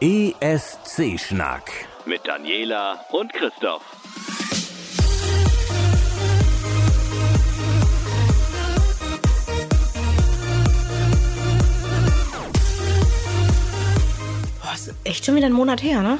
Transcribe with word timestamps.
ESC-Schnack. 0.00 1.72
Mit 2.06 2.20
Daniela 2.24 3.04
und 3.10 3.32
Christoph. 3.32 3.82
Boah, 14.62 14.72
ist 14.72 14.94
echt 15.02 15.26
schon 15.26 15.34
wieder 15.34 15.46
ein 15.46 15.52
Monat 15.52 15.82
her, 15.82 16.02
ne? 16.02 16.18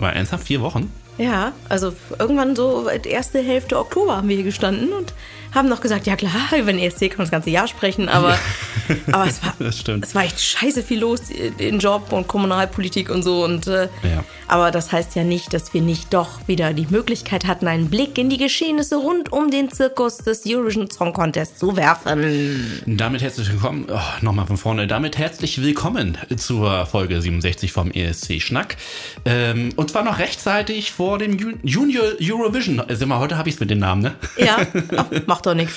War 0.00 0.12
ernsthaft 0.12 0.48
vier 0.48 0.60
Wochen? 0.60 0.92
Ja, 1.16 1.52
also 1.68 1.92
irgendwann 2.18 2.56
so 2.56 2.88
die 3.04 3.10
erste 3.10 3.38
Hälfte 3.38 3.78
Oktober 3.78 4.16
haben 4.16 4.28
wir 4.28 4.34
hier 4.34 4.44
gestanden 4.44 4.92
und 4.92 5.14
haben 5.56 5.68
noch 5.68 5.80
gesagt, 5.80 6.06
ja 6.06 6.16
klar, 6.16 6.32
über 6.58 6.72
den 6.72 6.78
ESC 6.78 7.10
kann 7.10 7.18
man 7.18 7.26
das 7.26 7.30
ganze 7.30 7.50
Jahr 7.50 7.66
sprechen, 7.66 8.08
aber, 8.08 8.38
aber 9.12 9.26
es, 9.26 9.42
war, 9.42 9.54
es 9.60 10.14
war 10.14 10.24
echt 10.24 10.40
scheiße 10.40 10.82
viel 10.82 11.00
los 11.00 11.22
in 11.58 11.78
Job 11.78 12.12
und 12.12 12.28
Kommunalpolitik 12.28 13.10
und 13.10 13.22
so. 13.22 13.44
Und, 13.44 13.66
äh, 13.66 13.88
Ja. 14.02 14.24
Aber 14.48 14.70
das 14.70 14.92
heißt 14.92 15.16
ja 15.16 15.24
nicht, 15.24 15.52
dass 15.52 15.74
wir 15.74 15.82
nicht 15.82 16.14
doch 16.14 16.46
wieder 16.46 16.72
die 16.72 16.86
Möglichkeit 16.88 17.46
hatten, 17.46 17.66
einen 17.66 17.90
Blick 17.90 18.16
in 18.16 18.30
die 18.30 18.36
Geschehnisse 18.36 18.96
rund 18.96 19.32
um 19.32 19.50
den 19.50 19.70
Zirkus 19.70 20.18
des 20.18 20.42
Eurovision 20.46 20.88
Song 20.90 21.12
Contest 21.12 21.58
zu 21.58 21.76
werfen. 21.76 22.82
Damit 22.86 23.22
herzlich 23.22 23.50
willkommen, 23.50 23.86
oh, 23.90 23.98
nochmal 24.20 24.46
von 24.46 24.56
vorne, 24.56 24.86
damit 24.86 25.18
herzlich 25.18 25.60
willkommen 25.62 26.16
zur 26.36 26.86
Folge 26.86 27.20
67 27.20 27.72
vom 27.72 27.90
ESC 27.90 28.40
Schnack. 28.40 28.76
Ähm, 29.24 29.70
und 29.76 29.90
zwar 29.90 30.04
noch 30.04 30.18
rechtzeitig 30.18 30.92
vor 30.92 31.18
dem 31.18 31.36
Ju- 31.36 31.58
Junior 31.62 32.04
Eurovision. 32.20 32.82
Sind 32.88 33.08
wir 33.08 33.18
heute, 33.18 33.38
habe 33.38 33.48
ich 33.48 33.56
es 33.56 33.60
mit 33.60 33.70
den 33.70 33.80
Namen, 33.80 34.02
ne? 34.02 34.14
Ja, 34.36 34.58
Ach, 34.96 35.06
macht 35.26 35.46
doch 35.46 35.54
nichts. 35.54 35.74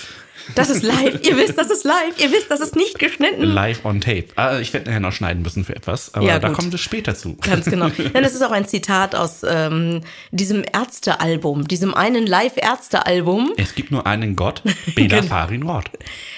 Das 0.56 0.70
ist 0.70 0.84
live. 0.84 1.20
Ihr 1.24 1.38
wisst, 1.38 1.58
das 1.58 1.70
ist 1.70 1.84
live. 1.84 2.18
Ihr 2.20 2.32
wisst, 2.32 2.50
das 2.50 2.60
ist 2.60 2.76
nicht 2.76 3.00
geschnitten. 3.00 3.44
Live 3.44 3.86
on 3.86 4.02
Tape. 4.02 4.26
Ah, 4.36 4.60
ich 4.60 4.74
werde 4.74 4.88
nachher 4.88 5.00
noch 5.00 5.14
schneiden 5.14 5.42
müssen 5.44 5.64
für 5.64 5.76
etwas, 5.76 6.14
aber 6.14 6.26
Ja, 6.26 6.40
da 6.40 6.50
kommt 6.50 6.74
es 6.74 6.82
später 6.82 7.16
zu. 7.16 7.36
Ganz 7.38 7.66
genau. 7.66 7.90
Denn 7.98 8.24
es 8.24 8.34
ist 8.34 8.42
auch 8.42 8.52
ein 8.52 8.68
Zitat 8.68 9.16
aus 9.16 9.42
ähm, 9.48 10.02
diesem 10.32 10.64
Ärztealbum, 10.74 11.68
diesem 11.68 11.94
einen 11.94 12.26
Live-Ärzte-Album, 12.28 13.54
Es 13.58 13.76
gibt 13.76 13.92
nur 13.92 14.06
einen 14.08 14.36
Gott, 14.36 14.62
Bela 14.96 15.22
Farin 15.24 15.64
Rod. 15.64 15.86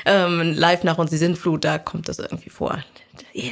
ähm, 0.05 0.53
Live 0.53 0.83
nach 0.83 0.97
uns 0.97 1.09
die 1.11 1.17
Sintflut, 1.17 1.63
da 1.63 1.77
kommt 1.77 2.07
das 2.09 2.19
irgendwie 2.19 2.49
vor. 2.49 2.83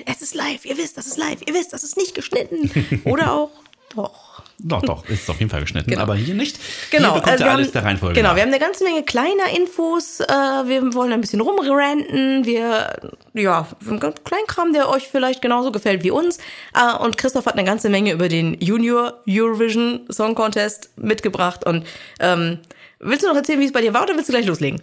Es 0.06 0.22
ist 0.22 0.36
live, 0.36 0.66
ihr 0.66 0.78
wisst, 0.78 0.98
das 0.98 1.08
ist 1.08 1.18
live, 1.18 1.40
ihr 1.46 1.54
wisst, 1.54 1.74
das 1.74 1.84
ist 1.84 1.98
nicht 1.98 2.16
geschnitten. 2.16 3.02
Oder 3.06 3.34
auch 3.34 3.52
doch. 3.96 4.29
Doch, 4.62 4.82
doch, 4.82 5.08
ist 5.08 5.30
auf 5.30 5.40
jeden 5.40 5.50
Fall 5.50 5.62
geschnitten, 5.62 5.90
Genau. 5.90 6.02
aber 6.02 6.16
hier 6.16 6.34
nicht. 6.36 6.60
Genau, 6.92 7.14
Hier 7.14 7.22
bekommt 7.22 7.40
ihr 7.40 7.46
wir 7.46 7.52
alles 7.52 7.68
haben, 7.68 7.74
der 7.74 7.84
Reihenfolge 7.86 8.16
Genau, 8.16 8.30
nach. 8.30 8.36
wir 8.36 8.42
haben 8.44 8.50
eine 8.50 8.60
ganze 8.60 8.84
Menge 8.84 9.04
kleiner 9.04 9.50
Infos. 9.56 10.20
Äh, 10.20 10.26
wir 10.28 10.94
wollen 10.94 11.14
ein 11.14 11.22
bisschen 11.22 11.40
rumranten. 11.40 12.46
Wir, 12.46 12.94
ja, 13.34 13.68
einen 13.88 14.00
kleinen 14.00 14.48
Kram, 14.48 14.74
der 14.74 14.90
euch 14.90 15.08
vielleicht 15.08 15.42
genauso 15.42 15.72
gefällt 15.72 16.04
wie 16.04 16.12
uns. 16.12 16.40
Äh, 16.74 16.98
und 17.02 17.18
Christoph 17.18 17.46
hat 17.46 17.54
eine 17.54 17.64
ganze 17.64 17.90
Menge 17.90 18.12
über 18.12 18.28
den 18.28 18.60
Junior 18.60 19.22
Eurovision 19.28 20.02
Song 20.12 20.36
Contest 20.36 20.90
mitgebracht. 20.98 21.66
Und 21.66 21.86
ähm, 22.20 22.60
willst 23.00 23.24
du 23.24 23.30
noch 23.30 23.36
erzählen, 23.38 23.62
wie 23.62 23.66
es 23.66 23.72
bei 23.72 23.82
dir 23.82 23.94
war, 23.94 24.04
oder 24.04 24.16
willst 24.16 24.28
du 24.28 24.34
gleich 24.34 24.46
loslegen? 24.46 24.82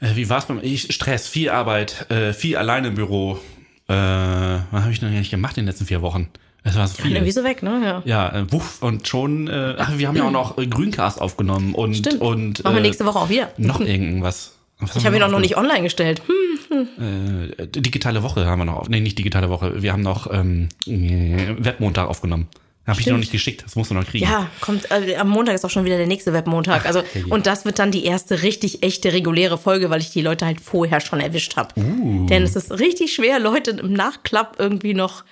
Äh, 0.00 0.14
Wie 0.14 0.28
war's 0.30 0.46
beim 0.46 0.60
ich, 0.62 0.94
Stress, 0.94 1.26
viel 1.26 1.50
Arbeit, 1.50 2.06
viel 2.36 2.56
alleine 2.56 2.88
im 2.88 2.94
Büro. 2.94 3.40
Äh, 3.88 3.94
was 3.94 4.82
habe 4.82 4.92
ich 4.92 5.00
denn 5.00 5.08
eigentlich 5.08 5.30
gemacht 5.30 5.56
in 5.58 5.64
den 5.64 5.70
letzten 5.70 5.86
vier 5.86 6.02
Wochen? 6.02 6.28
Es 6.64 6.76
war 6.76 6.86
so 6.86 7.02
viel. 7.02 7.12
Irgendwie 7.12 7.32
so 7.32 7.44
weg, 7.44 7.62
ne? 7.62 7.80
Ja. 7.84 8.02
Ja, 8.04 8.40
äh, 8.40 8.52
wuff, 8.52 8.82
und 8.82 9.08
schon, 9.08 9.48
äh, 9.48 9.76
ach, 9.78 9.96
wir 9.96 10.08
haben 10.08 10.16
ja 10.16 10.24
auch 10.24 10.30
noch 10.30 10.58
äh, 10.58 10.66
Grüncast 10.66 11.20
aufgenommen 11.20 11.74
und, 11.74 11.96
Stimmt. 11.96 12.20
und 12.20 12.64
Machen 12.64 12.76
wir 12.76 12.80
äh, 12.80 12.82
nächste 12.82 13.06
Woche 13.06 13.18
auch 13.18 13.28
wieder. 13.28 13.50
noch 13.56 13.80
irgendwas. 13.80 14.54
Was 14.80 14.94
Ich 14.96 15.06
habe 15.06 15.16
ihn 15.16 15.22
auch 15.22 15.30
noch 15.30 15.40
nicht 15.40 15.56
online 15.56 15.82
gestellt. 15.82 16.22
Hm. 16.26 16.48
aufgenommen? 16.68 17.52
Äh, 17.58 17.66
digitale 17.66 18.22
Woche 18.22 18.46
haben 18.46 18.60
wir 18.60 18.64
noch 18.64 18.76
auf. 18.76 18.88
Nee, 18.88 19.00
nicht 19.00 19.18
digitale 19.18 19.48
Woche. 19.48 19.82
Wir 19.82 19.92
haben 19.92 20.02
noch 20.02 20.32
ähm, 20.32 20.68
äh, 20.86 21.54
Webmontag 21.58 22.08
aufgenommen. 22.08 22.48
Habe 22.86 23.00
ich 23.00 23.04
dir 23.04 23.12
noch 23.12 23.18
nicht 23.18 23.32
geschickt, 23.32 23.64
das 23.66 23.76
musst 23.76 23.90
du 23.90 23.94
noch 23.94 24.06
kriegen. 24.06 24.24
Ja, 24.24 24.48
kommt, 24.62 24.90
äh, 24.90 25.16
am 25.16 25.28
Montag 25.28 25.54
ist 25.54 25.62
auch 25.62 25.70
schon 25.70 25.84
wieder 25.84 25.98
der 25.98 26.06
nächste 26.06 26.32
Webmontag. 26.32 26.86
Also, 26.86 27.02
herrje. 27.02 27.26
und 27.28 27.46
das 27.46 27.66
wird 27.66 27.78
dann 27.78 27.90
die 27.90 28.06
erste 28.06 28.42
richtig 28.42 28.82
echte 28.82 29.12
reguläre 29.12 29.58
Folge, 29.58 29.90
weil 29.90 30.00
ich 30.00 30.10
die 30.10 30.22
Leute 30.22 30.46
halt 30.46 30.58
vorher 30.58 31.02
schon 31.02 31.20
erwischt 31.20 31.56
habe. 31.56 31.78
Uh. 31.78 32.26
Denn 32.28 32.44
es 32.44 32.56
ist 32.56 32.70
richtig 32.72 33.12
schwer, 33.12 33.40
Leute 33.40 33.72
im 33.72 33.92
Nachklapp 33.92 34.56
irgendwie 34.58 34.94
noch 34.94 35.24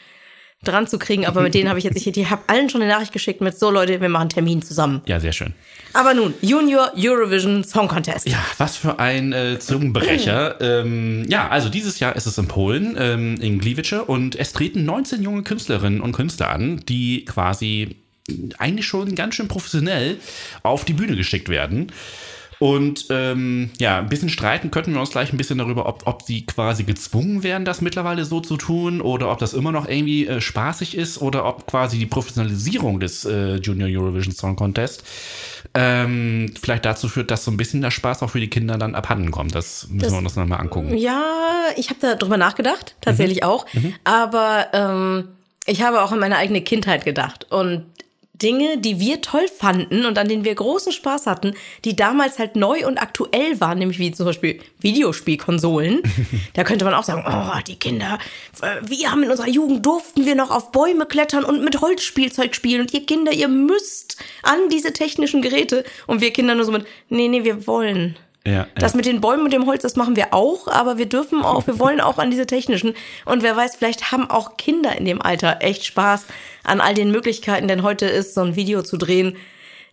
dran 0.68 0.86
zu 0.86 0.98
kriegen. 0.98 1.26
Aber 1.26 1.40
mit 1.40 1.54
denen 1.54 1.68
habe 1.68 1.78
ich 1.78 1.84
jetzt, 1.84 1.96
ich, 1.96 2.06
ich 2.06 2.30
habe 2.30 2.42
allen 2.46 2.68
schon 2.68 2.82
eine 2.82 2.90
Nachricht 2.90 3.12
geschickt 3.12 3.40
mit 3.40 3.58
so 3.58 3.70
Leute, 3.70 4.00
wir 4.00 4.08
machen 4.08 4.28
Termin 4.28 4.62
zusammen. 4.62 5.02
Ja, 5.06 5.20
sehr 5.20 5.32
schön. 5.32 5.54
Aber 5.92 6.12
nun, 6.14 6.34
Junior 6.42 6.92
Eurovision 6.96 7.64
Song 7.64 7.88
Contest. 7.88 8.28
Ja, 8.28 8.44
was 8.58 8.76
für 8.76 8.98
ein 8.98 9.32
äh, 9.32 9.58
Zungenbrecher. 9.58 10.60
ähm, 10.60 11.24
ja, 11.28 11.48
also 11.48 11.68
dieses 11.68 12.00
Jahr 12.00 12.16
ist 12.16 12.26
es 12.26 12.36
in 12.38 12.48
Polen, 12.48 12.96
ähm, 12.98 13.36
in 13.40 13.58
Gliwice, 13.58 14.04
und 14.06 14.36
es 14.36 14.52
treten 14.52 14.84
19 14.84 15.22
junge 15.22 15.42
Künstlerinnen 15.42 16.00
und 16.00 16.12
Künstler 16.12 16.50
an, 16.50 16.82
die 16.86 17.24
quasi 17.24 17.96
eigentlich 18.58 18.86
schon 18.86 19.14
ganz 19.14 19.36
schön 19.36 19.48
professionell 19.48 20.18
auf 20.62 20.84
die 20.84 20.92
Bühne 20.92 21.16
geschickt 21.16 21.48
werden. 21.48 21.92
Und 22.58 23.06
ähm, 23.10 23.70
ja, 23.78 23.98
ein 23.98 24.08
bisschen 24.08 24.28
streiten 24.30 24.70
könnten 24.70 24.92
wir 24.94 25.00
uns 25.00 25.10
gleich 25.10 25.32
ein 25.32 25.36
bisschen 25.36 25.58
darüber, 25.58 25.86
ob, 25.86 26.06
ob 26.06 26.22
sie 26.22 26.46
quasi 26.46 26.84
gezwungen 26.84 27.42
werden, 27.42 27.64
das 27.66 27.80
mittlerweile 27.82 28.24
so 28.24 28.40
zu 28.40 28.56
tun 28.56 29.00
oder 29.02 29.30
ob 29.30 29.38
das 29.38 29.52
immer 29.52 29.72
noch 29.72 29.86
irgendwie 29.88 30.26
äh, 30.26 30.40
spaßig 30.40 30.96
ist 30.96 31.20
oder 31.20 31.44
ob 31.44 31.66
quasi 31.66 31.98
die 31.98 32.06
Professionalisierung 32.06 32.98
des 32.98 33.24
äh, 33.26 33.56
Junior 33.56 33.88
Eurovision 33.90 34.32
Song 34.34 34.56
Contest 34.56 35.04
ähm, 35.74 36.52
vielleicht 36.60 36.84
dazu 36.84 37.08
führt, 37.08 37.30
dass 37.30 37.44
so 37.44 37.50
ein 37.50 37.56
bisschen 37.56 37.80
der 37.82 37.90
Spaß 37.90 38.22
auch 38.22 38.30
für 38.30 38.40
die 38.40 38.48
Kinder 38.48 38.78
dann 38.78 38.94
abhanden 38.94 39.30
kommt. 39.30 39.54
Das 39.54 39.86
müssen 39.88 39.98
Das- 40.00 40.12
wir 40.12 40.18
uns 40.18 40.34
dann 40.34 40.48
mal 40.48 40.56
angucken. 40.56 40.96
Ja, 40.96 41.22
ich 41.76 41.90
habe 41.90 42.00
da 42.00 42.14
drüber 42.14 42.36
nachgedacht, 42.36 42.94
tatsächlich 43.00 43.38
Mhm. 43.38 43.44
auch. 43.48 43.66
Aber 44.04 44.68
ähm, 44.72 45.28
ich 45.66 45.82
habe 45.82 46.02
auch 46.02 46.12
an 46.12 46.20
meine 46.20 46.36
eigene 46.36 46.62
Kindheit 46.62 47.04
gedacht. 47.04 47.46
Und 47.50 47.84
Dinge, 48.42 48.78
die 48.78 49.00
wir 49.00 49.20
toll 49.20 49.48
fanden 49.48 50.04
und 50.04 50.18
an 50.18 50.28
denen 50.28 50.44
wir 50.44 50.54
großen 50.54 50.92
Spaß 50.92 51.26
hatten, 51.26 51.54
die 51.84 51.96
damals 51.96 52.38
halt 52.38 52.56
neu 52.56 52.86
und 52.86 52.98
aktuell 52.98 53.60
waren, 53.60 53.78
nämlich 53.78 53.98
wie 53.98 54.12
zum 54.12 54.26
Beispiel 54.26 54.60
Videospielkonsolen. 54.80 56.02
da 56.54 56.64
könnte 56.64 56.84
man 56.84 56.94
auch 56.94 57.04
sagen, 57.04 57.24
oh, 57.26 57.60
die 57.66 57.76
Kinder, 57.76 58.18
äh, 58.62 58.76
wir 58.82 59.10
haben 59.10 59.22
in 59.22 59.30
unserer 59.30 59.48
Jugend 59.48 59.84
durften 59.84 60.26
wir 60.26 60.34
noch 60.34 60.50
auf 60.50 60.72
Bäume 60.72 61.06
klettern 61.06 61.44
und 61.44 61.64
mit 61.64 61.80
Holzspielzeug 61.80 62.54
spielen 62.54 62.82
und 62.82 62.92
ihr 62.92 63.06
Kinder, 63.06 63.32
ihr 63.32 63.48
müsst 63.48 64.16
an 64.42 64.68
diese 64.70 64.92
technischen 64.92 65.42
Geräte 65.42 65.84
und 66.06 66.20
wir 66.20 66.32
Kinder 66.32 66.54
nur 66.54 66.64
so 66.64 66.72
mit, 66.72 66.86
nee, 67.08 67.28
nee, 67.28 67.44
wir 67.44 67.66
wollen. 67.66 68.16
Ja, 68.46 68.66
Das 68.76 68.92
ja. 68.92 68.96
mit 68.96 69.06
den 69.06 69.20
Bäumen 69.20 69.44
und 69.44 69.52
dem 69.52 69.66
Holz, 69.66 69.82
das 69.82 69.96
machen 69.96 70.14
wir 70.16 70.32
auch, 70.32 70.68
aber 70.68 70.98
wir 70.98 71.06
dürfen 71.06 71.42
auch, 71.42 71.66
wir 71.66 71.78
wollen 71.78 72.00
auch 72.00 72.18
an 72.18 72.30
diese 72.30 72.46
technischen. 72.46 72.94
Und 73.24 73.42
wer 73.42 73.56
weiß, 73.56 73.76
vielleicht 73.76 74.12
haben 74.12 74.30
auch 74.30 74.56
Kinder 74.56 74.96
in 74.96 75.04
dem 75.04 75.20
Alter 75.20 75.58
echt 75.60 75.84
Spaß 75.84 76.26
an 76.62 76.80
all 76.80 76.94
den 76.94 77.10
Möglichkeiten, 77.10 77.66
denn 77.66 77.82
heute 77.82 78.06
ist 78.06 78.34
so 78.34 78.42
ein 78.42 78.54
Video 78.56 78.82
zu 78.82 78.96
drehen 78.96 79.36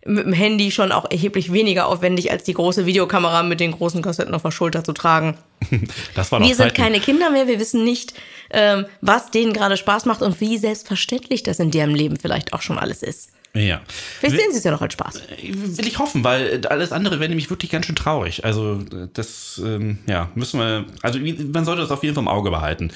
mit 0.06 0.26
dem 0.26 0.32
Handy 0.32 0.70
schon 0.70 0.92
auch 0.92 1.10
erheblich 1.10 1.52
weniger 1.52 1.86
aufwendig, 1.86 2.30
als 2.30 2.44
die 2.44 2.52
große 2.54 2.84
Videokamera 2.86 3.42
mit 3.42 3.58
den 3.58 3.72
großen 3.72 4.02
Kassetten 4.02 4.34
auf 4.34 4.42
der 4.42 4.50
Schulter 4.50 4.84
zu 4.84 4.92
tragen. 4.92 5.36
Das 6.14 6.30
war 6.30 6.38
doch 6.38 6.46
Wir 6.46 6.54
sind 6.54 6.66
Zeiten. 6.66 6.82
keine 6.82 7.00
Kinder 7.00 7.30
mehr, 7.30 7.48
wir 7.48 7.58
wissen 7.58 7.84
nicht, 7.84 8.14
ähm, 8.50 8.84
was 9.00 9.30
denen 9.30 9.52
gerade 9.52 9.76
Spaß 9.76 10.04
macht 10.04 10.22
und 10.22 10.40
wie 10.40 10.58
selbstverständlich 10.58 11.42
das 11.42 11.58
in 11.58 11.70
deren 11.70 11.94
Leben 11.94 12.18
vielleicht 12.18 12.52
auch 12.52 12.62
schon 12.62 12.78
alles 12.78 13.02
ist. 13.02 13.30
Ja. 13.56 13.82
Vielleicht 14.18 14.36
sehen 14.36 14.50
sie 14.50 14.58
es 14.58 14.64
ja 14.64 14.72
noch 14.72 14.82
als 14.82 14.94
Spaß. 14.94 15.22
Will 15.40 15.86
ich 15.86 16.00
hoffen, 16.00 16.24
weil 16.24 16.66
alles 16.66 16.90
andere 16.90 17.20
wäre 17.20 17.28
nämlich 17.28 17.50
wirklich 17.50 17.70
ganz 17.70 17.86
schön 17.86 17.94
traurig. 17.94 18.44
Also 18.44 18.80
das, 19.12 19.62
ähm, 19.64 19.98
ja, 20.08 20.28
müssen 20.34 20.58
wir, 20.58 20.86
also 21.02 21.20
man 21.20 21.64
sollte 21.64 21.82
das 21.82 21.92
auf 21.92 22.02
jeden 22.02 22.16
Fall 22.16 22.24
im 22.24 22.28
Auge 22.28 22.50
behalten. 22.50 22.90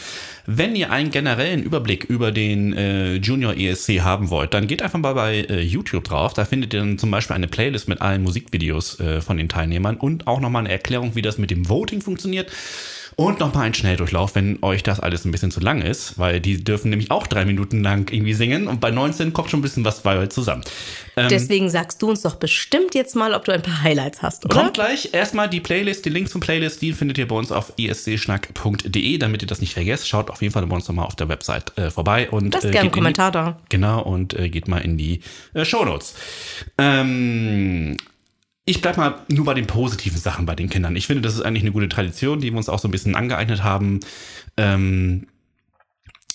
Wenn 0.47 0.75
ihr 0.75 0.91
einen 0.91 1.13
generellen 1.13 1.63
Überblick 1.63 2.05
über 2.05 2.33
den 2.33 2.73
äh, 2.73 3.15
Junior 3.17 3.55
ESC 3.57 4.01
haben 4.01 4.31
wollt, 4.31 4.53
dann 4.53 4.67
geht 4.67 4.83
einfach 4.83 4.99
mal 4.99 5.15
bei 5.15 5.43
äh, 5.43 5.61
YouTube 5.61 6.03
drauf. 6.03 6.35
Da 6.35 6.45
findet 6.45 6.75
ihr 6.75 6.81
dann 6.81 6.99
zum 6.99 7.13
Beispiel 7.13 7.37
eine 7.37 7.47
Playlist 7.47 7.87
mit 7.87 8.01
allen 8.01 8.25
Musikvideos 8.25 8.99
äh, 8.99 9.21
von 9.21 9.37
den 9.37 9.49
Teilnehmern 9.49 9.97
und 9.97 10.27
auch 10.27 10.41
nochmal 10.41 10.65
eine 10.65 10.73
Erklärung, 10.73 11.15
wie 11.15 11.23
das 11.23 11.39
mit 11.39 11.53
dem 11.53 11.69
Voting 11.69 12.01
funktioniert. 12.01 12.51
Und 13.21 13.41
nochmal 13.41 13.67
ein 13.67 13.75
Schnelldurchlauf, 13.75 14.37
wenn 14.37 14.63
euch 14.63 14.85
das 14.85 15.01
alles 15.01 15.25
ein 15.25 15.33
bisschen 15.33 15.51
zu 15.51 15.59
lang 15.59 15.83
ist, 15.83 16.21
weil 16.21 16.39
die 16.39 16.63
dürfen 16.63 16.91
nämlich 16.91 17.11
auch 17.11 17.27
drei 17.27 17.45
Minuten 17.45 17.83
lang 17.83 18.13
irgendwie 18.13 18.33
singen 18.33 18.69
und 18.69 18.81
bei 18.81 18.93
19 18.93 19.33
kommt 19.33 19.51
schon 19.51 19.59
ein 19.59 19.63
bisschen 19.63 19.85
was 19.85 20.05
bei 20.05 20.17
euch 20.19 20.29
zusammen. 20.29 20.63
Ähm, 21.17 21.27
Deswegen 21.29 21.69
sagst 21.69 22.01
du 22.01 22.11
uns 22.11 22.23
doch 22.23 22.37
bestimmt 22.37 22.95
jetzt 22.95 23.17
mal, 23.17 23.35
ob 23.35 23.45
du 23.45 23.51
ein 23.51 23.61
paar 23.61 23.83
Highlights 23.83 24.23
hast, 24.23 24.45
oder? 24.45 24.55
Kommt 24.55 24.75
gleich 24.75 25.09
erstmal 25.15 25.49
die 25.49 25.59
Playlist, 25.59 26.05
die 26.05 26.11
Links 26.11 26.31
zum 26.31 26.41
Playlist, 26.41 26.81
die 26.81 26.93
findet 26.93 27.19
ihr 27.19 27.27
bei 27.27 27.35
uns 27.35 27.51
auf 27.51 27.73
escschnack.de, 27.77 29.19
damit 29.19 29.43
ihr 29.43 29.49
das 29.49 29.61
nicht 29.61 29.75
vergesst. 29.75 30.07
Schaut 30.07 30.31
auf 30.31 30.41
jeden 30.41 30.55
Fall 30.55 30.65
bei 30.65 30.77
uns 30.77 30.87
nochmal 30.87 31.07
auf 31.07 31.17
der 31.17 31.29
Website 31.29 31.77
äh, 31.77 31.91
vorbei 31.91 32.31
und 32.31 32.55
Lasst 32.55 32.67
äh, 32.67 32.71
gerne 32.71 32.83
einen 32.83 32.93
Kommentar 32.93 33.33
die, 33.33 33.35
da. 33.35 33.59
Genau, 33.69 34.01
und 34.01 34.39
äh, 34.39 34.49
geht 34.49 34.69
mal 34.69 34.79
in 34.79 34.97
die 34.97 35.23
äh, 35.55 35.65
Shownotes. 35.65 36.15
Ähm, 36.79 37.97
ich 38.69 38.83
bleib 38.83 38.99
mal 38.99 39.23
nur 39.29 39.47
bei 39.47 39.55
den 39.55 39.67
positiven 39.67 40.19
Sachen 40.19 40.45
bei 40.45 40.55
den 40.55 40.69
Kindern. 40.69 40.95
Ich 40.95 41.07
finde, 41.07 41.23
das 41.23 41.35
ist 41.35 41.41
eigentlich 41.41 41.63
eine 41.63 41.73
gute 41.73 41.89
Tradition, 41.89 42.41
die 42.41 42.51
wir 42.51 42.59
uns 42.59 42.69
auch 42.69 42.79
so 42.79 42.87
ein 42.87 42.91
bisschen 42.91 43.15
angeeignet 43.15 43.65
haben. 43.65 44.01
Ähm, 44.59 45.27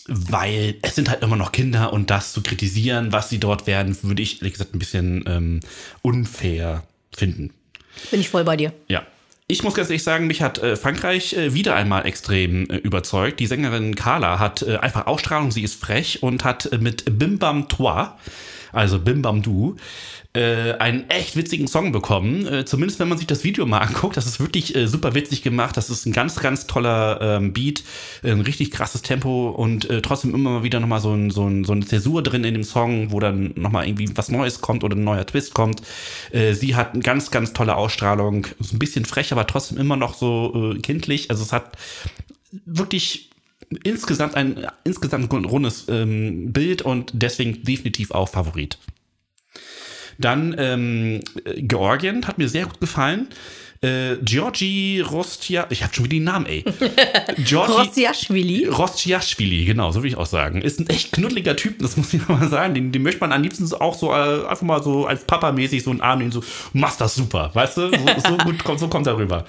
weil 0.08 0.76
es 0.82 0.96
sind 0.96 1.12
halt 1.12 1.22
immer 1.22 1.36
noch 1.36 1.52
Kinder 1.52 1.94
und 1.94 2.10
das 2.10 2.34
zu 2.34 2.42
kritisieren, 2.42 3.12
was 3.12 3.30
sie 3.30 3.40
dort 3.40 3.68
werden, 3.68 3.96
würde 4.02 4.24
ich 4.24 4.42
ehrlich 4.42 4.54
gesagt 4.54 4.74
ein 4.74 4.80
bisschen 4.80 5.24
ähm, 5.28 5.60
unfair 6.02 6.84
finden. 7.16 7.52
Bin 8.10 8.20
ich 8.20 8.30
voll 8.30 8.44
bei 8.44 8.58
dir. 8.58 8.74
Ja. 8.88 9.04
Ich 9.46 9.62
muss 9.62 9.76
ganz 9.76 9.90
ehrlich 9.90 10.04
sagen, 10.04 10.26
mich 10.26 10.42
hat 10.42 10.58
äh, 10.58 10.76
Frankreich 10.76 11.34
äh, 11.34 11.54
wieder 11.54 11.76
einmal 11.76 12.08
extrem 12.08 12.68
äh, 12.70 12.78
überzeugt. 12.78 13.40
Die 13.40 13.46
Sängerin 13.46 13.94
Carla 13.96 14.40
hat 14.40 14.64
äh, 14.64 14.78
einfach 14.78 15.06
Ausstrahlung, 15.06 15.52
sie 15.52 15.64
ist 15.64 15.80
frech 15.80 16.24
und 16.24 16.44
hat 16.44 16.66
äh, 16.72 16.80
mit 16.80 17.20
Bim 17.20 17.38
Bam 17.38 17.70
Toi, 17.70 18.08
also 18.72 19.00
Bim 19.00 19.22
Bam 19.22 19.44
Du, 19.44 19.78
äh, 20.34 20.74
einen 20.80 21.10
echt 21.10 21.36
witzigen 21.36 21.68
Song 21.68 21.92
bekommen. 21.92 22.48
Äh, 22.48 22.66
zumindest 22.66 23.00
wenn 23.00 23.08
man 23.08 23.18
sich 23.18 23.28
das 23.28 23.44
Video 23.44 23.66
mal 23.66 23.80
anguckt. 23.80 24.18
Das 24.18 24.26
ist 24.26 24.40
wirklich 24.40 24.76
äh, 24.76 24.88
super 24.88 25.14
witzig 25.14 25.44
gemacht. 25.44 25.78
Das 25.78 25.90
ist 25.90 26.06
ein 26.06 26.12
ganz, 26.12 26.36
ganz 26.38 26.66
toller 26.66 27.20
ähm, 27.22 27.54
Beat, 27.54 27.84
ein 28.24 28.42
richtig 28.42 28.72
krasses 28.72 29.04
Tempo 29.04 29.50
und 29.50 29.90
äh, 29.90 30.02
trotzdem 30.02 30.34
immer 30.34 30.50
mal 30.50 30.64
wieder 30.64 30.80
nochmal 30.80 31.02
so, 31.02 31.14
ein, 31.14 31.30
so, 31.30 31.48
ein, 31.48 31.64
so 31.64 31.74
eine 31.74 31.86
Zäsur 31.86 32.24
drin 32.24 32.44
in 32.44 32.56
dem 32.56 32.64
Song, 32.64 33.12
wo 33.12 33.20
dann 33.20 33.54
nochmal 33.56 33.88
irgendwie 33.88 34.10
was 34.16 34.30
Neues 34.30 34.62
kommt 34.62 34.84
oder 34.84 34.96
ein 34.96 35.04
neuer 35.04 35.26
Twist 35.26 35.54
kommt. 35.54 35.82
Äh, 36.32 36.54
sie 36.54 36.76
hat 36.76 36.94
eine 36.94 37.04
ganz, 37.04 37.30
ganz 37.30 37.54
tolle 37.54 37.76
Ausstrahlung. 37.76 38.48
Ist 38.60 38.74
ein 38.74 38.80
bisschen 38.80 39.06
frech, 39.06 39.32
aber 39.32 39.46
trotzdem 39.46 39.78
immer 39.78 39.98
noch 39.98 40.16
so 40.16 40.74
äh, 40.74 40.80
kindlich. 40.80 41.30
Also 41.30 41.44
es 41.44 41.54
hat 41.54 41.78
wirklich 42.66 43.30
insgesamt 43.84 44.36
ein 44.36 44.68
insgesamt 44.84 45.32
rundes 45.32 45.86
ähm, 45.90 46.52
Bild 46.52 46.82
und 46.82 47.12
deswegen 47.14 47.64
definitiv 47.64 48.12
auch 48.12 48.30
Favorit. 48.30 48.78
Dann 50.18 50.56
ähm, 50.57 51.21
Georgien 51.57 52.27
hat 52.27 52.38
mir 52.38 52.50
sehr 52.50 52.65
gut 52.65 52.80
gefallen. 52.80 53.27
Äh, 53.83 54.15
Georgi 54.24 55.01
Rostia, 55.01 55.68
ich 55.69 55.83
habe 55.83 55.94
schon 55.94 56.06
wieder 56.06 56.15
den 56.15 56.24
Namen, 56.24 56.45
ey. 56.45 56.63
Georgi 57.38 57.74
Rossiaschwili. 57.74 58.68
Rostiaschwili, 58.68 59.65
genau, 59.65 59.92
so 59.92 60.01
will 60.01 60.10
ich 60.10 60.15
auch 60.15 60.25
sagen. 60.25 60.62
Ist 60.62 60.80
ein 60.80 60.88
echt 60.88 61.12
knuddeliger 61.12 61.57
Typ, 61.57 61.80
das 61.80 61.98
muss 61.98 62.13
ich 62.13 62.25
mal 62.30 62.48
sagen. 62.48 62.75
Den, 62.75 62.94
den 62.94 63.04
möchte 63.04 63.19
man 63.19 63.33
am 63.33 63.44
liebsten 63.44 63.69
auch 63.74 63.95
so 63.95 64.12
äh, 64.12 64.48
einfach 64.48 64.62
mal 64.62 64.81
so 64.81 65.06
als 65.06 65.25
Papa-mäßig 65.25 65.83
so 65.83 65.92
einen 65.92 66.00
Arm 66.00 66.19
nehmen, 66.19 66.31
so, 66.31 66.42
machst 66.71 67.01
das 67.01 67.15
super, 67.15 67.51
weißt 67.54 67.75
du? 67.75 67.89
So, 67.89 68.30
so 68.30 68.38
gut 68.38 68.63
kommt, 68.63 68.80
so 68.80 68.88
kommt 68.88 69.06
er 69.06 69.18
rüber. 69.18 69.44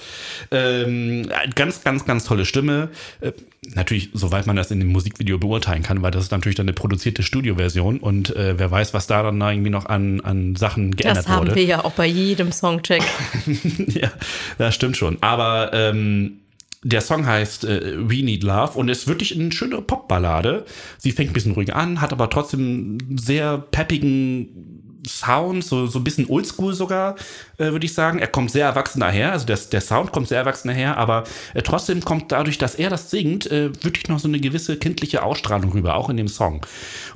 Ähm, 0.51 1.29
ganz, 1.55 1.85
ganz, 1.85 2.05
ganz 2.05 2.25
tolle 2.25 2.45
Stimme. 2.45 2.89
Äh, 3.21 3.31
natürlich, 3.75 4.11
soweit 4.13 4.47
man 4.47 4.57
das 4.57 4.71
in 4.71 4.79
dem 4.81 4.89
Musikvideo 4.89 5.39
beurteilen 5.39 5.83
kann, 5.83 6.03
weil 6.03 6.11
das 6.11 6.25
ist 6.25 6.31
natürlich 6.31 6.57
dann 6.57 6.67
eine 6.67 6.75
produzierte 6.75 7.23
Studioversion 7.23 7.99
und 7.99 8.35
äh, 8.37 8.59
wer 8.59 8.71
weiß, 8.71 8.95
was 8.95 9.07
da 9.07 9.23
dann 9.23 9.41
irgendwie 9.41 9.71
noch 9.71 9.87
an, 9.87 10.21
an 10.21 10.57
Sachen 10.57 10.95
geändert 10.95 11.25
Das 11.25 11.29
haben 11.29 11.47
wurde. 11.47 11.57
wir 11.57 11.65
ja 11.65 11.85
auch 11.85 11.93
bei 11.93 12.07
jedem 12.07 12.53
Songcheck. 12.53 13.03
ja, 13.89 14.11
das 14.59 14.75
stimmt 14.75 14.97
schon. 14.97 15.19
Aber 15.21 15.73
ähm, 15.73 16.41
der 16.83 17.01
Song 17.01 17.27
heißt 17.27 17.65
äh, 17.65 17.95
We 17.97 18.23
Need 18.23 18.43
Love 18.43 18.79
und 18.79 18.89
ist 18.89 19.09
wirklich 19.09 19.39
eine 19.39 19.51
schöne 19.53 19.81
Popballade. 19.81 20.67
Sie 20.99 21.13
fängt 21.13 21.31
ein 21.31 21.35
bisschen 21.35 21.53
ruhig 21.53 21.75
an, 21.75 22.01
hat 22.01 22.13
aber 22.13 22.29
trotzdem 22.31 22.99
einen 23.09 23.19
sehr 23.19 23.59
peppigen 23.59 24.85
Sound, 25.07 25.65
so, 25.65 25.87
so 25.87 25.99
ein 25.99 26.05
bisschen 26.05 26.29
oldschool 26.29 26.75
sogar, 26.75 27.17
äh, 27.59 27.73
würde 27.73 27.87
ich 27.87 27.95
sagen. 27.95 28.19
Er 28.19 28.29
kommt 28.29 28.51
sehr 28.51 28.67
erwachsen 28.67 29.01
daher, 29.01 29.33
also 29.33 29.47
der, 29.47 29.57
der 29.57 29.81
Sound 29.81 30.13
kommt 30.13 30.29
sehr 30.29 30.39
erwachsen 30.39 30.69
daher, 30.69 30.97
aber 30.97 31.25
äh, 31.55 31.63
trotzdem 31.63 32.03
kommt 32.05 32.33
dadurch, 32.33 32.59
dass 32.59 32.75
er 32.75 32.91
das 32.91 33.11
singt, 33.11 33.51
äh, 33.51 33.71
wirklich 33.83 34.09
noch 34.09 34.19
so 34.19 34.29
eine 34.29 34.41
gewisse 34.41 34.77
kindliche 34.77 35.23
Ausstrahlung 35.23 35.73
rüber, 35.73 35.97
auch 35.97 36.11
in 36.11 36.17
dem 36.17 36.29
Song. 36.29 36.65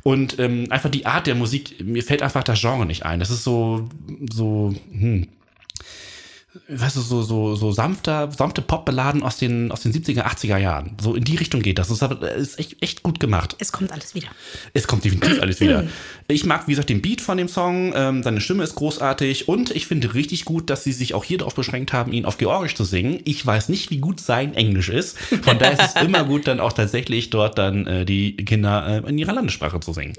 Und 0.02 0.38
ähm, 0.38 0.66
einfach 0.70 0.90
die 0.90 1.06
Art 1.06 1.26
der 1.26 1.34
Musik, 1.34 1.84
mir 1.84 2.02
fällt 2.02 2.22
einfach 2.22 2.44
das 2.44 2.60
Genre 2.60 2.86
nicht 2.86 3.04
ein. 3.04 3.20
Das 3.20 3.30
ist 3.30 3.44
so, 3.44 3.88
so, 4.30 4.74
hm, 4.90 5.28
weißt 6.68 6.96
du, 6.96 7.00
so, 7.02 7.22
so, 7.22 7.54
so 7.54 7.72
sanfter, 7.72 8.30
sanfte 8.32 8.62
Popballaden 8.62 9.22
aus 9.22 9.36
den, 9.36 9.70
aus 9.70 9.80
den 9.82 9.92
70er, 9.92 10.22
80er 10.24 10.56
Jahren. 10.56 10.96
So 11.00 11.14
in 11.14 11.22
die 11.24 11.36
Richtung 11.36 11.60
geht 11.60 11.78
das. 11.78 11.88
Das 11.88 11.98
ist, 11.98 12.02
aber- 12.02 12.32
ist 12.32 12.58
echt, 12.58 12.82
echt 12.82 13.02
gut 13.02 13.20
gemacht. 13.20 13.54
Es 13.58 13.70
kommt 13.70 13.92
alles 13.92 14.14
wieder. 14.14 14.28
Es 14.72 14.86
kommt 14.86 15.04
definitiv 15.04 15.40
alles 15.42 15.60
wieder. 15.60 15.84
Ich 16.30 16.44
mag, 16.44 16.66
wie 16.66 16.72
gesagt, 16.72 16.90
den 16.90 17.00
Beat 17.00 17.22
von 17.22 17.38
dem 17.38 17.48
Song. 17.48 17.92
Ähm, 17.96 18.22
seine 18.22 18.42
Stimme 18.42 18.62
ist 18.62 18.74
großartig. 18.74 19.48
Und 19.48 19.70
ich 19.70 19.86
finde 19.86 20.12
richtig 20.12 20.44
gut, 20.44 20.68
dass 20.68 20.84
sie 20.84 20.92
sich 20.92 21.14
auch 21.14 21.24
hier 21.24 21.38
darauf 21.38 21.54
beschränkt 21.54 21.94
haben, 21.94 22.12
ihn 22.12 22.26
auf 22.26 22.36
Georgisch 22.36 22.74
zu 22.74 22.84
singen. 22.84 23.20
Ich 23.24 23.44
weiß 23.46 23.70
nicht, 23.70 23.90
wie 23.90 23.96
gut 23.96 24.20
sein 24.20 24.52
Englisch 24.54 24.90
ist. 24.90 25.18
Von 25.18 25.58
daher 25.58 25.72
ist 25.82 25.96
es 25.96 26.02
immer 26.04 26.24
gut, 26.24 26.46
dann 26.46 26.60
auch 26.60 26.74
tatsächlich 26.74 27.30
dort 27.30 27.56
dann 27.56 27.86
äh, 27.86 28.04
die 28.04 28.36
Kinder 28.36 29.02
äh, 29.06 29.08
in 29.08 29.16
ihrer 29.16 29.32
Landessprache 29.32 29.80
zu 29.80 29.94
singen. 29.94 30.12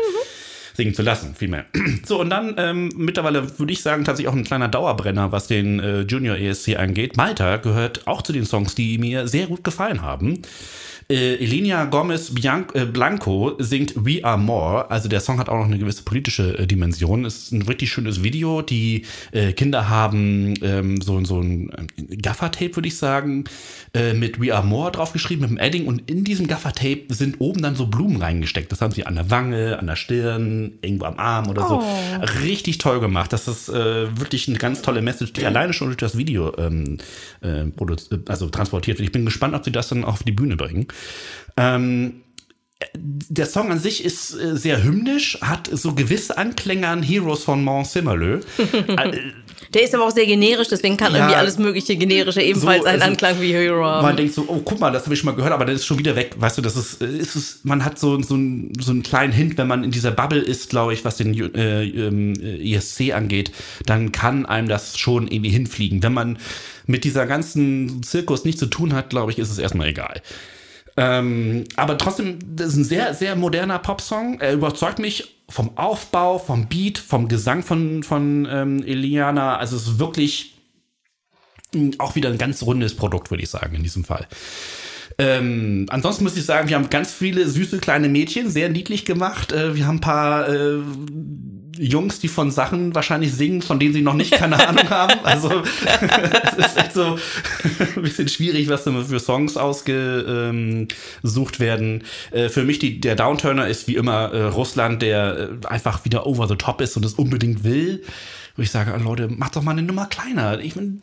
Singen 0.80 0.94
zu 0.94 1.02
lassen, 1.02 1.36
vielmehr. 1.36 1.66
So, 2.06 2.20
und 2.22 2.30
dann 2.30 2.56
ähm, 2.58 2.90
mittlerweile 2.96 3.60
würde 3.60 3.74
ich 3.74 3.82
sagen, 3.82 4.06
tatsächlich 4.06 4.30
auch 4.30 4.36
ein 4.36 4.46
kleiner 4.46 4.70
Dauerbrenner, 4.70 5.32
was 5.32 5.48
den 5.48 5.80
äh, 5.80 6.02
Junior 6.02 6.38
ESC 6.38 6.78
angeht. 6.78 7.18
Malta 7.18 7.58
gehört 7.58 8.08
auch 8.08 8.22
zu 8.22 8.32
den 8.32 8.46
Songs, 8.46 8.74
die 8.74 8.98
mir 8.98 9.28
sehr 9.28 9.48
gut 9.48 9.64
gefallen 9.64 10.02
haben. 10.02 10.42
Äh, 11.12 11.44
Elenia 11.44 11.86
Gomez 11.86 12.32
äh, 12.32 12.86
Blanco 12.86 13.56
singt 13.58 13.94
We 13.96 14.24
Are 14.24 14.38
More. 14.38 14.92
Also 14.92 15.10
der 15.10 15.22
Song 15.22 15.40
hat 15.40 15.50
auch 15.50 15.58
noch 15.58 15.66
eine 15.66 15.80
gewisse 15.80 16.04
politische 16.04 16.56
äh, 16.60 16.68
Dimension. 16.68 17.26
Es 17.26 17.46
ist 17.46 17.52
ein 17.52 17.64
richtig 17.64 17.92
schönes 17.92 18.22
Video. 18.22 18.62
Die 18.62 19.06
äh, 19.32 19.54
Kinder 19.54 19.90
haben 19.90 20.54
ähm, 20.62 21.02
so, 21.02 21.26
so 21.26 21.42
ein 21.42 21.72
äh, 21.98 22.16
Gaffer-Tape, 22.18 22.76
würde 22.76 22.90
ich 22.90 22.98
sagen, 22.98 23.46
äh, 23.96 24.14
mit 24.14 24.40
We 24.40 24.54
Are 24.54 24.64
More 24.64 24.92
draufgeschrieben, 24.92 25.42
mit 25.42 25.50
dem 25.50 25.58
Edding. 25.58 25.88
Und 25.88 26.08
in 26.12 26.24
diesem 26.24 26.46
Gaffer-Tape 26.46 27.06
sind 27.10 27.42
oben 27.42 27.64
dann 27.64 27.76
so 27.76 27.88
Blumen 27.88 28.22
reingesteckt. 28.22 28.72
Das 28.72 28.82
haben 28.82 28.94
sie 28.94 29.08
an 29.08 29.16
der 29.16 29.32
Wange, 29.32 29.80
an 29.80 29.88
der 29.88 29.96
Stirn, 29.96 30.74
irgendwo 30.84 31.06
am 31.06 31.18
Arm 31.18 31.50
oder 31.50 31.68
so. 31.68 31.84
Richtig 32.44 32.78
toll 32.78 33.00
gemacht. 33.00 33.34
Das 33.34 33.48
ist 33.48 33.68
wirklich 33.70 34.48
eine 34.48 34.60
ganz 34.60 34.84
tolle 34.84 35.02
Message, 35.02 35.34
die 35.34 35.46
alleine 35.46 35.74
schon 35.74 35.88
durch 35.88 35.98
das 35.98 36.18
Video 36.18 36.56
ähm, 36.58 37.00
äh, 37.42 37.62
äh, 37.62 38.20
also 38.28 38.50
transportiert 38.50 39.00
wird. 39.00 39.08
Ich 39.08 39.12
bin 39.12 39.26
gespannt, 39.26 39.56
ob 39.56 39.64
sie 39.64 39.72
das 39.72 39.90
dann 39.90 40.04
auch 40.04 40.14
auf 40.14 40.24
die 40.24 40.32
Bühne 40.32 40.56
bringen. 40.56 40.88
Ähm, 41.58 42.22
der 42.96 43.46
Song 43.46 43.72
an 43.72 43.80
sich 43.80 44.06
ist 44.06 44.34
äh, 44.34 44.56
sehr 44.56 44.82
hymnisch, 44.84 45.38
hat 45.42 45.70
so 45.72 45.94
gewisse 45.94 46.38
Anklänge 46.38 46.88
an 46.88 47.04
Heroes 47.04 47.44
von 47.44 47.64
Mont 47.64 47.88
Simmerlö. 47.88 48.40
Äh, 48.88 49.20
Der 49.74 49.84
ist 49.84 49.94
aber 49.94 50.06
auch 50.08 50.12
sehr 50.12 50.26
generisch, 50.26 50.70
deswegen 50.70 50.98
kann 50.98 51.12
Ja. 51.12 51.20
irgendwie 51.20 51.36
alles 51.36 51.60
mögliche 51.60 51.96
generische 51.96 52.42
ebenfalls 52.42 52.82
So, 52.82 52.88
einen 52.88 53.02
also, 53.02 53.12
Anklang 53.12 53.40
wie 53.42 53.52
Hero 53.54 53.84
haben. 53.84 54.04
Man 54.04 54.16
denkt 54.18 54.34
so, 54.34 54.46
oh, 54.48 54.62
guck 54.64 54.80
mal, 54.80 54.92
das 54.92 55.04
habe 55.04 55.14
ich 55.14 55.20
schon 55.20 55.28
mal 55.28 55.36
gehört, 55.36 55.52
aber 55.54 55.66
das 55.66 55.76
ist 55.76 55.86
schon 55.86 56.00
wieder 56.00 56.16
weg. 56.16 56.36
Weißt 56.40 56.58
du, 56.58 56.62
das 56.62 56.76
ist, 56.76 57.02
äh, 57.02 57.18
ist 57.18 57.36
es, 57.36 57.60
man 57.64 57.84
hat 57.86 58.00
so, 58.00 58.20
so, 58.24 58.34
einen, 58.36 58.72
so 58.80 58.92
einen 58.92 59.04
kleinen 59.04 59.34
Hint, 59.34 59.58
wenn 59.58 59.68
man 59.68 59.84
in 59.84 59.92
dieser 59.92 60.12
Bubble 60.12 60.40
ist, 60.42 60.70
glaube 60.70 60.94
ich, 60.94 61.04
was 61.06 61.18
den 61.18 61.34
äh, 61.56 61.84
ähm, 61.84 62.34
ESC 62.42 63.12
angeht, 63.14 63.52
dann 63.86 64.12
kann 64.12 64.46
einem 64.46 64.70
das 64.70 64.98
schon 64.98 65.28
irgendwie 65.28 65.52
hinfliegen. 65.52 66.02
Wenn 66.02 66.14
man 66.14 66.40
mit 66.88 67.04
dieser 67.04 67.28
ganzen 67.28 68.02
Zirkus 68.02 68.46
nichts 68.46 68.60
zu 68.60 68.68
tun 68.68 68.94
hat, 68.94 69.10
glaube 69.12 69.32
ich, 69.34 69.38
ist 69.38 69.52
es 69.52 69.60
erstmal 69.60 69.90
egal. 69.90 70.22
Ähm, 71.02 71.64
aber 71.78 71.98
trotzdem, 71.98 72.40
das 72.58 72.70
ist 72.70 72.76
ein 72.76 72.84
sehr, 72.84 73.14
sehr 73.14 73.38
moderner 73.38 73.80
Popsong. 73.80 74.42
Er 74.42 74.52
überzeugt 74.52 75.00
mich 75.00 75.34
vom 75.48 75.78
Aufbau, 75.78 76.40
vom 76.40 76.68
Beat, 76.68 76.98
vom 76.98 77.30
Gesang 77.30 77.64
von, 77.64 78.04
von 78.04 78.46
ähm, 78.52 78.84
Eliana. 78.84 79.56
Also 79.56 79.78
es 79.78 79.84
ist 79.84 80.00
wirklich 80.00 80.56
auch 82.00 82.16
wieder 82.16 82.30
ein 82.30 82.38
ganz 82.38 82.64
rundes 82.64 82.96
Produkt, 82.98 83.32
würde 83.32 83.44
ich 83.44 83.50
sagen, 83.50 83.76
in 83.76 83.84
diesem 83.84 84.04
Fall. 84.04 84.28
Ähm, 85.18 85.86
ansonsten 85.90 86.26
muss 86.26 86.36
ich 86.36 86.44
sagen, 86.44 86.68
wir 86.68 86.76
haben 86.76 86.90
ganz 86.90 87.14
viele 87.14 87.48
süße 87.48 87.78
kleine 87.78 88.10
Mädchen, 88.10 88.50
sehr 88.50 88.68
niedlich 88.68 89.06
gemacht. 89.06 89.54
Äh, 89.54 89.76
wir 89.76 89.88
haben 89.88 89.98
ein 89.98 90.02
paar 90.02 90.50
äh, 90.50 90.80
Jungs, 91.80 92.20
die 92.20 92.28
von 92.28 92.52
Sachen 92.52 92.94
wahrscheinlich 92.94 93.34
singen, 93.34 93.62
von 93.62 93.80
denen 93.80 93.94
sie 93.94 94.02
noch 94.02 94.14
nicht 94.14 94.32
keine 94.32 94.68
Ahnung 94.68 94.84
haben. 94.90 95.20
Also 95.24 95.50
es 96.58 96.66
ist 96.66 96.78
echt 96.78 96.94
so 96.94 97.18
ein 97.96 98.02
bisschen 98.02 98.28
schwierig, 98.28 98.68
was 98.68 98.84
da 98.84 98.92
für 99.04 99.20
Songs 99.20 99.56
ausgesucht 99.56 101.60
werden. 101.60 102.04
Äh, 102.32 102.50
für 102.50 102.64
mich 102.64 102.80
die, 102.80 103.00
der 103.00 103.16
Downturner 103.16 103.68
ist 103.68 103.88
wie 103.88 103.96
immer 103.96 104.34
äh, 104.34 104.44
Russland, 104.44 105.02
der 105.02 105.52
äh, 105.64 105.68
einfach 105.68 106.04
wieder 106.04 106.28
over 106.28 106.48
the 106.48 106.56
top 106.56 106.82
ist 106.82 106.98
und 106.98 107.06
es 107.06 107.14
unbedingt 107.14 107.64
will. 107.64 108.04
Wo 108.58 108.62
ich 108.62 108.72
sage, 108.72 108.92
Leute, 109.02 109.30
macht 109.30 109.56
doch 109.56 109.64
mal 109.64 109.72
eine 109.72 109.84
Nummer 109.84 110.08
kleiner. 110.08 110.60
Ich 110.60 110.76
mein, 110.76 111.00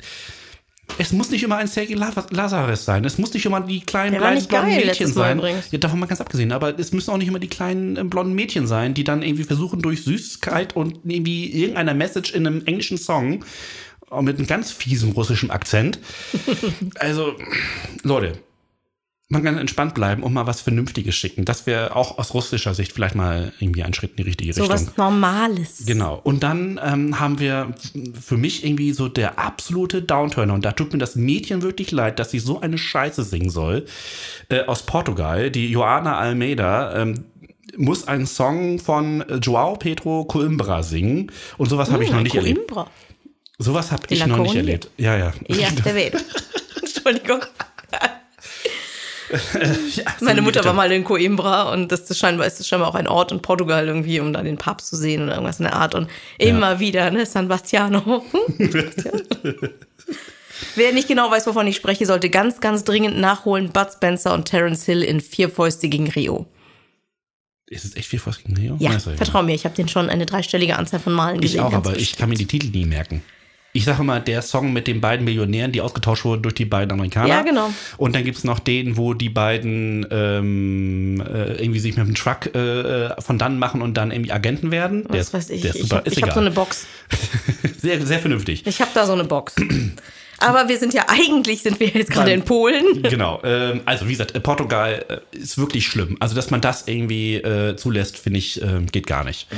es 0.98 1.12
muss 1.12 1.30
nicht 1.30 1.42
immer 1.42 1.56
ein 1.56 1.66
Sergei 1.66 1.94
La- 1.94 2.12
Lazarus 2.30 2.84
sein. 2.84 3.04
Es 3.04 3.18
muss 3.18 3.34
nicht 3.34 3.44
immer 3.44 3.60
die 3.60 3.80
kleinen 3.80 4.16
blonden 4.16 4.48
geil 4.48 4.76
Mädchen 4.86 5.12
sein. 5.12 5.40
Ja, 5.70 5.78
davon 5.78 5.98
mal 6.00 6.06
ganz 6.06 6.20
abgesehen. 6.20 6.52
Aber 6.52 6.78
es 6.78 6.92
müssen 6.92 7.10
auch 7.10 7.18
nicht 7.18 7.28
immer 7.28 7.38
die 7.38 7.48
kleinen 7.48 7.96
äh, 7.96 8.04
blonden 8.04 8.34
Mädchen 8.34 8.66
sein, 8.66 8.94
die 8.94 9.04
dann 9.04 9.22
irgendwie 9.22 9.44
versuchen, 9.44 9.82
durch 9.82 10.04
Süßigkeit 10.04 10.74
und 10.74 11.00
irgendwie 11.04 11.52
irgendeiner 11.52 11.94
Message 11.94 12.32
in 12.32 12.46
einem 12.46 12.64
englischen 12.66 12.98
Song 12.98 13.44
auch 14.08 14.22
mit 14.22 14.38
einem 14.38 14.46
ganz 14.46 14.70
fiesen 14.70 15.12
russischen 15.12 15.50
Akzent. 15.50 15.98
also, 16.96 17.34
Leute, 18.02 18.38
man 19.28 19.42
kann 19.42 19.58
entspannt 19.58 19.94
bleiben 19.94 20.22
und 20.22 20.32
mal 20.32 20.46
was 20.46 20.60
Vernünftiges 20.60 21.16
schicken. 21.16 21.44
Das 21.44 21.66
wäre 21.66 21.96
auch 21.96 22.18
aus 22.18 22.32
russischer 22.32 22.74
Sicht 22.74 22.92
vielleicht 22.92 23.16
mal 23.16 23.52
irgendwie 23.58 23.82
ein 23.82 23.92
Schritt 23.92 24.12
in 24.12 24.16
die 24.18 24.22
richtige 24.22 24.52
so 24.52 24.62
Richtung. 24.62 24.86
was 24.86 24.96
Normales. 24.96 25.82
Genau. 25.84 26.20
Und 26.22 26.44
dann 26.44 26.78
ähm, 26.82 27.18
haben 27.18 27.40
wir 27.40 27.74
für 28.20 28.36
mich 28.36 28.64
irgendwie 28.64 28.92
so 28.92 29.08
der 29.08 29.38
absolute 29.40 30.00
Downturner. 30.00 30.54
Und 30.54 30.64
da 30.64 30.70
tut 30.70 30.92
mir 30.92 31.00
das 31.00 31.16
Mädchen 31.16 31.62
wirklich 31.62 31.90
leid, 31.90 32.20
dass 32.20 32.30
sie 32.30 32.38
so 32.38 32.60
eine 32.60 32.78
Scheiße 32.78 33.24
singen 33.24 33.50
soll. 33.50 33.86
Äh, 34.48 34.64
aus 34.66 34.84
Portugal, 34.84 35.50
die 35.50 35.72
Joana 35.72 36.18
Almeida. 36.18 36.94
Ähm, 36.96 37.24
muss 37.76 38.06
einen 38.06 38.26
Song 38.26 38.78
von 38.78 39.24
Joao 39.42 39.74
Pedro 39.74 40.24
Coimbra 40.24 40.84
singen. 40.84 41.32
Und 41.58 41.68
sowas 41.68 41.90
habe 41.90 42.04
ich 42.04 42.12
noch 42.12 42.22
nicht 42.22 42.36
erlebt. 42.36 42.68
Coimbra. 42.68 42.88
Sowas 43.58 43.90
habe 43.90 44.04
ich 44.08 44.24
noch 44.24 44.38
nicht 44.38 44.52
Coruña. 44.52 44.56
erlebt. 44.58 44.90
Ja, 44.98 45.16
ja. 45.16 45.32
Ja, 45.48 45.68
der. 45.70 46.12
Entschuldigung. 46.82 47.40
Ja, 49.94 50.04
Meine 50.20 50.42
Mutter 50.42 50.64
war 50.64 50.72
mal 50.74 50.90
in 50.92 51.04
Coimbra 51.04 51.72
und 51.72 51.90
das 51.92 52.10
ist 52.10 52.18
scheinbar, 52.18 52.46
ist 52.46 52.60
das 52.60 52.68
scheinbar 52.68 52.88
auch 52.88 52.94
ein 52.94 53.08
Ort 53.08 53.32
in 53.32 53.40
Portugal 53.40 53.86
irgendwie, 53.86 54.20
um 54.20 54.32
da 54.32 54.42
den 54.42 54.56
Papst 54.58 54.88
zu 54.88 54.96
sehen 54.96 55.22
oder 55.22 55.32
irgendwas 55.34 55.58
in 55.58 55.64
der 55.64 55.74
Art. 55.74 55.94
Und 55.94 56.08
immer 56.38 56.80
wieder, 56.80 57.10
ne, 57.10 57.24
San 57.26 57.48
Bastiano. 57.48 58.24
Wer 60.74 60.92
nicht 60.92 61.08
genau 61.08 61.30
weiß, 61.30 61.46
wovon 61.46 61.66
ich 61.66 61.76
spreche, 61.76 62.06
sollte 62.06 62.30
ganz, 62.30 62.60
ganz 62.60 62.84
dringend 62.84 63.18
nachholen. 63.18 63.70
Bud 63.72 63.88
Spencer 63.92 64.32
und 64.34 64.46
Terence 64.46 64.84
Hill 64.86 65.02
in 65.02 65.20
Vier 65.20 65.50
Fäuste 65.50 65.88
gegen 65.88 66.08
Rio. 66.08 66.46
Ist 67.68 67.84
es 67.84 67.96
echt 67.96 68.08
viel 68.08 68.20
Faust 68.20 68.44
gegen 68.44 68.56
Rio? 68.56 68.76
Ja, 68.78 68.96
ich 68.96 69.02
vertrau 69.02 69.42
mir, 69.42 69.54
ich 69.54 69.64
habe 69.64 69.74
den 69.74 69.88
schon 69.88 70.08
eine 70.08 70.24
dreistellige 70.24 70.76
Anzahl 70.76 71.00
von 71.00 71.12
Malen 71.12 71.36
Ich 71.36 71.52
gesehen. 71.52 71.60
auch, 71.60 71.72
ganz 71.72 71.86
aber 71.86 71.96
ich 71.96 72.16
kann 72.16 72.28
mir 72.28 72.36
die 72.36 72.46
Titel 72.46 72.68
nie 72.68 72.84
merken. 72.84 73.22
Ich 73.76 73.84
sage 73.84 74.02
mal, 74.04 74.20
der 74.20 74.40
Song 74.40 74.72
mit 74.72 74.86
den 74.86 75.02
beiden 75.02 75.26
Millionären, 75.26 75.70
die 75.70 75.82
ausgetauscht 75.82 76.24
wurden 76.24 76.40
durch 76.40 76.54
die 76.54 76.64
beiden 76.64 76.92
Amerikaner. 76.92 77.28
Ja, 77.28 77.42
genau. 77.42 77.70
Und 77.98 78.14
dann 78.14 78.24
gibt's 78.24 78.42
noch 78.42 78.58
den, 78.58 78.96
wo 78.96 79.12
die 79.12 79.28
beiden 79.28 80.06
ähm, 80.10 81.20
äh, 81.20 81.56
irgendwie 81.56 81.80
sich 81.80 81.94
mit 81.94 82.06
dem 82.06 82.14
Truck 82.14 82.54
äh, 82.54 83.20
von 83.20 83.38
dann 83.38 83.58
machen 83.58 83.82
und 83.82 83.98
dann 83.98 84.12
irgendwie 84.12 84.32
Agenten 84.32 84.70
werden. 84.70 85.02
Der 85.08 85.20
Was 85.20 85.26
ist, 85.26 85.34
weiß 85.34 85.50
ich. 85.50 85.60
Der 85.60 85.70
ist 85.72 85.76
ich 85.76 85.82
super. 85.82 85.96
habe 85.96 86.08
ist 86.08 86.22
hab 86.22 86.32
so 86.32 86.40
eine 86.40 86.50
Box. 86.52 86.86
sehr, 87.82 88.00
sehr 88.00 88.18
vernünftig. 88.18 88.66
Ich 88.66 88.80
habe 88.80 88.92
da 88.94 89.04
so 89.04 89.12
eine 89.12 89.24
Box. 89.24 89.54
Aber 90.38 90.68
wir 90.70 90.78
sind 90.78 90.94
ja 90.94 91.04
eigentlich, 91.08 91.62
sind 91.62 91.78
wir 91.78 91.88
jetzt 91.88 92.10
gerade 92.10 92.32
in 92.32 92.44
Polen. 92.44 93.02
Genau. 93.02 93.40
Ähm, 93.44 93.82
also 93.84 94.06
wie 94.06 94.12
gesagt, 94.12 94.34
äh, 94.34 94.40
Portugal 94.40 95.04
äh, 95.08 95.36
ist 95.36 95.58
wirklich 95.58 95.86
schlimm. 95.86 96.16
Also 96.20 96.34
dass 96.34 96.50
man 96.50 96.62
das 96.62 96.88
irgendwie 96.88 97.36
äh, 97.36 97.76
zulässt, 97.76 98.18
finde 98.18 98.38
ich, 98.38 98.62
äh, 98.62 98.80
geht 98.90 99.06
gar 99.06 99.24
nicht. 99.24 99.48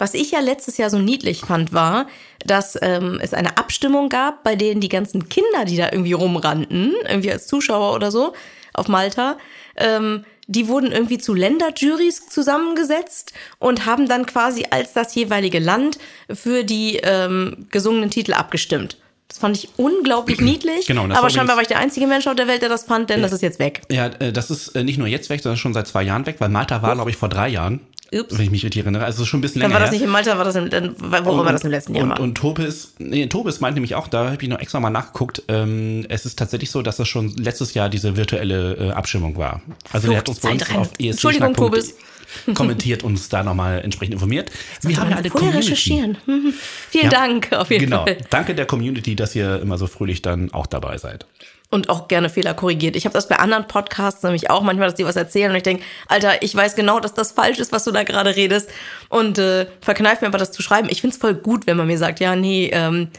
Was 0.00 0.14
ich 0.14 0.30
ja 0.30 0.40
letztes 0.40 0.78
Jahr 0.78 0.88
so 0.88 0.98
niedlich 0.98 1.40
fand, 1.40 1.74
war, 1.74 2.06
dass 2.46 2.78
ähm, 2.80 3.20
es 3.22 3.34
eine 3.34 3.58
Abstimmung 3.58 4.08
gab, 4.08 4.42
bei 4.42 4.56
denen 4.56 4.80
die 4.80 4.88
ganzen 4.88 5.28
Kinder, 5.28 5.66
die 5.66 5.76
da 5.76 5.90
irgendwie 5.92 6.14
rumrannten, 6.14 6.94
irgendwie 7.06 7.30
als 7.30 7.46
Zuschauer 7.46 7.94
oder 7.94 8.10
so, 8.10 8.32
auf 8.72 8.88
Malta, 8.88 9.36
ähm, 9.76 10.24
die 10.46 10.68
wurden 10.68 10.90
irgendwie 10.90 11.18
zu 11.18 11.34
Länderjurys 11.34 12.28
zusammengesetzt 12.28 13.34
und 13.58 13.84
haben 13.84 14.08
dann 14.08 14.24
quasi 14.24 14.66
als 14.70 14.94
das 14.94 15.14
jeweilige 15.14 15.58
Land 15.58 15.98
für 16.32 16.64
die 16.64 16.96
ähm, 17.02 17.66
gesungenen 17.70 18.10
Titel 18.10 18.32
abgestimmt. 18.32 18.96
Das 19.28 19.38
fand 19.38 19.56
ich 19.56 19.68
unglaublich 19.76 20.40
niedlich. 20.40 20.86
Genau, 20.86 21.06
das 21.06 21.18
aber 21.18 21.24
war 21.24 21.30
scheinbar 21.30 21.56
war 21.56 21.62
ich 21.62 21.68
der 21.68 21.78
einzige 21.78 22.06
Mensch 22.06 22.26
auf 22.26 22.34
der 22.34 22.48
Welt, 22.48 22.62
der 22.62 22.68
das 22.68 22.84
fand, 22.84 23.10
denn 23.10 23.22
das 23.22 23.32
ist 23.32 23.42
jetzt 23.42 23.58
weg. 23.58 23.82
Ja, 23.90 24.06
äh, 24.06 24.32
das 24.32 24.50
ist 24.50 24.68
äh, 24.68 24.82
nicht 24.82 24.98
nur 24.98 25.06
jetzt 25.06 25.30
weg, 25.30 25.40
sondern 25.42 25.58
schon 25.58 25.74
seit 25.74 25.86
zwei 25.86 26.02
Jahren 26.02 26.26
weg, 26.26 26.36
weil 26.38 26.48
Malta 26.48 26.82
war, 26.82 26.94
glaube 26.94 27.10
ich, 27.10 27.16
vor 27.16 27.28
drei 27.28 27.48
Jahren. 27.48 27.80
Ups. 28.12 28.36
Wenn 28.36 28.44
ich 28.44 28.50
mich 28.50 28.64
richtig 28.64 28.82
erinnere. 28.82 29.04
Also 29.04 29.24
schon 29.24 29.38
ein 29.38 29.40
bisschen 29.42 29.60
Dann 29.60 29.70
länger 29.70 29.80
war 29.80 29.86
das 29.86 29.92
nicht 29.92 30.02
in 30.02 30.10
Malta, 30.10 30.36
war 30.36 30.44
das 30.44 30.56
im, 30.56 30.68
dann, 30.68 30.94
worüber 30.98 31.44
war 31.44 31.52
das 31.52 31.62
im 31.64 31.70
letzten 31.70 31.94
Jahr 31.94 32.04
und, 32.04 32.10
war. 32.10 32.20
Und 32.20 32.34
Tobis, 32.34 32.94
nee, 32.98 33.26
Tobis 33.26 33.60
meint 33.60 33.74
nämlich 33.74 33.94
auch, 33.94 34.08
da 34.08 34.30
habe 34.32 34.42
ich 34.42 34.48
noch 34.48 34.58
extra 34.58 34.80
mal 34.80 34.90
nachgeguckt, 34.90 35.42
ähm, 35.48 36.04
es 36.08 36.26
ist 36.26 36.38
tatsächlich 36.38 36.70
so, 36.70 36.82
dass 36.82 36.96
das 36.96 37.06
schon 37.08 37.28
letztes 37.36 37.74
Jahr 37.74 37.88
diese 37.88 38.16
virtuelle 38.16 38.74
äh, 38.76 38.90
Abstimmung 38.90 39.36
war. 39.36 39.62
Also 39.92 40.08
der 40.08 40.18
hat 40.18 40.28
uns 40.28 40.40
bei 40.40 40.50
uns 40.50 40.58
Zeitrennen. 40.60 40.82
auf 40.82 40.92
ESC 40.98 41.10
Entschuldigung, 41.10 41.54
Tobis. 41.54 41.94
kommentiert 42.54 43.02
und 43.02 43.12
uns 43.12 43.28
da 43.28 43.42
nochmal 43.42 43.80
entsprechend 43.82 44.14
informiert. 44.14 44.50
Wir 44.82 44.96
haben 44.98 45.10
ja 45.10 45.16
Vorher 45.16 45.30
Community. 45.30 45.58
recherchieren. 45.58 46.16
Mhm. 46.26 46.54
Vielen 46.90 47.04
Ja. 47.04 47.10
Dank 47.10 47.52
auf 47.52 47.70
jeden 47.70 47.86
Genau. 47.86 48.04
Fall. 48.04 48.18
Danke 48.30 48.54
der 48.54 48.66
Community, 48.66 49.16
dass 49.16 49.34
ihr 49.34 49.60
immer 49.60 49.78
so 49.78 49.88
fröhlich 49.88 50.22
dann 50.22 50.52
auch 50.52 50.66
dabei 50.68 50.96
seid. 50.98 51.26
Und 51.72 51.88
auch 51.88 52.08
gerne 52.08 52.28
Fehler 52.28 52.54
korrigiert. 52.54 52.96
Ich 52.96 53.04
habe 53.04 53.12
das 53.12 53.28
bei 53.28 53.36
anderen 53.36 53.68
Podcasts 53.68 54.24
nämlich 54.24 54.50
auch 54.50 54.62
manchmal, 54.62 54.88
dass 54.88 54.96
die 54.96 55.04
was 55.04 55.14
erzählen 55.14 55.50
und 55.50 55.56
ich 55.56 55.62
denke, 55.62 55.84
Alter, 56.08 56.42
ich 56.42 56.52
weiß 56.52 56.74
genau, 56.74 56.98
dass 56.98 57.14
das 57.14 57.30
falsch 57.30 57.60
ist, 57.60 57.70
was 57.70 57.84
du 57.84 57.92
da 57.92 58.02
gerade 58.02 58.34
redest. 58.34 58.70
Und 59.08 59.38
äh, 59.38 59.66
verkneif 59.80 60.20
mir 60.20 60.26
einfach 60.26 60.40
das 60.40 60.50
zu 60.50 60.62
schreiben. 60.62 60.88
Ich 60.90 61.00
find's 61.00 61.16
voll 61.16 61.34
gut, 61.34 61.68
wenn 61.68 61.76
man 61.76 61.86
mir 61.86 61.98
sagt, 61.98 62.18
ja, 62.18 62.34
nee, 62.34 62.70
ähm, 62.72 63.10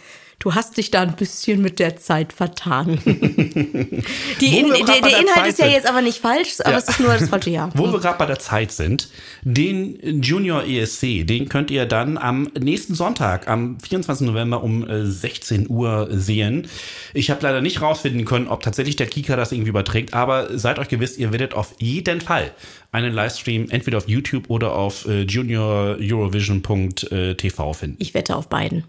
du 0.42 0.54
hast 0.56 0.76
dich 0.78 0.90
da 0.92 1.02
ein 1.04 1.16
bisschen 1.16 1.62
mit 1.62 1.78
der 1.80 1.96
Zeit 1.98 2.34
vertan. 2.34 2.98
Die, 3.06 4.58
in, 4.60 4.70
der, 4.70 4.84
der 4.86 5.20
Inhalt 5.20 5.48
ist 5.48 5.60
ja 5.60 5.66
sind. 5.66 5.76
jetzt 5.76 5.88
aber 5.88 6.02
nicht 6.02 6.18
falsch, 6.18 6.56
aber 6.62 6.72
Ja. 6.72 6.78
es 6.80 6.90
ist 6.90 7.00
nur 7.00 7.14
das 7.14 7.30
falsche 7.30 7.52
Jahr. 7.52 7.70
Wo 7.76 7.92
wir 7.94 8.00
gerade 8.00 8.18
bei 8.18 8.26
der 8.26 8.40
Zeit 8.40 8.72
sind, 8.72 9.10
den 9.44 10.22
Junior 10.22 10.64
ESC, 10.66 11.26
den 11.28 11.48
könnt 11.48 11.70
ihr 11.70 11.86
dann 11.86 12.18
am 12.18 12.50
nächsten 12.60 12.96
Sonntag, 12.96 13.48
am 13.48 13.80
24. 13.80 14.26
November 14.28 14.64
um 14.64 14.88
äh, 14.90 15.06
16 15.06 15.70
Uhr 15.70 16.08
sehen. 16.12 16.68
Ich 17.14 17.30
habe 17.30 17.42
leider 17.44 17.62
nicht 17.62 17.82
rausfinden 17.82 18.26
können, 18.26 18.48
ob 18.48 18.64
tatsächlich 18.64 18.96
der 18.96 19.06
Kika 19.08 19.36
das 19.36 19.52
irgendwie 19.52 19.70
überträgt, 19.70 20.16
aber 20.16 20.58
seid 20.58 20.80
euch 20.80 20.88
gewiss, 20.90 21.18
ihr 21.18 21.32
werdet 21.32 21.54
auf 21.54 21.76
jeden 21.80 22.20
Fall 22.20 22.52
einen 22.92 23.14
Livestream 23.14 23.68
entweder 23.70 24.00
auf 24.00 24.08
YouTube 24.10 24.50
oder 24.50 24.74
auf 24.74 25.08
äh, 25.08 25.22
junioreurovision.tv 25.22 27.74
finden. 27.74 27.98
Ich 28.00 28.16
wette 28.16 28.36
auf 28.36 28.50
beiden. 28.50 28.86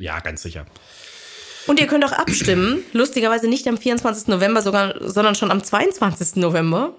Ja, 0.00 0.18
ganz 0.20 0.42
sicher. 0.42 0.66
Und 1.66 1.78
ihr 1.78 1.86
könnt 1.86 2.04
auch 2.04 2.12
abstimmen. 2.12 2.82
Lustigerweise 2.92 3.48
nicht 3.48 3.68
am 3.68 3.76
24. 3.76 4.28
November, 4.28 4.62
sogar, 4.62 4.94
sondern 5.00 5.34
schon 5.34 5.50
am 5.50 5.62
22. 5.62 6.36
November. 6.36 6.94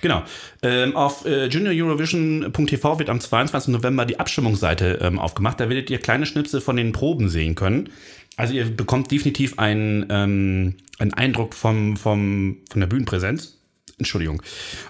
Genau. 0.00 0.22
Ähm, 0.62 0.96
auf 0.96 1.26
äh, 1.26 1.46
junioreurovision.tv 1.46 2.98
wird 2.98 3.10
am 3.10 3.20
22. 3.20 3.74
November 3.74 4.06
die 4.06 4.18
Abstimmungsseite 4.18 4.98
ähm, 5.02 5.18
aufgemacht. 5.18 5.60
Da 5.60 5.68
werdet 5.68 5.90
ihr 5.90 5.98
kleine 5.98 6.24
Schnipsel 6.24 6.60
von 6.60 6.76
den 6.76 6.92
Proben 6.92 7.28
sehen 7.28 7.54
können. 7.54 7.90
Also 8.36 8.54
ihr 8.54 8.64
bekommt 8.64 9.10
definitiv 9.10 9.58
einen, 9.58 10.06
ähm, 10.08 10.76
einen 10.98 11.12
Eindruck 11.12 11.54
vom, 11.54 11.96
vom, 11.96 12.58
von 12.70 12.80
der 12.80 12.86
Bühnenpräsenz. 12.86 13.58
Entschuldigung. 13.98 14.42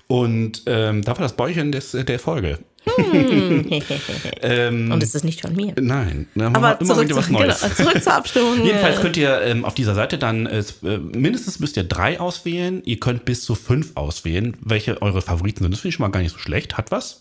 Und 0.07 0.63
ähm, 0.67 1.03
da 1.03 1.13
war 1.13 1.23
das 1.23 1.35
Bäuchchen 1.35 1.73
des, 1.73 1.91
der 1.91 2.19
Folge. 2.21 2.61
ähm, 4.43 4.91
Und 4.93 5.03
es 5.03 5.15
ist 5.15 5.25
nicht 5.25 5.43
von 5.43 5.55
mir. 5.55 5.75
nein, 5.81 6.29
haben 6.39 6.57
Aber 6.57 6.81
immer 6.81 6.95
zurück, 6.95 7.05
wieder 7.09 7.15
zu, 7.15 7.21
was 7.21 7.31
Neues. 7.31 7.61
genau, 7.61 7.75
zurück 7.75 8.03
zur 8.03 8.15
Abstimmung. 8.21 8.65
Jedenfalls 8.65 9.01
könnt 9.01 9.17
ihr 9.17 9.41
ähm, 9.43 9.65
auf 9.65 9.75
dieser 9.75 9.95
Seite 9.95 10.19
dann 10.19 10.47
äh, 10.47 10.63
mindestens 10.83 11.61
müsst 11.61 11.77
ihr 11.77 11.85
drei 11.85 12.19
auswählen. 12.21 12.83
Ihr 12.85 12.99
könnt 12.99 13.25
bis 13.25 13.45
zu 13.45 13.55
fünf 13.55 13.93
auswählen, 13.97 14.57
welche 14.61 15.01
eure 15.03 15.23
Favoriten 15.23 15.65
sind. 15.65 15.73
Das 15.73 15.81
finde 15.81 15.91
ich 15.91 15.95
schon 15.97 16.05
mal 16.05 16.11
gar 16.11 16.21
nicht 16.21 16.33
so 16.33 16.39
schlecht. 16.39 16.77
Hat 16.79 16.91
was? 16.91 17.21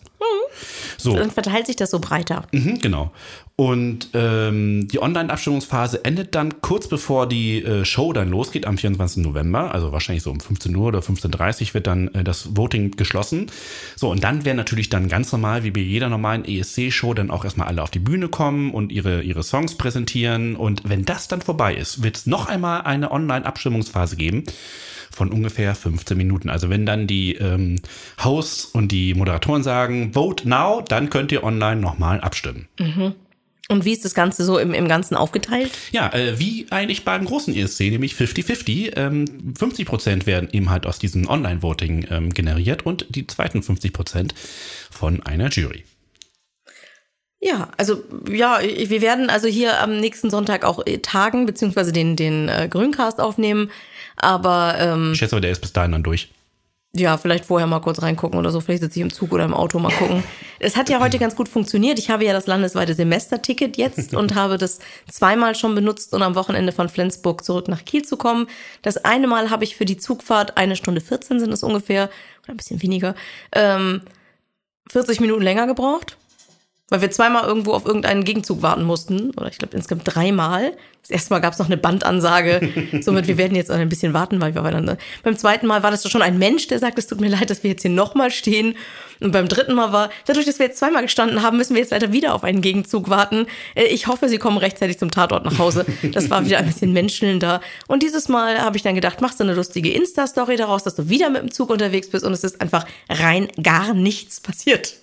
So, 0.98 1.16
Dann 1.16 1.32
verteilt 1.32 1.68
sich 1.68 1.78
das 1.78 1.92
so 1.92 2.00
breiter. 2.00 2.46
mhm, 2.52 2.80
genau. 2.80 3.12
Und 3.56 4.10
ähm, 4.14 4.88
die 4.88 5.02
Online-Abstimmungsphase 5.02 6.06
endet 6.06 6.34
dann 6.34 6.62
kurz 6.62 6.88
bevor 6.88 7.28
die 7.28 7.62
äh, 7.62 7.84
Show 7.84 8.14
dann 8.14 8.30
losgeht 8.30 8.66
am 8.66 8.78
24. 8.78 9.24
November. 9.24 9.74
Also 9.74 9.92
wahrscheinlich 9.92 10.24
so 10.24 10.32
um 10.32 10.40
15 10.40 10.74
Uhr 10.76 10.88
oder 10.88 11.00
15.30 11.00 11.62
Uhr 11.68 11.74
wird 11.74 11.88
dann 11.88 12.08
äh, 12.14 12.24
das 12.24 12.56
Voting 12.56 12.92
geschlossen. 12.92 13.48
So, 13.98 14.10
und 14.10 14.24
dann 14.24 14.46
werden 14.46 14.56
natürlich 14.56 14.90
dann 14.90 15.10
ganz 15.10 15.32
normal, 15.34 15.64
wie 15.64 15.72
bei 15.72 15.82
jeder 15.82 16.08
normalen 16.08 16.46
ESC-Show, 16.46 17.14
dann 17.14 17.32
auch 17.32 17.44
erstmal 17.44 17.68
alle 17.68 17.84
auf 17.84 17.92
die 17.92 18.00
Bühne 18.00 18.30
kommen 18.30 18.72
und 18.72 18.94
ihre, 18.94 19.24
ihre 19.24 19.44
Songs 19.44 19.76
präsentieren. 19.76 20.56
Und 20.56 20.84
wenn 20.86 21.04
das 21.04 21.28
dann 21.28 21.42
vorbei 21.42 21.76
ist, 21.76 22.02
wird 22.02 22.16
es 22.16 22.26
noch 22.26 22.48
einmal 22.48 22.84
eine 22.84 23.12
Online-Abstimmungsphase 23.12 24.16
geben 24.16 24.46
von 25.12 25.32
ungefähr 25.32 25.76
15 25.76 26.18
Minuten. 26.18 26.50
Also 26.50 26.70
wenn 26.70 26.86
dann 26.86 27.08
die 27.08 27.36
ähm, 27.36 27.82
Hosts 28.24 28.66
und 28.66 28.92
die 28.92 29.14
Moderatoren 29.14 29.64
sagen, 29.64 30.14
vote 30.14 30.48
now, 30.48 30.82
dann 30.88 31.10
könnt 31.10 31.32
ihr 31.32 31.44
online 31.44 31.82
nochmal 31.82 32.22
abstimmen. 32.22 32.68
Und 33.70 33.86
wie 33.86 33.94
ist 33.94 34.04
das 34.04 34.16
Ganze 34.16 34.44
so 34.44 34.58
im, 34.58 34.74
im 34.74 34.88
Ganzen 34.88 35.16
aufgeteilt? 35.16 35.72
Ja, 35.92 36.12
äh, 36.12 36.40
wie 36.40 36.66
eigentlich 36.72 37.06
beim 37.06 37.24
großen 37.26 37.56
ESC, 37.56 37.82
nämlich 37.82 38.14
50-50. 38.16 38.98
Ähm, 38.98 39.54
50 39.56 39.86
Prozent 39.86 40.26
werden 40.26 40.50
eben 40.52 40.72
halt 40.72 40.88
aus 40.88 40.98
diesem 40.98 41.30
Online-Voting 41.30 42.08
ähm, 42.10 42.30
generiert 42.32 42.86
und 42.86 43.06
die 43.10 43.28
zweiten 43.28 43.62
50 43.62 43.94
Prozent 43.94 44.34
von 44.90 45.22
einer 45.22 45.50
Jury. 45.50 45.84
Ja, 47.42 47.70
also 47.78 48.04
ja, 48.30 48.60
wir 48.62 49.02
werden 49.02 49.30
also 49.30 49.48
hier 49.48 49.80
am 49.80 49.98
nächsten 49.98 50.30
Sonntag 50.30 50.66
auch 50.66 50.86
äh, 50.86 50.98
tagen, 50.98 51.46
beziehungsweise 51.46 51.94
den, 51.94 52.16
den 52.18 52.50
äh, 52.50 52.68
Grüncast 52.70 53.22
aufnehmen. 53.22 53.72
Aber 54.18 54.76
ähm, 54.78 55.14
Ich 55.14 55.20
schätze 55.20 55.36
aber, 55.36 55.42
der 55.42 55.52
ist 55.52 55.62
bis 55.62 55.72
dahin 55.72 55.94
dann 55.94 56.04
durch. 56.04 56.30
ja, 56.94 57.18
vielleicht 57.18 57.46
vorher 57.46 57.66
mal 57.68 57.80
kurz 57.80 58.02
reingucken 58.02 58.38
oder 58.38 58.52
so. 58.52 58.60
Vielleicht 58.60 58.82
sitze 58.82 59.00
ich 59.00 59.04
im 59.04 59.14
Zug 59.14 59.32
oder 59.32 59.46
im 59.46 59.54
Auto 59.54 59.80
mal 59.80 59.94
gucken. 59.94 60.22
Es 60.60 60.76
hat 60.76 60.90
ja 60.90 61.00
heute 61.00 61.18
ganz 61.18 61.38
gut 61.38 61.48
funktioniert. 61.48 61.98
Ich 61.98 62.10
habe 62.10 62.26
ja 62.26 62.34
das 62.34 62.46
landesweite 62.46 62.94
Semesterticket 62.94 63.78
jetzt 63.78 64.14
und 64.20 64.36
habe 64.36 64.58
das 64.58 64.80
zweimal 65.10 65.56
schon 65.56 65.76
benutzt, 65.76 66.14
um 66.14 66.22
am 66.22 66.36
Wochenende 66.36 66.74
von 66.74 66.90
Flensburg 66.90 67.46
zurück 67.46 67.70
nach 67.70 67.86
Kiel 67.86 68.04
zu 68.04 68.18
kommen. 68.18 68.48
Das 68.82 68.98
eine 69.06 69.28
Mal 69.28 69.50
habe 69.50 69.64
ich 69.64 69.78
für 69.78 69.86
die 69.86 69.96
Zugfahrt 69.96 70.58
eine 70.58 70.76
Stunde 70.76 71.00
14 71.00 71.40
sind 71.40 71.54
es 71.54 71.64
ungefähr, 71.64 72.10
oder 72.44 72.54
ein 72.54 72.58
bisschen 72.58 72.82
weniger, 72.82 73.16
ähm, 73.54 74.02
40 74.90 75.22
Minuten 75.22 75.44
länger 75.44 75.68
gebraucht. 75.68 76.18
Weil 76.90 77.02
wir 77.02 77.12
zweimal 77.12 77.46
irgendwo 77.46 77.74
auf 77.74 77.86
irgendeinen 77.86 78.24
Gegenzug 78.24 78.62
warten 78.62 78.84
mussten. 78.84 79.32
Oder 79.38 79.48
ich 79.50 79.58
glaube 79.58 79.76
insgesamt 79.76 80.04
dreimal. 80.06 80.74
Das 81.02 81.12
erste 81.12 81.34
Mal 81.34 81.40
gab 81.40 81.54
es 81.54 81.60
noch 81.60 81.68
eine 81.68 81.78
Bandansage. 81.78 82.70
Somit, 83.02 83.28
wir 83.28 83.38
werden 83.38 83.56
jetzt 83.56 83.72
ein 83.72 83.90
bisschen 83.90 84.14
warten, 84.14 84.42
weil 84.42 84.54
wir 84.56 84.62
dann. 84.64 84.98
Beim 85.24 85.38
zweiten 85.38 85.68
Mal 85.68 85.82
war 85.84 85.92
das 85.92 86.02
doch 86.02 86.10
schon 86.10 86.22
ein 86.22 86.38
Mensch, 86.38 86.68
der 86.68 86.80
sagt, 86.80 86.98
es 87.00 87.08
tut 87.08 87.22
mir 87.22 87.30
leid, 87.30 87.50
dass 87.50 87.64
wir 87.64 87.72
jetzt 87.72 87.84
hier 87.84 87.92
nochmal 87.92 88.32
stehen. 88.32 88.76
Und 89.20 89.32
beim 89.32 89.48
dritten 89.48 89.74
Mal 89.74 89.92
war, 89.92 90.10
dadurch, 90.26 90.46
dass 90.46 90.60
wir 90.60 90.68
jetzt 90.68 90.80
zweimal 90.80 91.02
gestanden 91.04 91.42
haben, 91.42 91.58
müssen 91.58 91.74
wir 91.76 91.82
jetzt 91.82 91.92
leider 91.92 92.12
wieder 92.12 92.34
auf 92.34 92.44
einen 92.44 92.62
Gegenzug 92.62 93.10
warten. 93.10 93.48
Äh, 93.76 93.86
Ich 93.86 94.08
hoffe, 94.08 94.30
sie 94.30 94.38
kommen 94.38 94.58
rechtzeitig 94.58 94.98
zum 94.98 95.12
Tatort 95.12 95.46
nach 95.46 95.58
Hause. 95.58 95.86
Das 96.12 96.30
war 96.30 96.46
wieder 96.46 96.58
ein 96.60 96.66
bisschen 96.66 96.94
menschelnder. 96.94 97.62
Und 97.88 98.04
dieses 98.04 98.30
Mal 98.30 98.62
habe 98.62 98.78
ich 98.78 98.84
dann 98.84 98.96
gedacht, 98.96 99.22
machst 99.22 99.40
du 99.40 99.44
eine 99.44 99.54
lustige 99.54 99.92
Insta-Story 99.92 100.56
daraus, 100.58 100.84
dass 100.84 100.96
du 100.96 101.10
wieder 101.10 101.30
mit 101.30 101.42
dem 101.42 101.52
Zug 101.52 101.70
unterwegs 101.70 102.10
bist 102.10 102.26
und 102.26 102.34
es 102.34 102.44
ist 102.44 102.62
einfach 102.62 102.86
rein 103.10 103.48
gar 103.62 103.94
nichts 103.94 104.42
passiert. 104.42 104.96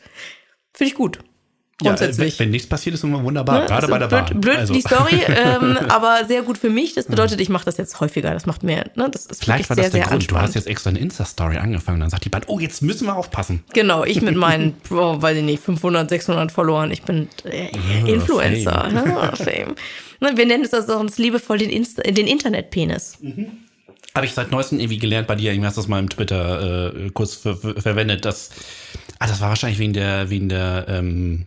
Finde 0.73 0.91
ich 0.93 0.95
gut. 0.95 1.19
Grundsätzlich. 1.79 2.35
Ja, 2.35 2.39
wenn, 2.39 2.47
wenn, 2.47 2.51
nichts 2.53 2.69
passiert, 2.69 2.95
ist 2.95 3.05
immer 3.05 3.23
wunderbar, 3.23 3.61
ne? 3.61 3.67
gerade 3.67 3.89
bei 3.89 3.99
der 3.99 4.07
blöd, 4.07 4.27
Bahn. 4.27 4.41
Blöd 4.41 4.57
also. 4.57 4.73
die 4.73 4.81
Story, 4.81 5.21
ähm, 5.29 5.77
aber 5.89 6.25
sehr 6.27 6.41
gut 6.41 6.57
für 6.57 6.71
mich. 6.71 6.95
Das 6.95 7.05
bedeutet, 7.05 7.39
ich 7.39 7.51
mache 7.51 7.67
das 7.67 7.77
jetzt 7.77 8.01
häufiger. 8.01 8.33
Das 8.33 8.47
macht 8.47 8.63
mir, 8.63 8.91
ne, 8.95 9.11
das 9.11 9.27
ist 9.27 9.45
Vielleicht 9.45 9.69
war 9.69 9.77
das 9.77 9.91
sehr, 9.91 10.01
der 10.01 10.09
Grund. 10.09 10.31
Du 10.31 10.37
hast 10.39 10.55
jetzt 10.55 10.69
extra 10.69 10.89
eine 10.89 11.01
Insta-Story 11.01 11.59
angefangen. 11.59 12.01
Dann 12.01 12.09
sagt 12.09 12.25
die 12.25 12.31
Bahn, 12.31 12.43
oh, 12.47 12.59
jetzt 12.59 12.81
müssen 12.81 13.07
wir 13.07 13.15
aufpassen. 13.15 13.63
Genau, 13.75 14.05
ich 14.05 14.23
mit 14.23 14.37
meinen, 14.37 14.75
oh, 14.91 15.21
weiß 15.21 15.37
ich 15.37 15.45
nicht, 15.45 15.63
500, 15.63 16.09
600 16.09 16.51
Followern. 16.51 16.91
Ich 16.91 17.03
bin 17.03 17.29
äh, 17.45 17.69
Influencer. 18.11 18.89
Fame. 18.91 19.37
Fame. 19.37 19.75
Ne, 20.21 20.33
wir 20.35 20.47
nennen 20.47 20.65
es 20.65 20.73
also 20.73 20.97
uns 20.97 21.19
liebevoll 21.19 21.59
den, 21.59 21.69
Insta 21.69 22.03
den 22.03 22.27
Internetpenis. 22.27 23.19
Mhm. 23.21 23.49
Habe 24.15 24.25
ich 24.25 24.33
seit 24.33 24.51
neuestem 24.51 24.81
irgendwie 24.81 24.97
gelernt 24.97 25.29
bei 25.29 25.35
dir, 25.35 25.53
irgendwie 25.53 25.67
hast 25.67 25.77
du 25.77 25.83
das 25.83 25.89
mal 25.89 25.99
im 25.99 26.09
Twitter 26.09 26.95
äh, 26.95 27.11
kurz 27.11 27.35
ver 27.35 27.55
verwendet, 27.55 28.25
dass, 28.25 28.49
ah, 29.19 29.27
das 29.27 29.43
war 29.43 29.51
wahrscheinlich 29.51 29.79
wegen 29.79 29.93
der, 29.93 30.31
wegen 30.31 30.49
der, 30.49 30.87
ähm, 30.89 31.45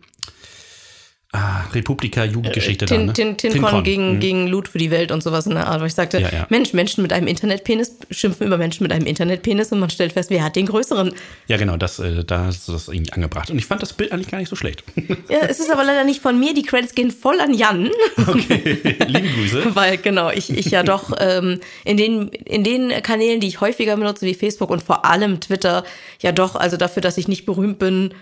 Ah, 1.31 1.61
Republika 1.75 2.23
Jugendgeschichte 2.23 2.87
Tin, 2.87 3.01
da, 3.01 3.05
ne? 3.05 3.13
Tin, 3.13 3.37
Tin, 3.37 3.51
Tin 3.51 3.83
gegen, 3.83 4.15
mhm. 4.15 4.19
gegen 4.19 4.47
Loot 4.47 4.67
für 4.67 4.79
die 4.79 4.89
Welt 4.89 5.11
und 5.11 5.21
sowas 5.21 5.45
in 5.45 5.53
der 5.53 5.67
Art. 5.67 5.79
Weil 5.79 5.85
ich 5.85 5.93
sagte, 5.93 6.19
ja, 6.19 6.29
ja. 6.31 6.47
Mensch, 6.49 6.73
Menschen 6.73 7.03
mit 7.03 7.13
einem 7.13 7.27
Internetpenis 7.27 7.97
schimpfen 8.09 8.47
über 8.47 8.57
Menschen 8.57 8.81
mit 8.81 8.91
einem 8.91 9.05
Internetpenis 9.05 9.71
und 9.71 9.79
man 9.79 9.91
stellt 9.91 10.13
fest, 10.13 10.31
wer 10.31 10.43
hat 10.43 10.55
den 10.55 10.65
größeren. 10.65 11.13
Ja, 11.45 11.57
genau, 11.57 11.77
das, 11.77 11.99
äh, 11.99 12.23
da 12.23 12.45
hast 12.45 12.67
du 12.67 12.71
das 12.71 12.87
irgendwie 12.87 13.13
angebracht. 13.13 13.51
Und 13.51 13.59
ich 13.59 13.67
fand 13.67 13.79
das 13.83 13.93
Bild 13.93 14.11
eigentlich 14.11 14.29
gar 14.29 14.39
nicht 14.39 14.49
so 14.49 14.55
schlecht. 14.55 14.83
Ja, 15.29 15.41
es 15.47 15.59
ist 15.59 15.71
aber 15.71 15.83
leider 15.83 16.03
nicht 16.03 16.19
von 16.19 16.39
mir. 16.39 16.55
Die 16.55 16.63
Credits 16.63 16.95
gehen 16.95 17.11
voll 17.11 17.39
an 17.39 17.53
Jan. 17.53 17.91
Okay, 18.25 18.97
liebe 19.05 19.27
Grüße. 19.27 19.63
Weil, 19.75 19.97
genau, 19.97 20.31
ich, 20.31 20.49
ich 20.49 20.71
ja 20.71 20.81
doch 20.81 21.13
ähm, 21.19 21.59
in, 21.85 21.97
den, 21.97 22.29
in 22.29 22.63
den 22.63 22.89
Kanälen, 23.03 23.39
die 23.39 23.47
ich 23.47 23.61
häufiger 23.61 23.95
benutze, 23.95 24.25
wie 24.25 24.33
Facebook 24.33 24.71
und 24.71 24.81
vor 24.81 25.05
allem 25.05 25.39
Twitter, 25.39 25.83
ja 26.21 26.31
doch, 26.31 26.55
also 26.55 26.75
dafür, 26.75 27.01
dass 27.01 27.19
ich 27.19 27.27
nicht 27.27 27.45
berühmt 27.45 27.77
bin, 27.77 28.15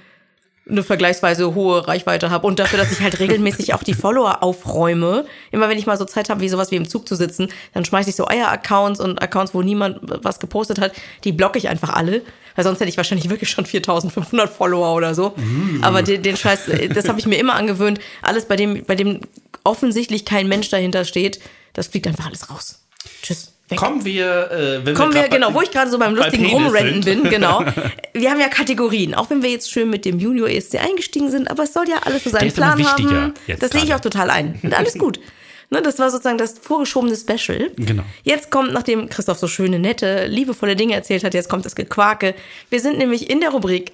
eine 0.70 0.84
vergleichsweise 0.84 1.56
hohe 1.56 1.88
Reichweite 1.88 2.30
habe 2.30 2.48
und 2.48 2.60
dafür, 2.60 2.80
dass 2.80 2.92
ich 2.92 3.02
halt 3.02 3.20
regelmäßig 3.20 3.74
auch 3.74 3.84
die 3.84 3.94
Follower 3.94 4.44
aufräume. 4.44 5.26
Immer 5.52 5.70
wenn 5.70 5.78
ich 5.78 5.86
mal 5.86 5.98
so 5.98 6.06
Zeit 6.06 6.30
habe, 6.30 6.42
wie 6.42 6.50
sowas 6.50 6.72
wie 6.72 6.76
im 6.76 6.88
Zug 6.88 7.08
zu 7.08 7.16
sitzen, 7.16 7.50
dann 7.74 7.86
schmeiße 7.86 8.10
ich 8.10 8.16
so 8.16 8.28
Eier-Accounts 8.28 9.00
und 9.00 9.22
Accounts, 9.22 9.54
wo 9.54 9.62
niemand 9.62 10.00
was 10.02 10.40
gepostet 10.40 10.80
hat, 10.80 10.94
die 11.24 11.32
blocke 11.32 11.58
ich 11.58 11.70
einfach 11.70 11.94
alle, 11.94 12.22
weil 12.56 12.64
sonst 12.64 12.80
hätte 12.80 12.90
ich 12.90 12.98
wahrscheinlich 12.98 13.30
wirklich 13.30 13.50
schon 13.50 13.66
4500 13.66 14.50
Follower 14.50 14.96
oder 14.96 15.16
so. 15.16 15.34
Mhm. 15.36 15.84
Aber 15.84 16.02
den, 16.02 16.22
den 16.24 16.38
Scheiß, 16.38 16.62
das 16.94 17.08
habe 17.08 17.20
ich 17.20 17.28
mir 17.28 17.38
immer 17.38 17.56
angewöhnt. 17.56 18.00
Alles, 18.22 18.46
bei 18.46 18.56
dem, 18.56 18.84
bei 18.86 18.96
dem 18.96 19.22
offensichtlich 19.64 20.26
kein 20.26 20.48
Mensch 20.48 20.70
dahinter 20.70 21.06
steht, 21.06 21.40
das 21.74 21.88
fliegt 21.88 22.08
einfach 22.08 22.26
alles 22.26 22.50
raus. 22.50 22.86
Tschüss. 23.22 23.57
Weg. 23.70 23.78
Kommen 23.78 24.06
wir, 24.06 24.50
äh, 24.50 24.86
wenn 24.86 24.96
Kommen 24.96 25.14
wir, 25.14 25.24
wir 25.24 25.30
genau, 25.30 25.54
wo 25.54 25.62
ich 25.62 25.72
gerade 25.72 25.92
so 25.92 26.00
beim 26.00 26.16
lustigen 26.16 26.46
Rumrennen 26.46 27.02
bin, 27.02 27.24
genau. 27.30 27.66
Wir 28.14 28.32
haben 28.32 28.40
ja 28.40 28.48
Kategorien, 28.48 29.14
auch 29.14 29.30
wenn 29.30 29.44
wir 29.44 29.50
jetzt 29.50 29.70
schön 29.70 29.90
mit 29.90 30.06
dem 30.06 30.20
Junior 30.20 30.48
ESC 30.48 30.76
eingestiegen 30.76 31.30
sind, 31.30 31.52
aber 31.52 31.64
es 31.64 31.74
soll 31.74 31.90
ja 31.90 31.98
alles 32.04 32.24
so 32.24 32.30
seinen 32.30 32.52
Plan 32.54 32.82
haben. 32.86 33.34
Das 33.60 33.72
sehe 33.72 33.84
ich 33.84 33.94
auch 33.94 34.00
total 34.00 34.30
ein. 34.30 34.58
Und 34.64 34.74
alles 34.74 34.94
gut. 34.98 35.20
Ne, 35.70 35.82
das 35.82 36.00
war 36.00 36.10
sozusagen 36.10 36.38
das 36.38 36.58
vorgeschobene 36.60 37.18
Special. 37.18 37.72
Genau. 37.76 38.04
Jetzt 38.24 38.52
kommt, 38.52 38.72
nachdem 38.72 39.10
Christoph 39.10 39.38
so 39.38 39.48
schöne, 39.50 39.80
nette, 39.80 40.28
liebevolle 40.28 40.78
Dinge 40.78 40.94
erzählt 40.94 41.26
hat, 41.26 41.34
jetzt 41.34 41.50
kommt 41.50 41.66
das 41.66 41.76
Gequake. 41.76 42.36
Wir 42.70 42.80
sind 42.80 42.98
nämlich 42.98 43.30
in 43.30 43.42
der 43.42 43.50
Rubrik 43.50 43.92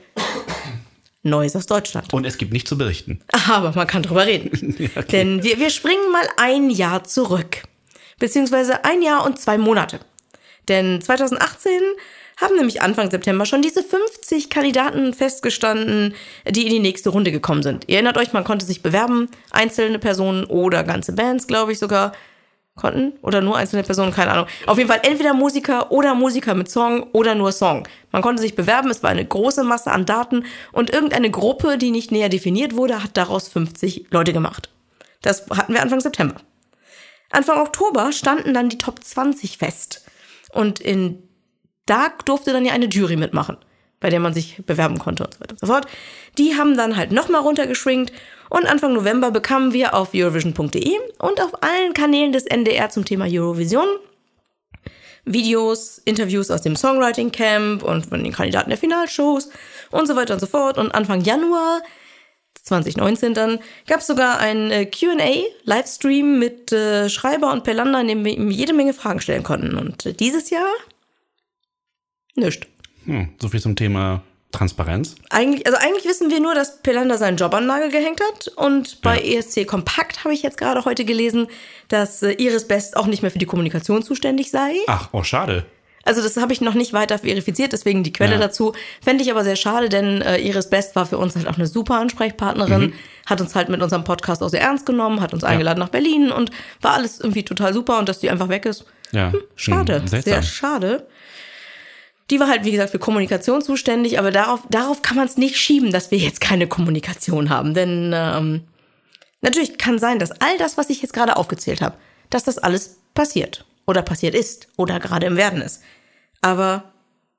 Neues 1.23 1.55
aus 1.55 1.65
Deutschland. 1.65 2.13
Und 2.13 2.25
es 2.25 2.37
gibt 2.37 2.53
nichts 2.53 2.69
zu 2.69 2.77
berichten. 2.77 3.21
Aber 3.47 3.71
man 3.71 3.87
kann 3.87 4.03
drüber 4.03 4.27
reden. 4.27 4.51
okay. 4.95 5.05
Denn 5.11 5.41
wir, 5.41 5.57
wir 5.57 5.71
springen 5.71 6.11
mal 6.11 6.27
ein 6.37 6.69
Jahr 6.69 7.05
zurück 7.05 7.63
beziehungsweise 8.23 8.85
ein 8.85 9.01
Jahr 9.01 9.25
und 9.25 9.37
zwei 9.37 9.57
Monate. 9.57 9.99
Denn 10.69 11.01
2018 11.01 11.69
haben 12.39 12.55
nämlich 12.55 12.81
Anfang 12.81 13.11
September 13.11 13.45
schon 13.45 13.61
diese 13.61 13.83
50 13.83 14.49
Kandidaten 14.49 15.13
festgestanden, 15.13 16.15
die 16.49 16.63
in 16.63 16.69
die 16.69 16.79
nächste 16.79 17.09
Runde 17.09 17.33
gekommen 17.33 17.63
sind. 17.63 17.83
Ihr 17.87 17.95
erinnert 17.95 18.17
euch, 18.17 18.31
man 18.31 18.45
konnte 18.45 18.65
sich 18.65 18.81
bewerben, 18.81 19.27
einzelne 19.51 19.99
Personen 19.99 20.45
oder 20.45 20.85
ganze 20.85 21.11
Bands, 21.11 21.47
glaube 21.47 21.73
ich 21.73 21.79
sogar. 21.79 22.13
Konnten? 22.75 23.11
Oder 23.21 23.41
nur 23.41 23.57
einzelne 23.57 23.83
Personen, 23.83 24.13
keine 24.13 24.31
Ahnung. 24.31 24.47
Auf 24.67 24.77
jeden 24.77 24.89
Fall 24.89 25.01
entweder 25.03 25.33
Musiker 25.33 25.91
oder 25.91 26.15
Musiker 26.15 26.53
mit 26.53 26.71
Song 26.71 27.03
oder 27.11 27.35
nur 27.35 27.51
Song. 27.51 27.85
Man 28.13 28.21
konnte 28.21 28.41
sich 28.41 28.55
bewerben, 28.55 28.89
es 28.89 29.03
war 29.03 29.09
eine 29.09 29.25
große 29.25 29.65
Masse 29.65 29.91
an 29.91 30.05
Daten 30.05 30.45
und 30.71 30.91
irgendeine 30.91 31.29
Gruppe, 31.29 31.77
die 31.77 31.91
nicht 31.91 32.13
näher 32.13 32.29
definiert 32.29 32.73
wurde, 32.73 33.03
hat 33.03 33.17
daraus 33.17 33.49
50 33.49 34.05
Leute 34.11 34.31
gemacht. 34.31 34.69
Das 35.21 35.45
hatten 35.49 35.73
wir 35.73 35.81
Anfang 35.81 35.99
September. 35.99 36.35
Anfang 37.33 37.59
Oktober 37.59 38.11
standen 38.11 38.53
dann 38.53 38.69
die 38.69 38.77
Top 38.77 39.03
20 39.03 39.57
fest. 39.57 40.05
Und 40.53 40.79
in 40.79 41.23
da 41.85 42.13
durfte 42.25 42.53
dann 42.53 42.65
ja 42.65 42.73
eine 42.73 42.85
Jury 42.85 43.17
mitmachen, 43.17 43.57
bei 43.99 44.09
der 44.09 44.19
man 44.19 44.33
sich 44.33 44.63
bewerben 44.65 44.99
konnte 44.99 45.25
und 45.25 45.33
so 45.33 45.39
weiter 45.41 45.51
und 45.51 45.59
so 45.59 45.67
fort. 45.67 45.85
Die 46.37 46.55
haben 46.55 46.77
dann 46.77 46.95
halt 46.95 47.11
nochmal 47.11 47.41
runtergeschwingt 47.41 48.13
und 48.49 48.65
Anfang 48.65 48.93
November 48.93 49.31
bekamen 49.31 49.73
wir 49.73 49.93
auf 49.93 50.13
Eurovision.de 50.13 50.97
und 51.19 51.41
auf 51.41 51.61
allen 51.61 51.93
Kanälen 51.93 52.31
des 52.31 52.45
NDR 52.45 52.89
zum 52.89 53.03
Thema 53.03 53.25
Eurovision 53.27 53.87
Videos, 55.25 56.01
Interviews 56.03 56.51
aus 56.51 56.61
dem 56.61 56.75
Songwriting 56.75 57.31
Camp 57.31 57.81
und 57.81 58.05
von 58.05 58.23
den 58.23 58.33
Kandidaten 58.33 58.69
der 58.69 58.77
Finalshows 58.77 59.49
und 59.89 60.07
so 60.07 60.15
weiter 60.15 60.33
und 60.33 60.39
so 60.39 60.47
fort. 60.47 60.77
Und 60.77 60.93
Anfang 60.93 61.21
Januar 61.21 61.81
2019 62.63 63.33
dann, 63.33 63.59
gab 63.87 63.99
es 63.99 64.07
sogar 64.07 64.39
einen 64.39 64.71
äh, 64.71 64.85
QA-Livestream 64.85 66.39
mit 66.39 66.71
äh, 66.71 67.09
Schreiber 67.09 67.51
und 67.51 67.63
Pelander, 67.63 68.01
in 68.01 68.07
dem 68.07 68.25
wir 68.25 68.33
ihm 68.33 68.49
jede 68.49 68.73
Menge 68.73 68.93
Fragen 68.93 69.19
stellen 69.19 69.43
konnten. 69.43 69.75
Und 69.77 70.05
äh, 70.05 70.13
dieses 70.13 70.49
Jahr 70.49 70.69
nichts. 72.35 72.67
Hm, 73.05 73.29
so 73.41 73.49
viel 73.49 73.61
zum 73.61 73.75
Thema 73.75 74.23
Transparenz. 74.51 75.15
Eigentlich, 75.29 75.65
also 75.65 75.77
eigentlich 75.79 76.05
wissen 76.05 76.29
wir 76.29 76.39
nur, 76.39 76.55
dass 76.55 76.81
Pelander 76.81 77.17
seinen 77.17 77.37
Job 77.37 77.53
an 77.53 77.65
Nagel 77.65 77.89
gehängt 77.89 78.21
hat. 78.21 78.47
Und 78.49 79.01
bei 79.01 79.19
ja. 79.19 79.39
ESC 79.39 79.67
Kompakt 79.67 80.23
habe 80.23 80.33
ich 80.33 80.43
jetzt 80.43 80.57
gerade 80.57 80.85
heute 80.85 81.03
gelesen, 81.03 81.47
dass 81.89 82.23
äh, 82.23 82.31
Iris 82.33 82.67
Best 82.67 82.95
auch 82.95 83.07
nicht 83.07 83.21
mehr 83.21 83.31
für 83.31 83.39
die 83.39 83.45
Kommunikation 83.45 84.03
zuständig 84.03 84.51
sei. 84.51 84.75
Ach, 84.87 85.09
oh, 85.11 85.23
schade. 85.23 85.65
Also 86.05 86.21
das 86.21 86.35
habe 86.37 86.51
ich 86.51 86.59
noch 86.59 86.73
nicht 86.73 86.91
weiter 86.91 87.17
verifiziert, 87.17 87.71
deswegen 87.71 88.03
die 88.03 88.11
Quelle 88.11 88.33
ja. 88.33 88.39
dazu. 88.39 88.73
Fände 89.01 89.23
ich 89.23 89.31
aber 89.31 89.43
sehr 89.43 89.55
schade, 89.55 89.87
denn 89.87 90.21
äh, 90.21 90.37
Iris 90.37 90.69
Best 90.69 90.95
war 90.95 91.05
für 91.05 91.17
uns 91.17 91.35
halt 91.35 91.47
auch 91.47 91.55
eine 91.55 91.67
super 91.67 91.95
Ansprechpartnerin, 91.99 92.81
mhm. 92.81 92.93
hat 93.25 93.39
uns 93.39 93.55
halt 93.55 93.69
mit 93.69 93.81
unserem 93.81 94.03
Podcast 94.03 94.43
auch 94.43 94.49
sehr 94.49 94.61
ernst 94.61 94.85
genommen, 94.85 95.21
hat 95.21 95.33
uns 95.33 95.43
eingeladen 95.43 95.79
ja. 95.79 95.85
nach 95.85 95.91
Berlin 95.91 96.31
und 96.31 96.51
war 96.81 96.93
alles 96.93 97.19
irgendwie 97.19 97.43
total 97.43 97.73
super 97.73 97.99
und 97.99 98.09
dass 98.09 98.19
die 98.19 98.29
einfach 98.29 98.49
weg 98.49 98.65
ist. 98.65 98.85
Ja. 99.11 99.31
Hm, 99.31 99.41
schade, 99.55 100.01
hm, 100.01 100.07
sehr 100.07 100.43
schade. 100.43 101.07
Die 102.29 102.39
war 102.39 102.47
halt, 102.47 102.65
wie 102.65 102.71
gesagt, 102.71 102.91
für 102.91 102.99
Kommunikation 102.99 103.61
zuständig, 103.61 104.19
aber 104.19 104.31
darauf, 104.31 104.61
darauf 104.69 105.01
kann 105.01 105.15
man 105.15 105.27
es 105.27 105.37
nicht 105.37 105.57
schieben, 105.57 105.91
dass 105.91 106.11
wir 106.11 106.17
jetzt 106.17 106.41
keine 106.41 106.67
Kommunikation 106.67 107.49
haben. 107.49 107.73
Denn 107.73 108.11
ähm, 108.13 108.61
natürlich 109.41 109.77
kann 109.77 109.99
sein, 109.99 110.19
dass 110.19 110.31
all 110.31 110.57
das, 110.57 110.77
was 110.77 110.89
ich 110.89 111.01
jetzt 111.01 111.13
gerade 111.13 111.37
aufgezählt 111.37 111.81
habe, 111.81 111.95
dass 112.29 112.43
das 112.43 112.57
alles 112.57 112.97
passiert 113.13 113.65
oder 113.85 114.01
passiert 114.01 114.35
ist 114.35 114.67
oder 114.77 114.99
gerade 114.99 115.27
im 115.27 115.37
Werden 115.37 115.61
ist. 115.61 115.81
Aber 116.41 116.93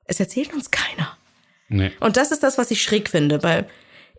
es 0.05 0.19
erzählt 0.19 0.53
uns 0.53 0.71
keiner. 0.71 1.17
Nee. 1.67 1.91
Und 1.99 2.17
das 2.17 2.31
ist 2.31 2.43
das, 2.43 2.57
was 2.57 2.71
ich 2.71 2.81
schräg 2.81 3.09
finde. 3.09 3.39
Bei 3.39 3.65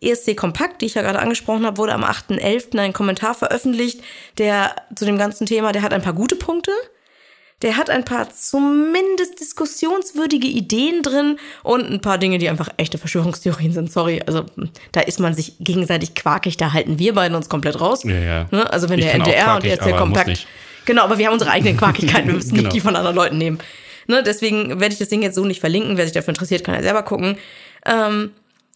ESC 0.00 0.36
Kompakt, 0.36 0.82
die 0.82 0.86
ich 0.86 0.94
ja 0.94 1.02
gerade 1.02 1.20
angesprochen 1.20 1.64
habe, 1.64 1.78
wurde 1.78 1.94
am 1.94 2.04
8.11. 2.04 2.78
ein 2.78 2.92
Kommentar 2.92 3.34
veröffentlicht, 3.34 4.02
der 4.38 4.74
zu 4.94 5.04
dem 5.04 5.18
ganzen 5.18 5.46
Thema, 5.46 5.72
der 5.72 5.82
hat 5.82 5.92
ein 5.92 6.02
paar 6.02 6.12
gute 6.12 6.36
Punkte. 6.36 6.72
Der 7.62 7.78
hat 7.78 7.88
ein 7.88 8.04
paar 8.04 8.28
zumindest 8.28 9.40
diskussionswürdige 9.40 10.46
Ideen 10.46 11.02
drin 11.02 11.38
und 11.62 11.90
ein 11.90 12.02
paar 12.02 12.18
Dinge, 12.18 12.36
die 12.36 12.50
einfach 12.50 12.68
echte 12.76 12.98
Verschwörungstheorien 12.98 13.72
sind. 13.72 13.90
Sorry, 13.90 14.22
also 14.26 14.44
da 14.92 15.00
ist 15.00 15.20
man 15.20 15.32
sich 15.32 15.54
gegenseitig 15.60 16.14
quakig, 16.14 16.58
da 16.58 16.74
halten 16.74 16.98
wir 16.98 17.14
beiden 17.14 17.34
uns 17.34 17.48
komplett 17.48 17.80
raus. 17.80 18.04
Ja, 18.04 18.18
ja. 18.18 18.46
Ne? 18.50 18.70
Also 18.70 18.90
wenn 18.90 18.98
ich 18.98 19.06
der 19.06 19.14
NDR 19.14 19.54
und 19.54 19.64
der 19.64 19.80
ESC 19.80 19.96
Kompakt 19.96 20.46
Genau, 20.86 21.02
aber 21.02 21.18
wir 21.18 21.26
haben 21.26 21.34
unsere 21.34 21.50
eigenen 21.50 21.76
Quakigkeiten, 21.76 22.28
wir 22.28 22.34
müssen 22.34 22.54
genau. 22.54 22.62
nicht 22.62 22.74
die 22.74 22.80
von 22.80 22.96
anderen 22.96 23.16
Leuten 23.16 23.38
nehmen. 23.38 23.58
Ne, 24.06 24.22
deswegen 24.22 24.80
werde 24.80 24.92
ich 24.92 24.98
das 24.98 25.08
Ding 25.08 25.22
jetzt 25.22 25.34
so 25.34 25.44
nicht 25.44 25.60
verlinken. 25.60 25.96
Wer 25.96 26.04
sich 26.04 26.14
dafür 26.14 26.30
interessiert, 26.30 26.64
kann 26.64 26.76
ja 26.76 26.82
selber 26.82 27.02
gucken. 27.02 27.36
Ähm, 27.84 28.30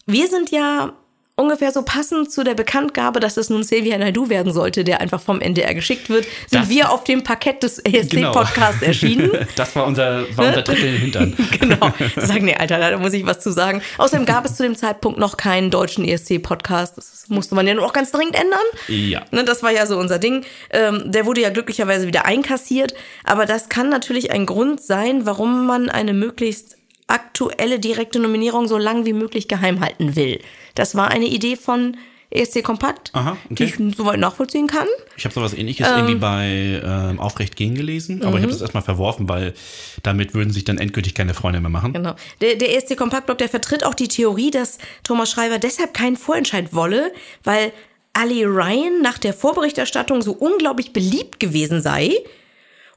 wir 0.05 0.27
sind 0.27 0.51
ja 0.51 0.93
ungefähr 1.35 1.71
so 1.71 1.83
passend 1.83 2.31
zu 2.31 2.43
der 2.43 2.53
Bekanntgabe, 2.53 3.19
dass 3.19 3.37
es 3.37 3.49
nun 3.49 3.61
Xavier 3.61 3.97
Naidoo 3.97 4.29
werden 4.29 4.53
sollte, 4.53 4.83
der 4.83 5.01
einfach 5.01 5.21
vom 5.21 5.41
NDR 5.41 5.73
geschickt 5.73 6.09
wird, 6.09 6.25
sind 6.47 6.63
das, 6.63 6.69
wir 6.69 6.91
auf 6.91 7.03
dem 7.03 7.23
Parkett 7.23 7.63
des 7.63 7.79
ESC-Podcasts 7.79 8.79
genau. 8.79 8.87
erschienen. 8.87 9.31
Das 9.55 9.75
war 9.75 9.85
unser, 9.85 10.25
war 10.37 10.47
unser 10.47 10.63
Tritt 10.63 10.79
in 10.79 10.85
den 10.85 10.97
Hintern. 10.97 11.37
genau. 11.59 11.93
Sagen, 12.15 12.45
nee, 12.45 12.55
Alter, 12.55 12.79
da 12.79 12.97
muss 12.97 13.13
ich 13.13 13.25
was 13.25 13.39
zu 13.39 13.51
sagen. 13.51 13.81
Außerdem 13.97 14.25
gab 14.25 14.45
es 14.45 14.55
zu 14.55 14.63
dem 14.63 14.75
Zeitpunkt 14.75 15.19
noch 15.19 15.37
keinen 15.37 15.71
deutschen 15.71 16.05
ESC-Podcast. 16.05 16.97
Das 16.97 17.25
musste 17.27 17.55
man 17.55 17.67
ja 17.67 17.73
nur 17.73 17.85
auch 17.85 17.93
ganz 17.93 18.11
dringend 18.11 18.35
ändern. 18.35 18.59
Ja. 18.87 19.23
Ne, 19.31 19.43
das 19.43 19.61
war 19.63 19.71
ja 19.71 19.85
so 19.85 19.97
unser 19.97 20.19
Ding. 20.19 20.45
Ähm, 20.69 21.11
der 21.11 21.25
wurde 21.25 21.41
ja 21.41 21.49
glücklicherweise 21.49 22.07
wieder 22.07 22.25
einkassiert. 22.25 22.93
Aber 23.23 23.45
das 23.45 23.69
kann 23.69 23.89
natürlich 23.89 24.31
ein 24.31 24.45
Grund 24.45 24.81
sein, 24.81 25.25
warum 25.25 25.65
man 25.65 25.89
eine 25.89 26.13
möglichst 26.13 26.77
aktuelle 27.11 27.79
direkte 27.79 28.19
Nominierung 28.19 28.67
so 28.67 28.77
lang 28.77 29.05
wie 29.05 29.13
möglich 29.13 29.47
geheim 29.47 29.79
halten 29.81 30.15
will. 30.15 30.39
Das 30.75 30.95
war 30.95 31.09
eine 31.09 31.25
Idee 31.25 31.55
von 31.55 31.97
ESC 32.31 32.63
Kompakt, 32.63 33.11
Aha, 33.13 33.35
die 33.49 33.65
okay. 33.65 33.73
ich 33.89 33.95
soweit 33.97 34.19
nachvollziehen 34.19 34.67
kann. 34.67 34.87
Ich 35.17 35.25
habe 35.25 35.35
sowas 35.35 35.53
ähnliches 35.53 35.87
irgendwie 35.87 36.15
bei 36.15 36.81
ähm, 36.83 37.19
Aufrecht 37.19 37.57
gehen 37.57 37.75
gelesen, 37.75 38.23
aber 38.23 38.37
ich 38.37 38.43
habe 38.43 38.53
das 38.53 38.61
erstmal 38.61 38.83
verworfen, 38.83 39.27
weil 39.27 39.53
damit 40.01 40.33
würden 40.33 40.53
sich 40.53 40.63
dann 40.63 40.77
endgültig 40.77 41.13
keine 41.13 41.33
Freunde 41.33 41.59
mehr 41.59 41.69
machen. 41.69 41.91
Genau. 41.91 42.15
Der, 42.39 42.55
der 42.55 42.75
ESC 42.75 42.95
Kompaktblock, 42.95 43.37
der 43.37 43.49
vertritt 43.49 43.83
auch 43.83 43.93
die 43.93 44.07
Theorie, 44.07 44.49
dass 44.49 44.77
Thomas 45.03 45.29
Schreiber 45.29 45.59
deshalb 45.59 45.93
keinen 45.93 46.15
Vorentscheid 46.15 46.73
wolle, 46.73 47.11
weil 47.43 47.73
Ali 48.13 48.45
Ryan 48.45 49.01
nach 49.01 49.17
der 49.17 49.33
Vorberichterstattung 49.33 50.21
so 50.21 50.31
unglaublich 50.31 50.93
beliebt 50.93 51.39
gewesen 51.39 51.81
sei 51.81 52.13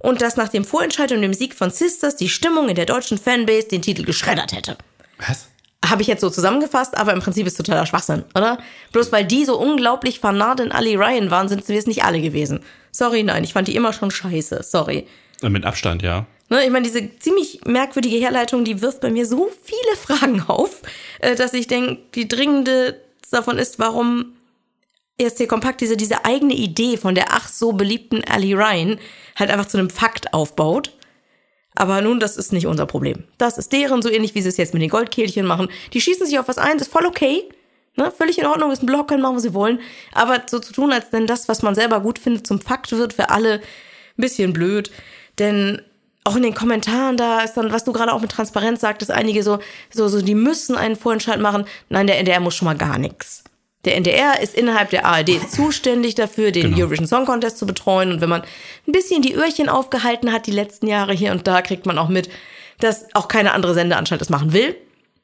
und 0.05 0.21
dass 0.21 0.37
nach 0.37 0.51
dem 0.51 0.67
Vorentscheid 0.67 1.11
und 1.13 1.23
dem 1.23 1.33
Sieg 1.33 1.55
von 1.55 1.71
Sisters 1.71 2.15
die 2.15 2.29
Stimmung 2.29 2.69
in 2.69 2.75
der 2.75 2.85
deutschen 2.85 3.17
Fanbase 3.17 3.69
den 3.69 3.81
Titel 3.81 4.05
geschreddert 4.05 4.53
hätte. 4.53 4.77
Was? 5.27 5.49
Habe 5.85 6.03
ich 6.03 6.09
jetzt 6.09 6.21
so 6.21 6.29
zusammengefasst, 6.29 6.95
aber 6.97 7.15
im 7.15 7.21
Prinzip 7.21 7.47
ist 7.47 7.57
totaler 7.57 7.87
Schwachsinn, 7.87 8.25
oder? 8.35 8.59
Bloß 8.93 9.13
weil 9.13 9.25
die 9.25 9.47
so 9.47 9.59
unglaublich 9.59 10.21
fanat 10.21 10.61
in 10.61 10.73
Ali 10.73 10.95
Ryan 10.95 11.31
waren, 11.31 11.49
sind 11.49 11.67
wir 11.67 11.79
es 11.79 11.87
nicht 11.87 12.05
alle 12.05 12.21
gewesen. 12.21 12.61
Sorry, 12.91 13.23
nein, 13.23 13.45
ich 13.45 13.55
fand 13.55 13.67
die 13.67 13.77
immer 13.77 13.95
schon 13.95 14.11
scheiße. 14.11 14.63
Sorry. 14.63 15.07
Mit 15.41 15.65
Abstand, 15.65 16.03
ja. 16.03 16.27
Ne, 16.51 16.65
ich 16.65 16.71
meine, 16.71 16.87
diese 16.87 17.19
ziemlich 17.19 17.61
merkwürdige 17.65 18.17
Herleitung, 18.17 18.65
die 18.65 18.83
wirft 18.83 19.01
bei 19.01 19.11
mir 19.11 19.25
so 19.25 19.51
viele 19.63 19.97
Fragen 19.97 20.43
auf, 20.47 20.83
äh, 21.21 21.35
dass 21.35 21.55
ich 21.55 21.67
denke, 21.67 22.03
die 22.15 22.29
dringende 22.29 23.01
davon 23.31 23.57
ist, 23.57 23.79
warum 23.79 24.35
ESC 25.19 25.49
Kompakt 25.49 25.81
diese, 25.81 25.97
diese 25.97 26.25
eigene 26.25 26.55
Idee 26.55 26.97
von 26.97 27.15
der 27.15 27.27
ach 27.31 27.49
so 27.49 27.73
beliebten 27.73 28.25
Ali 28.25 28.55
Ryan 28.55 28.99
halt 29.37 29.51
einfach 29.51 29.67
zu 29.67 29.79
einem 29.79 29.91
Fakt 29.91 30.35
aufbaut. 30.35 30.93
Aber 31.77 32.01
nun, 32.01 32.21
das 32.21 32.37
ist 32.37 32.53
nicht 32.53 32.67
unser 32.67 32.87
Problem. 32.87 33.25
Das 33.39 33.59
ist 33.59 33.73
deren, 33.73 34.01
so 34.01 34.09
ähnlich 34.09 34.35
wie 34.35 34.43
sie 34.43 34.49
es 34.49 34.57
jetzt 34.57 34.75
mit 34.75 34.83
den 34.83 34.91
Goldkehlchen 34.91 35.47
machen. 35.47 35.69
Die 35.93 36.01
schießen 36.01 36.27
sich 36.27 36.39
auf 36.39 36.49
was 36.49 36.59
ein, 36.59 36.79
ist 36.79 36.93
voll 36.93 37.07
okay. 37.07 37.49
Ne? 37.97 38.13
Völlig 38.17 38.39
in 38.39 38.47
Ordnung, 38.47 38.71
ist 38.71 38.83
ein 38.83 38.87
Blog, 38.87 39.09
können 39.09 39.23
machen, 39.23 39.37
was 39.37 39.43
sie 39.43 39.55
wollen. 39.55 39.81
Aber 40.13 40.43
so 40.49 40.59
zu 40.59 40.73
tun, 40.73 40.93
als 40.93 41.07
wenn 41.11 41.27
das, 41.27 41.49
was 41.49 41.63
man 41.63 41.75
selber 41.75 42.01
gut 42.01 42.19
findet, 42.19 42.47
zum 42.47 42.61
Fakt 42.61 42.93
wird 42.93 43.13
für 43.13 43.31
alle, 43.31 43.55
ein 43.55 44.23
bisschen 44.23 44.53
blöd. 44.53 44.91
Denn 45.39 45.83
auch 46.25 46.37
in 46.37 46.43
den 46.43 46.55
Kommentaren 46.55 47.17
da 47.17 47.43
ist 47.43 47.55
dann, 47.55 47.73
was 47.73 47.85
du 47.85 47.93
gerade 47.93 48.13
auch 48.13 48.21
mit 48.21 48.31
Transparenz 48.31 48.81
sagtest, 48.81 49.11
einige 49.11 49.43
so, 49.43 49.59
so, 49.91 50.09
so, 50.09 50.23
die 50.23 50.35
müssen 50.35 50.77
einen 50.77 50.97
Vorentscheid 50.97 51.41
machen. 51.41 51.67
Nein, 51.89 52.07
der 52.07 52.19
NDR 52.19 52.41
muss 52.41 52.55
schon 52.55 52.67
mal 52.67 52.77
gar 52.77 52.99
nichts. 52.99 53.44
Der 53.85 53.97
NDR 53.97 54.41
ist 54.41 54.55
innerhalb 54.55 54.91
der 54.91 55.05
ARD 55.07 55.41
zuständig 55.51 56.15
dafür, 56.15 56.51
den 56.53 56.71
Genau. 56.71 56.79
Eurovision 56.79 57.07
Song 57.07 57.27
Contest 57.27 57.59
zu 57.59 57.67
betreuen. 57.67 58.13
Und 58.13 58.21
wenn 58.21 58.29
man 58.29 58.43
ein 58.87 58.93
bisschen 58.93 59.23
die 59.23 59.35
Öhrchen 59.35 59.69
aufgehalten 59.69 60.33
hat 60.33 60.47
die 60.47 60.53
letzten 60.53 60.87
Jahre 60.87 61.13
hier 61.13 61.33
und 61.33 61.47
da, 61.47 61.63
kriegt 61.63 61.87
man 61.87 61.99
auch 61.99 62.09
mit, 62.09 62.29
dass 62.81 63.07
auch 63.15 63.29
keine 63.29 63.53
andere 63.53 63.75
Sendeanstalt 63.75 64.21
das 64.21 64.31
machen 64.31 64.53
will. 64.53 64.75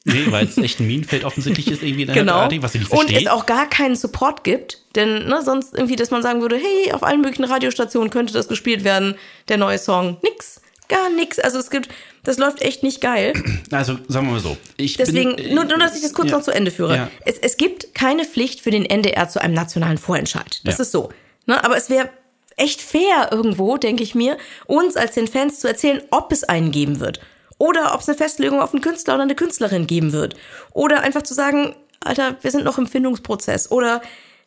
Nee, 0.04 0.26
weil 0.30 0.46
es 0.46 0.56
echt 0.56 0.80
ein 0.80 0.86
Minenfeld 0.86 1.24
offensichtlich 1.24 1.68
ist, 1.70 1.82
irgendwie 1.82 2.02
in 2.02 2.06
der 2.08 2.16
Genau. 2.16 2.32
ARD, 2.40 2.62
was 2.62 2.74
ich 2.74 2.80
nicht 2.80 2.90
und 2.90 2.98
verstehe. 3.00 3.18
es 3.20 3.26
auch 3.26 3.44
gar 3.44 3.68
keinen 3.68 3.96
Support 3.96 4.44
gibt. 4.44 4.78
Denn 4.94 5.26
ne, 5.28 5.42
sonst 5.44 5.74
irgendwie, 5.74 5.96
dass 5.96 6.10
man 6.10 6.22
sagen 6.22 6.40
würde, 6.40 6.56
hey, 6.56 6.92
auf 6.92 7.02
allen 7.02 7.20
möglichen 7.20 7.44
Radiostationen 7.44 8.08
könnte 8.10 8.32
das 8.32 8.48
gespielt 8.48 8.82
werden, 8.82 9.14
der 9.48 9.58
neue 9.58 9.78
Song. 9.78 10.16
Nix. 10.22 10.62
Gar 10.88 11.10
nix. 11.10 11.38
Also 11.38 11.58
es 11.58 11.68
gibt, 11.70 11.88
das 12.24 12.38
läuft 12.38 12.62
echt 12.62 12.82
nicht 12.82 13.00
geil. 13.00 13.32
Also, 13.72 13.98
sagen 14.08 14.26
wir 14.26 14.32
mal 14.32 14.40
so. 14.40 14.56
Ich 14.76 14.96
Deswegen, 14.96 15.36
bin, 15.36 15.54
nur, 15.54 15.64
nur, 15.64 15.78
dass 15.78 15.94
ich 15.94 16.02
das 16.02 16.12
kurz 16.12 16.30
ja. 16.30 16.36
noch 16.36 16.44
zu 16.44 16.50
Ende 16.50 16.70
führe. 16.70 16.96
Ja. 16.96 17.10
Es, 17.24 17.38
es 17.38 17.56
gibt 17.56 17.94
keine 17.94 18.24
Pflicht 18.24 18.60
für 18.60 18.70
den 18.72 18.84
NDR 18.84 19.28
zu 19.28 19.40
einem 19.40 19.54
nationalen 19.54 19.96
Vorentscheid. 19.98 20.60
Das 20.64 20.78
Ja. 20.78 20.82
ist 20.82 20.92
so. 20.92 21.10
Ne? 21.46 21.62
Aber 21.64 21.76
es 21.76 21.88
wäre 21.88 22.10
echt 22.56 22.82
fair 22.82 23.28
irgendwo, 23.30 23.76
denke 23.76 24.02
ich 24.02 24.14
mir, 24.14 24.36
uns 24.66 24.96
als 24.96 25.12
den 25.14 25.28
Fans 25.28 25.60
zu 25.60 25.68
erzählen, 25.68 26.02
ob 26.10 26.32
es 26.32 26.44
einen 26.44 26.72
geben 26.72 26.98
wird. 27.00 27.20
Oder 27.58 27.94
ob 27.94 28.00
es 28.00 28.08
eine 28.08 28.18
Festlegung 28.18 28.60
auf 28.60 28.72
einen 28.72 28.82
Künstler 28.82 29.14
oder 29.14 29.22
eine 29.22 29.34
Künstlerin 29.34 29.86
geben 29.86 30.12
wird. 30.12 30.34
Oder 30.72 31.02
einfach 31.02 31.22
zu 31.22 31.34
sagen, 31.34 31.76
Alter, 32.00 32.36
wir 32.40 32.50
sind 32.50 32.64
noch 32.64 32.78
im 32.78 32.86
Findungsprozess. 32.86 33.70
Oder 33.70 34.02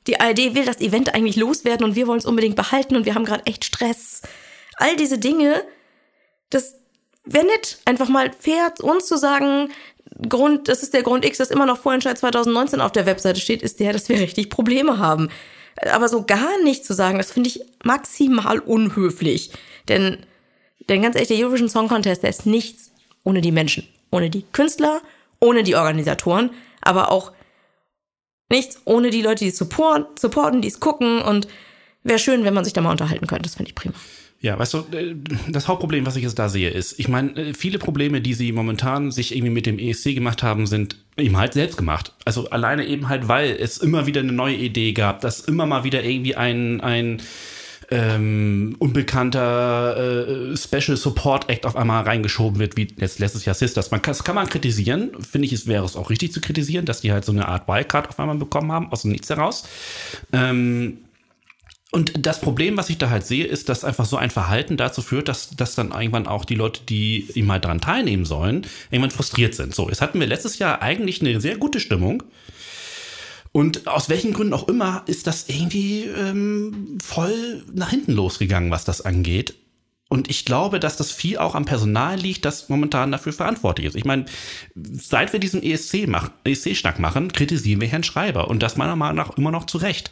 die 0.08 0.20
ARD 0.20 0.54
will 0.56 0.66
das 0.66 0.82
Event 0.82 1.14
eigentlich 1.16 1.36
loswerden 1.38 1.86
und 1.86 1.96
wir 1.96 2.08
wollen 2.08 2.20
es 2.20 2.26
unbedingt 2.26 2.56
behalten 2.56 2.96
und 2.96 3.06
wir 3.06 3.16
haben 3.16 3.26
gerade 3.26 3.46
echt 3.46 3.64
Stress. 3.66 4.22
All 4.78 4.96
diese 4.96 5.18
Dinge, 5.18 5.64
das 6.50 6.76
wäre 7.26 7.46
nett, 7.46 7.80
einfach 7.86 8.10
mal 8.10 8.32
fair 8.38 8.74
uns 8.82 9.06
zu 9.08 9.18
sagen, 9.18 9.70
Grund, 10.30 10.68
das 10.68 10.84
ist 10.84 10.94
der 10.94 11.04
Grund 11.04 11.26
X, 11.26 11.40
dass 11.40 11.50
immer 11.50 11.66
noch 11.66 11.80
Vorentscheid 11.80 12.18
2019 12.18 12.82
auf 12.82 12.92
der 12.92 13.06
Webseite 13.06 13.40
steht, 13.40 13.62
ist 13.62 13.80
der, 13.80 13.94
dass 13.94 14.10
wir 14.10 14.20
richtig 14.20 14.50
Probleme 14.50 15.00
haben. 15.00 15.30
Aber 15.92 16.08
so 16.08 16.24
gar 16.24 16.62
nicht 16.64 16.86
zu 16.86 16.94
sagen, 16.94 17.18
das 17.18 17.32
finde 17.32 17.50
ich 17.50 17.62
maximal 17.84 18.60
unhöflich. 18.60 19.52
Denn, 19.88 20.26
denn 20.88 21.02
ganz 21.02 21.16
ehrlich, 21.16 21.30
der 21.30 21.38
Eurovision 21.40 21.70
Song 21.70 21.88
Contest, 21.88 22.22
der 22.24 22.30
ist 22.30 22.46
nichts 22.46 22.92
ohne 23.24 23.42
die 23.42 23.52
Menschen. 23.52 23.88
Ohne 24.12 24.30
die 24.30 24.44
Künstler, 24.52 25.02
ohne 25.40 25.64
die 25.64 25.76
Organisatoren, 25.76 26.52
aber 26.82 27.12
auch 27.12 27.32
nichts 28.50 28.80
ohne 28.86 29.10
die 29.10 29.24
Leute, 29.24 29.46
die 29.46 29.50
es 29.50 29.58
support, 29.58 30.20
supporten, 30.20 30.62
die 30.62 30.68
es 30.68 30.80
gucken 30.80 31.22
und 31.22 31.48
wäre 32.04 32.20
schön, 32.20 32.44
wenn 32.44 32.54
man 32.54 32.64
sich 32.64 32.74
da 32.74 32.82
mal 32.82 32.92
unterhalten 32.92 33.26
könnte. 33.26 33.44
Das 33.44 33.56
finde 33.56 33.70
ich 33.70 33.76
prima. 33.76 33.96
Ja, 34.44 34.60
weißt 34.60 34.74
du, 34.74 34.78
äh, 34.92 35.16
das 35.48 35.70
Hauptproblem, 35.70 36.06
was 36.06 36.18
ich 36.18 36.24
jetzt 36.24 36.38
da 36.38 36.50
sehe, 36.50 36.70
ist, 36.70 37.00
ich 37.00 37.08
meine, 37.08 37.34
äh, 37.38 37.54
viele 37.54 37.80
Probleme, 37.80 38.20
die 38.20 38.34
sie 38.34 38.52
momentan 38.52 39.10
sich 39.10 39.34
irgendwie 39.34 39.54
mit 39.54 39.66
dem 39.66 39.80
ESC 39.80 40.14
gemacht 40.14 40.44
haben, 40.44 40.68
sind 40.68 40.98
eben 41.16 41.38
halt 41.38 41.54
selbst 41.54 41.78
gemacht. 41.78 42.12
Also 42.26 42.50
alleine 42.50 42.86
eben 42.86 43.08
halt, 43.08 43.30
weil 43.30 43.52
es 43.58 43.78
immer 43.78 44.06
wieder 44.06 44.20
eine 44.20 44.34
neue 44.34 44.58
Idee 44.58 44.92
gab, 44.92 45.22
dass 45.22 45.40
immer 45.40 45.66
mal 45.66 45.86
wieder 45.86 46.04
irgendwie 46.04 46.36
ein, 46.36 46.82
ein 46.82 47.22
ähm, 47.90 48.76
unbekannter 48.80 50.52
äh, 50.52 50.58
Special 50.58 50.98
Support 50.98 51.50
Act 51.50 51.66
auf 51.66 51.78
einmal 51.78 52.04
reingeschoben 52.04 52.60
wird, 52.60 52.76
wie 52.76 52.90
jetzt 53.00 53.20
letztes 53.20 53.46
Jahr 53.46 53.56
Sisters. 53.56 53.92
Man 53.92 54.02
kann, 54.02 54.12
das 54.12 54.26
kann 54.26 54.36
man 54.36 54.50
kritisieren, 54.50 55.12
finde 55.22 55.46
ich, 55.46 55.54
es 55.54 55.68
wäre 55.68 55.86
es 55.86 55.96
auch 55.96 56.10
richtig 56.10 56.34
zu 56.34 56.42
kritisieren, 56.42 56.86
dass 56.86 57.00
die 57.00 57.14
halt 57.14 57.24
so 57.24 57.32
eine 57.32 57.48
Art 57.48 57.70
Wildcard 57.70 58.10
auf 58.10 58.20
einmal 58.20 58.36
bekommen 58.36 58.74
haben, 58.74 58.92
aus 58.92 59.04
dem 59.04 59.12
Nichts 59.12 59.30
heraus. 59.30 59.64
Ähm, 60.34 60.98
und 61.94 62.26
das 62.26 62.42
Problem, 62.42 62.76
was 62.76 62.90
ich 62.90 62.98
da 62.98 63.12
halt 63.12 63.24
sehe, 63.24 63.46
ist, 63.46 63.70
dass 63.70 63.84
einfach 63.84 64.06
so 64.06 64.18
ein 64.18 64.32
Verhalten 64.32 64.78
dazu 64.78 65.04
führt, 65.04 65.28
dass, 65.28 65.52
dass 65.52 65.76
dann 65.76 65.92
irgendwann 65.92 66.26
auch 66.26 66.44
die 66.44 66.56
Leute, 66.56 66.82
die 66.90 67.28
ihm 67.36 67.52
halt 67.52 67.66
dran 67.66 67.82
teilnehmen 67.82 68.26
sollen, 68.26 68.66
irgendwann 68.90 69.12
frustriert 69.12 69.54
sind. 69.54 69.76
So, 69.76 69.90
jetzt 69.90 70.02
hatten 70.02 70.20
wir 70.20 70.26
letztes 70.26 70.58
Jahr 70.58 70.82
eigentlich 70.82 71.22
eine 71.22 71.40
sehr 71.40 71.56
gute 71.56 71.80
Stimmung. 71.80 72.24
Und 73.52 73.88
aus 73.88 74.10
welchen 74.10 74.34
Gründen 74.34 74.54
auch 74.54 74.68
immer 74.68 75.04
ist 75.06 75.28
das 75.28 75.48
irgendwie 75.48 76.06
ähm, 76.06 76.98
voll 77.00 77.64
nach 77.72 77.92
hinten 77.92 78.14
losgegangen, 78.14 78.72
was 78.72 78.86
das 78.86 79.02
angeht. 79.02 79.54
Und 80.14 80.30
ich 80.30 80.46
glaube, 80.46 80.80
dass 80.80 80.96
das 80.96 81.12
viel 81.12 81.40
auch 81.40 81.56
am 81.56 81.66
Personal 81.66 82.20
liegt, 82.20 82.46
das 82.46 82.70
momentan 82.70 83.12
dafür 83.12 83.34
verantwortlich 83.34 83.88
ist. 83.88 83.96
Ich 83.96 84.06
meine, 84.06 84.26
seit 84.76 85.34
wir 85.34 85.40
diesen 85.40 85.64
ESC 85.64 86.06
mach, 86.06 86.30
ESC-Schnack 86.44 87.00
machen, 87.00 87.34
kritisieren 87.34 87.82
wir 87.82 87.88
Herrn 87.88 88.04
Schreiber. 88.04 88.48
Und 88.48 88.62
das 88.62 88.78
meiner 88.78 88.96
Meinung 88.96 89.16
nach 89.16 89.36
immer 89.38 89.50
noch 89.50 89.66
zu 89.66 89.80
Recht. 89.80 90.12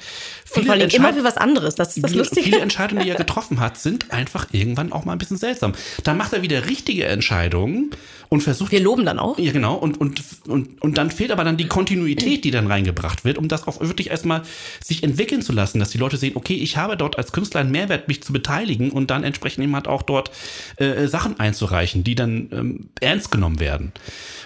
Und 0.56 0.66
vor 0.66 0.74
allem 0.74 0.90
immer 0.90 1.14
für 1.14 1.24
was 1.24 1.38
anderes. 1.38 1.76
Das 1.76 1.98
ist 1.98 2.04
das 2.04 2.16
Lustige. 2.16 2.42
Viele 2.42 2.62
Entscheidungen, 2.62 3.04
die 3.04 3.12
er 3.12 3.16
getroffen 3.16 3.60
hat, 3.60 3.78
sind 3.78 4.10
einfach 4.10 4.48
irgendwann 4.54 4.92
auch 4.92 5.06
mal 5.06 5.12
ein 5.12 5.20
bisschen 5.20 5.38
seltsam. 5.38 5.74
Dann 6.04 6.18
macht 6.18 6.34
er 6.34 6.42
wieder 6.42 6.66
richtige 6.66 7.06
Entscheidungen 7.06 7.92
und 8.30 8.42
versucht. 8.42 8.72
Wir 8.72 8.80
loben 8.80 9.06
dann 9.06 9.20
auch. 9.20 9.38
Ja, 9.38 9.52
genau. 9.52 9.76
Und, 9.76 10.02
und, 10.02 10.24
und, 10.48 10.82
und 10.82 10.98
dann 10.98 11.12
fehlt 11.12 11.30
aber 11.32 11.44
dann 11.44 11.58
die 11.58 11.68
Kontinuität, 11.68 12.44
die 12.44 12.50
dann 12.50 12.66
reingebracht 12.66 13.24
wird, 13.24 13.38
um 13.38 13.50
das 13.50 13.68
auch 13.68 13.82
wirklich 13.82 14.10
erstmal 14.10 14.42
sich 14.84 15.04
entwickeln 15.04 15.44
zu 15.44 15.52
lassen, 15.52 15.80
dass 15.80 15.90
die 15.90 16.00
Leute 16.00 16.18
sehen, 16.18 16.32
okay, 16.36 16.56
ich 16.56 16.78
habe 16.78 16.98
dort 16.98 17.20
als 17.20 17.34
Künstler 17.34 17.60
einen 17.60 17.72
Mehrwert, 17.72 18.08
mich 18.08 18.24
zu 18.24 18.34
beteiligen 18.34 18.90
und 18.90 19.12
dann 19.12 19.24
entsprechend 19.24 19.64
eben 19.64 19.76
halt 19.76 19.90
auch 19.92 20.02
dort 20.02 20.32
äh, 20.78 21.08
Sachen 21.08 21.40
einzureichen, 21.40 22.04
die 22.04 22.16
dann 22.16 22.50
ähm, 22.52 22.90
ernst 23.00 23.32
genommen 23.32 23.60
werden. 23.60 23.92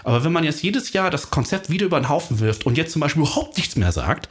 Aber 0.03 0.23
wenn 0.23 0.31
man 0.31 0.43
jetzt 0.43 0.61
jedes 0.61 0.93
Jahr 0.93 1.09
das 1.09 1.31
Konzept 1.31 1.69
wieder 1.69 1.85
über 1.85 1.99
den 1.99 2.09
Haufen 2.09 2.39
wirft 2.39 2.65
und 2.65 2.77
jetzt 2.77 2.91
zum 2.91 2.99
Beispiel 2.99 3.23
überhaupt 3.23 3.57
nichts 3.57 3.75
mehr 3.75 3.91
sagt, 3.91 4.29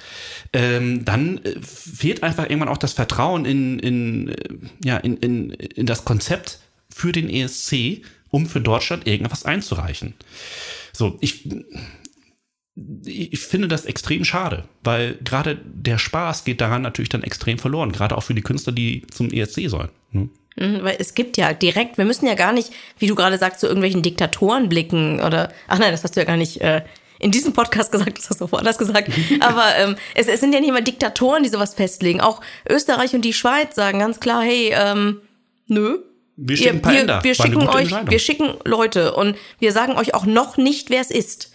ähm, 0.52 1.04
dann 1.04 1.38
äh, 1.38 1.60
fehlt 1.60 2.22
einfach 2.22 2.44
irgendwann 2.44 2.68
auch 2.68 2.78
das 2.78 2.92
Vertrauen 2.92 3.44
in, 3.44 3.78
in, 3.78 4.28
äh, 4.28 4.34
ja, 4.84 4.96
in, 4.98 5.16
in, 5.16 5.50
in 5.50 5.86
das 5.86 6.04
Konzept 6.04 6.60
für 6.88 7.12
den 7.12 7.28
ESC, 7.28 8.02
um 8.30 8.46
für 8.46 8.60
Deutschland 8.60 9.06
irgendwas 9.06 9.44
einzureichen. 9.44 10.14
So, 10.92 11.18
ich, 11.20 11.48
ich 13.04 13.40
finde 13.40 13.68
das 13.68 13.84
extrem 13.84 14.24
schade, 14.24 14.64
weil 14.82 15.16
gerade 15.22 15.56
der 15.64 15.98
Spaß 15.98 16.44
geht 16.44 16.60
daran 16.60 16.82
natürlich 16.82 17.08
dann 17.08 17.22
extrem 17.22 17.58
verloren, 17.58 17.92
gerade 17.92 18.16
auch 18.16 18.22
für 18.22 18.34
die 18.34 18.42
Künstler, 18.42 18.72
die 18.72 19.06
zum 19.10 19.30
ESC 19.30 19.68
sollen. 19.68 19.90
ne? 20.12 20.28
Mhm, 20.56 20.84
Weil 20.84 20.96
es 20.98 21.14
gibt 21.14 21.36
ja 21.36 21.52
direkt, 21.52 21.98
wir 21.98 22.04
müssen 22.04 22.26
ja 22.26 22.34
gar 22.34 22.52
nicht, 22.52 22.72
wie 22.98 23.06
du 23.06 23.14
gerade 23.14 23.38
sagst, 23.38 23.60
zu 23.60 23.66
irgendwelchen 23.66 24.02
Diktatoren 24.02 24.68
blicken 24.68 25.20
oder, 25.20 25.52
ach 25.66 25.78
nein, 25.78 25.90
das 25.90 26.04
hast 26.04 26.16
du 26.16 26.20
ja 26.20 26.26
gar 26.26 26.36
nicht 26.36 26.60
äh, 26.60 26.82
in 27.18 27.30
diesem 27.30 27.52
Podcast 27.52 27.90
gesagt, 27.92 28.18
das 28.18 28.30
hast 28.30 28.40
du 28.40 28.50
woanders 28.50 28.78
gesagt. 28.78 29.10
Aber 29.40 29.74
ähm, 29.76 29.96
es, 30.14 30.28
es 30.28 30.40
sind 30.40 30.52
ja 30.52 30.60
nicht 30.60 30.72
mal 30.72 30.82
Diktatoren, 30.82 31.42
die 31.42 31.48
sowas 31.48 31.74
festlegen. 31.74 32.20
Auch 32.20 32.40
Österreich 32.68 33.14
und 33.14 33.22
die 33.22 33.32
Schweiz 33.32 33.74
sagen 33.74 33.98
ganz 33.98 34.20
klar, 34.20 34.42
hey, 34.42 34.72
ähm, 34.74 35.20
nö. 35.66 35.98
Wir 36.36 36.56
schicken 36.56 36.82
paar 36.82 36.92
wir, 36.92 37.00
Änder. 37.00 37.20
wir 37.22 37.34
schicken 37.34 37.68
euch, 37.68 37.92
wir 37.92 38.18
schicken 38.18 38.54
Leute 38.64 39.14
und 39.14 39.36
wir 39.60 39.70
sagen 39.70 39.92
euch 39.96 40.14
auch 40.14 40.26
noch 40.26 40.56
nicht, 40.56 40.90
wer 40.90 41.00
es 41.00 41.12
ist. 41.12 41.52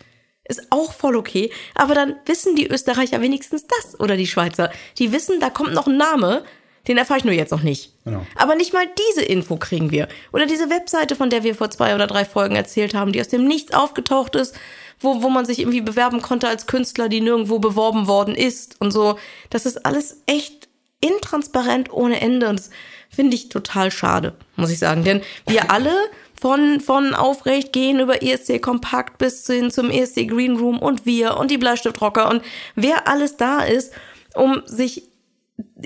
Ist 0.47 0.67
auch 0.71 0.93
voll 0.93 1.17
okay. 1.17 1.51
Aber 1.75 1.93
dann 1.93 2.15
wissen 2.25 2.55
die 2.55 2.67
Österreicher 2.67 3.21
wenigstens 3.21 3.67
das 3.67 3.99
oder 3.99 4.15
die 4.15 4.25
Schweizer. 4.25 4.71
Die 4.97 5.11
wissen, 5.11 5.39
da 5.41 5.49
kommt 5.49 5.73
noch 5.73 5.85
ein 5.85 5.97
Name, 5.97 6.43
Den 6.89 6.97
erfahre 6.97 7.19
ich 7.19 7.23
nur 7.23 7.35
jetzt 7.35 7.51
noch 7.51 7.61
nicht. 7.61 7.93
Genau. 8.03 8.25
Aber 8.35 8.55
nicht 8.55 8.73
mal 8.73 8.85
diese 9.11 9.23
Info 9.23 9.57
kriegen 9.57 9.91
wir. 9.91 10.07
Oder 10.33 10.47
diese 10.47 10.71
Webseite, 10.71 11.15
von 11.15 11.29
der 11.29 11.43
wir 11.43 11.53
vor 11.53 11.69
zwei 11.69 11.93
oder 11.93 12.07
drei 12.07 12.25
Folgen 12.25 12.55
erzählt 12.55 12.95
haben, 12.95 13.11
die 13.11 13.21
aus 13.21 13.27
dem 13.27 13.45
Nichts 13.45 13.75
aufgetaucht 13.75 14.35
ist, 14.35 14.55
wo, 14.99 15.21
wo 15.21 15.29
man 15.29 15.45
sich 15.45 15.59
irgendwie 15.59 15.81
bewerben 15.81 16.23
konnte 16.23 16.47
als 16.47 16.65
Künstler, 16.65 17.07
die 17.07 17.21
nirgendwo 17.21 17.59
beworben 17.59 18.07
worden 18.07 18.33
ist 18.33 18.81
und 18.81 18.89
so. 18.89 19.19
Das 19.51 19.67
ist 19.67 19.85
alles 19.85 20.23
echt 20.25 20.67
intransparent 20.99 21.93
ohne 21.93 22.19
Ende 22.21 22.49
und 22.49 22.59
das 22.59 22.71
finde 23.09 23.35
ich 23.35 23.49
total 23.49 23.91
schade, 23.91 24.33
muss 24.55 24.71
ich 24.71 24.79
sagen. 24.79 25.03
Denn 25.03 25.21
wir 25.47 25.69
alle 25.71 25.93
von, 26.41 26.79
von 26.79 27.13
Aufrecht 27.13 27.71
gehen 27.71 27.99
über 27.99 28.23
ESC 28.23 28.61
Kompakt 28.63 29.19
bis 29.19 29.45
hin 29.45 29.69
zum 29.69 29.91
ESC 29.91 30.27
Green 30.27 30.57
Room 30.57 30.79
und 30.79 31.05
wir 31.05 31.37
und 31.37 31.51
die 31.51 31.59
Bleistiftrocker 31.59 32.29
und 32.31 32.41
wer 32.73 33.07
alles 33.07 33.37
da 33.37 33.59
ist, 33.59 33.93
um 34.33 34.63
sich 34.65 35.08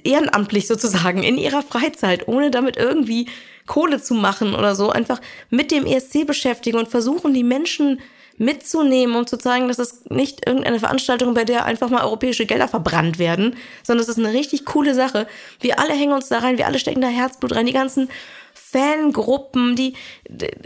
ehrenamtlich 0.03 0.67
sozusagen 0.67 1.23
in 1.23 1.37
ihrer 1.37 1.61
Freizeit, 1.61 2.27
ohne 2.27 2.51
damit 2.51 2.77
irgendwie 2.77 3.27
Kohle 3.65 4.01
zu 4.01 4.13
machen 4.13 4.55
oder 4.55 4.75
so, 4.75 4.89
einfach 4.89 5.21
mit 5.49 5.71
dem 5.71 5.85
ESC 5.85 6.25
beschäftigen 6.25 6.77
und 6.77 6.89
versuchen, 6.89 7.33
die 7.33 7.43
Menschen 7.43 7.99
mitzunehmen, 8.37 9.15
um 9.15 9.27
zu 9.27 9.37
zeigen, 9.37 9.67
dass 9.67 9.79
es 9.79 10.05
nicht 10.09 10.47
irgendeine 10.47 10.79
Veranstaltung, 10.79 11.33
bei 11.33 11.45
der 11.45 11.65
einfach 11.65 11.89
mal 11.89 12.03
europäische 12.03 12.45
Gelder 12.45 12.67
verbrannt 12.67 13.19
werden, 13.19 13.55
sondern 13.83 14.03
es 14.03 14.09
ist 14.09 14.17
eine 14.17 14.33
richtig 14.33 14.65
coole 14.65 14.95
Sache. 14.95 15.27
Wir 15.59 15.79
alle 15.79 15.93
hängen 15.93 16.13
uns 16.13 16.29
da 16.29 16.39
rein, 16.39 16.57
wir 16.57 16.65
alle 16.65 16.79
stecken 16.79 17.01
da 17.01 17.07
Herzblut 17.07 17.55
rein, 17.55 17.65
die 17.65 17.73
ganzen 17.73 18.09
Fangruppen, 18.73 19.75
die 19.75 19.93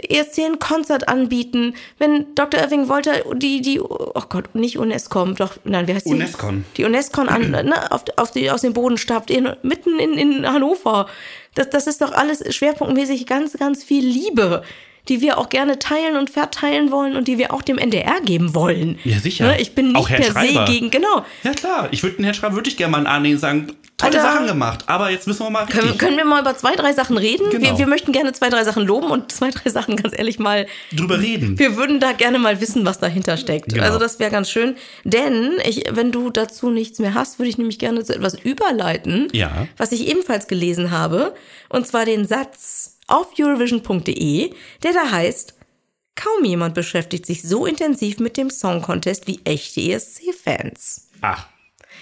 ESC 0.09 0.39
ein 0.39 0.59
Konzert 0.59 1.07
anbieten. 1.07 1.75
Wenn 1.99 2.33
Dr. 2.35 2.61
Irving 2.61 2.87
wollte, 2.89 3.23
die, 3.35 3.61
die, 3.61 3.79
oh 3.79 4.23
Gott, 4.29 4.55
nicht 4.55 4.77
UNESCO, 4.77 5.25
doch, 5.33 5.57
nein, 5.65 5.87
wie 5.87 5.93
heißt 5.93 6.05
die? 6.07 6.11
Unescon. 6.11 6.65
Die 6.77 6.85
Unescon 6.85 7.29
an, 7.29 7.51
ne, 7.51 7.91
auf, 7.91 8.03
auf 8.15 8.31
die, 8.31 8.49
aus 8.49 8.61
dem 8.61 8.73
Boden 8.73 8.97
stapft, 8.97 9.29
in, 9.29 9.49
mitten 9.61 9.99
in, 9.99 10.13
in 10.13 10.47
Hannover. 10.47 11.07
Das, 11.55 11.69
das 11.69 11.87
ist 11.87 12.01
doch 12.01 12.11
alles 12.13 12.55
schwerpunktmäßig 12.55 13.25
ganz, 13.25 13.53
ganz 13.53 13.83
viel 13.83 14.05
Liebe 14.05 14.63
die 15.09 15.21
wir 15.21 15.37
auch 15.37 15.49
gerne 15.49 15.79
teilen 15.79 16.17
und 16.17 16.29
verteilen 16.29 16.91
wollen 16.91 17.15
und 17.15 17.29
die 17.29 17.37
wir 17.37 17.53
auch 17.53 17.61
dem 17.61 17.77
NDR 17.77 18.19
geben 18.21 18.53
wollen. 18.53 18.99
Ja, 19.05 19.19
sicher. 19.19 19.47
Ne, 19.47 19.61
Ich 19.61 19.73
bin 19.73 19.87
nicht 19.87 19.95
Auch 19.95 20.09
Herr 20.09 20.17
per 20.17 20.31
Schreiber. 20.31 20.67
se 20.67 20.73
gegen, 20.73 20.91
genau. 20.91 21.23
Ja, 21.43 21.53
klar. 21.53 21.87
Ich 21.91 22.03
würde 22.03 22.17
den 22.17 22.25
Herrn 22.25 22.35
Schreiber 22.35 22.55
würde 22.55 22.69
ich 22.69 22.77
gerne 22.77 22.91
mal 22.91 23.07
annehmen 23.07 23.35
und 23.35 23.39
sagen, 23.39 23.67
tolle 23.97 24.19
Alter. 24.21 24.33
Sachen 24.33 24.47
gemacht, 24.47 24.83
aber 24.87 25.09
jetzt 25.09 25.25
müssen 25.27 25.39
wir 25.43 25.49
mal. 25.49 25.65
Können, 25.65 25.97
können 25.97 26.17
wir 26.17 26.25
mal 26.25 26.41
über 26.41 26.55
zwei, 26.55 26.75
drei 26.75 26.93
Sachen 26.93 27.17
reden? 27.17 27.49
Genau. 27.49 27.63
Wir, 27.71 27.77
wir 27.79 27.87
möchten 27.87 28.11
gerne 28.11 28.31
zwei, 28.33 28.49
drei 28.49 28.63
Sachen 28.63 28.85
loben 28.85 29.09
und 29.09 29.31
zwei, 29.31 29.49
drei 29.49 29.69
Sachen 29.71 29.95
ganz 29.95 30.13
ehrlich 30.17 30.37
mal 30.39 30.67
drüber 30.91 31.19
reden. 31.19 31.57
Wir 31.57 31.75
würden 31.77 31.99
da 31.99 32.11
gerne 32.11 32.37
mal 32.39 32.61
wissen, 32.61 32.85
was 32.85 32.99
dahinter 32.99 33.37
steckt. 33.37 33.73
Genau. 33.73 33.83
Also 33.83 33.97
das 33.99 34.19
wäre 34.19 34.29
ganz 34.31 34.49
schön. 34.51 34.75
Denn 35.03 35.53
ich, 35.65 35.85
wenn 35.89 36.11
du 36.11 36.29
dazu 36.29 36.69
nichts 36.69 36.99
mehr 36.99 37.15
hast, 37.15 37.39
würde 37.39 37.49
ich 37.49 37.57
nämlich 37.57 37.79
gerne 37.79 38.03
zu 38.03 38.13
etwas 38.15 38.35
überleiten, 38.35 39.29
Ja. 39.33 39.67
was 39.77 39.91
ich 39.91 40.07
ebenfalls 40.07 40.47
gelesen 40.47 40.91
habe. 40.91 41.33
Und 41.69 41.87
zwar 41.87 42.05
den 42.05 42.27
Satz 42.27 42.97
auf 43.07 43.29
Eurovision.de, 43.39 44.51
der 44.83 44.93
da 44.93 45.09
heißt, 45.11 45.55
kaum 46.15 46.43
jemand 46.45 46.73
beschäftigt 46.75 47.25
sich 47.25 47.41
so 47.43 47.65
intensiv 47.65 48.19
mit 48.19 48.37
dem 48.37 48.49
Song 48.49 48.81
Contest 48.81 49.27
wie 49.27 49.39
echte 49.43 49.81
ESC-Fans. 49.81 51.07
Ach, 51.21 51.47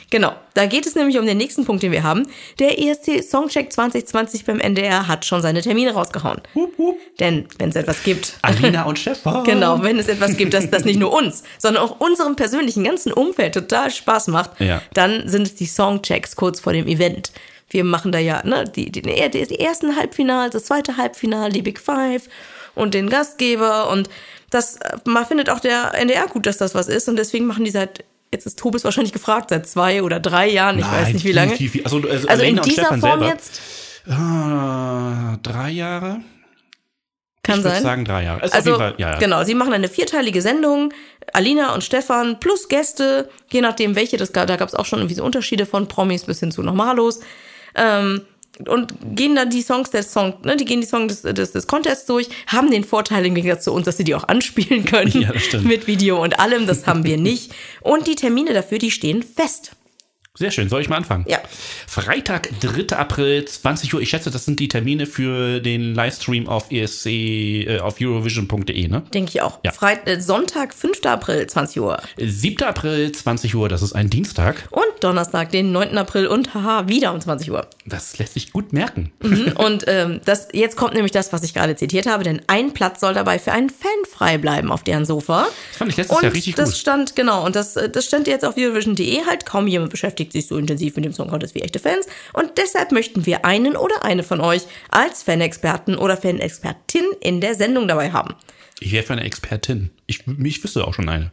Genau, 0.09 0.33
da 0.53 0.65
geht 0.67 0.85
es 0.85 0.95
nämlich 0.95 1.17
um 1.17 1.25
den 1.25 1.37
nächsten 1.37 1.65
Punkt, 1.65 1.81
den 1.83 1.91
wir 1.91 2.03
haben. 2.03 2.27
Der 2.59 2.79
ESC 2.79 3.23
Songcheck 3.23 3.73
2020 3.73 4.45
beim 4.45 4.59
NDR 4.59 5.07
hat 5.07 5.25
schon 5.25 5.41
seine 5.41 5.61
Termine 5.61 5.93
rausgehauen. 5.93 6.41
hup, 6.53 6.77
hup. 6.77 6.97
Denn 7.19 7.47
wenn 7.57 7.69
es 7.69 7.75
etwas 7.75 8.03
gibt, 8.03 8.37
Alina 8.41 8.83
und 8.85 8.99
Stefan. 8.99 9.43
Genau, 9.43 9.81
wenn 9.81 9.97
es 9.97 10.07
etwas 10.07 10.37
gibt, 10.37 10.53
das, 10.53 10.69
das 10.69 10.85
nicht 10.85 10.99
nur 10.99 11.11
uns, 11.11 11.43
sondern 11.57 11.83
auch 11.83 11.99
unserem 11.99 12.35
persönlichen 12.35 12.83
ganzen 12.83 13.11
Umfeld 13.13 13.53
total 13.53 13.91
Spaß 13.91 14.27
macht, 14.27 14.59
Ja. 14.59 14.81
dann 14.93 15.27
sind 15.27 15.47
es 15.47 15.55
die 15.55 15.65
Songchecks 15.65 16.35
kurz 16.35 16.59
vor 16.59 16.73
dem 16.73 16.87
Event. 16.87 17.31
Wir 17.69 17.83
machen 17.83 18.11
da 18.11 18.19
ja 18.19 18.45
ne, 18.45 18.63
die, 18.63 18.91
die, 18.91 19.01
die 19.01 19.59
ersten 19.59 19.95
Halbfinals, 19.95 20.53
das 20.53 20.65
zweite 20.65 20.97
Halbfinale, 20.97 21.51
die 21.51 21.63
Big 21.63 21.79
Five 21.79 22.29
und 22.75 22.93
den 22.93 23.09
Gastgeber. 23.09 23.89
Und 23.89 24.07
das 24.51 24.75
äh, 24.77 24.97
man 25.05 25.25
findet 25.25 25.49
auch 25.49 25.59
der 25.59 25.93
NDR 25.95 26.27
gut, 26.27 26.45
dass 26.45 26.57
das 26.57 26.75
was 26.75 26.87
ist. 26.87 27.09
Und 27.09 27.15
deswegen 27.17 27.45
machen 27.47 27.65
die 27.65 27.71
seit, 27.71 28.05
jetzt 28.31 28.45
ist 28.45 28.59
Tobis 28.59 28.83
wahrscheinlich 28.83 29.13
gefragt, 29.13 29.49
seit 29.49 29.67
zwei 29.67 30.03
oder 30.03 30.19
drei 30.19 30.49
Jahren, 30.49 30.79
ich 30.79 30.85
weiß 30.85 31.13
nicht 31.13 31.25
wie 31.25 31.31
lange. 31.31 31.55
Viel, 31.55 31.69
viel. 31.69 31.83
Also, 31.83 31.97
also, 32.07 32.27
Also 32.27 32.43
in 32.43 32.57
dieser 32.61 32.85
Form 32.88 33.01
selber. 33.01 33.27
jetzt 33.27 33.61
Ah, 34.07 35.38
drei 35.41 35.71
Jahre? 35.71 36.19
kann 37.43 37.59
ich 37.59 37.63
würde 37.63 37.75
sein. 37.75 37.83
sagen 37.83 38.05
drei 38.05 38.23
Jahre. 38.23 38.43
Ist 38.43 38.53
Also, 38.55 38.75
Fall, 38.77 38.95
ja, 38.97 39.11
ja. 39.13 39.17
genau, 39.19 39.43
sie 39.43 39.53
machen 39.53 39.71
eine 39.73 39.88
vierteilige 39.88 40.41
Sendung. 40.41 40.91
Alina 41.33 41.73
und 41.75 41.83
Stefan 41.83 42.39
plus 42.39 42.67
Gäste, 42.69 43.29
je 43.51 43.61
nachdem 43.61 43.95
welche, 43.95 44.17
das, 44.17 44.33
gab- 44.33 44.47
da 44.47 44.55
gab 44.55 44.67
es 44.67 44.73
auch 44.75 44.85
schon 44.85 44.99
irgendwie 44.99 45.15
so 45.15 45.23
Unterschiede 45.23 45.65
von 45.67 45.88
Promis 45.88 46.23
bis 46.25 46.39
hin 46.39 46.51
zu 46.51 46.63
Normalos. 46.63 47.19
Ähm, 47.75 48.21
und 48.67 48.93
gehen 49.15 49.35
dann 49.35 49.49
die 49.49 49.61
Songs 49.61 49.89
des 49.89 50.11
Song, 50.11 50.35
ne, 50.43 50.55
die 50.55 50.65
gehen 50.65 50.81
die 50.81 50.87
Songs 50.87 51.21
des, 51.21 51.33
des, 51.33 51.51
des 51.51 51.67
Contests 51.67 52.05
durch, 52.05 52.29
haben 52.47 52.71
den 52.71 52.83
Vorteil 52.83 53.25
im 53.25 53.35
Gegensatz 53.35 53.65
zu 53.65 53.73
uns, 53.73 53.85
dass 53.85 53.97
sie 53.97 54.03
die 54.03 54.15
auch 54.15 54.27
anspielen 54.27 54.85
können. 54.85 55.05
Ja. 55.15 55.31
Mit 55.61 55.87
Video 55.87 56.21
und 56.21 56.39
allem, 56.39 56.67
das 56.67 56.87
haben 56.87 57.03
wir 57.03 57.17
nicht. 57.17 57.53
Und 57.81 58.05
die 58.07 58.15
Termine 58.15 58.53
dafür, 58.53 58.79
die 58.79 58.91
stehen 58.91 59.23
fest. 59.23 59.71
Sehr 60.37 60.51
schön. 60.51 60.67
Soll 60.67 60.81
ich 60.81 60.89
mal 60.89 60.97
anfangen? 60.97 61.25
Ja. 61.27 61.39
Freitag, 61.87 62.49
3. 62.59 62.95
April, 62.97 63.45
20 63.45 63.93
Uhr. 63.93 64.01
Ich 64.01 64.09
schätze, 64.09 64.29
das 64.31 64.43
sind 64.45 64.59
die 64.59 64.67
Termine 64.67 65.05
für 65.05 65.61
den 65.61 65.95
Livestream 65.95 66.49
auf 66.49 66.71
ESC, 66.71 67.05
äh, 67.05 67.79
auf 67.79 68.01
Eurovision.de, 68.01 68.87
ne? 68.89 69.03
Denke 69.13 69.29
ich 69.29 69.41
auch. 69.41 69.59
Ja. 69.63 69.71
Freit 69.71 70.07
äh, 70.07 70.19
Sonntag, 70.19 70.73
5. 70.73 71.05
April, 71.05 71.47
20 71.47 71.79
Uhr. 71.81 72.01
7. 72.17 72.63
April, 72.63 73.11
20 73.11 73.55
Uhr, 73.55 73.69
das 73.69 73.81
ist 73.81 73.93
ein 73.93 74.09
Dienstag. 74.09 74.67
Und 74.71 74.83
Donnerstag, 74.99 75.51
den 75.51 75.71
9. 75.71 75.97
April 75.97 76.27
und 76.27 76.53
haha, 76.53 76.87
wieder 76.87 77.13
um 77.13 77.21
20 77.21 77.51
Uhr. 77.51 77.67
Das 77.85 78.17
lässt 78.17 78.33
sich 78.33 78.51
gut 78.51 78.73
merken. 78.73 79.11
Mhm. 79.21 79.53
Und 79.55 79.85
ähm, 79.87 80.21
das, 80.25 80.47
jetzt 80.53 80.75
kommt 80.75 80.93
nämlich 80.93 81.11
das, 81.11 81.31
was 81.31 81.43
ich 81.43 81.53
gerade 81.53 81.75
zitiert 81.75 82.07
habe, 82.07 82.23
denn 82.23 82.41
ein 82.47 82.73
Platz 82.73 82.99
soll 82.99 83.13
dabei 83.13 83.39
für 83.39 83.51
einen 83.51 83.69
Fan 83.69 83.91
frei 84.09 84.37
bleiben 84.37 84.71
auf 84.71 84.83
deren 84.83 85.05
Sofa. 85.05 85.43
Das 85.43 85.77
fand 85.77 85.91
ich 85.91 85.97
letztes 85.97 86.17
und 86.17 86.23
Jahr 86.23 86.33
richtig 86.33 86.55
das 86.55 86.69
gut. 86.69 86.77
stand, 86.77 87.15
genau, 87.15 87.45
und 87.45 87.55
das, 87.55 87.75
äh, 87.75 87.89
das 87.89 88.05
stand 88.05 88.27
jetzt 88.27 88.43
auf 88.43 88.57
Eurovision.de 88.57 89.25
halt. 89.25 89.45
Kaum 89.45 89.67
jemand 89.67 89.91
beschäftigt 89.91 90.24
sich 90.31 90.47
so 90.47 90.57
intensiv 90.57 90.95
mit 90.95 91.05
dem 91.05 91.13
Song 91.13 91.29
Contest 91.29 91.55
wie 91.55 91.61
echte 91.61 91.79
Fans. 91.79 92.07
Und 92.33 92.57
deshalb 92.57 92.91
möchten 92.91 93.25
wir 93.25 93.45
einen 93.45 93.75
oder 93.75 94.03
eine 94.03 94.23
von 94.23 94.41
euch 94.41 94.63
als 94.89 95.23
Fanexperten 95.23 95.95
oder 95.95 96.17
Fanexpertin 96.17 97.05
in 97.21 97.41
der 97.41 97.55
Sendung 97.55 97.88
dabei 97.88 98.11
haben. 98.11 98.35
Ich 98.79 98.91
wäre 98.91 99.03
für 99.03 99.13
eine 99.13 99.23
Expertin. 99.23 99.91
Ich, 100.05 100.23
ich 100.27 100.63
wüsste 100.63 100.85
auch 100.85 100.93
schon 100.93 101.09
eine. 101.09 101.31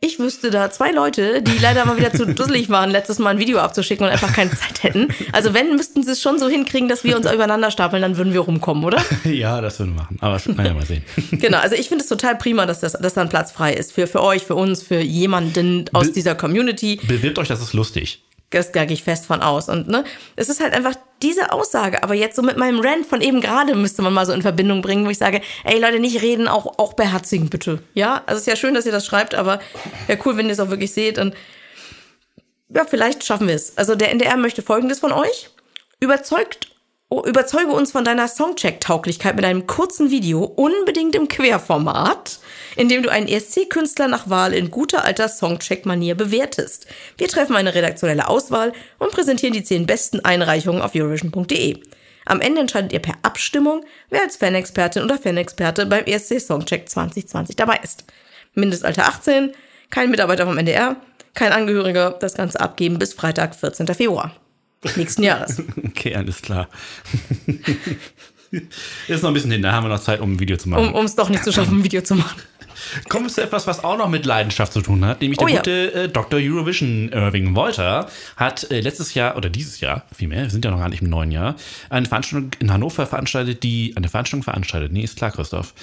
Ich 0.00 0.18
wüsste 0.18 0.50
da 0.50 0.70
zwei 0.70 0.90
Leute, 0.90 1.40
die 1.40 1.56
leider 1.58 1.84
mal 1.86 1.96
wieder 1.96 2.12
zu 2.12 2.26
dusselig 2.34 2.68
waren, 2.68 2.90
letztes 2.90 3.18
Mal 3.18 3.30
ein 3.30 3.38
Video 3.38 3.58
abzuschicken 3.58 4.04
und 4.06 4.12
einfach 4.12 4.32
keine 4.34 4.50
Zeit 4.50 4.82
hätten. 4.82 5.08
Also 5.32 5.54
wenn, 5.54 5.76
müssten 5.76 6.02
sie 6.02 6.10
es 6.10 6.20
schon 6.20 6.38
so 6.38 6.46
hinkriegen, 6.48 6.88
dass 6.90 7.04
wir 7.04 7.16
uns 7.16 7.24
übereinander 7.30 7.70
stapeln, 7.70 8.02
dann 8.02 8.16
würden 8.18 8.32
wir 8.34 8.40
rumkommen, 8.40 8.84
oder? 8.84 9.02
Ja, 9.24 9.60
das 9.62 9.78
würden 9.78 9.94
wir 9.94 10.02
machen. 10.02 10.18
Aber 10.20 10.38
naja, 10.56 10.74
mal 10.74 10.84
sehen. 10.84 11.02
Genau, 11.32 11.58
also 11.58 11.74
ich 11.74 11.88
finde 11.88 12.02
es 12.02 12.08
total 12.08 12.36
prima, 12.36 12.66
dass, 12.66 12.80
das, 12.80 12.92
dass 12.92 13.14
da 13.14 13.22
ein 13.22 13.28
Platz 13.30 13.50
frei 13.52 13.72
ist. 13.72 13.92
Für, 13.92 14.06
für 14.06 14.22
euch, 14.22 14.42
für 14.42 14.54
uns, 14.56 14.82
für 14.82 15.00
jemanden 15.00 15.86
aus 15.94 16.08
Be- 16.08 16.12
dieser 16.12 16.34
Community. 16.34 17.00
Bewirbt 17.06 17.38
euch, 17.38 17.48
das 17.48 17.62
ist 17.62 17.72
lustig. 17.72 18.23
Das 18.50 18.72
da 18.72 18.84
gehe 18.84 18.94
ich 18.94 19.02
fest 19.02 19.26
von 19.26 19.42
aus. 19.42 19.68
Und 19.68 19.88
ne, 19.88 20.04
es 20.36 20.48
ist 20.48 20.60
halt 20.60 20.74
einfach 20.74 20.94
diese 21.22 21.52
Aussage. 21.52 22.02
Aber 22.02 22.14
jetzt 22.14 22.36
so 22.36 22.42
mit 22.42 22.56
meinem 22.56 22.80
Rant 22.80 23.06
von 23.06 23.20
eben 23.20 23.40
gerade 23.40 23.74
müsste 23.74 24.02
man 24.02 24.12
mal 24.12 24.26
so 24.26 24.32
in 24.32 24.42
Verbindung 24.42 24.82
bringen, 24.82 25.06
wo 25.06 25.10
ich 25.10 25.18
sage, 25.18 25.40
ey 25.64 25.80
Leute, 25.80 25.98
nicht 25.98 26.22
reden, 26.22 26.46
auch, 26.46 26.78
auch 26.78 26.92
beherzigen 26.92 27.48
bitte. 27.48 27.82
Ja, 27.94 28.22
also 28.26 28.36
es 28.36 28.40
ist 28.40 28.46
ja 28.46 28.56
schön, 28.56 28.74
dass 28.74 28.86
ihr 28.86 28.92
das 28.92 29.06
schreibt, 29.06 29.34
aber 29.34 29.60
wäre 30.06 30.20
cool, 30.24 30.36
wenn 30.36 30.46
ihr 30.46 30.52
es 30.52 30.60
auch 30.60 30.70
wirklich 30.70 30.92
seht. 30.92 31.18
Und 31.18 31.34
ja, 32.68 32.84
vielleicht 32.84 33.24
schaffen 33.24 33.48
wir 33.48 33.54
es. 33.54 33.76
Also 33.76 33.94
der 33.94 34.10
NDR 34.10 34.36
möchte 34.36 34.62
Folgendes 34.62 35.00
von 35.00 35.12
euch. 35.12 35.50
Überzeugt, 36.00 36.73
überzeuge 37.22 37.70
uns 37.70 37.92
von 37.92 38.04
deiner 38.04 38.26
Songcheck-Tauglichkeit 38.26 39.36
mit 39.36 39.44
einem 39.44 39.66
kurzen 39.66 40.10
Video, 40.10 40.42
unbedingt 40.42 41.14
im 41.14 41.28
Querformat, 41.28 42.38
in 42.76 42.88
dem 42.88 43.02
du 43.02 43.10
einen 43.10 43.28
ESC-Künstler 43.28 44.08
nach 44.08 44.30
Wahl 44.30 44.54
in 44.54 44.70
guter 44.70 45.04
alter 45.04 45.28
Songcheck-Manier 45.28 46.14
bewertest. 46.16 46.86
Wir 47.18 47.28
treffen 47.28 47.56
eine 47.56 47.74
redaktionelle 47.74 48.26
Auswahl 48.26 48.72
und 48.98 49.12
präsentieren 49.12 49.52
die 49.52 49.62
zehn 49.62 49.86
besten 49.86 50.20
Einreichungen 50.20 50.82
auf 50.82 50.94
Eurovision.de. 50.94 51.78
Am 52.24 52.40
Ende 52.40 52.62
entscheidet 52.62 52.92
ihr 52.92 53.00
per 53.00 53.16
Abstimmung, 53.22 53.84
wer 54.08 54.22
als 54.22 54.36
Fanexpertin 54.36 55.02
oder 55.02 55.18
Fanexperte 55.18 55.86
beim 55.86 56.06
ESC 56.06 56.40
Songcheck 56.40 56.88
2020 56.88 57.54
dabei 57.54 57.80
ist. 57.82 58.04
Mindestalter 58.54 59.06
18, 59.06 59.52
kein 59.90 60.10
Mitarbeiter 60.10 60.46
vom 60.46 60.56
NDR, 60.56 60.96
kein 61.34 61.52
Angehöriger, 61.52 62.16
das 62.18 62.34
Ganze 62.34 62.60
abgeben 62.60 62.98
bis 62.98 63.12
Freitag, 63.12 63.54
14. 63.54 63.86
Februar 63.88 64.34
nächsten 64.96 65.22
Jahres. 65.22 65.62
Okay, 65.84 66.14
alles 66.14 66.42
klar. 66.42 66.68
Ist 69.08 69.22
noch 69.22 69.30
ein 69.30 69.34
bisschen 69.34 69.50
hin, 69.50 69.62
da 69.62 69.72
haben 69.72 69.84
wir 69.84 69.88
noch 69.88 70.00
Zeit, 70.00 70.20
um 70.20 70.32
ein 70.32 70.40
Video 70.40 70.56
zu 70.56 70.68
machen. 70.68 70.92
Um 70.92 71.04
es 71.04 71.16
doch 71.16 71.28
nicht 71.28 71.42
zu 71.42 71.52
schaffen, 71.52 71.78
ein 71.78 71.84
Video 71.84 72.02
zu 72.02 72.14
machen. 72.14 72.40
Kommen 73.08 73.26
wir 73.26 73.32
zu 73.32 73.42
etwas, 73.42 73.66
was 73.66 73.84
auch 73.84 73.96
noch 73.98 74.08
mit 74.08 74.26
Leidenschaft 74.26 74.72
zu 74.72 74.80
tun 74.80 75.04
hat, 75.04 75.20
nämlich 75.20 75.38
der 75.38 75.46
Oh 75.46 75.48
ja. 75.48 75.56
gute 75.58 75.94
äh, 75.94 76.08
Dr. 76.08 76.40
Eurovision 76.40 77.10
Irving 77.12 77.54
Wolter 77.54 78.08
hat 78.36 78.70
äh, 78.70 78.80
letztes 78.80 79.14
Jahr 79.14 79.36
oder 79.36 79.50
dieses 79.50 79.80
Jahr, 79.80 80.04
vielmehr, 80.14 80.42
wir 80.42 80.50
sind 80.50 80.64
ja 80.64 80.70
noch 80.70 80.78
gar 80.78 80.88
nicht 80.88 81.02
im 81.02 81.10
neuen 81.10 81.30
Jahr, 81.30 81.56
eine 81.90 82.06
Veranstaltung 82.06 82.50
in 82.58 82.72
Hannover 82.72 83.06
veranstaltet, 83.06 83.62
die, 83.62 83.92
eine 83.96 84.08
Veranstaltung 84.08 84.42
veranstaltet, 84.42 84.92
nee, 84.92 85.02
ist 85.02 85.16
klar, 85.16 85.30
Christoph, 85.30 85.74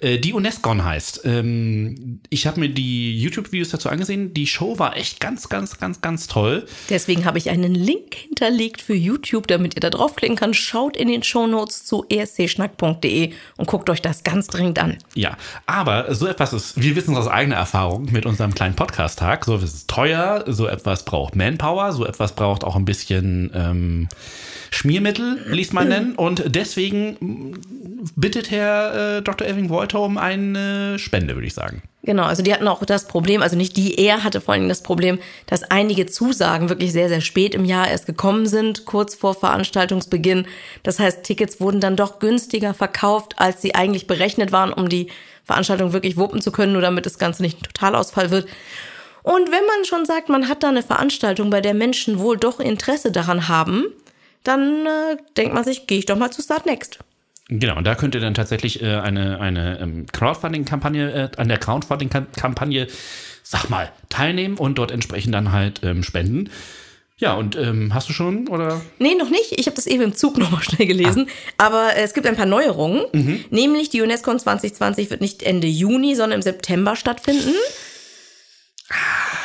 äh, 0.00 0.18
die 0.18 0.32
UNESCO 0.32 0.66
heißt. 0.82 1.22
Ähm, 1.24 2.20
ich 2.30 2.46
habe 2.46 2.60
mir 2.60 2.68
die 2.68 3.18
YouTube-Videos 3.18 3.70
dazu 3.70 3.88
angesehen, 3.88 4.34
die 4.34 4.46
Show 4.46 4.78
war 4.78 4.96
echt 4.96 5.20
ganz, 5.20 5.48
ganz, 5.48 5.78
ganz, 5.78 6.00
ganz 6.00 6.26
toll. 6.26 6.66
Deswegen 6.90 7.24
habe 7.24 7.38
ich 7.38 7.50
einen 7.50 7.74
Link 7.74 8.14
hinterlegt 8.14 8.82
für 8.82 8.94
YouTube, 8.94 9.46
damit 9.46 9.74
ihr 9.74 9.80
da 9.80 9.90
draufklicken 9.90 10.36
könnt. 10.36 10.56
Schaut 10.56 10.96
in 10.96 11.08
den 11.08 11.22
Shownotes 11.22 11.84
zu 11.84 12.04
escschnack.de 12.08 13.32
und 13.56 13.66
guckt 13.66 13.88
euch 13.90 14.02
das 14.02 14.24
ganz 14.24 14.48
dringend 14.48 14.78
an. 14.78 14.98
Ja, 15.14 15.36
aber 15.66 16.14
so 16.14 16.26
etwas 16.26 16.45
ist, 16.52 16.80
wir 16.80 16.96
wissen 16.96 17.16
aus 17.16 17.28
eigener 17.28 17.56
Erfahrung 17.56 18.10
mit 18.12 18.26
unserem 18.26 18.54
kleinen 18.54 18.74
Podcast-Tag, 18.74 19.44
so 19.44 19.54
etwas 19.56 19.74
ist 19.74 19.88
teuer, 19.88 20.44
so 20.46 20.66
etwas 20.66 21.04
braucht 21.04 21.36
Manpower, 21.36 21.92
so 21.92 22.04
etwas 22.04 22.32
braucht 22.32 22.64
auch 22.64 22.76
ein 22.76 22.84
bisschen 22.84 23.50
ähm, 23.54 24.08
Schmiermittel, 24.70 25.44
es 25.58 25.72
mal 25.72 25.84
nennen. 25.84 26.14
Und 26.14 26.44
deswegen 26.46 27.16
mm, 27.20 27.60
bittet 28.16 28.50
Herr 28.50 29.18
äh, 29.18 29.22
Dr. 29.22 29.46
Elving 29.46 29.68
Wolter 29.68 30.00
um 30.00 30.18
eine 30.18 30.98
Spende, 30.98 31.34
würde 31.34 31.46
ich 31.46 31.54
sagen. 31.54 31.82
Genau, 32.02 32.22
also 32.22 32.42
die 32.42 32.54
hatten 32.54 32.68
auch 32.68 32.84
das 32.84 33.08
Problem, 33.08 33.42
also 33.42 33.56
nicht 33.56 33.76
die, 33.76 33.98
er 33.98 34.22
hatte 34.22 34.40
vor 34.40 34.54
allem 34.54 34.68
das 34.68 34.82
Problem, 34.82 35.18
dass 35.46 35.64
einige 35.64 36.06
Zusagen 36.06 36.68
wirklich 36.68 36.92
sehr, 36.92 37.08
sehr 37.08 37.20
spät 37.20 37.52
im 37.52 37.64
Jahr 37.64 37.88
erst 37.88 38.06
gekommen 38.06 38.46
sind, 38.46 38.84
kurz 38.84 39.16
vor 39.16 39.34
Veranstaltungsbeginn. 39.34 40.46
Das 40.84 41.00
heißt, 41.00 41.24
Tickets 41.24 41.60
wurden 41.60 41.80
dann 41.80 41.96
doch 41.96 42.20
günstiger 42.20 42.74
verkauft, 42.74 43.34
als 43.38 43.60
sie 43.60 43.74
eigentlich 43.74 44.06
berechnet 44.06 44.52
waren, 44.52 44.72
um 44.72 44.88
die 44.88 45.08
Veranstaltung 45.46 45.92
wirklich 45.92 46.16
wuppen 46.16 46.42
zu 46.42 46.50
können, 46.50 46.72
nur 46.72 46.82
damit 46.82 47.06
das 47.06 47.18
Ganze 47.18 47.42
nicht 47.42 47.58
ein 47.58 47.64
Totalausfall 47.64 48.30
wird. 48.30 48.46
Und 49.22 49.50
wenn 49.50 49.66
man 49.66 49.84
schon 49.84 50.04
sagt, 50.04 50.28
man 50.28 50.48
hat 50.48 50.62
da 50.62 50.68
eine 50.68 50.82
Veranstaltung, 50.82 51.50
bei 51.50 51.60
der 51.60 51.74
Menschen 51.74 52.18
wohl 52.18 52.36
doch 52.36 52.60
Interesse 52.60 53.10
daran 53.10 53.48
haben, 53.48 53.86
dann 54.44 54.86
äh, 54.86 55.16
denkt 55.36 55.54
man 55.54 55.64
sich, 55.64 55.86
gehe 55.86 55.98
ich 55.98 56.06
doch 56.06 56.16
mal 56.16 56.30
zu 56.30 56.42
Start 56.42 56.66
Next. 56.66 56.98
Genau, 57.48 57.76
und 57.76 57.84
da 57.84 57.94
könnt 57.94 58.14
ihr 58.14 58.20
dann 58.20 58.34
tatsächlich 58.34 58.82
äh, 58.82 58.96
eine, 58.96 59.40
eine 59.40 59.78
ähm, 59.80 60.06
Crowdfunding-Kampagne, 60.12 61.12
äh, 61.12 61.40
an 61.40 61.48
der 61.48 61.58
Crowdfunding-Kampagne, 61.58 62.88
sag 63.44 63.70
mal, 63.70 63.92
teilnehmen 64.08 64.56
und 64.56 64.78
dort 64.78 64.90
entsprechend 64.90 65.32
dann 65.32 65.52
halt 65.52 65.80
ähm, 65.84 66.02
spenden. 66.02 66.50
Ja, 67.18 67.32
und 67.34 67.56
ähm, 67.56 67.94
hast 67.94 68.10
du 68.10 68.12
schon 68.12 68.46
oder? 68.48 68.82
Nee, 68.98 69.14
noch 69.14 69.30
nicht. 69.30 69.58
Ich 69.58 69.66
habe 69.66 69.74
das 69.74 69.86
eben 69.86 70.02
im 70.02 70.14
Zug 70.14 70.36
nochmal 70.36 70.62
schnell 70.62 70.86
gelesen. 70.86 71.28
Aber 71.56 71.96
äh, 71.96 72.02
es 72.02 72.12
gibt 72.12 72.26
ein 72.26 72.36
paar 72.36 72.46
Neuerungen. 72.46 73.04
Nämlich 73.50 73.88
die 73.88 74.02
UNESCO 74.02 74.36
2020 74.36 75.10
wird 75.10 75.22
nicht 75.22 75.42
Ende 75.42 75.66
Juni, 75.66 76.14
sondern 76.14 76.38
im 76.38 76.42
September 76.42 76.94
stattfinden. 76.94 77.54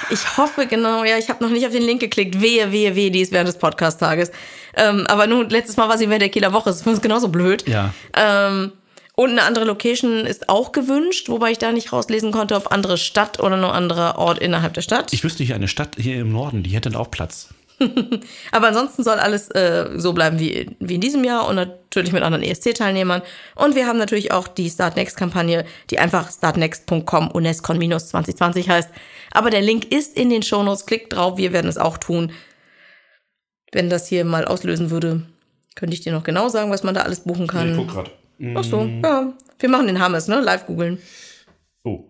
Ich 0.10 0.38
hoffe, 0.38 0.68
genau, 0.68 1.06
ja, 1.06 1.18
ich 1.18 1.30
habe 1.30 1.44
noch 1.44 1.50
nicht 1.50 1.66
auf 1.66 1.72
den 1.72 1.84
Link 1.84 2.02
geklickt. 2.02 2.42
Wehe, 2.42 2.74
wehe, 2.74 2.96
wehe, 2.96 3.10
die 3.10 3.22
ist 3.22 3.32
während 3.32 3.48
des 3.48 3.58
Podcast-Tages. 3.58 4.32
Ähm, 4.76 5.08
aber 5.08 5.26
nun, 5.26 5.50
letztes 5.50 5.78
Mal 5.78 5.88
war 5.88 5.98
sie 5.98 6.10
während 6.10 6.22
der 6.22 6.30
Kieler 6.30 6.52
Woche. 6.52 6.70
Das 6.70 6.78
ist 6.78 6.84
für 6.84 6.90
uns 6.90 7.02
genauso 7.02 7.30
blöd. 7.30 7.68
Ja. 7.68 7.94
Ähm, 8.16 8.74
und 9.16 9.32
eine 9.32 9.44
andere 9.44 9.66
Location 9.66 10.26
ist 10.26 10.50
auch 10.50 10.74
gewünscht, 10.74 11.30
wobei 11.30 11.52
ich 11.52 11.58
da 11.58 11.72
nicht 11.72 11.94
rauslesen 11.94 12.32
konnte, 12.32 12.56
ob 12.56 12.72
andere 12.72 12.98
Stadt 12.98 13.40
oder 13.40 13.56
nur 13.56 13.74
anderer 13.74 14.18
Ort 14.18 14.40
innerhalb 14.40 14.74
der 14.74 14.82
Stadt. 14.82 15.14
Ich 15.14 15.24
wüsste 15.24 15.44
hier 15.44 15.56
eine 15.56 15.68
Stadt 15.68 15.96
hier 15.98 16.20
im 16.20 16.32
Norden, 16.32 16.64
die 16.64 16.72
hätte 16.72 16.90
dann 16.90 17.00
auch 17.00 17.12
Platz. 17.12 17.50
Aber 18.52 18.68
ansonsten 18.68 19.04
soll 19.04 19.20
alles 19.20 19.50
äh, 19.50 19.90
so 19.98 20.14
bleiben 20.14 20.40
wie, 20.40 20.76
wie 20.80 20.96
in 20.96 21.02
diesem 21.02 21.24
Jahr 21.24 21.48
und 21.48 21.56
natürlich 21.56 22.14
mit 22.14 22.24
anderen 22.24 22.44
ESC-Teilnehmern. 22.44 23.22
Und 23.56 23.76
wir 23.76 23.88
haben 23.88 23.98
natürlich 23.98 24.32
auch 24.32 24.48
die 24.48 24.70
Start 24.70 24.96
Next-Kampagne, 24.96 25.66
die 25.90 26.00
einfach 26.00 26.32
startnext.com 26.32 27.32
UNESCO-2020 27.32 28.68
heißt. 28.68 28.90
Aber 29.32 29.50
der 29.50 29.62
Link 29.62 29.92
ist 29.92 30.18
in 30.18 30.30
den 30.30 30.44
Shownotes. 30.44 30.86
Klickt 30.86 31.14
drauf, 31.14 31.38
wir 31.38 31.54
werden 31.54 31.70
es 31.70 31.78
auch 31.78 31.98
tun. 31.98 32.32
Wenn 33.72 33.90
das 33.90 34.08
hier 34.08 34.26
mal 34.26 34.46
auslösen 34.46 34.92
würde, 34.92 35.24
könnte 35.76 35.94
ich 35.94 36.02
dir 36.02 36.12
noch 36.12 36.24
genau 36.24 36.50
sagen, 36.50 36.72
was 36.72 36.84
man 36.84 36.94
da 36.94 37.02
alles 37.02 37.22
buchen 37.22 37.48
kann. 37.48 37.88
gerade. 37.88 38.12
Ach 38.56 38.64
so, 38.64 38.82
ja. 39.04 39.34
Wir 39.60 39.70
machen 39.70 39.88
den 39.88 40.00
Hammes, 40.00 40.28
ne? 40.28 40.42
Live 40.42 40.66
googeln. 40.66 40.98
Oh. 41.84 42.06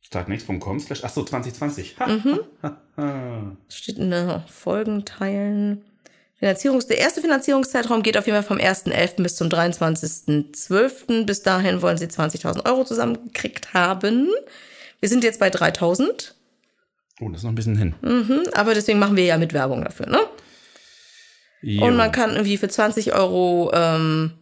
Startnext.com 0.00 0.80
slash, 0.80 1.04
achso, 1.04 1.22
2020. 1.22 1.96
Ha, 1.98 2.76
Es 2.96 3.76
steht 3.76 3.98
in 3.98 4.10
der 4.10 4.44
Folgen 4.48 5.04
teilen. 5.04 5.84
Finanzierungs 6.34 6.86
der 6.88 6.98
erste 6.98 7.20
Finanzierungszeitraum 7.20 8.02
geht 8.02 8.18
auf 8.18 8.26
jeden 8.26 8.36
Fall 8.42 8.58
vom 8.58 8.58
1.11. 8.58 9.22
bis 9.22 9.36
zum 9.36 9.48
23.12. 9.48 11.24
Bis 11.24 11.42
dahin 11.42 11.82
wollen 11.82 11.98
sie 11.98 12.06
20.000 12.06 12.66
Euro 12.66 12.84
zusammengekriegt 12.84 13.74
haben. 13.74 14.28
Wir 15.00 15.08
sind 15.08 15.24
jetzt 15.24 15.40
bei 15.40 15.48
3.000. 15.48 16.32
Oh, 17.20 17.28
das 17.28 17.38
ist 17.38 17.44
noch 17.44 17.52
ein 17.52 17.54
bisschen 17.54 17.76
hin. 17.76 17.94
Mhm, 18.02 18.42
aber 18.54 18.74
deswegen 18.74 18.98
machen 18.98 19.16
wir 19.16 19.24
ja 19.24 19.38
mit 19.38 19.52
Werbung 19.52 19.84
dafür, 19.84 20.06
ne? 20.06 20.18
Jo. 21.60 21.86
Und 21.86 21.96
man 21.96 22.10
kann 22.10 22.32
irgendwie 22.32 22.56
für 22.56 22.68
20 22.68 23.14
Euro 23.14 23.70
ähm, 23.72 24.32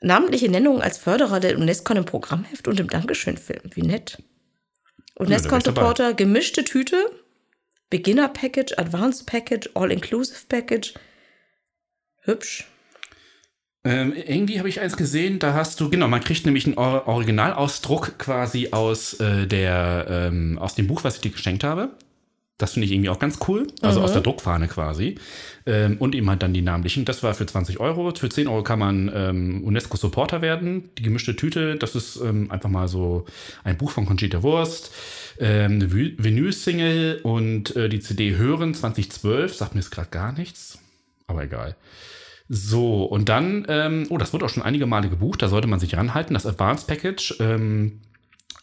namentliche 0.00 0.50
Nennungen 0.50 0.82
als 0.82 0.98
Förderer 0.98 1.40
der 1.40 1.56
UNESCO 1.56 1.94
im 1.94 2.04
Programmheft 2.04 2.68
und 2.68 2.78
im 2.78 2.88
Dankeschön-Film. 2.88 3.70
Wie 3.74 3.82
nett. 3.82 4.22
UNESCO-Supporter, 5.16 6.14
gemischte 6.14 6.64
Tüte, 6.64 6.96
Beginner 7.90 8.28
Package, 8.28 8.78
Advanced 8.78 9.26
Package, 9.26 9.70
All-Inclusive 9.74 10.46
Package. 10.48 10.94
Hübsch. 12.22 12.66
Ähm, 13.84 14.12
irgendwie 14.12 14.58
habe 14.58 14.68
ich 14.68 14.80
eins 14.80 14.96
gesehen, 14.96 15.38
da 15.38 15.54
hast 15.54 15.80
du, 15.80 15.88
genau, 15.88 16.08
man 16.08 16.20
kriegt 16.20 16.44
nämlich 16.44 16.66
einen 16.66 16.76
Or 16.76 17.06
Originalausdruck 17.06 18.18
quasi 18.18 18.68
aus, 18.72 19.14
äh, 19.14 19.46
der, 19.46 20.06
ähm, 20.08 20.58
aus 20.58 20.74
dem 20.74 20.86
Buch, 20.86 21.04
was 21.04 21.16
ich 21.16 21.20
dir 21.22 21.30
geschenkt 21.30 21.64
habe. 21.64 21.96
Das 22.58 22.72
finde 22.72 22.86
ich 22.86 22.92
irgendwie 22.92 23.08
auch 23.08 23.20
ganz 23.20 23.38
cool. 23.46 23.68
Also 23.82 24.00
aus 24.00 24.12
der 24.12 24.20
Druckfahne 24.20 24.66
quasi. 24.66 25.14
Ähm, 25.64 25.96
und 25.98 26.16
eben 26.16 26.28
halt 26.28 26.42
dann 26.42 26.52
die 26.52 26.60
namentlichen. 26.60 27.04
Das 27.04 27.22
war 27.22 27.32
für 27.34 27.46
20 27.46 27.78
Euro. 27.78 28.12
Für 28.14 28.28
10 28.28 28.48
Euro 28.48 28.64
kann 28.64 28.80
man 28.80 29.10
ähm, 29.14 29.62
UNESCO-Supporter 29.62 30.42
werden. 30.42 30.90
Die 30.98 31.02
gemischte 31.02 31.36
Tüte, 31.36 31.76
das 31.76 31.94
ist 31.94 32.16
ähm, 32.16 32.50
einfach 32.50 32.68
mal 32.68 32.88
so 32.88 33.26
ein 33.62 33.78
Buch 33.78 33.92
von 33.92 34.06
Conchita 34.06 34.42
Wurst. 34.42 34.92
Ähm, 35.38 35.74
eine 35.74 35.92
Vinyl-Single 35.92 37.20
und 37.22 37.76
äh, 37.76 37.88
die 37.88 38.00
CD 38.00 38.36
Hören 38.36 38.74
2012. 38.74 39.54
Sagt 39.54 39.74
mir 39.76 39.80
jetzt 39.80 39.90
gerade 39.90 40.10
gar 40.10 40.32
nichts. 40.32 40.80
Aber 41.28 41.44
egal. 41.44 41.76
So, 42.48 43.04
und 43.04 43.28
dann, 43.28 43.66
ähm, 43.68 44.06
oh, 44.08 44.16
das 44.16 44.32
wird 44.32 44.42
auch 44.42 44.48
schon 44.48 44.62
einige 44.62 44.86
Male 44.86 45.10
gebucht, 45.10 45.42
da 45.42 45.48
sollte 45.48 45.68
man 45.68 45.80
sich 45.80 45.96
ranhalten. 45.96 46.34
Das 46.34 46.46
Advanced 46.46 46.86
Package, 46.86 47.36
ähm, 47.40 48.00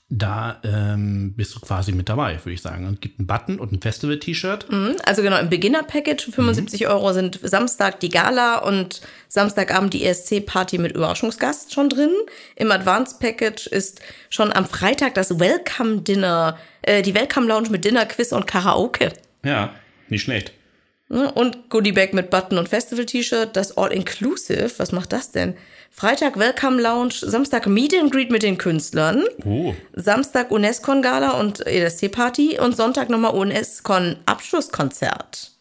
da 0.09 0.61
ähm, 0.63 1.33
bist 1.35 1.55
du 1.55 1.59
quasi 1.59 1.91
mit 1.91 2.09
dabei, 2.09 2.33
würde 2.43 2.53
ich 2.53 2.61
sagen. 2.61 2.87
Es 2.93 3.01
gibt 3.01 3.19
einen 3.19 3.25
Button 3.25 3.59
und 3.59 3.71
ein 3.71 3.81
Festival-T-Shirt. 3.81 4.71
Mhm, 4.71 4.97
Also 5.03 5.23
genau, 5.23 5.39
im 5.39 5.49
Beginner-Package 5.49 6.25
für 6.25 6.31
75 6.31 6.87
Euro 6.87 7.11
sind 7.11 7.39
Samstag 7.41 7.99
die 8.01 8.09
Gala 8.09 8.59
und 8.59 9.01
Samstagabend 9.29 9.93
die 9.93 10.05
ESC-Party 10.05 10.77
mit 10.77 10.91
Überraschungsgast 10.91 11.73
schon 11.73 11.89
drin. 11.89 12.11
Im 12.55 12.71
Advanced-Package 12.71 13.65
ist 13.65 13.99
schon 14.29 14.53
am 14.53 14.67
Freitag 14.67 15.15
das 15.15 15.39
Welcome-Dinner, 15.39 16.59
äh, 16.83 17.01
die 17.01 17.15
Welcome-Lounge 17.15 17.69
mit 17.71 17.83
Dinner, 17.83 18.05
Quiz 18.05 18.31
und 18.31 18.45
Karaoke. 18.45 19.11
Ja, 19.43 19.73
nicht 20.09 20.21
schlecht. 20.21 20.53
Ne? 21.09 21.31
Und 21.31 21.71
Goodie-Bag 21.71 22.13
mit 22.13 22.29
Button 22.29 22.59
und 22.59 22.69
Festival-T-Shirt, 22.69 23.55
das 23.55 23.75
All-Inclusive, 23.75 24.71
was 24.77 24.91
macht 24.91 25.13
das 25.13 25.31
denn? 25.31 25.55
Freitag 25.97 26.37
Welcome 26.37 26.81
Lounge, 26.81 27.13
Samstag 27.21 27.67
Meet 27.67 27.93
and 27.93 28.11
Greet 28.11 28.29
mit 28.29 28.43
den 28.43 28.57
Künstlern, 28.57 29.23
Oh, 29.45 29.73
Samstag 29.93 30.51
UNESCO 30.51 30.99
Gala 31.01 31.39
und 31.39 31.65
ESC 31.65 32.11
Party 32.11 32.59
und 32.59 32.75
Sonntag 32.75 33.09
nochmal 33.09 33.33
UNESCO 33.33 33.93
Abschlusskonzert. 34.25 35.51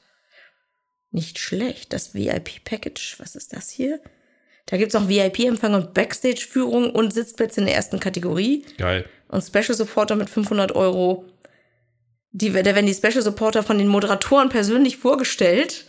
Nicht 1.13 1.39
schlecht, 1.39 1.93
das 1.93 2.15
VIP 2.15 2.65
Package, 2.65 3.15
was 3.21 3.37
ist 3.37 3.53
das 3.53 3.71
hier? 3.71 4.01
Da 4.67 4.77
gibt's 4.77 4.97
auch 4.97 5.09
VIP-Empfang 5.09 5.75
und 5.75 5.95
Backstage-Führung 5.95 6.91
und 6.91 7.13
Sitzplätze 7.15 7.61
in 7.61 7.67
der 7.67 7.77
ersten 7.77 8.01
Kategorie 8.01 8.65
geil. 8.77 9.05
und 9.29 9.43
Special 9.45 9.75
Supporter 9.75 10.17
mit 10.17 10.29
500 10.31 10.75
Euro. 10.75 11.27
Die, 12.33 12.51
da 12.51 12.65
werden 12.65 12.87
die 12.87 12.95
Special 12.95 13.23
Supporter 13.23 13.63
von 13.63 13.79
den 13.79 13.87
Moderatoren 13.87 14.49
persönlich 14.49 14.97
vorgestellt. 14.97 15.85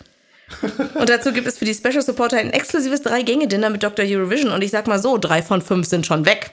Und 1.00 1.10
dazu 1.10 1.32
gibt 1.34 1.48
es 1.48 1.58
für 1.58 1.66
die 1.66 1.74
Special 1.74 2.02
Supporter 2.02 2.38
ein 2.38 2.52
exklusives 2.52 3.02
Drei-Gänge-Dinner 3.02 3.70
mit 3.70 3.84
Dr. 3.84 4.06
Eurovision. 4.06 4.52
Und 4.52 4.62
ich 4.64 4.72
sag 4.72 4.88
mal 4.88 5.00
so, 5.00 5.18
drei 5.18 5.42
von 5.42 5.62
fünf 5.62 5.88
sind 5.88 6.06
schon 6.06 6.26
weg. 6.26 6.52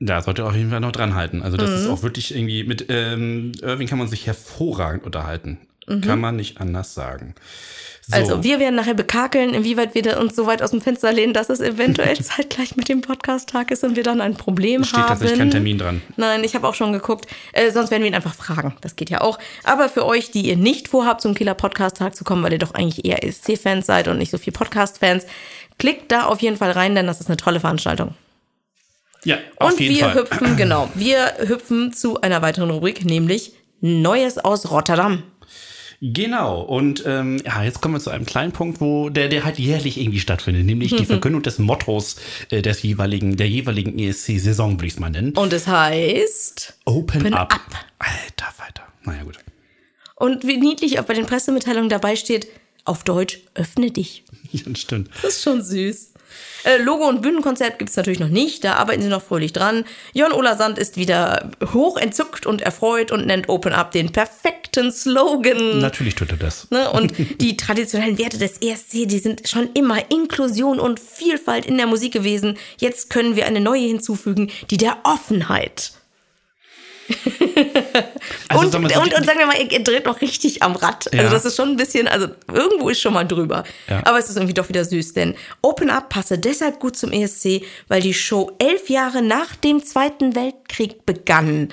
Da 0.00 0.22
sollte 0.22 0.44
auf 0.44 0.54
jeden 0.54 0.70
Fall 0.70 0.80
noch 0.80 0.92
dran 0.92 1.14
halten. 1.14 1.42
Also 1.42 1.56
das 1.56 1.70
ist 1.70 1.86
Mhm. 1.86 1.90
auch 1.92 2.02
wirklich 2.02 2.34
irgendwie, 2.34 2.64
mit 2.64 2.86
ähm, 2.88 3.52
Irving 3.62 3.88
kann 3.88 3.98
man 3.98 4.08
sich 4.08 4.26
hervorragend 4.26 5.04
unterhalten. 5.04 5.58
Kann 6.02 6.20
man 6.20 6.36
nicht 6.36 6.60
anders 6.60 6.94
sagen. 6.94 7.34
So. 8.06 8.16
Mhm. 8.16 8.22
Also, 8.22 8.44
wir 8.44 8.58
werden 8.58 8.74
nachher 8.74 8.94
bekakeln, 8.94 9.52
inwieweit 9.52 9.94
wir 9.94 10.18
uns 10.18 10.34
so 10.34 10.46
weit 10.46 10.62
aus 10.62 10.70
dem 10.70 10.80
Fenster 10.80 11.12
lehnen, 11.12 11.34
dass 11.34 11.50
es 11.50 11.60
eventuell 11.60 12.16
zeitgleich 12.22 12.76
mit 12.76 12.88
dem 12.88 13.00
Podcast-Tag 13.02 13.70
ist 13.70 13.84
und 13.84 13.96
wir 13.96 14.02
dann 14.02 14.20
ein 14.20 14.34
Problem 14.34 14.84
steht 14.84 15.00
haben. 15.00 15.08
tatsächlich 15.08 15.38
kein 15.38 15.50
Termin 15.50 15.78
dran. 15.78 16.02
Nein, 16.16 16.42
ich 16.44 16.54
habe 16.54 16.66
auch 16.66 16.74
schon 16.74 16.92
geguckt. 16.92 17.26
Äh, 17.52 17.70
sonst 17.70 17.90
werden 17.90 18.02
wir 18.02 18.08
ihn 18.08 18.14
einfach 18.14 18.34
fragen. 18.34 18.74
Das 18.80 18.96
geht 18.96 19.10
ja 19.10 19.20
auch. 19.20 19.38
Aber 19.64 19.88
für 19.88 20.06
euch, 20.06 20.30
die 20.30 20.42
ihr 20.42 20.56
nicht 20.56 20.88
vorhabt, 20.88 21.20
zum 21.20 21.34
Killer 21.34 21.54
Podcast 21.54 21.98
Tag 21.98 22.16
zu 22.16 22.24
kommen, 22.24 22.42
weil 22.42 22.52
ihr 22.52 22.58
doch 22.58 22.74
eigentlich 22.74 23.04
eher 23.04 23.22
ESC-Fans 23.24 23.84
seid 23.86 24.08
und 24.08 24.18
nicht 24.18 24.30
so 24.30 24.38
viel 24.38 24.52
Podcast-Fans, 24.52 25.26
klickt 25.78 26.10
da 26.10 26.24
auf 26.24 26.40
jeden 26.40 26.56
Fall 26.56 26.70
rein, 26.70 26.94
denn 26.94 27.06
das 27.06 27.20
ist 27.20 27.28
eine 27.28 27.36
tolle 27.36 27.60
Veranstaltung. 27.60 28.14
Ja, 29.24 29.36
auf 29.56 29.72
Und 29.72 29.80
jeden 29.80 29.96
wir 29.96 30.04
Fall. 30.04 30.14
hüpfen, 30.14 30.56
genau, 30.56 30.88
wir 30.94 31.34
hüpfen 31.46 31.92
zu 31.92 32.20
einer 32.20 32.40
weiteren 32.40 32.70
Rubrik, 32.70 33.04
nämlich 33.04 33.52
Neues 33.80 34.38
aus 34.38 34.70
Rotterdam. 34.70 35.22
Genau, 36.00 36.60
und 36.62 37.02
ähm, 37.06 37.42
ja, 37.44 37.64
jetzt 37.64 37.80
kommen 37.80 37.94
wir 37.94 38.00
zu 38.00 38.10
einem 38.10 38.24
kleinen 38.24 38.52
Punkt, 38.52 38.80
wo 38.80 39.08
der, 39.08 39.28
der 39.28 39.44
halt 39.44 39.58
jährlich 39.58 39.98
irgendwie 40.00 40.20
stattfindet, 40.20 40.64
nämlich 40.64 40.94
die 40.94 41.04
Verkündung 41.06 41.42
des 41.42 41.58
Mottos 41.58 42.16
äh, 42.50 42.62
des 42.62 42.82
jeweiligen, 42.82 43.36
der 43.36 43.48
jeweiligen 43.48 43.98
ESC-Saison, 43.98 44.74
würde 44.74 44.86
ich 44.86 44.92
es 44.92 45.00
mal 45.00 45.10
nennen. 45.10 45.32
Und 45.36 45.52
es 45.52 45.66
heißt, 45.66 46.74
Open, 46.84 47.22
Open 47.22 47.34
up. 47.34 47.52
up. 47.52 47.60
Alter, 47.98 48.46
weiter. 48.58 48.82
Naja, 49.04 49.24
gut. 49.24 49.38
und 50.14 50.46
wie 50.46 50.56
niedlich 50.58 51.00
auch 51.00 51.04
bei 51.04 51.14
den 51.14 51.26
Pressemitteilungen 51.26 51.88
dabei 51.88 52.14
steht, 52.14 52.46
auf 52.84 53.02
Deutsch, 53.04 53.40
öffne 53.54 53.90
dich. 53.90 54.24
Ja, 54.50 54.62
stimmt. 54.76 55.10
Das 55.20 55.34
ist 55.34 55.42
schon 55.42 55.60
süß. 55.62 56.12
Äh, 56.64 56.78
Logo 56.78 57.08
und 57.08 57.22
Bühnenkonzept 57.22 57.78
gibt 57.78 57.90
es 57.90 57.96
natürlich 57.96 58.20
noch 58.20 58.28
nicht, 58.28 58.64
da 58.64 58.74
arbeiten 58.74 59.02
sie 59.02 59.08
noch 59.08 59.22
fröhlich 59.22 59.52
dran. 59.52 59.84
Jon 60.12 60.32
Ola 60.32 60.56
Sand 60.56 60.78
ist 60.78 60.96
wieder 60.96 61.50
hoch 61.72 61.96
entzückt 61.96 62.46
und 62.46 62.62
erfreut 62.62 63.12
und 63.12 63.26
nennt 63.26 63.48
Open 63.48 63.72
Up 63.72 63.92
den 63.92 64.10
perfekten 64.10 64.90
Slogan. 64.90 65.80
Natürlich 65.80 66.14
tut 66.14 66.30
er 66.30 66.36
das. 66.36 66.70
Ne? 66.70 66.90
Und 66.90 67.12
die 67.40 67.56
traditionellen 67.56 68.18
Werte 68.18 68.38
des 68.38 68.58
ESC, 68.58 69.08
die 69.08 69.18
sind 69.18 69.48
schon 69.48 69.70
immer 69.74 70.10
Inklusion 70.10 70.80
und 70.80 71.00
Vielfalt 71.00 71.66
in 71.66 71.76
der 71.76 71.86
Musik 71.86 72.12
gewesen. 72.12 72.58
Jetzt 72.78 73.10
können 73.10 73.36
wir 73.36 73.46
eine 73.46 73.60
neue 73.60 73.86
hinzufügen, 73.86 74.50
die 74.70 74.76
der 74.76 74.98
Offenheit. 75.04 75.92
Also, 78.48 78.64
und, 78.64 78.72
sag 78.72 78.80
mal 78.80 78.90
so, 78.90 79.00
und, 79.00 79.14
und 79.14 79.26
sagen 79.26 79.38
wir 79.38 79.46
mal, 79.46 79.56
er 79.56 79.80
dreht 79.80 80.06
noch 80.06 80.20
richtig 80.20 80.62
am 80.62 80.74
Rad. 80.74 81.08
Ja. 81.12 81.20
Also 81.20 81.32
das 81.32 81.44
ist 81.44 81.56
schon 81.56 81.70
ein 81.70 81.76
bisschen, 81.76 82.08
also 82.08 82.28
irgendwo 82.52 82.88
ist 82.88 83.00
schon 83.00 83.12
mal 83.12 83.24
drüber. 83.24 83.64
Ja. 83.88 84.00
Aber 84.04 84.18
es 84.18 84.28
ist 84.28 84.36
irgendwie 84.36 84.54
doch 84.54 84.68
wieder 84.68 84.84
süß, 84.84 85.12
denn 85.12 85.34
Open 85.60 85.90
Up 85.90 86.08
passe 86.08 86.38
deshalb 86.38 86.80
gut 86.80 86.96
zum 86.96 87.12
ESC, 87.12 87.62
weil 87.88 88.00
die 88.00 88.14
Show 88.14 88.52
elf 88.58 88.88
Jahre 88.88 89.22
nach 89.22 89.54
dem 89.56 89.84
Zweiten 89.84 90.34
Weltkrieg 90.34 91.04
begann 91.04 91.68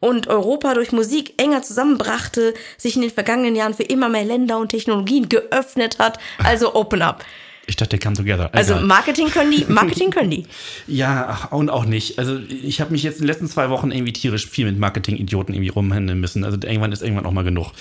und 0.00 0.28
Europa 0.28 0.74
durch 0.74 0.92
Musik 0.92 1.34
enger 1.40 1.62
zusammenbrachte, 1.62 2.54
sich 2.76 2.96
in 2.96 3.02
den 3.02 3.10
vergangenen 3.10 3.56
Jahren 3.56 3.74
für 3.74 3.84
immer 3.84 4.08
mehr 4.08 4.24
Länder 4.24 4.58
und 4.58 4.68
Technologien 4.68 5.28
geöffnet 5.28 5.98
hat. 5.98 6.18
Also 6.42 6.74
Open 6.74 7.02
Up. 7.02 7.24
Ich 7.66 7.76
dachte, 7.76 7.98
come 7.98 8.14
together. 8.14 8.50
Also 8.52 8.74
Egal. 8.74 8.84
Marketing 8.86 9.28
können 9.28 9.50
die, 9.50 9.64
Marketing 9.66 10.10
können 10.10 10.30
die. 10.30 10.46
Ja, 10.86 11.48
und 11.50 11.70
auch 11.70 11.86
nicht. 11.86 12.18
Also 12.18 12.38
ich 12.38 12.80
habe 12.80 12.92
mich 12.92 13.02
jetzt 13.02 13.16
in 13.16 13.22
den 13.22 13.28
letzten 13.28 13.48
zwei 13.48 13.70
Wochen 13.70 13.90
irgendwie 13.90 14.12
tierisch 14.12 14.46
viel 14.46 14.66
mit 14.66 14.78
Marketing-Idioten 14.78 15.54
irgendwie 15.54 15.70
rumhändeln 15.70 16.20
müssen. 16.20 16.44
Also 16.44 16.58
irgendwann 16.62 16.92
ist 16.92 17.02
irgendwann 17.02 17.26
auch 17.26 17.32
mal 17.32 17.44
genug. 17.44 17.72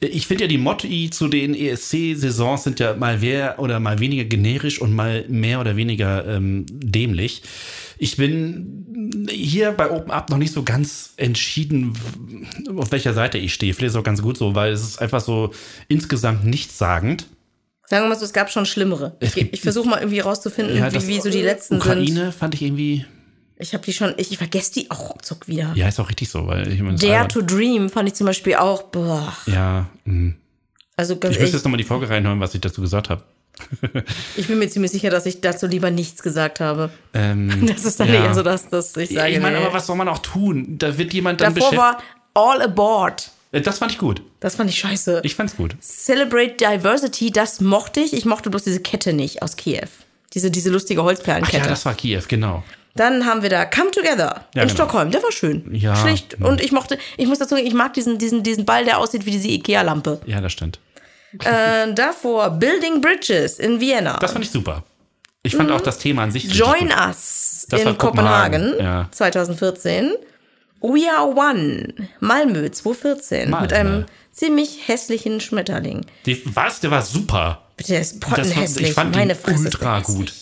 Ich 0.00 0.26
finde 0.26 0.44
ja 0.44 0.48
die 0.48 0.58
Motti 0.58 1.10
zu 1.10 1.28
den 1.28 1.54
ESC-Saisons 1.54 2.64
sind 2.64 2.80
ja 2.80 2.94
mal 2.94 3.18
mehr 3.18 3.58
oder 3.58 3.80
mal 3.80 4.00
weniger 4.00 4.24
generisch 4.24 4.80
und 4.80 4.92
mal 4.92 5.24
mehr 5.28 5.60
oder 5.60 5.76
weniger 5.76 6.26
ähm, 6.26 6.66
dämlich. 6.68 7.42
Ich 7.98 8.16
bin 8.16 9.26
hier 9.30 9.72
bei 9.72 9.90
Open 9.90 10.10
Up 10.10 10.30
noch 10.30 10.38
nicht 10.38 10.52
so 10.52 10.62
ganz 10.62 11.14
entschieden, 11.16 11.94
auf 12.76 12.92
welcher 12.92 13.12
Seite 13.12 13.38
ich 13.38 13.54
stehe. 13.54 13.74
Vielleicht 13.74 13.88
ist 13.88 13.94
es 13.94 14.00
auch 14.00 14.04
ganz 14.04 14.22
gut 14.22 14.36
so, 14.36 14.54
weil 14.54 14.72
es 14.72 14.82
ist 14.82 15.00
einfach 15.00 15.20
so 15.20 15.52
insgesamt 15.88 16.44
nichtssagend. 16.44 17.26
Sagen 17.88 18.04
wir 18.04 18.10
mal 18.10 18.18
so, 18.18 18.26
es 18.26 18.34
gab 18.34 18.50
schon 18.50 18.66
schlimmere. 18.66 19.16
Ich, 19.20 19.34
ich 19.36 19.62
versuche 19.62 19.88
mal 19.88 19.98
irgendwie 19.98 20.20
rauszufinden, 20.20 20.76
Ja, 20.76 20.92
wie, 20.92 21.06
wie 21.06 21.20
so 21.22 21.30
die 21.30 21.40
letzten 21.40 21.80
sind. 21.80 21.86
Ukraine 21.86 22.32
fand 22.32 22.54
ich 22.54 22.60
irgendwie, 22.60 23.06
Ich 23.56 23.72
habe 23.72 23.82
die 23.82 23.94
schon, 23.94 24.12
ich, 24.18 24.30
ich 24.30 24.36
vergesse 24.36 24.74
die 24.74 24.90
auch 24.90 25.08
ruckzuck 25.08 25.48
wieder. 25.48 25.72
ja, 25.74 25.88
ist 25.88 25.98
auch 25.98 26.10
richtig 26.10 26.28
so, 26.28 26.46
weil 26.46 26.70
ich 26.70 26.82
meine, 26.82 26.98
Dare 26.98 27.28
to 27.28 27.40
Dream 27.40 27.88
fand 27.88 28.08
ich 28.08 28.14
zum 28.14 28.26
Beispiel 28.26 28.56
auch, 28.56 28.82
boah. 28.82 29.34
Ja, 29.46 29.88
mh. 30.04 30.34
Also 30.96 31.16
ganz 31.16 31.36
ich 31.36 31.40
müsste 31.40 31.56
jetzt 31.56 31.64
nochmal 31.64 31.78
die 31.78 31.84
Folge 31.84 32.10
reinhören, 32.10 32.40
was 32.40 32.54
ich 32.54 32.60
dazu 32.60 32.82
gesagt 32.82 33.08
habe. 33.08 33.22
ich 34.36 34.48
bin 34.48 34.58
mir 34.58 34.68
ziemlich 34.68 34.90
sicher, 34.90 35.08
dass 35.08 35.24
ich 35.24 35.40
dazu 35.40 35.66
lieber 35.66 35.90
nichts 35.90 36.22
gesagt 36.22 36.60
habe. 36.60 36.90
Ähm, 37.14 37.66
Das 37.72 37.86
ist 37.86 37.98
dann 38.00 38.08
ja. 38.08 38.26
eher 38.26 38.34
so, 38.34 38.42
dass, 38.42 38.68
dass 38.68 38.94
ich 38.98 39.10
sage, 39.10 39.32
ich 39.32 39.40
meine, 39.40 39.58
nee. 39.58 39.64
aber 39.64 39.72
was 39.72 39.86
soll 39.86 39.96
man 39.96 40.08
auch 40.08 40.18
tun? 40.18 40.76
Da 40.76 40.98
wird 40.98 41.14
jemand 41.14 41.40
dann 41.40 41.54
davor 41.54 41.74
war 41.74 42.02
All 42.34 42.60
Aboard. 42.60 43.30
Äh, 43.52 43.60
Das 43.60 43.78
fand 43.78 43.92
ich 43.92 43.98
gut. 43.98 44.22
Das 44.40 44.56
fand 44.56 44.70
ich 44.70 44.78
scheiße. 44.78 45.20
Ich 45.24 45.34
fand's 45.34 45.56
gut. 45.56 45.76
Celebrate 45.82 46.54
Diversity, 46.56 47.30
das 47.30 47.60
mochte 47.60 48.00
ich. 48.00 48.12
Ich 48.12 48.24
mochte 48.24 48.50
bloß 48.50 48.64
diese 48.64 48.80
Kette 48.80 49.12
nicht 49.12 49.42
aus 49.42 49.56
Kiew. 49.56 49.88
Diese, 50.34 50.50
diese 50.50 50.70
lustige 50.70 51.00
Ach 51.00 51.04
Holzperlenkette. 51.04 51.56
ja, 51.58 51.66
das 51.66 51.84
war 51.86 51.94
Kiew, 51.94 52.22
genau. 52.28 52.62
Dann 52.94 53.24
haben 53.26 53.42
wir 53.42 53.48
da 53.50 53.64
Come 53.64 53.90
Together 53.92 54.44
Ja, 54.54 54.62
in 54.62 54.68
genau. 54.68 54.74
Stockholm. 54.74 55.10
Der 55.10 55.22
war 55.22 55.30
schön. 55.32 55.72
Ja, 55.72 55.94
Schlicht. 55.96 56.36
ja. 56.40 56.46
Und 56.46 56.60
ich 56.60 56.72
mochte, 56.72 56.98
ich 57.16 57.26
muss 57.28 57.38
dazu 57.38 57.54
sagen, 57.54 57.66
ich 57.66 57.74
mag 57.74 57.94
diesen, 57.94 58.18
diesen, 58.18 58.42
diesen 58.42 58.64
Ball, 58.64 58.84
der 58.84 58.98
aussieht 58.98 59.24
wie 59.24 59.30
diese 59.30 59.48
Ikea-Lampe. 59.48 60.20
Ja, 60.26 60.40
das 60.40 60.52
stimmt. 60.52 60.80
äh, 61.44 61.92
davor 61.94 62.50
Building 62.50 63.00
Bridges 63.00 63.58
in 63.58 63.80
Vienna. 63.80 64.16
Das 64.18 64.32
fand 64.32 64.44
ich 64.44 64.50
super. 64.50 64.82
Ich 65.44 65.54
fand 65.56 65.70
auch 65.70 65.80
das 65.80 65.98
Thema 65.98 66.24
an 66.24 66.32
sich 66.32 66.46
Mhm. 66.46 66.52
Join. 66.52 66.90
Us 66.92 67.66
Das 67.70 67.80
in 67.82 67.96
Kopenhagen, 67.96 68.72
Kopenhagen, 68.72 68.84
ja. 68.84 69.08
2014. 69.12 70.12
We 70.80 71.10
Are 71.10 71.26
One, 71.34 71.94
Malmö 72.20 72.70
2014. 72.70 73.50
Malmö. 73.50 73.62
Mit 73.62 73.72
einem 73.72 74.06
ziemlich 74.32 74.86
hässlichen 74.86 75.40
Schmetterling. 75.40 76.06
Die, 76.26 76.40
was? 76.54 76.80
Der 76.80 76.90
war 76.90 77.02
super. 77.02 77.62
Bitte, 77.76 77.92
der 77.92 78.00
ist 78.00 78.22
war, 78.22 78.30
pottenhässlich. 78.36 78.88
ich 78.88 78.94
fand 78.94 79.14
Meine 79.14 79.34
Fresse. 79.34 79.64
ultra 79.64 80.00
gut. 80.00 80.32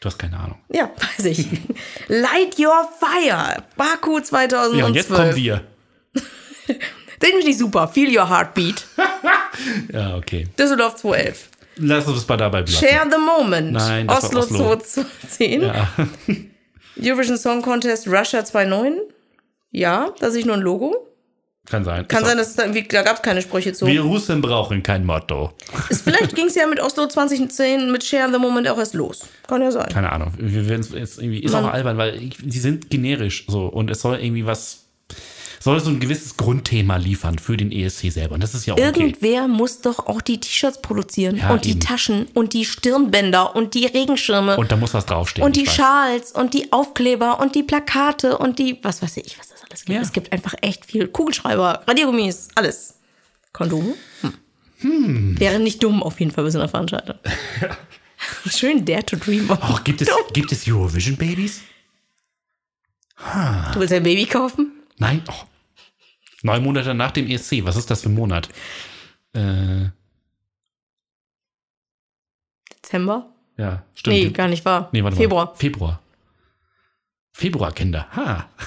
Du 0.00 0.06
hast 0.06 0.18
keine 0.18 0.38
Ahnung. 0.38 0.58
Ja, 0.72 0.90
weiß 1.16 1.26
ich. 1.26 1.46
Light 2.08 2.58
Your 2.58 2.88
Fire, 2.98 3.62
Baku 3.76 4.20
2012. 4.20 4.78
Ja, 4.78 4.86
und 4.86 4.94
jetzt 4.94 5.10
kommen 5.10 5.36
wir. 5.36 5.62
Den 7.22 7.30
finde 7.32 7.48
ich 7.48 7.58
super. 7.58 7.86
Feel 7.88 8.16
Your 8.16 8.28
Heartbeat, 8.30 8.86
Ja, 9.92 10.16
okay. 10.16 10.48
Düsseldorf 10.58 10.96
2011. 10.96 11.48
Lass 11.76 12.06
uns 12.06 12.26
mal 12.26 12.36
dabei 12.38 12.62
bleiben. 12.62 12.78
Share 12.86 13.08
the 13.10 13.18
Moment, 13.18 13.72
Nein, 13.72 14.06
das 14.06 14.22
war 14.32 14.40
Oslo, 14.40 14.40
Oslo. 14.40 14.76
2010. 14.76 15.62
Ja. 15.62 15.88
Eurovision 16.98 17.36
Song 17.38 17.60
Contest 17.62 18.06
Russia 18.06 18.42
2009. 18.44 19.00
Ja, 19.70 20.12
da 20.18 20.30
sehe 20.30 20.40
ich 20.40 20.46
nur 20.46 20.56
ein 20.56 20.62
Logo. 20.62 21.06
Kann 21.66 21.84
sein. 21.84 22.08
Kann 22.08 22.22
Ist 22.22 22.28
sein, 22.28 22.38
dass 22.38 22.48
es 22.48 22.56
da 22.56 22.62
irgendwie, 22.64 22.82
da 22.88 23.02
gab 23.02 23.16
es 23.16 23.22
keine 23.22 23.42
Sprüche 23.42 23.72
zu. 23.72 23.86
Wir 23.86 24.00
Russen 24.00 24.40
brauchen 24.40 24.82
kein 24.82 25.04
Motto. 25.04 25.52
Ist, 25.88 26.02
vielleicht 26.02 26.34
ging 26.34 26.46
es 26.46 26.54
ja 26.56 26.66
mit 26.66 26.80
Oslo 26.80 27.06
2010 27.06 27.92
mit 27.92 28.02
Share 28.02 28.32
the 28.32 28.38
Moment 28.38 28.66
auch 28.68 28.78
erst 28.78 28.94
los. 28.94 29.20
Kann 29.46 29.62
ja 29.62 29.70
sein. 29.70 29.88
Keine 29.90 30.10
Ahnung. 30.10 30.32
Wir 30.38 30.68
werden 30.68 30.84
jetzt 30.94 31.18
irgendwie. 31.18 31.40
Ist 31.40 31.52
Man- 31.52 31.66
auch 31.66 31.72
albern, 31.72 31.96
weil 31.98 32.18
die 32.18 32.58
sind 32.58 32.90
generisch 32.90 33.46
so 33.46 33.66
und 33.66 33.90
es 33.90 34.00
soll 34.00 34.18
irgendwie 34.18 34.46
was. 34.46 34.86
Soll 35.62 35.78
so 35.80 35.90
ein 35.90 36.00
gewisses 36.00 36.38
Grundthema 36.38 36.96
liefern 36.96 37.38
für 37.38 37.54
den 37.54 37.70
ESC 37.70 38.10
selber. 38.10 38.34
Und 38.34 38.42
das 38.42 38.54
ist 38.54 38.64
ja 38.64 38.72
auch 38.72 38.78
okay. 38.78 38.86
Irgendwer 38.86 39.46
muss 39.46 39.82
doch 39.82 39.98
auch 40.06 40.22
die 40.22 40.40
T-Shirts 40.40 40.80
produzieren 40.80 41.36
Ja, 41.36 41.50
und 41.52 41.66
die 41.66 41.72
eben. 41.72 41.80
Taschen 41.80 42.28
und 42.32 42.54
die 42.54 42.64
Stirnbänder 42.64 43.54
und 43.54 43.74
die 43.74 43.84
Regenschirme 43.84 44.56
Und 44.56 44.72
da 44.72 44.76
muss 44.76 44.94
was 44.94 45.04
draufstehen. 45.04 45.44
und 45.46 45.56
die. 45.56 45.66
Schals 45.66 46.32
und 46.32 46.54
die 46.54 46.72
Aufkleber 46.72 47.40
und 47.40 47.54
die 47.54 47.62
Plakate 47.62 48.38
und 48.38 48.58
die, 48.58 48.78
was 48.82 49.02
weiß 49.02 49.18
ich, 49.18 49.38
was 49.38 49.48
das 49.50 49.62
alles 49.68 49.80
gibt. 49.84 49.94
Ja. 49.96 50.00
Es 50.00 50.12
gibt 50.12 50.32
einfach 50.32 50.54
echt 50.62 50.86
viel. 50.86 51.06
Kugelschreiber, 51.08 51.82
Radiergummis, 51.86 52.48
alles. 52.54 52.94
Kondome? 53.52 53.94
Hm. 54.80 55.38
Wäre 55.38 55.60
nicht 55.60 55.82
dumm 55.82 56.02
auf 56.02 56.18
jeden 56.20 56.32
Fall 56.32 56.44
bei 56.44 56.50
so 56.50 56.58
einer 56.58 56.68
Veranstaltung. 56.70 57.16
Schön 58.50 58.82
Dare 58.86 59.04
to 59.04 59.16
Dream. 59.16 59.46
Oh, 59.50 59.78
gibt 59.84 60.00
es, 60.00 60.08
gibt 60.32 60.52
es 60.52 60.66
Eurovision 60.66 61.16
Babys? 61.18 61.60
Du 63.74 63.80
willst 63.80 63.92
ein 63.92 64.02
Baby 64.02 64.24
kaufen? 64.24 64.72
Nein. 64.96 65.22
Oh. 65.28 65.34
Neun 66.42 66.62
Monate 66.62 66.94
nach 66.94 67.10
dem 67.10 67.28
ESC. 67.28 67.64
Was 67.64 67.76
ist 67.76 67.90
das 67.90 68.02
für 68.02 68.08
ein 68.08 68.14
Monat? 68.14 68.48
Äh, 69.32 69.90
Dezember? 72.72 73.32
ja, 73.56 73.82
stimmt. 73.94 74.16
Nee, 74.16 74.30
gar 74.30 74.48
nicht 74.48 74.64
wahr. 74.64 74.88
Nee, 74.92 75.02
Februar. 75.12 75.46
Mal. 75.46 75.54
Februar. 75.56 76.00
Februar, 77.32 77.72
Kinder. 77.72 78.06
Ha. 78.16 78.48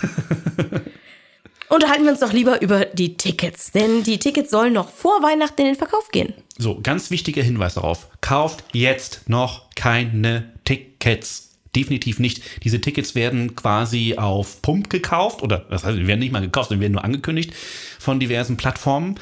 Unterhalten 1.70 2.04
wir 2.04 2.12
uns 2.12 2.20
doch 2.20 2.34
lieber 2.34 2.62
über 2.62 2.86
die 2.86 3.18
Tickets, 3.18 3.72
denn 3.72 4.04
die 4.04 4.20
Tickets 4.20 4.52
sollen 4.52 4.74
noch 4.74 4.90
vor 4.90 5.24
Weihnachten 5.24 5.62
in 5.62 5.68
den 5.68 5.76
Verkauf 5.76 6.10
gehen. 6.12 6.34
So, 6.58 6.80
ganz 6.82 7.10
wichtiger 7.10 7.42
Hinweis 7.42 7.74
darauf. 7.74 8.10
Kauft 8.22 8.64
jetzt 8.74 9.28
noch 9.28 9.72
keine 9.76 10.54
Tickets. 10.66 11.53
Definitiv 11.76 12.20
nicht. 12.20 12.44
Diese 12.64 12.82
Tickets 12.82 13.16
werden 13.16 13.56
quasi 13.56 14.16
auf 14.18 14.62
Pump 14.62 14.90
gekauft 14.90 15.42
oder 15.42 15.66
das 15.70 15.84
heißt, 15.84 15.98
die 15.98 16.08
werden 16.08 16.20
nicht 16.20 16.32
mal 16.32 16.42
gekauft, 16.42 16.70
sondern 16.70 16.82
werden 16.82 16.94
nur 16.94 17.04
angekündigt 17.04 17.54
von 18.00 18.20
diversen 18.20 18.58
Plattformen. 18.58 19.16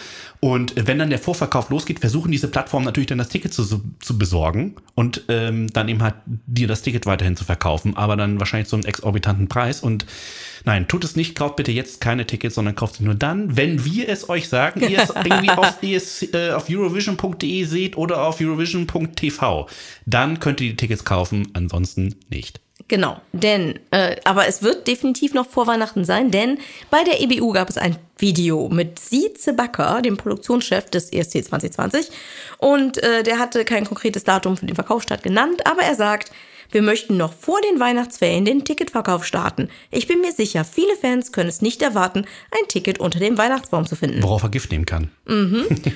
Und 0.43 0.73
wenn 0.75 0.97
dann 0.97 1.11
der 1.11 1.19
Vorverkauf 1.19 1.69
losgeht, 1.69 1.99
versuchen 1.99 2.31
diese 2.31 2.47
Plattformen 2.47 2.83
natürlich 2.83 3.05
dann 3.05 3.19
das 3.19 3.29
Ticket 3.29 3.53
zu, 3.53 3.63
zu 3.99 4.17
besorgen 4.17 4.75
und 4.95 5.23
ähm, 5.27 5.67
dann 5.71 5.87
eben 5.87 6.01
halt 6.01 6.15
dir 6.25 6.67
das 6.67 6.81
Ticket 6.81 7.05
weiterhin 7.05 7.35
zu 7.35 7.45
verkaufen, 7.45 7.95
aber 7.95 8.15
dann 8.17 8.39
wahrscheinlich 8.39 8.67
zu 8.67 8.75
einem 8.75 8.85
exorbitanten 8.85 9.47
Preis. 9.49 9.81
Und 9.81 10.07
nein, 10.65 10.87
tut 10.87 11.03
es 11.03 11.15
nicht, 11.15 11.35
kauft 11.35 11.57
bitte 11.57 11.71
jetzt 11.71 12.01
keine 12.01 12.25
Tickets, 12.25 12.55
sondern 12.55 12.73
kauft 12.73 12.95
sie 12.95 13.03
nur 13.03 13.13
dann, 13.13 13.55
wenn 13.55 13.85
wir 13.85 14.09
es 14.09 14.29
euch 14.29 14.49
sagen, 14.49 14.81
ihr 14.81 15.03
es 15.03 15.09
irgendwie 15.23 15.51
auf, 15.51 15.77
ES, 15.83 16.33
äh, 16.33 16.53
auf 16.53 16.67
Eurovision.de 16.67 17.63
seht 17.65 17.95
oder 17.95 18.23
auf 18.23 18.41
Eurovision.tv. 18.41 19.69
Dann 20.07 20.39
könnt 20.39 20.59
ihr 20.59 20.71
die 20.71 20.75
Tickets 20.75 21.05
kaufen, 21.05 21.49
ansonsten 21.53 22.15
nicht. 22.31 22.61
Genau, 22.91 23.21
denn, 23.31 23.79
äh, 23.91 24.17
aber 24.25 24.47
es 24.47 24.63
wird 24.63 24.85
definitiv 24.85 25.33
noch 25.33 25.47
vor 25.47 25.65
Weihnachten 25.65 26.03
sein, 26.03 26.29
denn 26.29 26.57
bei 26.89 27.05
der 27.05 27.21
EBU 27.21 27.53
gab 27.53 27.69
es 27.69 27.77
ein 27.77 27.95
Video 28.17 28.67
mit 28.67 28.99
Sieze 28.99 29.53
Backer, 29.53 30.01
dem 30.01 30.17
Produktionschef 30.17 30.89
des 30.89 31.09
ESC 31.13 31.45
2020. 31.45 32.09
Und 32.57 33.01
äh, 33.01 33.23
der 33.23 33.39
hatte 33.39 33.63
kein 33.63 33.85
konkretes 33.85 34.25
Datum 34.25 34.57
für 34.57 34.65
den 34.65 34.75
Verkaufsstart 34.75 35.23
genannt, 35.23 35.65
aber 35.65 35.83
er 35.83 35.95
sagt, 35.95 36.33
Wir 36.71 36.81
möchten 36.81 37.17
noch 37.17 37.33
vor 37.33 37.59
den 37.61 37.79
Weihnachtsferien 37.81 38.45
den 38.45 38.63
Ticketverkauf 38.63 39.25
starten. 39.25 39.69
Ich 39.91 40.07
bin 40.07 40.21
mir 40.21 40.31
sicher, 40.31 40.63
viele 40.63 40.95
Fans 40.95 41.33
können 41.33 41.49
es 41.49 41.61
nicht 41.61 41.81
erwarten, 41.81 42.25
ein 42.51 42.67
Ticket 42.69 42.99
unter 42.99 43.19
dem 43.19 43.37
Weihnachtsbaum 43.37 43.85
zu 43.85 43.97
finden. 43.97 44.23
Worauf 44.23 44.43
er 44.43 44.49
Gift 44.49 44.71
nehmen 44.71 44.85
kann. 44.85 45.11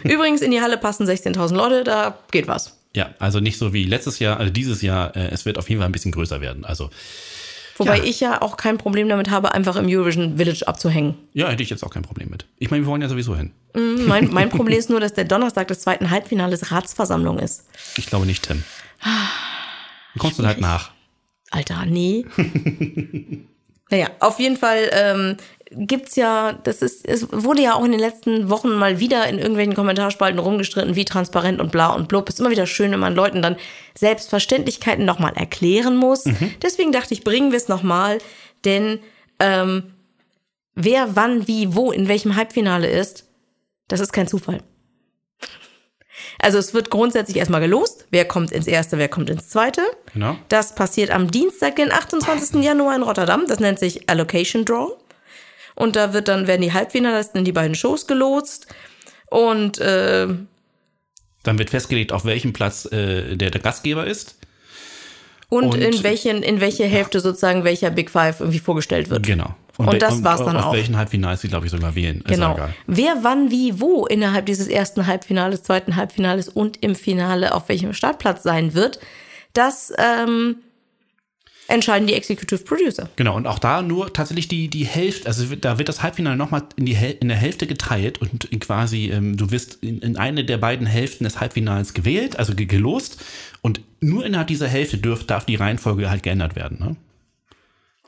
Übrigens, 0.03 0.41
in 0.41 0.51
die 0.51 0.61
Halle 0.61 0.77
passen 0.77 1.07
16.000 1.07 1.55
Leute, 1.55 1.83
da 1.85 2.19
geht 2.31 2.47
was. 2.49 2.77
Ja, 2.95 3.13
also 3.19 3.39
nicht 3.41 3.57
so 3.57 3.73
wie 3.73 3.83
letztes 3.83 4.19
Jahr, 4.19 4.39
also 4.39 4.51
dieses 4.51 4.81
Jahr, 4.81 5.15
äh, 5.15 5.27
es 5.31 5.45
wird 5.45 5.57
auf 5.57 5.69
jeden 5.69 5.81
Fall 5.81 5.89
ein 5.89 5.91
bisschen 5.91 6.11
größer 6.11 6.41
werden. 6.41 6.65
Also, 6.65 6.89
Wobei 7.77 7.97
Ja. 7.97 8.03
ich 8.05 8.21
ja 8.21 8.41
auch 8.41 8.55
kein 8.55 8.77
Problem 8.77 9.09
damit 9.09 9.29
habe, 9.29 9.53
einfach 9.53 9.75
im 9.75 9.85
Eurovision 9.89 10.37
Village 10.37 10.65
abzuhängen. 10.65 11.15
ja, 11.33 11.49
hätte 11.49 11.61
ich 11.61 11.69
jetzt 11.69 11.83
auch 11.83 11.89
kein 11.89 12.03
Problem 12.03 12.29
mit. 12.29 12.45
Ich 12.57 12.71
meine, 12.71 12.83
wir 12.83 12.87
wollen 12.87 13.01
ja 13.01 13.09
sowieso 13.09 13.35
hin. 13.35 13.51
Mhm, 13.75 14.05
Mein, 14.07 14.29
mein 14.33 14.49
Problem 14.49 14.79
ist 14.79 14.89
nur, 14.89 15.01
dass 15.01 15.13
der 15.13 15.25
Donnerstag 15.25 15.67
des 15.67 15.81
zweiten 15.81 16.09
Halbfinales 16.09 16.71
Ratsversammlung 16.71 17.37
ist. 17.37 17.65
Ich 17.97 18.05
glaube 18.05 18.25
nicht, 18.25 18.47
Tim. 18.47 18.63
Du 20.13 20.19
kommst 20.19 20.39
dann 20.39 20.47
halt 20.47 20.61
nach. 20.61 20.91
Alter, 21.51 21.85
nee. 21.85 22.25
naja, 23.89 24.07
auf 24.19 24.39
jeden 24.39 24.57
Fall 24.57 24.89
ähm, 24.91 25.37
gibt's 25.71 26.15
ja, 26.15 26.53
das 26.63 26.81
ist, 26.81 27.07
es 27.07 27.27
wurde 27.31 27.61
ja 27.61 27.75
auch 27.75 27.83
in 27.83 27.91
den 27.91 27.99
letzten 27.99 28.49
Wochen 28.49 28.69
mal 28.69 28.99
wieder 28.99 29.27
in 29.27 29.37
irgendwelchen 29.37 29.75
Kommentarspalten 29.75 30.39
rumgestritten, 30.39 30.95
wie 30.95 31.05
transparent 31.05 31.59
und 31.59 31.71
bla 31.71 31.93
und 31.93 32.07
blub. 32.07 32.29
Ist 32.29 32.39
immer 32.39 32.49
wieder 32.49 32.67
schön, 32.67 32.91
wenn 32.91 32.99
man 32.99 33.15
Leuten 33.15 33.41
dann 33.41 33.57
Selbstverständlichkeiten 33.95 35.05
nochmal 35.05 35.33
erklären 35.35 35.97
muss. 35.97 36.23
Deswegen 36.61 36.91
dachte 36.91 37.13
ich, 37.13 37.23
bringen 37.23 37.51
wir 37.51 37.57
es 37.57 37.67
nochmal, 37.67 38.19
denn 38.63 38.99
ähm, 39.39 39.93
wer 40.75 41.15
wann, 41.15 41.47
wie, 41.47 41.75
wo, 41.75 41.91
in 41.91 42.07
welchem 42.07 42.35
Halbfinale 42.35 42.89
ist, 42.89 43.27
das 43.87 43.99
ist 43.99 44.13
kein 44.13 44.27
Zufall. 44.27 44.61
Also 46.39 46.57
es 46.57 46.73
wird 46.73 46.89
grundsätzlich 46.89 47.37
erstmal 47.37 47.61
gelost, 47.61 48.05
wer 48.11 48.25
kommt 48.25 48.51
ins 48.51 48.67
erste, 48.67 48.97
wer 48.97 49.07
kommt 49.09 49.29
ins 49.29 49.49
zweite. 49.49 49.81
Genau. 50.13 50.37
Das 50.49 50.75
passiert 50.75 51.09
am 51.11 51.31
Dienstag, 51.31 51.75
den 51.77 51.91
28. 51.91 52.61
Januar 52.63 52.95
in 52.95 53.03
Rotterdam. 53.03 53.45
Das 53.47 53.59
nennt 53.59 53.79
sich 53.79 54.09
Allocation 54.09 54.65
Draw. 54.65 54.91
Und 55.75 55.95
da 55.95 56.13
wird 56.13 56.27
dann 56.27 56.47
werden 56.47 56.61
die 56.61 56.73
Halbfinalisten 56.73 57.39
in 57.39 57.45
die 57.45 57.51
beiden 57.51 57.75
Shows 57.75 58.07
gelotst. 58.07 58.67
Und 59.29 59.79
äh, 59.79 60.27
Dann 61.43 61.59
wird 61.59 61.69
festgelegt, 61.69 62.11
auf 62.11 62.25
welchem 62.25 62.53
Platz 62.53 62.85
äh, 62.85 63.35
der, 63.35 63.51
der 63.51 63.61
Gastgeber 63.61 64.05
ist. 64.07 64.37
und, 65.49 65.65
Und- 65.73 65.81
in 65.81 66.03
welchen 66.03 66.43
in 66.43 66.59
welche 66.61 66.85
Hälfte 66.85 67.19
sozusagen 67.19 67.63
welcher 67.63 67.91
Big 67.91 68.09
Five 68.09 68.39
irgendwie 68.39 68.59
vorgestellt 68.59 69.09
wird. 69.09 69.25
Genau. 69.25 69.55
Und 69.77 69.89
wel- 69.89 69.97
das 69.99 70.23
war's 70.23 70.43
dann 70.43 70.55
auf 70.57 70.65
auch. 70.65 70.73
welchen 70.73 70.95
Halbfinals 70.97 71.41
sie, 71.41 71.47
glaube 71.49 71.65
ich, 71.65 71.71
sogar 71.71 71.95
wählen. 71.95 72.23
Genau. 72.25 72.57
Wer 72.87 73.17
wann 73.23 73.51
wie 73.51 73.79
wo 73.81 74.05
innerhalb 74.05 74.45
dieses 74.45 74.67
ersten 74.67 75.05
Halbfinales, 75.07 75.63
zweiten 75.63 75.95
Halbfinales 75.95 76.47
und 76.49 76.77
im 76.81 76.95
Finale 76.95 77.53
auf 77.53 77.67
welchem 77.69 77.93
Startplatz 77.93 78.43
sein 78.43 78.73
wird, 78.73 78.99
das 79.53 79.91
ähm, 79.97 80.57
entscheiden 81.67 82.07
die 82.07 82.13
Executive 82.13 82.63
Producer. 82.63 83.09
Genau, 83.15 83.35
und 83.35 83.47
auch 83.47 83.57
da 83.57 83.81
nur 83.81 84.13
tatsächlich 84.13 84.47
die, 84.47 84.67
die 84.69 84.85
Hälfte, 84.85 85.27
also 85.27 85.55
da 85.55 85.77
wird 85.79 85.89
das 85.89 86.03
Halbfinale 86.03 86.35
nochmal 86.37 86.63
in, 86.75 86.85
die 86.85 86.95
Häl- 86.95 87.17
in 87.19 87.27
der 87.27 87.37
Hälfte 87.37 87.65
geteilt 87.65 88.19
und 88.21 88.47
quasi, 88.61 89.09
ähm, 89.09 89.35
du 89.35 89.49
wirst 89.51 89.79
in, 89.83 89.99
in 89.99 90.15
eine 90.17 90.45
der 90.45 90.57
beiden 90.57 90.85
Hälften 90.85 91.23
des 91.23 91.39
Halbfinals 91.39 91.93
gewählt, 91.95 92.37
also 92.37 92.53
ge- 92.53 92.67
gelost 92.67 93.23
und 93.61 93.81
nur 93.99 94.25
innerhalb 94.25 94.47
dieser 94.47 94.67
Hälfte 94.67 94.99
dürf, 94.99 95.25
darf 95.25 95.45
die 95.45 95.55
Reihenfolge 95.55 96.09
halt 96.09 96.21
geändert 96.21 96.55
werden. 96.55 96.77
Ne? 96.79 96.95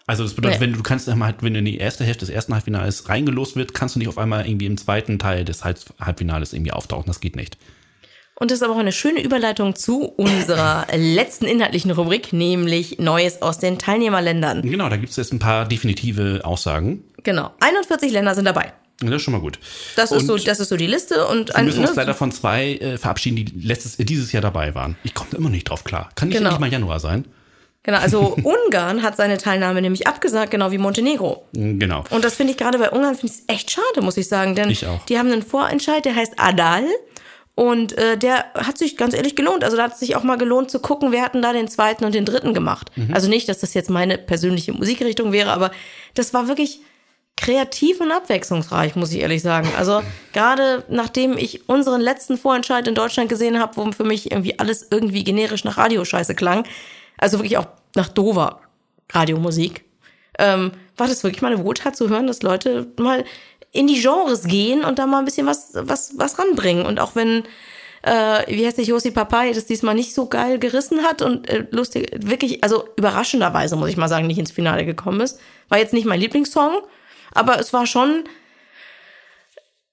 Also 0.07 0.23
das 0.23 0.33
bedeutet, 0.33 0.55
Ja. 0.55 0.61
wenn 0.61 0.73
du 0.73 0.81
kannst 0.83 1.07
halt, 1.07 1.43
wenn 1.43 1.53
du 1.53 1.59
in 1.59 1.65
die 1.65 1.77
erste 1.77 2.03
Hälfte 2.05 2.25
des 2.25 2.29
ersten 2.33 2.53
Halbfinales 2.53 3.09
reingelost 3.09 3.55
wird, 3.57 3.73
kannst 3.73 3.95
du 3.95 3.99
nicht 3.99 4.07
auf 4.07 4.17
einmal 4.17 4.47
irgendwie 4.47 4.65
im 4.65 4.77
zweiten 4.77 5.19
Teil 5.19 5.43
des 5.45 5.63
Halb- 5.65 5.93
Halbfinales 5.99 6.53
irgendwie 6.53 6.71
auftauchen. 6.71 7.05
Das 7.07 7.19
geht 7.19 7.35
nicht. 7.35 7.57
Und 8.39 8.51
das 8.51 8.59
ist 8.59 8.63
aber 8.63 8.73
auch 8.75 8.79
eine 8.79 8.91
schöne 8.91 9.21
Überleitung 9.21 9.75
zu 9.75 10.03
unserer 10.05 10.85
letzten 10.95 11.45
inhaltlichen 11.45 11.91
Rubrik, 11.91 12.31
nämlich 12.33 12.99
Neues 12.99 13.41
aus 13.41 13.57
den 13.59 13.79
Teilnehmerländern. 13.79 14.61
Genau, 14.61 14.87
da 14.89 14.95
gibt 14.97 15.09
es 15.09 15.17
jetzt 15.17 15.33
ein 15.33 15.39
paar 15.39 15.65
definitive 15.67 16.41
Aussagen. 16.45 17.03
Genau. 17.23 17.51
41 17.59 18.11
Länder 18.11 18.33
sind 18.35 18.45
dabei. 18.45 18.73
Das 18.99 19.11
ist 19.11 19.21
schon 19.23 19.33
mal 19.33 19.41
gut. 19.41 19.59
Das 19.95 20.11
ist, 20.11 20.25
so, 20.25 20.37
das 20.37 20.59
ist 20.59 20.69
so 20.69 20.77
die 20.77 20.87
Liste. 20.87 21.27
Und 21.27 21.53
Wir 21.55 21.63
müssen 21.63 21.81
uns 21.81 21.89
ne, 21.91 21.95
leider 21.97 22.15
von 22.15 22.31
zwei 22.31 22.75
äh, 22.75 22.97
verabschieden, 22.97 23.35
die 23.35 23.45
letztes, 23.67 23.99
äh, 23.99 24.05
dieses 24.05 24.31
Jahr 24.31 24.41
dabei 24.41 24.73
waren. 24.73 24.95
Ich 25.03 25.13
komme 25.13 25.31
immer 25.35 25.49
nicht 25.49 25.69
drauf 25.69 25.83
klar. 25.83 26.09
Kann 26.15 26.29
nicht 26.29 26.37
Genau. 26.37 26.49
endlich 26.51 26.59
mal 26.61 26.71
Januar 26.71 26.99
sein? 26.99 27.25
Genau, 27.87 27.99
also 27.99 28.35
Ungarn 28.43 29.01
hat 29.01 29.15
seine 29.15 29.37
Teilnahme 29.37 29.81
nämlich 29.81 30.05
abgesagt, 30.07 30.51
genau 30.51 30.71
wie 30.71 30.77
Montenegro. 30.77 31.45
Mm, 31.53 31.79
Genau. 31.79 32.03
Und 32.09 32.23
das 32.25 32.35
finde 32.35 32.51
ich 32.51 32.57
gerade 32.57 32.77
bei 32.77 32.91
Ungarn 32.91 33.15
finde 33.15 33.33
ich 33.33 33.53
echt 33.53 33.71
schade, 33.71 34.01
muss 34.01 34.17
ich 34.17 34.27
sagen, 34.27 34.55
denn 34.55 34.69
Ich 34.69 34.85
die 35.07 35.17
haben 35.17 35.31
einen 35.31 35.41
Vorentscheid, 35.41 36.03
der 36.03 36.15
heißt 36.15 36.33
Adal. 36.37 36.83
Und 37.55 37.97
äh, 37.97 38.17
der 38.17 38.45
hat 38.53 38.77
sich 38.77 38.97
ganz 38.97 39.15
ehrlich 39.15 39.35
gelohnt. 39.35 39.63
Also 39.63 39.77
da 39.77 39.83
hat 39.83 39.93
es 39.93 39.99
sich 39.99 40.15
auch 40.15 40.21
mal 40.23 40.37
gelohnt 40.37 40.69
zu 40.69 40.79
gucken, 40.79 41.11
wer 41.11 41.23
hat 41.23 41.33
denn 41.33 41.41
da 41.41 41.53
den 41.53 41.67
zweiten 41.69 42.03
und 42.05 42.13
den 42.13 42.25
dritten 42.25 42.53
gemacht. 42.53 42.91
Mhm. 42.95 43.13
Also 43.13 43.29
nicht, 43.29 43.49
dass 43.49 43.59
das 43.59 43.73
jetzt 43.73 43.89
meine 43.89 44.17
persönliche 44.19 44.73
Musikrichtung 44.73 45.31
wäre, 45.31 45.51
aber 45.53 45.71
das 46.13 46.33
war 46.35 46.47
wirklich 46.49 46.81
kreativ 47.37 48.01
und 48.01 48.11
abwechslungsreich, 48.11 48.95
muss 48.95 49.11
ich 49.13 49.21
ehrlich 49.21 49.41
sagen. 49.41 49.69
Also 49.77 50.03
gerade 50.33 50.83
nachdem 50.89 51.37
ich 51.37 51.69
unseren 51.69 52.01
letzten 52.01 52.37
Vorentscheid 52.37 52.85
in 52.87 52.95
Deutschland 52.95 53.29
gesehen 53.29 53.59
habe, 53.59 53.77
wo 53.77 53.91
für 53.91 54.03
mich 54.03 54.29
irgendwie 54.29 54.59
alles 54.59 54.87
irgendwie 54.91 55.23
generisch 55.23 55.63
nach 55.63 55.77
Radioscheiße 55.77 56.35
klang, 56.35 56.65
also 57.17 57.39
wirklich 57.39 57.57
auch 57.57 57.67
nach 57.95 58.09
dover 58.09 58.61
Radiomusik, 59.11 59.85
ähm, 60.39 60.71
war 60.95 61.07
das 61.07 61.23
wirklich 61.23 61.41
mal 61.41 61.51
eine 61.51 61.63
Wohltat 61.63 61.95
zu 61.95 62.09
hören, 62.09 62.27
dass 62.27 62.41
Leute 62.43 62.87
mal 62.97 63.23
in 63.71 63.87
die 63.87 64.01
Genres 64.01 64.43
gehen 64.43 64.83
und 64.83 64.99
da 64.99 65.05
mal 65.05 65.19
ein 65.19 65.25
bisschen 65.25 65.47
was, 65.47 65.71
was, 65.73 66.13
was 66.17 66.39
ranbringen. 66.39 66.85
Und 66.85 66.99
auch 66.99 67.15
wenn, 67.15 67.43
äh, 68.01 68.43
wie 68.47 68.65
heißt 68.65 68.77
der 68.77 68.85
Josi 68.85 69.11
Papai, 69.11 69.51
das 69.53 69.65
diesmal 69.65 69.95
nicht 69.95 70.13
so 70.13 70.27
geil 70.27 70.59
gerissen 70.59 71.03
hat 71.03 71.21
und 71.21 71.49
äh, 71.49 71.65
lustig, 71.71 72.11
wirklich, 72.19 72.63
also 72.63 72.87
überraschenderweise, 72.95 73.75
muss 73.75 73.89
ich 73.89 73.97
mal 73.97 74.07
sagen, 74.07 74.27
nicht 74.27 74.39
ins 74.39 74.51
Finale 74.51 74.85
gekommen 74.85 75.21
ist. 75.21 75.39
War 75.69 75.77
jetzt 75.77 75.93
nicht 75.93 76.05
mein 76.05 76.19
Lieblingssong, 76.19 76.81
aber 77.33 77.59
es 77.59 77.73
war 77.73 77.85
schon, 77.85 78.23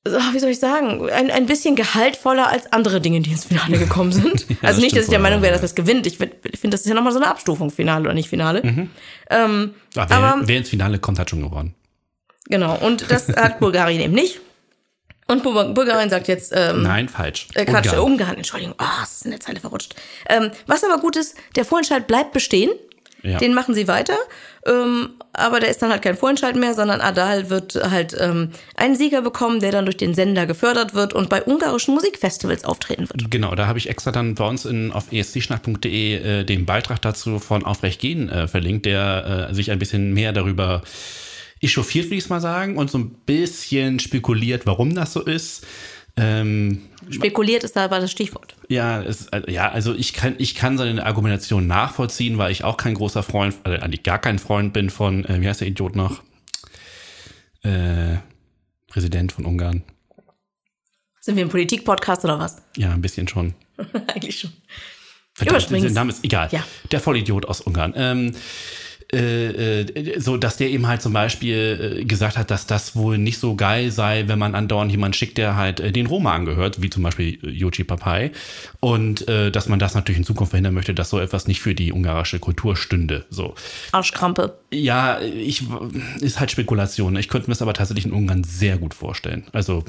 wie 0.06 0.38
soll 0.38 0.50
ich 0.50 0.58
sagen, 0.58 1.08
ein, 1.10 1.30
ein 1.30 1.46
bisschen 1.46 1.76
gehaltvoller 1.76 2.48
als 2.48 2.70
andere 2.72 3.00
Dinge, 3.00 3.20
die 3.20 3.30
ins 3.30 3.46
Finale 3.46 3.78
gekommen 3.78 4.12
sind. 4.12 4.46
das 4.50 4.56
also 4.62 4.80
nicht, 4.82 4.94
dass 4.96 5.04
ich 5.04 5.10
der 5.10 5.18
Meinung 5.18 5.40
wäre, 5.40 5.52
ja. 5.52 5.60
dass 5.60 5.62
das 5.62 5.74
gewinnt. 5.74 6.06
Ich, 6.06 6.18
find- 6.18 6.34
ich 6.50 6.60
finde, 6.60 6.74
das 6.74 6.82
ist 6.82 6.88
ja 6.88 6.94
nochmal 6.94 7.12
so 7.12 7.18
eine 7.20 7.28
Abstufung, 7.28 7.70
Finale 7.70 8.04
oder 8.04 8.14
nicht 8.14 8.28
Finale. 8.28 8.88
Ähm, 9.30 9.74
Ah, 9.96 10.06
wer, 10.08 10.16
aber- 10.18 10.40
wer 10.46 10.56
ins 10.58 10.68
Finale 10.68 10.98
kommt, 10.98 11.18
hat 11.18 11.30
schon 11.30 11.42
gewonnen. 11.42 11.74
Genau, 12.48 12.76
und 12.76 13.10
das 13.10 13.28
hat 13.28 13.58
Bulgarien 13.60 14.00
eben 14.02 14.12
nicht. 14.12 14.40
Und 15.26 15.42
Bul- 15.42 15.72
Bulgarien 15.72 16.10
sagt 16.10 16.28
jetzt, 16.28 16.52
ähm, 16.54 16.82
Nein, 16.82 17.08
falsch. 17.08 17.48
äh, 17.54 17.64
Quatsch. 17.64 17.86
Ungarn. 17.94 18.04
Ungarn, 18.12 18.36
Entschuldigung, 18.36 18.74
oh, 18.78 19.02
es 19.02 19.12
ist 19.12 19.24
in 19.24 19.30
der 19.30 19.40
Zeile 19.40 19.58
verrutscht. 19.60 19.94
Ähm, 20.28 20.50
was 20.66 20.84
aber 20.84 21.00
gut 21.00 21.16
ist, 21.16 21.34
der 21.56 21.64
Vorentscheid 21.64 22.06
bleibt 22.06 22.32
bestehen. 22.34 22.70
Ja. 23.24 23.38
Den 23.38 23.54
machen 23.54 23.74
sie 23.74 23.88
weiter. 23.88 24.16
Ähm, 24.66 25.10
aber 25.32 25.58
der 25.58 25.70
ist 25.70 25.80
dann 25.80 25.90
halt 25.90 26.02
kein 26.02 26.16
Vorentscheid 26.16 26.56
mehr, 26.56 26.74
sondern 26.74 27.00
Adal 27.00 27.48
wird 27.48 27.74
halt 27.74 28.14
ähm, 28.20 28.50
einen 28.76 28.96
Sieger 28.96 29.22
bekommen, 29.22 29.60
der 29.60 29.72
dann 29.72 29.86
durch 29.86 29.96
den 29.96 30.14
Sender 30.14 30.46
gefördert 30.46 30.94
wird 30.94 31.14
und 31.14 31.30
bei 31.30 31.42
ungarischen 31.42 31.94
Musikfestivals 31.94 32.64
auftreten 32.64 33.08
wird. 33.08 33.30
Genau, 33.30 33.54
da 33.54 33.66
habe 33.66 33.78
ich 33.78 33.88
extra 33.88 34.12
dann 34.12 34.34
bei 34.34 34.46
uns 34.46 34.66
in, 34.66 34.92
auf 34.92 35.10
escschnack.de 35.10 36.40
äh, 36.40 36.44
den 36.44 36.66
Beitrag 36.66 37.00
dazu 37.00 37.38
von 37.38 37.64
Aufrecht 37.64 38.00
gehen 38.00 38.28
äh, 38.28 38.46
verlinkt, 38.46 38.86
der 38.86 39.48
äh, 39.50 39.54
sich 39.54 39.70
ein 39.70 39.78
bisschen 39.78 40.12
mehr 40.12 40.32
darüber 40.32 40.82
echauffiert, 41.62 42.10
will 42.10 42.18
ich 42.18 42.24
es 42.24 42.30
mal 42.30 42.40
sagen, 42.40 42.76
und 42.76 42.90
so 42.90 42.98
ein 42.98 43.10
bisschen 43.26 43.98
spekuliert, 44.00 44.66
warum 44.66 44.94
das 44.94 45.14
so 45.14 45.22
ist. 45.22 45.66
Ähm, 46.16 46.82
Spekuliert 47.10 47.64
ist 47.64 47.74
da 47.74 47.84
aber 47.86 48.00
das 48.00 48.10
Stichwort. 48.10 48.53
Ja, 48.68 49.02
es, 49.02 49.26
äh, 49.28 49.50
ja, 49.50 49.70
also 49.70 49.94
ich 49.94 50.12
kann, 50.12 50.34
ich 50.38 50.54
kann 50.54 50.78
seine 50.78 51.04
Argumentation 51.04 51.66
nachvollziehen, 51.66 52.38
weil 52.38 52.52
ich 52.52 52.64
auch 52.64 52.76
kein 52.76 52.94
großer 52.94 53.22
Freund, 53.22 53.56
also 53.64 53.80
eigentlich 53.80 54.02
gar 54.02 54.18
kein 54.18 54.38
Freund 54.38 54.72
bin 54.72 54.90
von, 54.90 55.24
äh, 55.24 55.40
wie 55.40 55.48
heißt 55.48 55.60
der 55.60 55.68
Idiot 55.68 55.96
noch? 55.96 56.22
Äh, 57.62 58.16
Präsident 58.88 59.32
von 59.32 59.44
Ungarn. 59.44 59.82
Sind 61.20 61.36
wir 61.36 61.44
ein 61.44 61.48
Politik-Podcast 61.48 62.24
oder 62.24 62.38
was? 62.38 62.56
Ja, 62.76 62.92
ein 62.92 63.00
bisschen 63.00 63.26
schon. 63.26 63.54
Eigentlich 64.06 64.40
schon. 64.40 64.52
Verdammt, 65.32 65.70
der 65.70 65.90
Name 65.90 66.12
ist 66.12 66.22
egal. 66.22 66.48
Ja. 66.52 66.64
Der 66.92 67.00
Vollidiot 67.00 67.46
aus 67.46 67.60
Ungarn. 67.60 67.92
Ähm, 67.96 68.34
äh, 69.14 69.80
äh, 69.82 70.20
so, 70.20 70.36
dass 70.36 70.56
der 70.56 70.70
eben 70.70 70.86
halt 70.86 71.00
zum 71.00 71.12
Beispiel 71.12 71.98
äh, 72.00 72.04
gesagt 72.04 72.36
hat, 72.36 72.50
dass 72.50 72.66
das 72.66 72.96
wohl 72.96 73.16
nicht 73.18 73.38
so 73.38 73.54
geil 73.54 73.90
sei, 73.90 74.24
wenn 74.26 74.38
man 74.38 74.54
andauernd 74.54 74.90
jemanden 74.90 75.14
schickt, 75.14 75.38
der 75.38 75.56
halt 75.56 75.80
äh, 75.80 75.92
den 75.92 76.06
Roma 76.06 76.34
angehört, 76.34 76.82
wie 76.82 76.90
zum 76.90 77.02
Beispiel 77.02 77.38
Yoji 77.42 77.84
Papai. 77.84 78.32
Und 78.80 79.28
äh, 79.28 79.50
dass 79.50 79.68
man 79.68 79.78
das 79.78 79.94
natürlich 79.94 80.18
in 80.18 80.24
Zukunft 80.24 80.50
verhindern 80.50 80.74
möchte, 80.74 80.94
dass 80.94 81.10
so 81.10 81.18
etwas 81.20 81.46
nicht 81.46 81.60
für 81.60 81.74
die 81.74 81.92
ungarische 81.92 82.38
Kultur 82.38 82.76
stünde. 82.76 83.24
So. 83.30 83.54
Arschkrampe. 83.92 84.58
Ja, 84.72 85.20
ich 85.20 85.62
ist 86.20 86.40
halt 86.40 86.50
Spekulation. 86.50 87.16
Ich 87.16 87.28
könnte 87.28 87.48
mir 87.48 87.52
das 87.54 87.62
aber 87.62 87.74
tatsächlich 87.74 88.06
in 88.06 88.12
Ungarn 88.12 88.44
sehr 88.44 88.76
gut 88.78 88.94
vorstellen. 88.94 89.44
Also, 89.52 89.84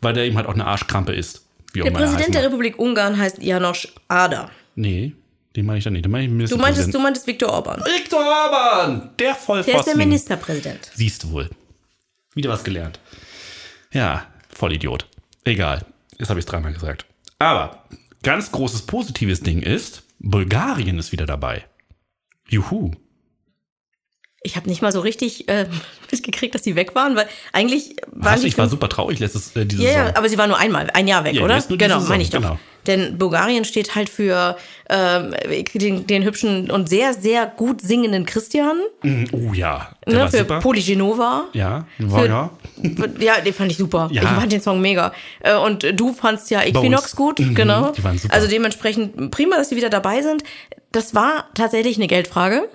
weil 0.00 0.14
der 0.14 0.24
eben 0.24 0.36
halt 0.36 0.46
auch 0.46 0.54
eine 0.54 0.66
Arschkrampe 0.66 1.12
ist. 1.12 1.44
Der 1.74 1.84
er 1.84 1.92
Präsident 1.92 2.34
der. 2.34 2.44
Republik 2.44 2.78
Ungarn 2.78 3.18
heißt 3.18 3.42
Janosch 3.42 3.88
Ada. 4.08 4.50
Nee, 4.74 5.12
den 5.56 5.66
meine 5.66 5.78
ich 5.78 5.84
dann 5.84 5.94
nicht. 5.94 6.04
Den 6.04 6.12
meine 6.12 6.24
ich 6.24 6.50
Du 6.50 6.56
meintest, 6.56 6.94
du 6.94 6.98
meintest 6.98 7.26
Viktor 7.26 7.50
Orban. 7.50 7.80
Viktor 7.84 8.20
Orban, 8.20 9.10
der 9.18 9.34
Vollpfosten. 9.34 9.72
Der 9.72 9.80
ist 9.80 9.86
der 9.86 9.96
Ministerpräsident. 9.96 10.90
Siehst 10.94 11.24
du 11.24 11.32
wohl. 11.32 11.50
Wieder 12.34 12.50
was 12.50 12.62
gelernt. 12.62 13.00
Ja, 13.92 14.26
Vollidiot. 14.48 15.06
Egal. 15.44 15.84
Jetzt 16.18 16.28
habe 16.28 16.38
ich 16.38 16.46
es 16.46 16.50
dreimal 16.50 16.72
gesagt. 16.72 17.06
Aber 17.38 17.84
ganz 18.22 18.52
großes 18.52 18.82
positives 18.82 19.40
Ding 19.40 19.62
ist, 19.62 20.02
Bulgarien 20.20 20.98
ist 20.98 21.12
wieder 21.12 21.26
dabei. 21.26 21.64
Juhu. 22.48 22.92
Ich 24.42 24.56
habe 24.56 24.68
nicht 24.70 24.80
mal 24.80 24.90
so 24.90 25.00
richtig 25.00 25.48
äh, 25.48 25.66
mitgekriegt, 26.10 26.54
dass 26.54 26.64
sie 26.64 26.74
weg 26.76 26.94
waren, 26.94 27.14
weil 27.16 27.26
eigentlich 27.52 27.96
Was, 28.12 28.40
die 28.40 28.46
ich 28.48 28.56
war 28.58 28.68
super 28.68 28.88
traurig 28.88 29.18
letztes 29.18 29.54
äh, 29.56 29.66
diese 29.66 29.82
Ja, 29.82 29.88
Saison. 29.90 30.06
ja, 30.06 30.16
aber 30.16 30.28
sie 30.28 30.38
war 30.38 30.46
nur 30.46 30.58
einmal, 30.58 30.88
ein 30.94 31.06
Jahr 31.08 31.24
weg, 31.24 31.34
Ja, 31.34 31.42
oder? 31.44 31.62
Genau, 31.68 32.00
meine 32.00 32.22
ich 32.22 32.30
doch. 32.30 32.40
genau. 32.40 32.58
Denn 32.86 33.18
Bulgarien 33.18 33.66
steht 33.66 33.94
halt 33.94 34.08
für 34.08 34.56
ähm, 34.88 35.34
den, 35.74 36.06
den 36.06 36.24
hübschen 36.24 36.70
und 36.70 36.88
sehr, 36.88 37.12
sehr 37.12 37.44
gut 37.46 37.82
singenden 37.82 38.24
Christian, 38.24 38.78
Mhm, 39.02 39.26
Oh 39.32 39.52
ja, 39.52 39.90
ne, 40.06 40.20
war 40.20 40.30
für 40.30 40.38
super. 40.38 40.60
Polygenova. 40.60 41.44
ja, 41.52 41.86
war 41.98 42.20
Für- 42.22 42.26
ja. 42.28 42.50
Ja, 43.20 43.40
den 43.42 43.52
fand 43.52 43.70
ich 43.70 43.76
super. 43.76 44.08
Ja. 44.10 44.22
Ich 44.22 44.28
fand 44.28 44.50
den 44.50 44.62
Song 44.62 44.80
mega. 44.80 45.12
Äh, 45.40 45.54
Und 45.56 45.84
du 46.00 46.14
fandst 46.14 46.50
ja 46.50 46.62
Equinox 46.62 47.14
gut, 47.14 47.38
Mhm, 47.40 47.54
genau. 47.54 47.90
die 47.92 48.02
waren 48.02 48.16
super. 48.16 48.32
Also 48.34 48.48
dementsprechend 48.48 49.30
prima, 49.30 49.56
dass 49.56 49.68
sie 49.68 49.76
wieder 49.76 49.90
dabei 49.90 50.22
sind. 50.22 50.42
Das 50.92 51.14
war 51.14 51.44
tatsächlich 51.54 51.96
eine 51.98 52.06
Geldfrage. 52.06 52.66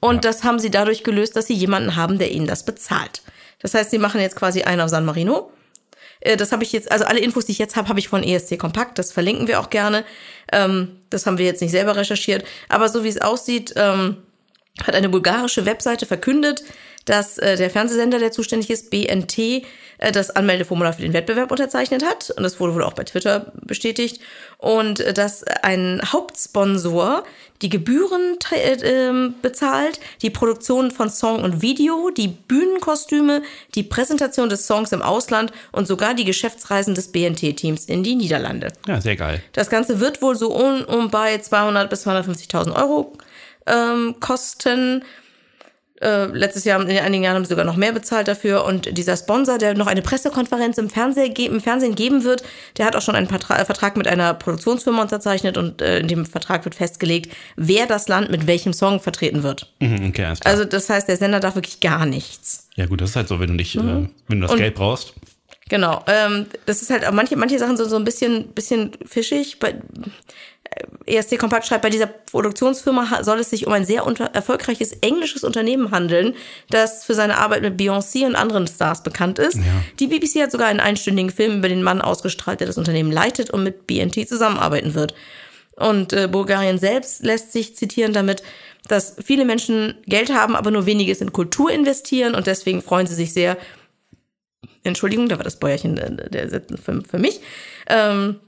Und 0.00 0.24
das 0.24 0.44
haben 0.44 0.58
sie 0.58 0.70
dadurch 0.70 1.02
gelöst, 1.02 1.36
dass 1.36 1.46
sie 1.46 1.54
jemanden 1.54 1.96
haben, 1.96 2.18
der 2.18 2.30
ihnen 2.30 2.46
das 2.46 2.64
bezahlt. 2.64 3.22
Das 3.60 3.74
heißt, 3.74 3.90
sie 3.90 3.98
machen 3.98 4.20
jetzt 4.20 4.36
quasi 4.36 4.62
einen 4.62 4.80
auf 4.80 4.90
San 4.90 5.04
Marino. 5.04 5.50
Äh, 6.20 6.36
Das 6.36 6.52
habe 6.52 6.62
ich 6.62 6.72
jetzt, 6.72 6.90
also 6.90 7.04
alle 7.04 7.20
Infos, 7.20 7.46
die 7.46 7.52
ich 7.52 7.58
jetzt 7.58 7.76
habe, 7.76 7.88
habe 7.88 7.98
ich 7.98 8.08
von 8.08 8.22
ESC 8.22 8.58
Kompakt. 8.58 8.98
Das 8.98 9.12
verlinken 9.12 9.48
wir 9.48 9.60
auch 9.60 9.70
gerne. 9.70 10.04
Ähm, 10.52 11.00
das 11.10 11.26
haben 11.26 11.38
wir 11.38 11.46
jetzt 11.46 11.60
nicht 11.62 11.72
selber 11.72 11.96
recherchiert. 11.96 12.44
Aber 12.68 12.88
so 12.88 13.02
wie 13.04 13.08
es 13.08 13.20
aussieht, 13.20 13.74
ähm, 13.76 14.18
hat 14.84 14.94
eine 14.94 15.08
bulgarische 15.08 15.66
Webseite 15.66 16.06
verkündet, 16.06 16.62
dass 17.04 17.38
äh, 17.38 17.56
der 17.56 17.70
Fernsehsender, 17.70 18.18
der 18.18 18.30
zuständig 18.32 18.70
ist, 18.70 18.90
BNT, 18.90 19.38
äh, 19.38 19.62
das 20.12 20.30
Anmeldeformular 20.30 20.92
für 20.92 21.02
den 21.02 21.14
Wettbewerb 21.14 21.50
unterzeichnet 21.50 22.04
hat. 22.04 22.30
Und 22.36 22.42
das 22.44 22.60
wurde 22.60 22.74
wohl 22.74 22.84
auch 22.84 22.92
bei 22.92 23.04
Twitter 23.04 23.52
bestätigt. 23.62 24.20
Und 24.58 25.04
dass 25.16 25.42
ein 25.42 26.00
Hauptsponsor 26.04 27.24
die 27.62 27.68
Gebühren 27.68 28.36
äh, 28.52 28.72
ähm, 28.82 29.34
bezahlt, 29.42 30.00
die 30.22 30.30
Produktion 30.30 30.90
von 30.90 31.10
Song 31.10 31.42
und 31.42 31.62
Video, 31.62 32.10
die 32.10 32.28
Bühnenkostüme, 32.28 33.42
die 33.74 33.82
Präsentation 33.82 34.48
des 34.48 34.66
Songs 34.66 34.92
im 34.92 35.02
Ausland 35.02 35.52
und 35.72 35.86
sogar 35.86 36.14
die 36.14 36.24
Geschäftsreisen 36.24 36.94
des 36.94 37.12
BNT-Teams 37.12 37.86
in 37.86 38.02
die 38.02 38.14
Niederlande. 38.14 38.72
ja, 38.86 39.00
sehr 39.00 39.16
geil. 39.16 39.42
Das 39.52 39.70
Ganze 39.70 40.00
wird 40.00 40.22
wohl 40.22 40.36
so 40.36 40.54
um, 40.54 40.84
um 40.84 41.10
bei 41.10 41.36
200.000 41.36 41.86
bis 41.86 42.06
250.000 42.06 42.74
Euro 42.74 43.12
ähm, 43.66 44.16
kosten. 44.20 45.02
Äh, 46.00 46.26
letztes 46.26 46.64
Jahr, 46.64 46.80
in 46.80 46.96
einigen 46.98 47.24
Jahren 47.24 47.36
haben 47.36 47.44
sie 47.44 47.48
sogar 47.50 47.64
noch 47.64 47.76
mehr 47.76 47.92
bezahlt 47.92 48.28
dafür. 48.28 48.64
Und 48.64 48.96
dieser 48.96 49.16
Sponsor, 49.16 49.58
der 49.58 49.74
noch 49.74 49.86
eine 49.86 50.02
Pressekonferenz 50.02 50.78
im, 50.78 50.90
Fernseh 50.90 51.28
ge 51.30 51.46
im 51.46 51.60
Fernsehen 51.60 51.94
geben 51.94 52.24
wird, 52.24 52.42
der 52.76 52.86
hat 52.86 52.94
auch 52.96 53.02
schon 53.02 53.14
einen 53.16 53.26
Patra 53.28 53.64
Vertrag 53.64 53.96
mit 53.96 54.06
einer 54.06 54.34
Produktionsfirma 54.34 55.02
unterzeichnet 55.02 55.56
und 55.56 55.82
äh, 55.82 55.98
in 56.00 56.08
dem 56.08 56.26
Vertrag 56.26 56.64
wird 56.64 56.74
festgelegt, 56.74 57.32
wer 57.56 57.86
das 57.86 58.08
Land 58.08 58.30
mit 58.30 58.46
welchem 58.46 58.72
Song 58.72 59.00
vertreten 59.00 59.42
wird. 59.42 59.72
Mhm, 59.80 60.08
okay, 60.08 60.24
alles 60.24 60.40
klar. 60.40 60.52
Also 60.54 60.64
das 60.64 60.88
heißt, 60.88 61.08
der 61.08 61.16
Sender 61.16 61.40
darf 61.40 61.54
wirklich 61.54 61.80
gar 61.80 62.06
nichts. 62.06 62.68
ja 62.76 62.86
gut, 62.86 63.00
das 63.00 63.10
ist 63.10 63.16
halt 63.16 63.28
so, 63.28 63.40
wenn 63.40 63.48
du 63.48 63.54
nicht, 63.54 63.74
äh, 63.76 63.80
Mhm. 63.80 64.10
wenn 64.28 64.40
du 64.40 64.46
das 64.46 64.56
Geld 64.56 64.74
brauchst. 64.74 65.14
Genau. 65.70 66.02
Ähm, 66.06 66.46
das 66.64 66.80
ist 66.80 66.88
halt, 66.90 67.04
manche, 67.12 67.36
manche 67.36 67.58
Sachen 67.58 67.76
sind 67.76 67.90
so 67.90 67.96
ein 67.96 68.04
bisschen, 68.04 68.48
bisschen 68.54 68.92
fischig. 69.04 69.58
Bei, 69.58 69.70
äh, 69.70 69.74
ESC 71.06 71.38
Kompakt 71.38 71.66
schreibt, 71.66 71.82
bei 71.82 71.90
dieser 71.90 72.06
Produktionsfirma 72.06 73.22
soll 73.24 73.40
es 73.40 73.50
sich 73.50 73.66
um 73.66 73.72
ein 73.72 73.84
sehr 73.84 74.02
erfolgreiches 74.32 74.92
englisches 75.00 75.44
Unternehmen 75.44 75.90
handeln, 75.90 76.34
das 76.70 77.04
für 77.04 77.14
seine 77.14 77.38
Arbeit 77.38 77.62
mit 77.62 77.80
Beyoncé 77.80 78.26
und 78.26 78.36
anderen 78.36 78.66
Stars 78.66 79.02
bekannt 79.02 79.38
ist. 79.38 79.58
Die 79.98 80.06
BBC 80.06 80.42
hat 80.42 80.52
sogar 80.52 80.68
einen 80.68 80.80
einstündigen 80.80 81.30
Film 81.30 81.58
über 81.58 81.68
den 81.68 81.82
Mann 81.82 82.00
ausgestrahlt, 82.02 82.60
der 82.60 82.66
das 82.66 82.78
Unternehmen 82.78 83.10
leitet 83.10 83.50
und 83.50 83.62
mit 83.62 83.86
BNT 83.86 84.28
zusammenarbeiten 84.28 84.94
wird. 84.94 85.14
Und 85.76 86.12
äh, 86.12 86.28
Bulgarien 86.28 86.78
selbst 86.78 87.24
lässt 87.24 87.52
sich 87.52 87.76
zitieren 87.76 88.12
damit, 88.12 88.42
dass 88.88 89.16
viele 89.22 89.44
Menschen 89.44 89.94
Geld 90.06 90.32
haben, 90.32 90.56
aber 90.56 90.70
nur 90.70 90.86
weniges 90.86 91.20
in 91.20 91.32
Kultur 91.32 91.70
investieren 91.70 92.34
und 92.34 92.46
deswegen 92.46 92.82
freuen 92.82 93.06
sie 93.06 93.14
sich 93.14 93.32
sehr, 93.32 93.56
Entschuldigung, 94.82 95.28
da 95.28 95.36
war 95.36 95.44
das 95.44 95.58
Bäuerchen 95.58 95.96
äh, 95.98 96.30
der 96.30 96.50
Sitz 96.50 96.72
für, 96.82 97.02
für 97.02 97.18
mich. 97.18 97.40
Ähm, 97.88 98.40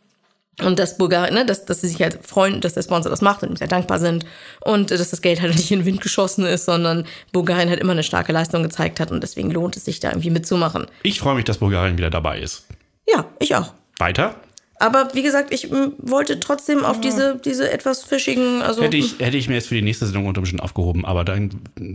und 0.63 0.79
dass 0.79 0.97
Bulgarien, 0.97 1.35
ne, 1.35 1.47
dass, 1.47 1.65
dass 1.65 1.81
sie 1.81 1.89
sich 1.89 2.01
halt 2.03 2.19
freuen, 2.25 2.61
dass 2.61 2.75
der 2.75 2.83
Sponsor 2.83 3.11
das 3.11 3.21
macht 3.21 3.43
und 3.43 3.51
ihm 3.51 3.57
sehr 3.57 3.69
dankbar 3.69 3.99
sind 3.99 4.25
und 4.61 4.91
äh, 4.91 4.99
dass 4.99 5.11
das 5.11 5.23
Geld 5.23 5.41
halt 5.41 5.55
nicht 5.55 5.71
in 5.71 5.81
den 5.81 5.87
Wind 5.87 6.01
geschossen 6.01 6.45
ist, 6.45 6.65
sondern 6.65 7.07
Bulgarien 7.33 7.69
halt 7.69 7.81
immer 7.81 7.93
eine 7.93 8.03
starke 8.03 8.33
Leistung 8.33 8.63
gezeigt 8.63 9.01
hat 9.01 9.11
und 9.11 9.23
deswegen 9.23 9.51
lohnt 9.51 9.77
es 9.77 9.85
sich 9.85 10.01
da 10.01 10.11
irgendwie 10.11 10.31
mitzumachen. 10.31 10.87
Ich 11.03 11.21
freue 11.21 11.35
mich, 11.35 11.45
dass 11.45 11.59
Bulgarien 11.59 11.97
wieder 11.99 12.11
dabei 12.11 12.41
ist. 12.41 12.67
Ja, 13.09 13.27
ich 13.39 13.55
auch. 13.55 13.73
Weiter? 13.99 14.37
Aber 14.81 15.11
wie 15.13 15.23
gesagt, 15.23 15.53
ich 15.53 15.71
m, 15.71 15.93
wollte 15.99 16.41
trotzdem 16.41 16.85
auf 16.85 17.01
diese, 17.01 17.37
diese 17.45 17.71
etwas 17.71 18.03
fischigen, 18.03 18.63
also 18.63 18.83
Hätte 18.83 18.97
ich, 18.97 19.19
hätte 19.19 19.37
ich 19.37 19.47
mir 19.47 19.55
jetzt 19.57 19.69
für 19.69 19.75
die 19.75 19.83
nächste 19.83 20.07
Sendung 20.07 20.27
unter 20.27 20.39
Umständen 20.41 20.63
aufgehoben, 20.65 21.05
aber 21.05 21.23
dann, 21.25 21.51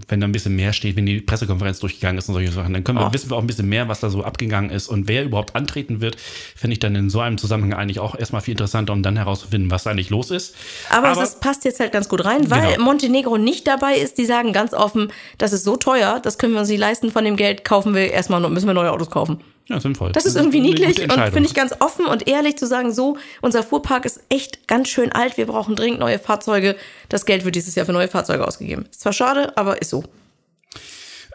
wenn 0.08 0.22
da 0.22 0.28
ein 0.28 0.32
bisschen 0.32 0.56
mehr 0.56 0.72
steht, 0.72 0.96
wenn 0.96 1.06
die 1.08 1.20
Pressekonferenz 1.20 1.80
durchgegangen 1.80 2.20
ist 2.20 2.30
und 2.30 2.36
solche 2.36 2.52
Sachen, 2.52 2.74
dann 2.74 2.84
können 2.84 3.00
wir, 3.00 3.08
Oh. 3.08 3.14
wissen 3.14 3.30
wir 3.32 3.38
auch 3.38 3.42
ein 3.42 3.48
bisschen 3.48 3.68
mehr, 3.68 3.88
was 3.90 4.00
da 4.02 4.10
so 4.12 4.24
abgegangen 4.24 4.70
ist 4.70 4.88
und 4.88 5.08
wer 5.08 5.24
überhaupt 5.26 5.56
antreten 5.56 6.00
wird, 6.00 6.16
fände 6.56 6.74
ich 6.74 6.80
dann 6.80 6.96
in 6.96 7.10
so 7.10 7.20
einem 7.22 7.38
Zusammenhang 7.40 7.74
eigentlich 7.74 8.00
auch 8.00 8.16
erstmal 8.18 8.42
viel 8.42 8.52
interessanter, 8.54 8.94
um 8.94 9.02
dann 9.02 9.18
herauszufinden, 9.18 9.72
was 9.72 9.84
da 9.84 9.90
eigentlich 9.90 10.12
los 10.12 10.30
ist. 10.30 10.56
Aber, 10.92 11.14
das 11.16 11.40
passt 11.40 11.66
jetzt 11.66 11.80
halt 11.80 11.92
ganz 11.92 12.08
gut 12.08 12.24
rein, 12.24 12.50
weil 12.52 12.74
Genau. 12.74 12.84
Montenegro 12.86 13.38
nicht 13.40 13.68
dabei 13.68 13.96
ist. 13.98 14.20
Die 14.20 14.26
sagen 14.26 14.54
ganz 14.54 14.74
offen, 14.76 15.12
das 15.40 15.54
ist 15.54 15.64
so 15.64 15.76
teuer, 15.76 16.20
das 16.22 16.38
können 16.38 16.54
wir 16.54 16.60
uns 16.60 16.70
nicht 16.70 16.80
leisten. 16.80 17.10
Von 17.12 17.26
dem 17.26 17.36
Geld 17.36 17.64
kaufen 17.66 17.96
wir 17.96 18.12
erstmal, 18.12 18.40
müssen 18.50 18.68
wir 18.68 18.74
neue 18.76 18.92
Autos 18.92 19.10
kaufen. 19.10 19.40
Ja, 19.68 19.80
sinnvoll. 19.80 20.11
Das 20.11 20.26
ist 20.26 20.36
irgendwie 20.36 20.61
niedlich 20.61 21.01
und 21.01 21.11
finde 21.11 21.45
ich 21.45 21.55
ganz 21.55 21.74
offen 21.80 22.05
und 22.05 22.28
ehrlich 22.28 22.57
zu 22.57 22.68
sagen, 22.68 22.93
so, 22.93 23.18
unser 23.41 23.63
Fuhrpark 23.63 24.05
ist 24.05 24.22
echt 24.30 24.68
ganz 24.68 24.89
schön 24.89 25.11
alt, 25.11 25.38
wir 25.38 25.47
brauchen 25.47 25.76
dringend 25.76 25.99
neue 25.99 26.20
Fahrzeuge. 26.20 26.76
Das 27.09 27.26
Geld 27.26 27.45
wird 27.45 27.55
dieses 27.55 27.74
Jahr 27.74 27.86
für 27.86 27.93
neue 27.93 28.07
Fahrzeuge 28.07 28.47
ausgegeben. 28.47 28.86
Ist 28.91 29.01
zwar 29.01 29.13
schade, 29.13 29.57
aber 29.57 29.82
ist 29.82 29.89
so. 29.89 30.03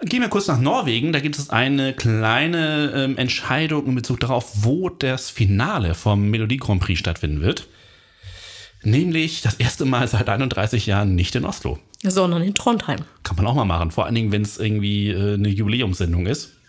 Gehen 0.03 0.22
wir 0.22 0.28
kurz 0.28 0.47
nach 0.47 0.59
Norwegen. 0.59 1.12
Da 1.12 1.20
gibt 1.20 1.39
es 1.39 1.51
eine 1.51 1.93
kleine 1.93 2.93
ähm, 2.95 3.18
Entscheidung 3.18 3.87
in 3.87 3.95
Bezug 3.97 4.20
darauf, 4.20 4.64
wo 4.64 4.89
das 4.89 5.28
Finale 5.28 5.95
vom 5.95 6.31
Melodie 6.31 6.57
Grand 6.57 6.81
Prix 6.81 6.99
stattfinden 6.99 7.43
wird. 7.43 7.66
Nämlich 8.83 9.43
das 9.43 9.57
erste 9.57 9.85
Mal 9.85 10.09
seit 10.09 10.28
31 10.28 10.87
Jahren 10.87 11.14
nicht 11.14 11.35
in 11.35 11.45
Oslo. 11.45 11.78
Sondern 12.03 12.43
in 12.43 12.55
Trondheim. 12.55 13.01
Kann 13.24 13.37
man 13.37 13.47
auch 13.47 13.55
mal 13.55 13.66
machen. 13.66 13.91
Vor 13.91 14.07
allen 14.07 14.14
Dingen, 14.14 14.33
wenn 14.33 14.41
es 14.41 14.57
irgendwie 14.57 15.11
äh, 15.11 15.35
eine 15.35 15.49
Jubiläumssendung 15.49 16.26
ist. 16.26 16.60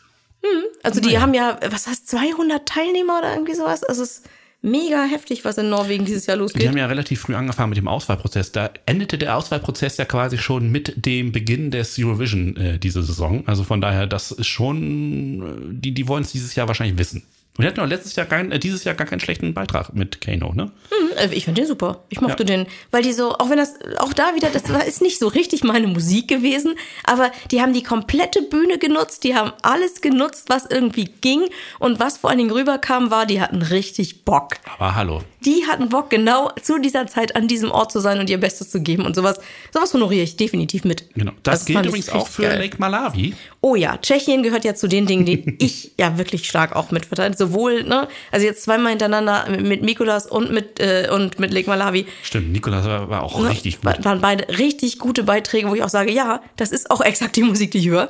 Also 0.83 0.99
die 1.01 1.19
haben 1.19 1.33
ja, 1.33 1.59
was 1.69 1.87
heißt, 1.87 2.07
200 2.09 2.67
Teilnehmer 2.67 3.19
oder 3.19 3.33
irgendwie 3.33 3.53
sowas? 3.53 3.83
Also 3.83 4.03
es 4.03 4.17
ist 4.19 4.29
mega 4.63 5.03
heftig, 5.05 5.43
was 5.43 5.57
in 5.57 5.69
Norwegen 5.69 6.05
dieses 6.05 6.27
Jahr 6.27 6.37
Die 6.37 6.41
losgeht. 6.41 6.67
haben 6.67 6.77
ja 6.77 6.85
relativ 6.85 7.21
früh 7.21 7.35
angefangen 7.35 7.69
mit 7.69 7.77
dem 7.77 7.87
Auswahlprozess. 7.87 8.51
Da 8.51 8.69
endete 8.85 9.17
der 9.17 9.35
Auswahlprozess 9.37 9.97
ja 9.97 10.05
quasi 10.05 10.37
schon 10.37 10.71
mit 10.71 11.05
dem 11.05 11.31
Beginn 11.31 11.71
des 11.71 11.97
Eurovision 11.97 12.55
äh, 12.57 12.77
diese 12.79 13.01
Saison. 13.01 13.43
Also 13.47 13.63
von 13.63 13.81
daher, 13.81 14.05
das 14.07 14.31
ist 14.31 14.47
schon, 14.47 15.41
äh, 15.41 15.73
die, 15.73 15.93
die 15.93 16.07
wollen 16.07 16.23
es 16.23 16.31
dieses 16.31 16.53
Jahr 16.55 16.67
wahrscheinlich 16.67 16.97
wissen. 16.97 17.23
Und 17.57 17.63
die 17.63 17.67
hatten 17.67 17.81
auch 17.81 17.87
letztes 17.87 18.15
Jahr 18.15 18.25
kein, 18.25 18.51
äh, 18.51 18.59
dieses 18.59 18.85
Jahr 18.85 18.95
gar 18.95 19.05
keinen 19.05 19.19
schlechten 19.19 19.53
Beitrag 19.53 19.93
mit 19.93 20.21
Kano, 20.21 20.53
ne? 20.53 20.71
Äh, 21.17 21.27
Ich 21.33 21.43
finde 21.45 21.61
den 21.61 21.67
super. 21.67 22.03
Ich 22.09 22.21
mochte 22.21 22.43
Ja. 22.43 22.47
den, 22.47 22.65
weil 22.91 23.03
die 23.03 23.11
so, 23.11 23.33
auch 23.37 23.49
wenn 23.49 23.57
das, 23.57 23.75
auch 23.99 24.13
da 24.13 24.35
wieder, 24.35 24.49
das 24.49 24.63
ist 24.87 25.01
nicht 25.01 25.19
so 25.19 25.27
richtig 25.27 25.63
meine 25.63 25.87
Musik 25.87 26.29
gewesen, 26.29 26.75
aber 27.03 27.29
die 27.51 27.61
haben 27.61 27.73
die 27.73 27.83
komplette 27.83 28.41
Bühne 28.41 28.77
genutzt, 28.77 29.25
die 29.25 29.35
haben 29.35 29.51
alles 29.63 29.99
genutzt, 30.01 30.45
was 30.47 30.65
irgendwie 30.65 31.05
ging 31.19 31.43
und 31.79 31.99
was 31.99 32.17
vor 32.19 32.29
allen 32.29 32.39
Dingen 32.39 32.51
rüberkam, 32.51 33.11
war, 33.11 33.25
die 33.25 33.41
hatten 33.41 33.61
richtig 33.61 34.23
Bock. 34.23 34.53
Aber 34.77 34.95
hallo. 34.95 35.21
Die 35.43 35.65
hatten 35.69 35.89
Bock, 35.89 36.09
genau 36.09 36.51
zu 36.61 36.79
dieser 36.79 37.07
Zeit 37.07 37.35
an 37.35 37.47
diesem 37.47 37.71
Ort 37.71 37.91
zu 37.91 37.99
sein 37.99 38.19
und 38.19 38.29
ihr 38.29 38.39
Bestes 38.39 38.69
zu 38.69 38.81
geben 38.81 39.05
und 39.05 39.15
sowas. 39.15 39.39
Sowas 39.73 39.93
honoriere 39.93 40.23
ich 40.23 40.37
definitiv 40.37 40.83
mit. 40.85 41.11
Genau. 41.15 41.31
Das, 41.43 41.65
gilt 41.65 41.77
fand 41.77 41.87
ich 41.87 41.89
übrigens 41.89 42.09
auch 42.09 42.27
für 42.27 42.43
geil. 42.43 42.59
Lake 42.59 42.77
Malawi. 42.79 43.33
Oh 43.59 43.75
ja, 43.75 43.97
Tschechien 43.97 44.43
gehört 44.43 44.63
ja 44.65 44.75
zu 44.75 44.87
den 44.87 45.05
Dingen, 45.07 45.25
die 45.25 45.55
ich 45.59 45.91
ja 45.97 46.17
wirklich 46.17 46.47
stark 46.47 46.75
auch 46.75 46.91
mitverteile. 46.91 47.35
Sowohl, 47.41 47.83
ne, 47.85 48.07
also 48.31 48.45
jetzt 48.45 48.61
zweimal 48.63 48.91
hintereinander 48.91 49.47
mit- 49.49 49.81
Mikolas 49.81 50.27
und 50.27 50.51
mit, 50.51 50.79
äh, 50.79 51.09
und 51.11 51.39
mit 51.39 51.51
Lake 51.51 51.67
Malawi. 51.67 52.05
Stimmt, 52.21 52.51
Nikolas 52.51 52.85
war, 52.85 53.09
war 53.09 53.23
auch 53.23 53.39
Ne, 53.41 53.49
richtig 53.49 53.81
gut. 53.81 53.85
wa- 53.85 53.97
Waren 54.03 54.21
beide 54.21 54.59
richtig 54.59 54.99
gute 54.99 55.23
Beiträge, 55.23 55.67
wo 55.69 55.73
ich 55.73 55.81
auch 55.81 55.89
sage, 55.89 56.11
ja, 56.11 56.41
das 56.55 56.71
ist 56.71 56.91
auch 56.91 57.01
exakt 57.01 57.35
die 57.35 57.41
Musik, 57.41 57.71
die 57.71 57.79
ich 57.79 57.87
höre. 57.89 58.09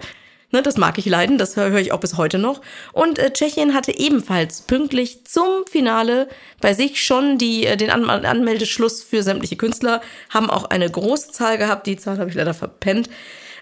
Ne, 0.53 0.61
das 0.61 0.75
mag 0.75 0.97
ich 0.97 1.05
leiden, 1.05 1.37
das 1.37 1.55
höre 1.55 1.69
höre 1.69 1.79
ich 1.79 1.93
auch 1.93 2.01
bis 2.01 2.17
heute 2.17 2.37
noch. 2.37 2.59
Und 2.91 3.19
äh, 3.19 3.31
Tschechien 3.31 3.73
hatte 3.73 3.97
ebenfalls 3.97 4.63
pünktlich 4.63 5.23
zum 5.23 5.45
Finale 5.71 6.27
bei 6.59 6.73
sich 6.73 7.01
schon 7.01 7.37
die, 7.37 7.65
äh, 7.65 7.77
den 7.77 7.89
An 7.89 8.09
Anmeldeschluss 8.09 9.01
für 9.01 9.23
sämtliche 9.23 9.55
Künstler, 9.55 10.01
haben 10.29 10.49
auch 10.49 10.65
eine 10.65 10.91
große 10.91 11.31
Zahl 11.31 11.57
gehabt, 11.57 11.87
die 11.87 11.95
Zahl 11.95 12.17
habe 12.19 12.29
ich 12.29 12.35
leider 12.35 12.53
verpennt, 12.53 13.09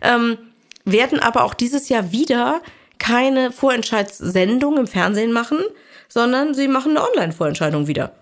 ähm, 0.01 0.39
werden 0.83 1.19
aber 1.19 1.43
auch 1.43 1.53
dieses 1.53 1.89
Jahr 1.89 2.11
wieder 2.11 2.59
keine 2.99 3.51
Vorentscheidssendung 3.51 4.77
im 4.77 4.87
Fernsehen 4.87 5.31
machen, 5.31 5.59
sondern 6.07 6.53
sie 6.53 6.67
machen 6.67 6.95
eine 6.95 7.07
Online-Vorentscheidung 7.07 7.87
wieder. 7.87 8.13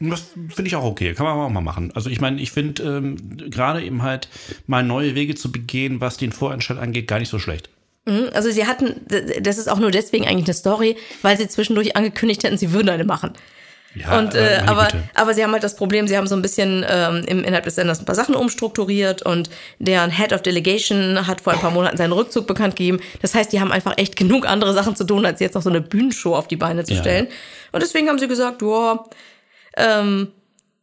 Das 0.00 0.20
finde 0.54 0.68
ich 0.68 0.76
auch 0.76 0.84
okay, 0.84 1.14
kann 1.14 1.26
man 1.26 1.38
auch 1.38 1.48
mal 1.50 1.60
machen. 1.60 1.90
Also 1.94 2.08
ich 2.08 2.20
meine, 2.20 2.40
ich 2.40 2.52
finde 2.52 2.82
ähm, 2.82 3.16
gerade 3.50 3.82
eben 3.82 4.02
halt 4.02 4.28
mal 4.66 4.84
neue 4.84 5.14
Wege 5.14 5.34
zu 5.34 5.50
begehen, 5.50 6.00
was 6.00 6.18
den 6.18 6.30
Vorentscheid 6.30 6.78
angeht, 6.78 7.08
gar 7.08 7.18
nicht 7.18 7.30
so 7.30 7.38
schlecht. 7.38 7.70
Also 8.32 8.50
sie 8.50 8.66
hatten, 8.66 9.02
das 9.42 9.58
ist 9.58 9.68
auch 9.68 9.78
nur 9.78 9.90
deswegen 9.90 10.26
eigentlich 10.26 10.46
eine 10.46 10.54
Story, 10.54 10.96
weil 11.20 11.36
sie 11.36 11.46
zwischendurch 11.46 11.94
angekündigt 11.94 12.42
hätten, 12.42 12.56
sie 12.56 12.72
würden 12.72 12.88
eine 12.88 13.04
machen. 13.04 13.32
Ja, 13.94 14.18
und, 14.18 14.34
äh, 14.34 14.60
aber, 14.66 14.84
Güte. 14.84 15.02
aber 15.14 15.34
sie 15.34 15.42
haben 15.42 15.52
halt 15.52 15.64
das 15.64 15.74
Problem, 15.74 16.06
sie 16.06 16.16
haben 16.16 16.26
so 16.26 16.36
ein 16.36 16.42
bisschen 16.42 16.84
ähm, 16.88 17.24
im 17.26 17.38
innerhalb 17.42 17.64
des 17.64 17.74
Senders 17.76 17.98
ein 17.98 18.04
paar 18.04 18.14
Sachen 18.14 18.34
umstrukturiert 18.34 19.22
und 19.22 19.50
deren 19.78 20.10
Head 20.10 20.32
of 20.32 20.42
Delegation 20.42 21.26
hat 21.26 21.40
vor 21.40 21.54
ein 21.54 21.58
paar 21.58 21.70
Monaten 21.70 21.96
seinen 21.96 22.12
Rückzug 22.12 22.46
bekannt 22.46 22.76
gegeben. 22.76 23.00
Das 23.22 23.34
heißt, 23.34 23.50
die 23.52 23.60
haben 23.60 23.72
einfach 23.72 23.94
echt 23.96 24.14
genug 24.14 24.46
andere 24.46 24.72
Sachen 24.74 24.94
zu 24.94 25.04
tun, 25.04 25.24
als 25.26 25.40
jetzt 25.40 25.54
noch 25.54 25.62
so 25.62 25.70
eine 25.70 25.80
Bühnenshow 25.80 26.36
auf 26.36 26.46
die 26.48 26.56
Beine 26.56 26.84
zu 26.84 26.94
Ja. 26.94 27.00
stellen. 27.00 27.28
Und 27.72 27.82
deswegen 27.82 28.08
haben 28.08 28.18
sie 28.18 28.28
gesagt, 28.28 28.62
ja, 28.62 29.04
ähm, 29.76 30.28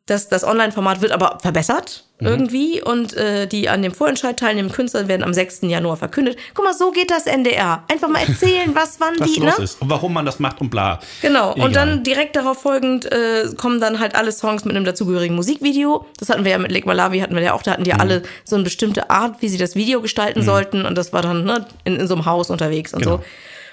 das, 0.08 0.30
das 0.30 0.44
Online-Format 0.44 1.02
wird 1.02 1.12
aber 1.12 1.40
verbessert 1.42 2.02
Mhm. 2.18 2.28
irgendwie 2.28 2.82
und 2.82 3.14
äh, 3.18 3.46
die 3.46 3.68
an 3.68 3.82
dem 3.82 3.92
Vorentscheid 3.94 4.40
teilnehmenden 4.40 4.74
Künstler 4.74 5.10
werden 5.10 5.22
am 5.22 5.34
6. 5.34 5.64
Januar 5.64 5.98
verkündet. 5.98 6.38
Guck 6.54 6.64
mal, 6.64 6.74
so 6.74 6.92
geht 6.92 7.12
das 7.12 7.26
NDR. 7.28 7.84
Einfach 7.92 8.08
mal 8.08 8.22
erzählen, 8.26 8.74
was 8.74 8.96
wann 9.02 9.16
Was 9.20 9.34
die, 9.34 9.42
los 9.42 9.58
ne? 9.58 9.64
ist 9.66 9.82
und 9.82 9.90
warum 9.90 10.14
man 10.14 10.26
das 10.26 10.40
macht 10.40 10.62
und 10.62 10.70
bla. 10.70 11.02
Genau, 11.22 11.52
Egal. 11.52 11.66
und 11.66 11.76
dann 11.76 12.04
direkt 12.04 12.38
darauf 12.38 12.62
folgend 12.62 13.12
äh, 13.12 13.50
kommen 13.58 13.82
dann 13.82 14.00
halt 14.00 14.16
alle 14.16 14.32
Songs 14.32 14.64
mit 14.64 14.74
einem 14.78 14.86
dazugehörigen 14.86 15.36
Musikvideo. 15.36 16.06
Das 16.18 16.30
hatten 16.30 16.46
wir 16.46 16.52
ja 16.52 16.58
mit 16.58 16.72
Lake 16.72 16.88
Malawi, 16.88 17.20
hatten 17.20 17.36
wir 17.36 17.44
ja 17.44 17.52
auch, 17.54 17.64
da 17.64 17.72
hatten 17.72 17.84
die 17.84 17.92
Mhm. 17.92 18.00
alle 18.00 18.24
so 18.46 18.56
eine 18.56 18.64
bestimmte 18.64 19.10
Art, 19.10 19.42
wie 19.42 19.50
sie 19.50 19.58
das 19.58 19.76
Video 19.76 20.00
gestalten 20.02 20.42
sollten. 20.42 20.86
Und 20.86 20.98
das 20.98 21.12
war 21.12 21.22
dann 21.22 21.44
ne, 21.44 21.66
in, 21.84 21.98
in 21.98 22.08
so 22.08 22.14
einem 22.16 22.26
Haus 22.26 22.50
unterwegs 22.50 22.94
und 22.94 23.02
Genau. 23.04 23.18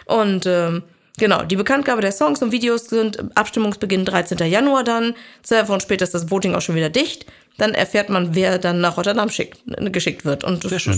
so. 0.09 0.13
Und 0.17 0.47
ähm, 0.47 0.83
genau, 1.19 1.43
die 1.43 1.57
Bekanntgabe 1.57 2.01
der 2.01 2.13
Songs 2.13 2.43
und 2.43 2.53
Videos 2.53 2.87
sind 2.87 3.37
Abstimmungsbeginn 3.37 4.05
13. 4.05 4.39
Januar 4.51 4.85
dann. 4.85 5.15
Zwei 5.43 5.67
Wochen 5.69 5.81
später 5.81 6.05
ist 6.05 6.15
das 6.15 6.31
Voting 6.31 6.55
auch 6.55 6.61
schon 6.63 6.75
wieder 6.75 6.91
dicht. 6.91 7.27
Dann 7.59 7.75
erfährt 7.75 8.09
man, 8.09 8.35
wer 8.35 8.59
dann 8.59 8.81
nach 8.81 8.97
Rotterdam 8.97 9.29
schickt, 9.29 9.59
geschickt 9.93 10.25
wird. 10.25 10.43
Und 10.45 10.63
Sehr 10.69 10.79
schön. 10.79 10.95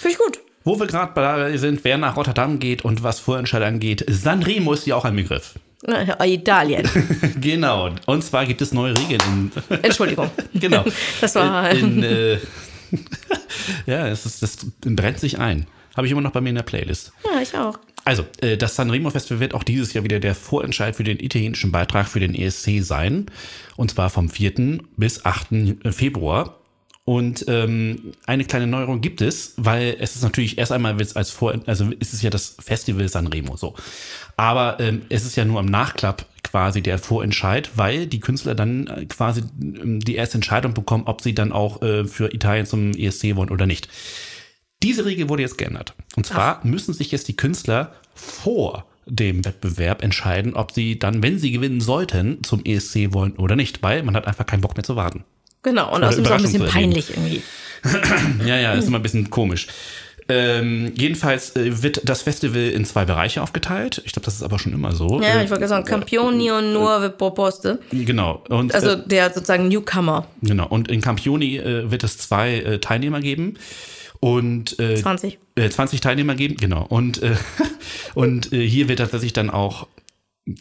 Finde 0.00 0.12
ich 0.12 0.18
gut. 0.18 0.40
Wo 0.64 0.78
wir 0.80 0.86
gerade 0.88 1.12
bei 1.14 1.56
sind, 1.58 1.84
wer 1.84 1.96
nach 1.96 2.16
Rotterdam 2.16 2.58
geht 2.58 2.84
und 2.84 3.04
was 3.04 3.20
Vorentscheid 3.20 3.62
angeht, 3.62 4.04
Sanremo 4.08 4.72
ist 4.72 4.84
ja 4.86 4.96
auch 4.96 5.04
ein 5.04 5.14
Begriff. 5.14 5.54
Italien. 6.24 6.88
genau. 7.40 7.90
Und 8.06 8.24
zwar 8.24 8.46
gibt 8.46 8.60
es 8.62 8.72
neue 8.72 8.96
Regeln. 8.98 9.52
Entschuldigung. 9.82 10.30
genau. 10.54 10.84
Das 11.20 11.34
war- 11.36 11.70
In, 11.70 12.02
äh, 12.02 12.38
ja, 13.86 14.08
es 14.08 14.26
ist, 14.26 14.42
das 14.42 14.56
brennt 14.80 15.20
sich 15.20 15.38
ein. 15.38 15.66
Habe 15.96 16.06
ich 16.06 16.12
immer 16.12 16.20
noch 16.20 16.32
bei 16.32 16.40
mir 16.40 16.50
in 16.50 16.54
der 16.56 16.62
Playlist. 16.62 17.12
Ja, 17.24 17.40
ich 17.40 17.54
auch. 17.56 17.78
Also, 18.06 18.24
äh, 18.40 18.56
das 18.56 18.76
Sanremo 18.76 19.10
Festival 19.10 19.40
wird 19.40 19.52
auch 19.52 19.64
dieses 19.64 19.92
Jahr 19.92 20.04
wieder 20.04 20.20
der 20.20 20.36
Vorentscheid 20.36 20.94
für 20.94 21.02
den 21.02 21.18
italienischen 21.18 21.72
Beitrag 21.72 22.06
für 22.06 22.20
den 22.20 22.36
ESC 22.36 22.80
sein. 22.80 23.26
Und 23.74 23.90
zwar 23.90 24.10
vom 24.10 24.30
4. 24.30 24.78
bis 24.96 25.24
8. 25.24 25.48
Februar. 25.90 26.60
Und 27.04 27.44
ähm, 27.48 28.12
eine 28.26 28.44
kleine 28.44 28.68
Neuerung 28.68 29.00
gibt 29.00 29.22
es, 29.22 29.54
weil 29.56 29.96
es 29.98 30.14
ist 30.14 30.22
natürlich 30.22 30.56
erst 30.56 30.70
einmal 30.70 30.96
als 31.14 31.30
Vor, 31.30 31.58
also 31.66 31.90
ist 31.98 32.14
es 32.14 32.22
ja 32.22 32.30
das 32.30 32.56
Festival 32.60 33.08
Sanremo 33.08 33.56
so. 33.56 33.74
Aber 34.36 34.78
ähm, 34.78 35.02
es 35.08 35.24
ist 35.24 35.34
ja 35.34 35.44
nur 35.44 35.58
am 35.58 35.66
Nachklapp 35.66 36.26
quasi 36.44 36.82
der 36.82 36.98
Vorentscheid, 36.98 37.70
weil 37.74 38.06
die 38.06 38.20
Künstler 38.20 38.54
dann 38.54 38.86
äh, 38.86 39.06
quasi 39.06 39.42
ähm, 39.60 39.98
die 39.98 40.14
erste 40.14 40.36
Entscheidung 40.38 40.74
bekommen, 40.74 41.04
ob 41.06 41.22
sie 41.22 41.34
dann 41.34 41.50
auch 41.50 41.82
äh, 41.82 42.04
für 42.04 42.32
Italien 42.32 42.66
zum 42.66 42.92
ESC 42.92 43.34
wollen 43.34 43.50
oder 43.50 43.66
nicht. 43.66 43.88
Diese 44.82 45.04
Regel 45.04 45.28
wurde 45.28 45.42
jetzt 45.42 45.58
geändert. 45.58 45.94
Und 46.16 46.26
zwar 46.26 46.60
müssen 46.64 46.92
sich 46.94 47.10
jetzt 47.10 47.28
die 47.28 47.36
Künstler 47.36 47.92
vor 48.14 48.86
dem 49.06 49.44
Wettbewerb 49.44 50.02
entscheiden, 50.02 50.54
ob 50.54 50.72
sie 50.72 50.98
dann, 50.98 51.22
wenn 51.22 51.38
sie 51.38 51.52
gewinnen 51.52 51.80
sollten, 51.80 52.42
zum 52.42 52.64
ESC 52.64 53.12
wollen 53.12 53.32
oder 53.36 53.56
nicht, 53.56 53.82
weil 53.82 54.02
man 54.02 54.16
hat 54.16 54.26
einfach 54.26 54.46
keinen 54.46 54.60
Bock 54.60 54.76
mehr 54.76 54.84
zu 54.84 54.96
warten. 54.96 55.24
Genau, 55.62 55.94
und 55.94 56.04
außerdem 56.04 56.24
ist 56.24 56.30
auch 56.30 56.36
ein 56.36 56.42
bisschen 56.42 56.66
peinlich 56.66 57.10
irgendwie. 57.10 57.42
Ja, 58.46 58.56
ja, 58.56 58.72
ist 58.72 58.88
immer 58.88 58.98
ein 58.98 59.02
bisschen 59.02 59.30
komisch. 59.30 59.68
Ähm, 60.28 60.92
jedenfalls 60.96 61.54
äh, 61.54 61.82
wird 61.84 62.08
das 62.08 62.22
Festival 62.22 62.62
in 62.70 62.84
zwei 62.84 63.04
Bereiche 63.04 63.42
aufgeteilt. 63.42 64.02
Ich 64.04 64.12
glaube, 64.12 64.24
das 64.24 64.34
ist 64.34 64.42
aber 64.42 64.58
schon 64.58 64.72
immer 64.72 64.92
so. 64.92 65.20
Ja, 65.22 65.38
Äh, 65.40 65.44
ich 65.44 65.50
wollte 65.50 65.68
sagen, 65.68 65.84
Campioni 65.84 66.50
und 66.50 66.72
Nuove 66.72 67.10
Proposte. 67.10 67.78
Genau. 67.92 68.42
Und, 68.48 68.74
Also 68.74 68.90
äh, 68.92 69.06
der 69.06 69.32
sozusagen 69.32 69.68
Newcomer, 69.68 70.26
genau. 70.42 70.66
Und 70.66 70.90
in 70.90 71.00
Campioni 71.00 71.58
äh, 71.58 71.90
wird 71.90 72.02
es 72.02 72.18
zwei 72.18 72.56
äh, 72.56 72.78
Teilnehmer 72.80 73.20
geben. 73.20 73.54
Und 74.20 74.78
äh, 74.78 74.96
20. 74.96 75.38
äh, 75.56 75.68
20 75.68 76.00
Teilnehmer 76.00 76.34
geben, 76.34 76.56
genau. 76.56 76.84
Und, 76.84 77.22
äh, 77.22 77.36
und 78.14 78.52
äh, 78.52 78.66
hier 78.66 78.88
wird 78.88 78.98
tatsächlich 78.98 79.32
dann 79.32 79.50
auch 79.50 79.86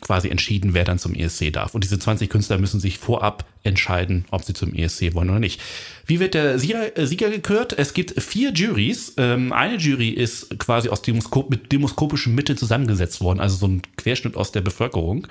quasi 0.02 0.30
entschieden, 0.30 0.74
wer 0.74 0.84
dann 0.84 1.00
zum 1.00 1.14
ESC 1.14 1.54
darf. 1.54 1.76
Und 1.76 1.84
diese 1.84 2.00
20 2.00 2.30
Künstler 2.30 2.58
müssen 2.58 2.80
sich 2.80 2.98
vorab 2.98 3.46
entscheiden, 3.66 4.26
ob 4.32 4.44
sie 4.44 4.54
zum 4.54 4.74
ESC 4.74 5.14
wollen 5.14 5.30
oder 5.30 5.40
nicht. 5.40 5.60
Wie 6.08 6.20
wird 6.20 6.36
der 6.36 6.60
Sieger, 6.60 6.98
äh, 6.98 7.08
Sieger 7.08 7.30
gekürt? 7.30 7.74
Es 7.78 7.94
gibt 7.94 8.22
vier 8.22 8.52
Juries. 8.52 9.14
Ähm, 9.18 9.52
eine 9.52 9.78
Jury 9.78 10.10
ist 10.10 10.60
quasi 10.60 10.90
aus 10.90 11.02
Demoskop 11.02 11.50
mit 11.50 11.72
demoskopischem 11.72 12.36
Mittel 12.36 12.58
zusammengesetzt 12.58 13.22
worden, 13.22 13.40
also 13.40 13.56
so 13.56 13.68
ein 13.68 13.82
Querschnitt 13.98 14.38
aus 14.38 14.52
der 14.52 14.62
Bevölkerung. 14.62 15.28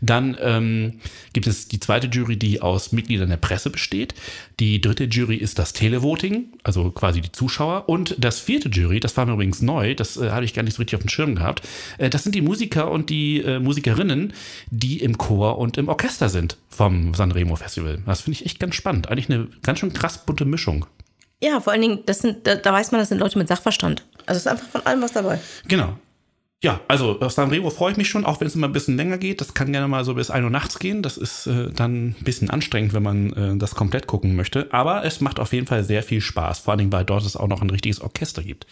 Dann 0.00 0.36
ähm, 0.40 1.00
gibt 1.32 1.46
es 1.46 1.68
die 1.68 1.80
zweite 1.80 2.08
Jury, 2.08 2.36
die 2.36 2.60
aus 2.60 2.92
Mitgliedern 2.92 3.30
der 3.30 3.38
Presse 3.38 3.70
besteht. 3.70 4.14
Die 4.60 4.80
dritte 4.80 5.04
Jury 5.04 5.36
ist 5.36 5.58
das 5.58 5.72
Televoting, 5.72 6.48
also 6.62 6.90
quasi 6.90 7.22
die 7.22 7.32
Zuschauer. 7.32 7.88
Und 7.88 8.14
das 8.18 8.38
vierte 8.38 8.68
Jury, 8.68 9.00
das 9.00 9.16
war 9.16 9.24
mir 9.24 9.32
übrigens 9.32 9.62
neu, 9.62 9.94
das 9.94 10.18
äh, 10.18 10.30
hatte 10.30 10.44
ich 10.44 10.52
gar 10.52 10.62
nicht 10.62 10.74
so 10.74 10.82
richtig 10.82 10.96
auf 10.96 11.02
dem 11.02 11.08
Schirm 11.08 11.36
gehabt. 11.36 11.62
Äh, 11.96 12.10
das 12.10 12.22
sind 12.22 12.34
die 12.34 12.42
Musiker 12.42 12.90
und 12.90 13.08
die 13.08 13.40
äh, 13.40 13.60
Musikerinnen, 13.60 14.34
die 14.70 15.00
im 15.00 15.16
Chor 15.16 15.58
und 15.58 15.78
im 15.78 15.88
Orchester 15.88 16.28
sind 16.28 16.58
vom 16.68 17.14
Sanremo 17.14 17.56
Festival. 17.56 17.77
Das 18.06 18.22
finde 18.22 18.38
ich 18.38 18.46
echt 18.46 18.60
ganz 18.60 18.74
spannend. 18.74 19.08
Eigentlich 19.08 19.30
eine 19.30 19.48
ganz 19.62 19.78
schön 19.78 19.92
krass 19.92 20.24
bunte 20.24 20.44
Mischung. 20.44 20.86
Ja, 21.40 21.60
vor 21.60 21.72
allen 21.72 21.82
Dingen, 21.82 22.00
das 22.06 22.20
sind, 22.20 22.46
da, 22.46 22.56
da 22.56 22.72
weiß 22.72 22.90
man, 22.90 23.00
das 23.00 23.10
sind 23.10 23.18
Leute 23.18 23.38
mit 23.38 23.48
Sachverstand. 23.48 24.04
Also 24.26 24.38
es 24.38 24.46
ist 24.46 24.48
einfach 24.48 24.68
von 24.68 24.86
allem 24.86 25.02
was 25.02 25.12
dabei. 25.12 25.38
Genau. 25.68 25.96
Ja, 26.60 26.80
also 26.88 27.20
auf 27.20 27.30
Sanremo 27.30 27.70
freue 27.70 27.92
ich 27.92 27.96
mich 27.96 28.08
schon, 28.08 28.24
auch 28.24 28.40
wenn 28.40 28.48
es 28.48 28.56
immer 28.56 28.66
ein 28.66 28.72
bisschen 28.72 28.96
länger 28.96 29.16
geht. 29.16 29.40
Das 29.40 29.54
kann 29.54 29.70
gerne 29.70 29.86
mal 29.86 30.04
so 30.04 30.14
bis 30.14 30.30
1 30.30 30.42
Uhr 30.42 30.50
nachts 30.50 30.80
gehen. 30.80 31.02
Das 31.04 31.16
ist 31.16 31.46
äh, 31.46 31.70
dann 31.70 32.08
ein 32.08 32.24
bisschen 32.24 32.50
anstrengend, 32.50 32.94
wenn 32.94 33.02
man 33.04 33.32
äh, 33.34 33.56
das 33.56 33.76
komplett 33.76 34.08
gucken 34.08 34.34
möchte. 34.34 34.66
Aber 34.72 35.04
es 35.04 35.20
macht 35.20 35.38
auf 35.38 35.52
jeden 35.52 35.68
Fall 35.68 35.84
sehr 35.84 36.02
viel 36.02 36.20
Spaß. 36.20 36.58
Vor 36.58 36.72
allen 36.72 36.78
Dingen, 36.78 36.92
weil 36.92 37.04
dort 37.04 37.24
es 37.24 37.36
auch 37.36 37.46
noch 37.46 37.62
ein 37.62 37.70
richtiges 37.70 38.00
Orchester 38.00 38.42
gibt. 38.42 38.66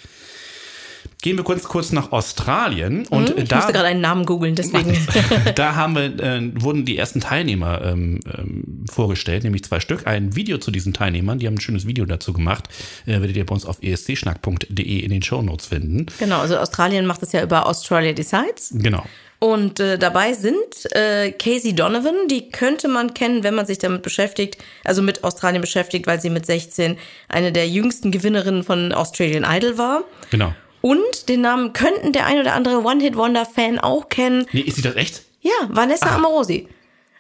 Gehen 1.27 1.39
wir 1.39 1.43
kurz, 1.43 1.64
kurz 1.64 1.91
nach 1.91 2.12
Australien. 2.12 3.05
Und 3.09 3.31
Hm, 3.31 3.39
ich 3.39 3.49
da, 3.49 3.57
musste 3.57 3.72
gerade 3.72 3.89
einen 3.89 4.01
Namen 4.01 4.27
googeln, 4.27 4.55
deswegen. 4.55 4.97
da 5.57 5.74
haben 5.74 5.97
wir, 5.97 6.05
äh, 6.20 6.62
wurden 6.62 6.85
die 6.85 6.97
ersten 6.97 7.20
Teilnehmer 7.20 7.83
ähm, 7.83 8.20
ähm, 8.33 8.85
vorgestellt, 8.89 9.43
nämlich 9.43 9.64
zwei 9.64 9.81
Stück. 9.81 10.07
Ein 10.07 10.37
Video 10.37 10.59
zu 10.59 10.70
diesen 10.70 10.93
Teilnehmern. 10.93 11.41
Die 11.41 11.49
haben 11.49 11.55
ein 11.55 11.61
schönes 11.61 11.85
Video 11.85 12.05
dazu 12.05 12.33
gemacht. 12.33 12.68
Äh, 13.07 13.20
werdet 13.20 13.37
ihr 13.37 13.45
bei 13.45 13.53
uns 13.53 13.66
auf 13.66 13.83
escschnack.de 13.83 15.01
in 15.01 15.11
den 15.11 15.20
Shownotes 15.20 15.66
finden. 15.66 16.07
genau, 16.20 16.43
also 16.43 16.59
Australien 16.59 17.07
macht 17.07 17.24
es 17.24 17.33
ja 17.33 17.43
über 17.43 17.66
Australia 17.66 18.12
Decides. 18.12 18.72
Genau. 18.72 19.05
Und 19.41 19.81
äh, 19.81 19.99
dabei 19.99 20.33
sind 20.33 20.55
äh, 20.93 21.33
Casey 21.33 21.74
Donovan, 21.74 22.29
die 22.31 22.51
könnte 22.51 22.87
man 22.87 23.14
kennen, 23.14 23.43
wenn 23.43 23.57
man 23.57 23.66
sich 23.66 23.79
damit 23.79 24.03
beschäftigt, 24.03 24.59
also 24.85 25.03
mit 25.03 25.24
Australien 25.24 25.61
beschäftigt, 25.61 26.07
weil 26.07 26.20
sie 26.20 26.31
mit 26.31 26.47
16 26.47 26.97
eine 27.29 27.51
der 27.51 27.68
jüngsten 27.68 28.12
Gewinnerinnen 28.12 28.62
von 28.62 28.93
Australian 28.93 29.45
Idol 29.45 29.77
war. 29.77 30.05
Genau. 30.31 30.55
Und 30.87 31.28
den 31.28 31.41
Namen 31.41 31.72
könnten 31.72 32.12
der 32.12 32.26
ein 32.26 32.39
oder 32.39 32.55
andere 32.55 32.80
One-Hit-Wonder-Fan 32.84 33.80
auch 33.80 34.09
kennen. 34.09 34.47
Nee, 34.53 34.61
ist 34.61 34.76
sie 34.76 34.82
das 34.82 34.95
echt? 34.95 35.22
Ja, 35.41 35.51
Vanessa 35.68 36.14
Amorosi. 36.14 36.68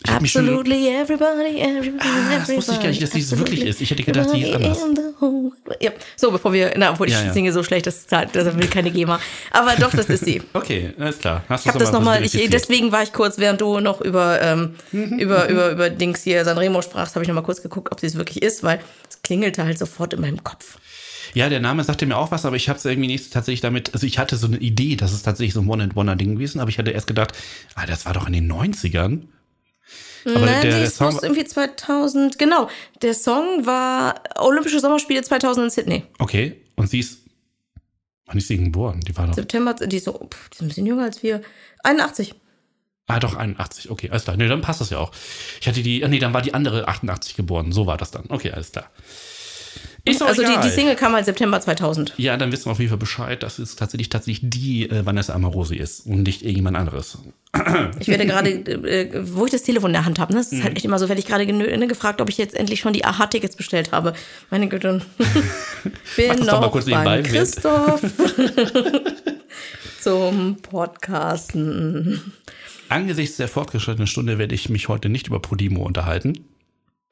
Hab 0.06 0.20
mich 0.22 0.30
schon- 0.30 0.42
Absolutely 0.42 0.88
everybody, 0.88 1.58
everybody, 1.58 1.98
Ah, 1.98 2.38
das 2.38 2.54
wusste 2.54 2.72
ich 2.74 2.80
gar 2.80 2.88
nicht, 2.90 3.02
dass 3.02 3.10
die 3.10 3.18
es 3.20 3.36
wirklich 3.36 3.62
ist. 3.64 3.80
Ich 3.80 3.90
hätte 3.90 4.04
gedacht, 4.04 4.28
die 4.32 4.42
ist 4.42 4.54
anders. 4.54 4.78
Ja, 5.80 5.90
so, 6.14 6.30
bevor 6.30 6.52
wir, 6.52 6.74
na, 6.76 6.92
obwohl 6.92 7.08
ich 7.08 7.14
Ja, 7.14 7.24
ja. 7.24 7.32
singe 7.32 7.52
so 7.52 7.64
schlecht, 7.64 7.88
das 7.88 8.06
zahlt, 8.06 8.36
das 8.36 8.56
will 8.56 8.68
keine 8.68 8.92
GEMA. 8.92 9.18
Aber 9.50 9.74
doch, 9.74 9.90
das 9.90 10.06
ist 10.06 10.24
sie. 10.24 10.42
Okay, 10.52 10.92
alles 11.00 11.18
klar. 11.18 11.42
Hast 11.48 11.64
Ich 11.64 11.68
habe 11.68 11.80
das 11.80 11.90
nochmal, 11.90 12.20
deswegen 12.22 12.92
war 12.92 13.02
ich 13.02 13.12
kurz, 13.12 13.38
während 13.38 13.60
du 13.62 13.80
noch 13.80 14.00
über, 14.00 14.40
ähm, 14.42 14.76
über, 14.92 15.48
über, 15.48 15.70
über 15.70 15.90
Dings 15.90 16.22
hier 16.22 16.44
Sanremo 16.44 16.82
sprachst, 16.82 17.16
habe 17.16 17.24
ich 17.24 17.28
nochmal 17.28 17.42
kurz 17.42 17.62
geguckt, 17.62 17.90
ob 17.90 17.98
sie 17.98 18.06
es 18.06 18.14
wirklich 18.16 18.42
ist, 18.44 18.62
weil 18.62 18.78
es 19.10 19.22
klingelte 19.22 19.64
halt 19.64 19.76
sofort 19.78 20.12
in 20.14 20.20
meinem 20.20 20.44
Kopf. 20.44 20.76
Ja, 21.36 21.50
der 21.50 21.60
Name 21.60 21.84
sagte 21.84 22.06
mir 22.06 22.16
auch 22.16 22.30
was, 22.30 22.46
aber 22.46 22.56
ich 22.56 22.70
habe 22.70 22.78
es 22.78 22.84
irgendwie 22.86 23.08
nicht 23.08 23.30
tatsächlich 23.30 23.60
damit, 23.60 23.92
also 23.92 24.06
ich 24.06 24.18
hatte 24.18 24.38
so 24.38 24.46
eine 24.46 24.56
Idee, 24.56 24.96
dass 24.96 25.12
es 25.12 25.22
tatsächlich 25.22 25.52
so 25.52 25.60
ein 25.60 25.68
One-and-Wonder-Ding 25.68 26.36
gewesen, 26.36 26.60
aber 26.60 26.70
ich 26.70 26.78
hatte 26.78 26.92
erst 26.92 27.06
gedacht, 27.06 27.34
ah, 27.74 27.84
das 27.84 28.06
war 28.06 28.14
doch 28.14 28.26
in 28.26 28.32
den 28.32 28.50
90ern. 28.50 29.24
Aber 30.24 30.46
Nein, 30.46 30.62
der, 30.62 30.78
der 30.78 30.90
Song, 30.90 31.10
bloß 31.10 31.24
irgendwie 31.24 31.44
2000, 31.44 32.38
genau. 32.38 32.70
Der 33.02 33.12
Song 33.12 33.66
war 33.66 34.22
Olympische 34.36 34.80
Sommerspiele 34.80 35.20
2000 35.20 35.64
in 35.64 35.70
Sydney. 35.70 36.04
okay, 36.20 36.56
und 36.74 36.88
sie 36.88 37.00
ist, 37.00 37.18
wann 38.24 38.38
ist 38.38 38.48
sie 38.48 38.56
geboren? 38.56 39.00
Die 39.00 39.14
war 39.14 39.26
doch, 39.26 39.34
September, 39.34 39.74
die 39.74 39.98
ist 39.98 40.04
so, 40.04 40.12
pff, 40.12 40.48
die 40.48 40.54
ist 40.54 40.62
ein 40.62 40.68
bisschen 40.68 40.86
jünger 40.86 41.04
als 41.04 41.22
wir. 41.22 41.42
81. 41.84 42.34
ah 43.08 43.20
doch, 43.20 43.36
81, 43.36 43.90
okay, 43.90 44.08
alles 44.08 44.24
klar. 44.24 44.38
Nee, 44.38 44.48
dann 44.48 44.62
passt 44.62 44.80
das 44.80 44.88
ja 44.88 44.96
auch. 45.00 45.12
Ich 45.60 45.68
hatte 45.68 45.82
die, 45.82 46.02
nee, 46.08 46.18
dann 46.18 46.32
war 46.32 46.40
die 46.40 46.54
andere 46.54 46.88
88 46.88 47.36
geboren, 47.36 47.72
so 47.72 47.84
war 47.84 47.98
das 47.98 48.10
dann. 48.10 48.24
Okay, 48.30 48.52
alles 48.52 48.72
klar. 48.72 48.90
Ist 50.06 50.22
Also 50.22 50.42
die, 50.42 50.56
die 50.62 50.68
Single 50.70 50.94
kam 50.96 51.12
halt 51.14 51.24
September 51.24 51.60
2000. 51.60 52.14
Ja, 52.16 52.36
dann 52.36 52.52
wissen 52.52 52.66
wir 52.66 52.72
auf 52.72 52.78
jeden 52.78 52.88
Fall 52.90 52.98
Bescheid, 52.98 53.42
dass 53.42 53.58
es 53.58 53.76
tatsächlich 53.76 54.08
tatsächlich 54.08 54.48
die 54.50 54.88
äh, 54.88 55.04
Vanessa 55.04 55.34
Amorosi 55.34 55.76
ist 55.76 56.06
und 56.06 56.22
nicht 56.22 56.42
irgendjemand 56.42 56.76
anderes. 56.76 57.18
Ich 57.98 58.08
werde 58.08 58.26
gerade, 58.26 58.50
äh, 58.50 59.22
wo 59.32 59.46
ich 59.46 59.50
das 59.50 59.62
Telefon 59.62 59.90
in 59.90 59.94
der 59.94 60.04
Hand 60.04 60.18
habe, 60.18 60.32
ne? 60.34 60.38
das 60.40 60.52
ist 60.52 60.58
Mhm. 60.58 60.64
halt 60.64 60.76
echt 60.76 60.84
immer 60.84 60.98
so, 60.98 61.08
werde 61.08 61.18
ich 61.18 61.26
gerade 61.26 61.50
ne, 61.50 61.86
gefragt, 61.88 62.20
ob 62.20 62.28
ich 62.28 62.36
jetzt 62.38 62.54
endlich 62.54 62.80
schon 62.80 62.92
die 62.92 63.04
AHA-Tickets 63.04 63.56
bestellt 63.56 63.92
habe. 63.92 64.12
Meine 64.50 64.68
Güte. 64.68 65.00
Bin 66.16 66.44
noch 66.44 66.70
kurz 66.70 66.84
beim 66.86 67.22
Christoph. 67.22 68.02
zum 70.00 70.56
Podcasten. 70.62 72.32
Angesichts 72.88 73.38
der 73.38 73.48
fortgeschrittenen 73.48 74.06
Stunde 74.06 74.38
werde 74.38 74.54
ich 74.54 74.68
mich 74.68 74.88
heute 74.88 75.08
nicht 75.08 75.26
über 75.26 75.40
Podimo 75.40 75.82
unterhalten. 75.82 76.44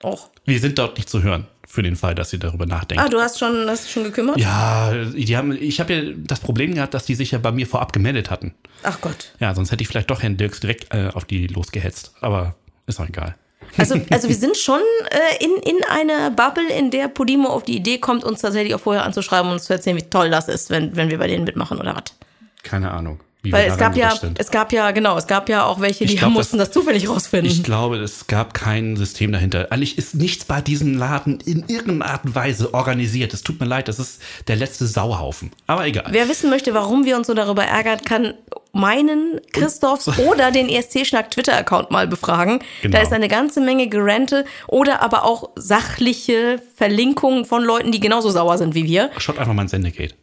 Och. 0.03 0.31
Wir 0.45 0.61
sind 0.61 0.79
dort 0.79 0.97
nicht 0.97 1.09
zu 1.09 1.23
hören, 1.23 1.47
für 1.67 1.83
den 1.83 1.97
Fall, 1.97 2.15
dass 2.15 2.33
ihr 2.33 2.39
darüber 2.39 2.67
nachdenkt. 2.67 3.03
Ah, 3.03 3.09
du 3.09 3.21
hast 3.21 3.39
schon, 3.39 3.69
hast 3.69 3.85
dich 3.85 3.93
schon 3.93 4.05
gekümmert? 4.05 4.39
Ja, 4.39 4.93
die 4.93 5.37
haben, 5.37 5.53
ich 5.53 5.81
habe 5.81 5.95
ja 5.95 6.13
das 6.17 6.41
Problem 6.41 6.75
gehabt, 6.75 6.95
dass 6.95 7.07
die 7.07 7.15
sich 7.15 7.31
ja 7.31 7.39
bei 7.39 7.53
mir 7.53 7.67
vorab 7.67 7.93
gemeldet 7.93 8.31
hatten. 8.31 8.55
Ach 8.83 9.01
Gott. 9.01 9.33
Ja, 9.41 9.55
sonst 9.55 9.73
hätte 9.73 9.83
ich 9.83 9.89
vielleicht 9.89 10.11
doch 10.11 10.23
Herrn 10.23 10.37
Dirks 10.37 10.61
direkt 10.61 10.93
äh, 10.93 11.09
auf 11.13 11.25
die 11.25 11.47
losgehetzt. 11.47 12.15
Aber 12.21 12.57
ist 12.87 13.01
auch 13.01 13.09
egal. 13.09 13.35
Also, 13.79 13.95
also 14.11 14.29
wir 14.29 14.37
sind 14.37 14.57
schon 14.57 14.81
äh, 15.11 15.45
in, 15.45 15.51
in 15.63 15.83
einer 15.89 16.31
Bubble, 16.31 16.69
in 16.69 16.91
der 16.91 17.09
Podimo 17.09 17.49
auf 17.49 17.63
die 17.63 17.77
Idee 17.77 17.99
kommt, 17.99 18.25
uns 18.25 18.41
tatsächlich 18.41 18.75
auch 18.75 18.81
vorher 18.81 19.05
anzuschreiben 19.05 19.49
und 19.49 19.55
uns 19.55 19.65
zu 19.65 19.73
erzählen, 19.73 19.97
wie 19.97 20.03
toll 20.03 20.31
das 20.31 20.49
ist, 20.49 20.71
wenn, 20.71 20.95
wenn 20.97 21.11
wir 21.11 21.19
bei 21.19 21.29
denen 21.29 21.45
mitmachen 21.45 21.79
oder 21.79 21.95
was. 21.95 22.15
Keine 22.63 22.91
Ahnung. 22.91 23.21
Weil 23.53 23.71
es 23.71 23.77
gab 23.77 23.97
ja, 23.97 24.15
sind. 24.17 24.39
es 24.39 24.51
gab 24.51 24.73
ja, 24.73 24.91
genau, 24.91 25.17
es 25.17 25.27
gab 25.27 25.49
ja 25.49 25.65
auch 25.65 25.81
welche, 25.81 26.07
die 26.07 26.17
glaub, 26.17 26.33
mussten 26.33 26.59
das, 26.59 26.71
zufällig 26.71 27.09
rausfinden. 27.09 27.51
Ich 27.51 27.63
glaube, 27.63 27.99
es 27.99 28.27
gab 28.27 28.55
kein 28.55 28.97
System 28.97 29.33
dahinter. 29.33 29.69
Eigentlich 29.71 29.99
ist 29.99 30.15
nichts 30.15 30.45
bei 30.45 30.61
diesem 30.61 30.97
Laden 30.97 31.41
in 31.41 31.65
irgendeiner 31.69 32.13
Art 32.13 32.25
und 32.25 32.35
Weise 32.35 32.75
organisiert. 32.75 33.35
Es 33.35 33.43
tut 33.43 33.61
mir 33.61 33.67
leid, 33.67 33.89
das 33.89 33.99
ist 33.99 34.23
der 34.49 34.57
letzte 34.57 34.87
Sauhaufen. 34.87 35.51
Aber 35.67 35.87
egal. 35.87 36.07
Wer 36.11 36.29
wissen 36.29 36.51
möchte, 36.51 36.75
warum 36.75 37.05
wir 37.05 37.17
uns 37.17 37.27
so 37.27 37.35
darüber 37.35 37.65
ärgern, 37.65 38.01
kann 38.03 38.35
meinen 38.75 39.41
Christophs 39.53 40.19
oder 40.19 40.51
den 40.51 40.69
ESC-Schnack 40.69 41.31
Twitter-Account 41.31 41.91
mal 41.91 42.07
befragen. 42.07 42.59
Genau. 42.83 42.97
Da 42.97 43.03
ist 43.03 43.13
eine 43.13 43.29
ganze 43.29 43.61
Menge 43.61 43.89
Gerente 43.89 44.45
oder 44.67 45.01
aber 45.01 45.25
auch 45.25 45.51
sachliche 45.55 46.61
Verlinkungen 46.75 47.45
von 47.45 47.63
Leuten, 47.63 47.93
die 47.93 48.01
genauso 48.01 48.31
sauer 48.31 48.59
sind 48.59 48.75
wie 48.75 48.85
wir. 48.85 49.11
Schaut 49.19 49.39
einfach 49.39 49.55
mal 49.55 49.63
ins 49.63 49.71
Sendegate. 49.71 50.15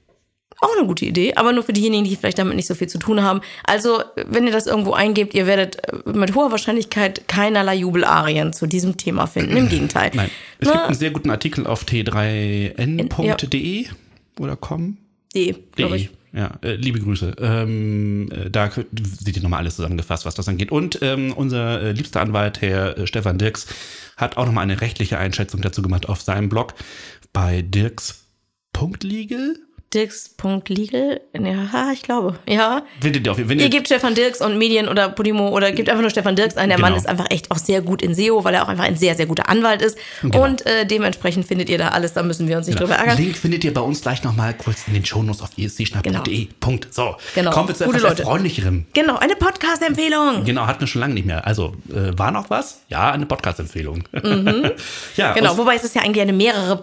Auch 0.64 0.78
eine 0.78 0.86
gute 0.86 1.05
Idee, 1.05 1.34
aber 1.36 1.53
nur 1.53 1.64
für 1.64 1.74
diejenigen, 1.74 2.03
die 2.03 2.16
vielleicht 2.16 2.38
damit 2.38 2.55
nicht 2.55 2.68
so 2.68 2.76
viel 2.76 2.88
zu 2.88 2.99
tun 2.99 3.24
haben. 3.24 3.41
Also, 3.64 4.03
wenn 4.28 4.45
ihr 4.45 4.51
das 4.51 4.68
irgendwo 4.68 4.93
eingebt, 4.93 5.34
ihr 5.34 5.47
werdet 5.47 5.78
äh, 5.88 6.12
mit 6.14 6.36
hoher 6.36 6.51
Wahrscheinlichkeit 6.51 7.28
keinerlei 7.28 7.74
Jubelarien 7.76 8.53
zu 8.53 8.68
diesem 8.68 8.95
Thema 8.95 9.26
finden. 9.26 9.57
Im 9.57 9.70
Gegenteil. 9.70 10.12
Nein. 10.14 10.30
Es 10.59 10.68
Na, 10.68 10.74
gibt 10.74 10.86
einen 10.86 10.95
sehr 10.95 11.09
guten 11.09 11.32
Artikel 11.32 11.66
auf 11.66 11.84
t3n.de 11.84 13.88
oder 14.39 14.55
com. 14.55 14.97
die, 15.34 15.55
glaube 15.76 15.97
ich. 15.97 16.12
Ja, 16.34 16.51
äh, 16.62 16.76
liebe 16.76 16.99
Grüße. 16.99 17.36
Ähm, 17.39 18.30
äh, 18.32 18.49
da 18.49 18.70
seht 18.72 19.36
ihr 19.36 19.43
nochmal 19.43 19.59
alles 19.59 19.76
zusammengefasst, 19.76 20.26
was 20.26 20.36
das 20.36 20.47
angeht. 20.47 20.72
Und 20.72 20.99
ähm, 21.01 21.34
unser 21.34 21.82
äh, 21.82 21.91
liebster 21.91 22.22
Anwalt, 22.22 22.62
Herr 22.62 22.97
äh, 22.97 23.07
Stefan 23.07 23.38
Dirks, 23.38 23.68
hat 24.16 24.38
auch 24.38 24.45
nochmal 24.45 24.64
eine 24.64 24.80
rechtliche 24.80 25.18
Einschätzung 25.18 25.62
dazu 25.62 25.82
gemacht 25.82 26.07
auf 26.07 26.22
seinem 26.22 26.47
Blog 26.47 26.74
bei 27.34 27.64
dirks.legal. 27.64 29.55
Dirks.legal? 29.93 31.21
Ja, 31.33 31.91
ich 31.93 32.01
glaube. 32.01 32.39
Ja. 32.47 32.83
Findet 33.01 33.25
ihr 33.25 33.31
auf 33.31 33.37
wenn 33.37 33.59
Ihr 33.59 33.69
gebt 33.69 33.87
Stefan 33.87 34.15
Dirks 34.15 34.41
und 34.41 34.57
Medien 34.57 34.87
oder 34.87 35.09
Podimo 35.09 35.49
oder 35.49 35.71
gebt 35.71 35.89
einfach 35.89 36.01
nur 36.01 36.09
Stefan 36.09 36.35
Dirks 36.35 36.57
ein. 36.57 36.69
Der 36.69 36.77
Genau. 36.77 36.89
Mann 36.89 36.97
ist 36.97 37.07
einfach 37.07 37.25
echt 37.29 37.51
auch 37.51 37.57
sehr 37.57 37.81
gut 37.81 38.01
in 38.01 38.15
SEO, 38.15 38.43
weil 38.43 38.53
er 38.53 38.63
auch 38.63 38.67
einfach 38.69 38.83
ein 38.85 38.95
sehr, 38.95 39.15
sehr 39.15 39.25
guter 39.25 39.49
Anwalt 39.49 39.81
ist. 39.81 39.97
Genau. 40.21 40.43
Und 40.43 40.65
äh, 40.65 40.85
dementsprechend 40.85 41.45
findet 41.45 41.69
ihr 41.69 41.77
da 41.77 41.89
alles, 41.89 42.13
da 42.13 42.23
müssen 42.23 42.47
wir 42.47 42.57
uns 42.57 42.67
nicht 42.67 42.79
drüber 42.79 42.95
ärgern. 42.95 43.17
Link 43.17 43.35
findet 43.37 43.63
ihr 43.63 43.73
bei 43.73 43.81
uns 43.81 44.01
gleich 44.01 44.23
nochmal 44.23 44.53
kurz 44.53 44.87
in 44.87 44.93
den 44.93 45.05
Shownotes 45.05 45.41
auf 45.41 45.49
escschnapp.de. 45.57 46.47
Punkt. 46.59 46.93
So, 46.93 47.15
Genau. 47.35 47.51
kommen 47.51 47.67
wir 47.69 47.75
zu 47.75 47.85
Gute 47.85 47.97
etwas 47.97 48.09
Leute. 48.11 48.21
Erfreulicherem. 48.23 48.85
Genau, 48.93 49.17
eine 49.17 49.35
Podcast-Empfehlung. 49.35 50.45
Genau, 50.45 50.65
hatten 50.67 50.81
wir 50.81 50.87
schon 50.87 51.01
lange 51.01 51.13
nicht 51.13 51.25
mehr. 51.25 51.45
Also, 51.45 51.75
äh, 51.89 52.17
war 52.17 52.31
noch 52.31 52.49
was? 52.49 52.81
Ja, 52.89 53.11
eine 53.11 53.25
Podcast-Empfehlung. 53.25 54.03
ja, 55.17 55.33
Genau, 55.33 55.57
wobei 55.57 55.75
es 55.75 55.83
ist 55.83 55.95
ja 55.95 56.01
eigentlich 56.01 56.21
eine 56.21 56.33
mehrere 56.33 56.77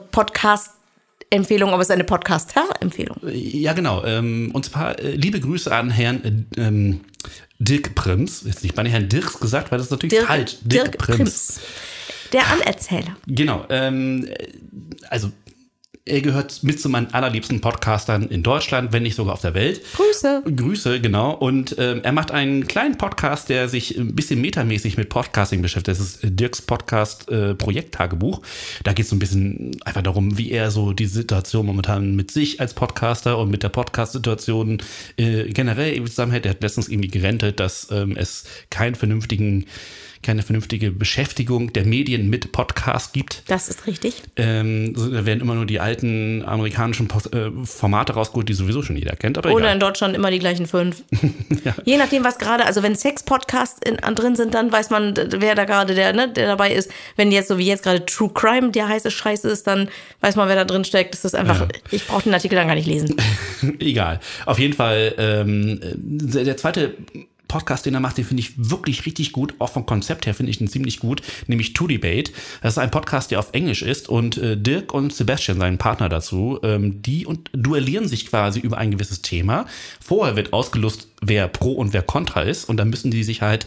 Podcast-Empfehlung, 1.28 1.70
aber 1.70 1.82
es 1.82 1.88
ist 1.88 1.94
eine 1.94 2.04
Podcaster-Empfehlung. 2.04 3.18
Ja, 3.32 3.72
genau. 3.72 4.04
Ähm, 4.04 4.50
und 4.52 4.64
zwar 4.64 4.98
äh, 4.98 5.12
liebe 5.12 5.40
Grüße 5.40 5.74
an 5.74 5.90
Herrn 5.90 6.46
äh, 6.56 6.60
ähm, 6.60 7.00
Dirk 7.58 7.94
Prims. 7.94 8.42
Jetzt 8.46 8.62
nicht 8.62 8.74
bei 8.74 8.88
Herrn 8.88 9.08
Dirks 9.08 9.38
gesagt, 9.40 9.70
weil 9.70 9.78
das 9.78 9.86
ist 9.86 9.90
natürlich 9.90 10.18
falsch. 10.20 10.56
Dirk 10.62 10.98
Prims. 10.98 11.60
Der 12.32 12.42
Anerzähler. 12.48 13.16
Genau. 13.26 13.64
Ähm, 13.68 14.26
äh, 14.26 14.48
also, 15.08 15.30
er 16.08 16.20
gehört 16.20 16.62
mit 16.62 16.80
zu 16.80 16.88
meinen 16.88 17.12
allerliebsten 17.12 17.60
Podcastern 17.60 18.28
in 18.28 18.42
Deutschland, 18.42 18.92
wenn 18.92 19.02
nicht 19.02 19.14
sogar 19.14 19.34
auf 19.34 19.40
der 19.40 19.54
Welt. 19.54 19.82
Grüße. 19.94 20.42
Grüße, 20.56 21.00
genau. 21.00 21.32
Und 21.32 21.76
ähm, 21.78 22.00
er 22.02 22.12
macht 22.12 22.30
einen 22.30 22.66
kleinen 22.66 22.96
Podcast, 22.96 23.48
der 23.48 23.68
sich 23.68 23.96
ein 23.96 24.14
bisschen 24.14 24.40
metamäßig 24.40 24.96
mit 24.96 25.08
Podcasting 25.08 25.62
beschäftigt. 25.62 25.98
Das 25.98 26.00
ist 26.00 26.24
äh, 26.24 26.30
Dirks 26.30 26.62
Podcast 26.62 27.28
äh, 27.30 27.54
Projekttagebuch. 27.54 28.42
Da 28.84 28.92
geht 28.92 29.04
es 29.04 29.10
so 29.10 29.16
ein 29.16 29.18
bisschen 29.18 29.76
einfach 29.84 30.02
darum, 30.02 30.38
wie 30.38 30.50
er 30.50 30.70
so 30.70 30.92
die 30.92 31.06
Situation 31.06 31.66
momentan 31.66 32.16
mit 32.16 32.30
sich 32.30 32.60
als 32.60 32.74
Podcaster 32.74 33.38
und 33.38 33.50
mit 33.50 33.62
der 33.62 33.68
Podcast-Situation 33.68 34.82
äh, 35.16 35.44
generell 35.52 35.92
irgendwie 35.92 36.10
zusammenhält. 36.10 36.46
Er 36.46 36.50
hat 36.50 36.62
letztens 36.62 36.88
irgendwie 36.88 37.08
gerentet, 37.08 37.60
dass 37.60 37.88
ähm, 37.90 38.16
es 38.16 38.44
keinen 38.70 38.94
vernünftigen 38.94 39.66
keine 40.22 40.42
vernünftige 40.42 40.90
Beschäftigung 40.90 41.72
der 41.72 41.84
Medien 41.84 42.28
mit 42.30 42.52
Podcast 42.52 43.12
gibt. 43.12 43.42
Das 43.48 43.68
ist 43.68 43.86
richtig. 43.86 44.14
Ähm, 44.36 44.94
da 44.94 45.24
werden 45.26 45.40
immer 45.40 45.54
nur 45.54 45.66
die 45.66 45.80
alten 45.80 46.42
amerikanischen 46.44 47.08
Post 47.08 47.32
äh, 47.34 47.50
Formate 47.64 48.14
rausgeholt, 48.14 48.48
die 48.48 48.54
sowieso 48.54 48.82
schon 48.82 48.96
jeder 48.96 49.16
kennt. 49.16 49.38
Aber 49.38 49.50
Oder 49.50 49.64
egal. 49.66 49.74
in 49.74 49.80
Deutschland 49.80 50.16
immer 50.16 50.30
die 50.30 50.38
gleichen 50.38 50.66
fünf. 50.66 51.02
Je 51.84 51.96
nachdem, 51.96 52.24
was 52.24 52.38
gerade, 52.38 52.64
also 52.66 52.82
wenn 52.82 52.94
Sex-Podcasts 52.96 53.80
drin 54.14 54.36
sind, 54.36 54.54
dann 54.54 54.70
weiß 54.72 54.90
man, 54.90 55.14
wer 55.16 55.54
da 55.54 55.64
gerade 55.64 55.94
der, 55.94 56.12
ne, 56.12 56.28
der 56.32 56.46
dabei 56.46 56.72
ist. 56.72 56.90
Wenn 57.16 57.30
jetzt 57.32 57.48
so 57.48 57.58
wie 57.58 57.66
jetzt 57.66 57.82
gerade 57.82 58.04
True 58.04 58.30
Crime 58.32 58.70
der 58.70 58.88
heiße 58.88 59.10
Scheiß 59.10 59.44
ist, 59.44 59.66
dann 59.66 59.88
weiß 60.20 60.36
man, 60.36 60.48
wer 60.48 60.56
da 60.56 60.64
drin 60.64 60.84
steckt. 60.84 61.14
Das 61.14 61.24
ist 61.24 61.34
einfach, 61.34 61.60
Ja. 61.60 61.68
ich 61.90 62.06
brauche 62.06 62.24
den 62.24 62.34
Artikel 62.34 62.56
dann 62.56 62.66
gar 62.66 62.74
nicht 62.74 62.86
lesen. 62.86 63.14
Egal. 63.78 64.20
Auf 64.46 64.58
jeden 64.58 64.74
Fall, 64.74 65.14
ähm, 65.18 65.80
der, 65.96 66.44
der 66.44 66.56
zweite 66.56 66.94
Podcast, 67.48 67.86
den 67.86 67.94
er 67.94 68.00
macht, 68.00 68.18
den 68.18 68.24
finde 68.24 68.42
ich 68.42 68.52
wirklich 68.56 69.06
richtig 69.06 69.32
gut. 69.32 69.54
Auch 69.58 69.70
vom 69.70 69.86
Konzept 69.86 70.26
her 70.26 70.34
finde 70.34 70.50
ich 70.50 70.60
ihn 70.60 70.68
ziemlich 70.68 71.00
gut, 71.00 71.22
nämlich 71.46 71.72
To 71.72 71.86
Debate. 71.86 72.32
Das 72.62 72.74
ist 72.74 72.78
ein 72.78 72.90
Podcast, 72.90 73.30
der 73.30 73.38
auf 73.38 73.50
Englisch 73.52 73.82
ist 73.82 74.08
und 74.08 74.36
äh, 74.38 74.56
Dirk 74.56 74.92
und 74.92 75.12
Sebastian, 75.12 75.58
seinen 75.58 75.78
Partner 75.78 76.08
dazu, 76.08 76.60
ähm, 76.62 77.02
die 77.02 77.26
und 77.26 77.50
duellieren 77.52 78.06
sich 78.06 78.26
quasi 78.26 78.60
über 78.60 78.78
ein 78.78 78.90
gewisses 78.90 79.22
Thema. 79.22 79.66
Vorher 80.00 80.36
wird 80.36 80.52
ausgelost, 80.52 81.08
wer 81.20 81.48
pro 81.48 81.72
und 81.72 81.92
wer 81.92 82.02
contra 82.02 82.42
ist 82.42 82.68
und 82.68 82.76
dann 82.76 82.90
müssen 82.90 83.10
die 83.10 83.24
sich 83.24 83.42
halt 83.42 83.66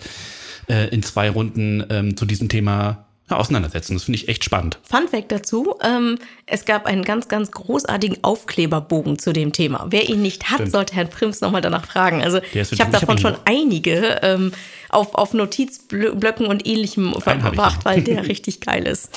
äh, 0.69 0.87
in 0.89 1.03
zwei 1.03 1.29
Runden 1.29 1.83
ähm, 1.89 2.15
zu 2.15 2.25
diesem 2.25 2.49
Thema 2.49 3.05
auseinandersetzen. 3.37 3.93
Das 3.93 4.03
finde 4.03 4.17
ich 4.19 4.27
echt 4.27 4.43
spannend. 4.43 4.79
Fun 4.83 5.07
Fact 5.09 5.31
dazu, 5.31 5.75
ähm, 5.83 6.17
es 6.45 6.65
gab 6.65 6.85
einen 6.85 7.03
ganz, 7.03 7.27
ganz 7.27 7.51
großartigen 7.51 8.23
Aufkleberbogen 8.23 9.19
zu 9.19 9.33
dem 9.33 9.53
Thema. 9.53 9.87
Wer 9.89 10.09
ihn 10.09 10.21
nicht 10.21 10.49
hat, 10.49 10.55
Stimmt. 10.57 10.71
sollte 10.71 10.95
Herrn 10.95 11.09
Prims 11.09 11.41
nochmal 11.41 11.61
danach 11.61 11.85
fragen. 11.85 12.21
Also 12.23 12.37
ich 12.37 12.43
habe 12.43 12.53
wirklich- 12.55 12.71
ich 12.73 12.81
hab 12.81 12.91
davon 12.91 13.17
schon 13.17 13.35
einige 13.45 14.19
ähm, 14.21 14.51
auf, 14.89 15.15
auf 15.15 15.33
Notizblöcken 15.33 16.45
und 16.45 16.67
ähnlichem 16.67 17.13
verbracht, 17.19 17.85
weil 17.85 18.01
der 18.01 18.27
richtig 18.27 18.61
geil 18.61 18.87
ist. 18.87 19.09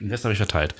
Den 0.00 0.10
Rest 0.10 0.24
habe 0.24 0.32
ich 0.32 0.38
verteilt. 0.38 0.74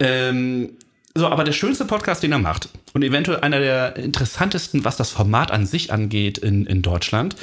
Ähm, 0.00 0.70
so, 1.14 1.26
aber 1.26 1.42
der 1.44 1.52
schönste 1.52 1.84
Podcast, 1.84 2.22
den 2.22 2.32
er 2.32 2.38
macht 2.38 2.68
und 2.92 3.02
eventuell 3.02 3.40
einer 3.40 3.58
der 3.58 3.96
interessantesten, 3.96 4.84
was 4.84 4.96
das 4.96 5.10
Format 5.10 5.50
an 5.50 5.66
sich 5.66 5.92
angeht 5.92 6.38
in, 6.38 6.64
in 6.66 6.82
Deutschland, 6.82 7.34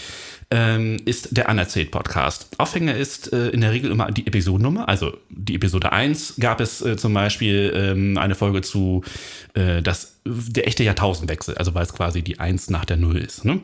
ähm, 0.51 0.97
ist 1.05 1.35
der 1.35 1.49
Anerzählt 1.49 1.91
Podcast. 1.91 2.49
Aufhänger 2.57 2.95
ist 2.95 3.33
äh, 3.33 3.49
in 3.49 3.61
der 3.61 3.71
Regel 3.71 3.91
immer 3.91 4.11
die 4.11 4.27
Episodennummer. 4.27 4.87
Also 4.87 5.17
die 5.29 5.55
Episode 5.55 5.91
1 5.91 6.35
gab 6.39 6.61
es 6.61 6.81
äh, 6.81 6.97
zum 6.97 7.13
Beispiel 7.13 7.73
ähm, 7.75 8.17
eine 8.17 8.35
Folge 8.35 8.61
zu 8.61 9.03
äh, 9.53 9.81
das, 9.81 10.19
der 10.25 10.67
echte 10.67 10.83
Jahrtausendwechsel, 10.83 11.55
also 11.55 11.73
weil 11.73 11.83
es 11.83 11.93
quasi 11.93 12.21
die 12.21 12.39
1 12.39 12.69
nach 12.69 12.85
der 12.85 12.97
0 12.97 13.17
ist. 13.17 13.45
Ne? 13.45 13.61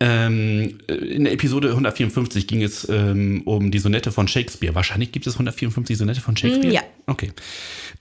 Ähm, 0.00 0.78
in 0.88 1.24
der 1.24 1.32
Episode 1.32 1.70
154 1.70 2.46
ging 2.46 2.62
es 2.62 2.88
ähm, 2.88 3.42
um 3.44 3.70
die 3.70 3.78
Sonette 3.78 4.10
von 4.10 4.26
Shakespeare. 4.26 4.74
Wahrscheinlich 4.74 5.12
gibt 5.12 5.26
es 5.26 5.34
154 5.34 5.96
Sonette 5.96 6.20
von 6.20 6.36
Shakespeare. 6.36 6.74
Ja. 6.74 6.82
Okay. 7.06 7.32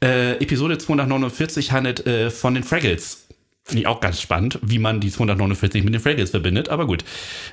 Äh, 0.04 0.34
Episode 0.38 0.78
249 0.78 1.72
handelt 1.72 2.06
äh, 2.06 2.30
von 2.30 2.56
den 2.56 2.64
Fraggles. 2.64 3.23
Finde 3.66 3.82
ich 3.82 3.88
auch 3.88 4.02
ganz 4.02 4.20
spannend, 4.20 4.60
wie 4.62 4.78
man 4.78 5.00
die 5.00 5.10
249 5.10 5.84
mit 5.86 5.94
den 5.94 6.02
Fraggles 6.02 6.32
verbindet, 6.32 6.68
aber 6.68 6.86
gut. 6.86 7.06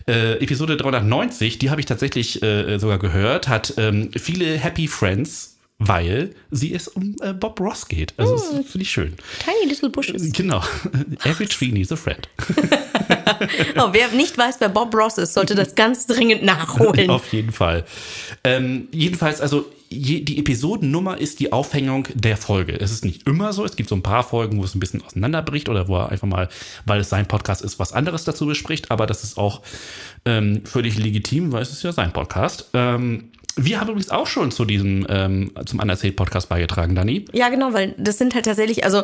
Äh, 0.09 0.43
Episode 0.43 0.77
390, 0.77 1.59
die 1.59 1.71
habe 1.71 1.81
ich 1.81 1.87
tatsächlich 1.87 2.43
äh, 2.43 2.79
sogar 2.79 2.99
gehört, 2.99 3.47
hat 3.47 3.75
ähm, 3.77 4.11
viele 4.17 4.59
Happy 4.59 4.89
Friends, 4.89 5.57
weil 5.79 6.35
sie 6.51 6.75
es 6.75 6.89
um 6.89 7.15
äh, 7.23 7.33
Bob 7.33 7.61
Ross 7.61 7.87
geht. 7.87 8.13
Also 8.17 8.35
das 8.35 8.49
finde 8.49 8.83
ich 8.83 8.91
schön. 8.91 9.15
Tiny 9.39 9.71
Little 9.71 9.89
Bushes. 9.91 10.33
Genau. 10.33 10.63
Every 11.25 11.47
tree 11.47 11.71
needs 11.71 11.93
a 11.93 11.97
friend. 11.97 12.29
Oh, 13.77 13.89
wer 13.93 14.09
nicht 14.09 14.37
weiß, 14.37 14.57
wer 14.59 14.69
Bob 14.69 14.95
Ross 14.95 15.17
ist, 15.19 15.35
sollte 15.35 15.55
das 15.55 15.75
ganz 15.75 16.07
dringend 16.07 16.43
nachholen. 16.45 17.11
Auf 17.11 17.33
jeden 17.33 17.53
Fall. 17.53 17.85
Ähm, 18.45 18.89
jedenfalls, 18.93 19.41
also 19.41 19.67
die 19.93 20.38
Episodennummer 20.38 21.18
ist 21.18 21.41
die 21.41 21.53
Aufhängung 21.53 22.07
der 22.14 22.36
Folge. 22.36 22.78
Es 22.78 22.93
ist 22.93 23.05
nicht 23.05 23.26
immer 23.26 23.53
so. 23.53 23.64
Es 23.64 23.74
gibt 23.74 23.88
so 23.88 23.97
ein 23.97 24.03
paar 24.03 24.22
Folgen, 24.22 24.59
wo 24.59 24.64
es 24.64 24.74
ein 24.76 24.80
bisschen 24.80 25.03
auseinanderbricht 25.03 25.68
oder 25.68 25.88
wo 25.88 25.97
er 25.97 26.11
einfach 26.11 26.28
mal, 26.28 26.49
weil 26.86 27.01
es 27.01 27.09
sein 27.09 27.26
Podcast 27.26 27.62
ist, 27.62 27.80
was 27.80 27.93
anderes 27.93 28.22
dazu 28.22 28.47
bespricht. 28.47 28.93
Aber 28.93 29.07
das 29.07 29.24
ist 29.24 29.36
auch 29.36 29.62
ähm, 30.24 30.62
völlig 30.64 30.97
legitim, 30.97 31.51
weil 31.51 31.62
es 31.62 31.72
ist 31.72 31.82
ja 31.82 31.91
sein 31.91 32.12
Podcast. 32.12 32.70
Ähm, 32.72 33.32
wir 33.57 33.80
haben 33.80 33.88
übrigens 33.88 34.11
auch 34.11 34.28
schon 34.28 34.53
zu 34.53 34.64
diesem, 34.64 35.07
ähm, 35.09 35.51
zum 35.66 35.80
Anerzählt-Podcast 35.80 36.49
beigetragen, 36.49 36.95
Dani. 36.95 37.24
Ja, 37.32 37.49
genau, 37.49 37.72
weil 37.72 37.97
das 37.99 38.16
sind 38.16 38.36
halt 38.36 38.45
tatsächlich, 38.45 38.84
also 38.84 39.03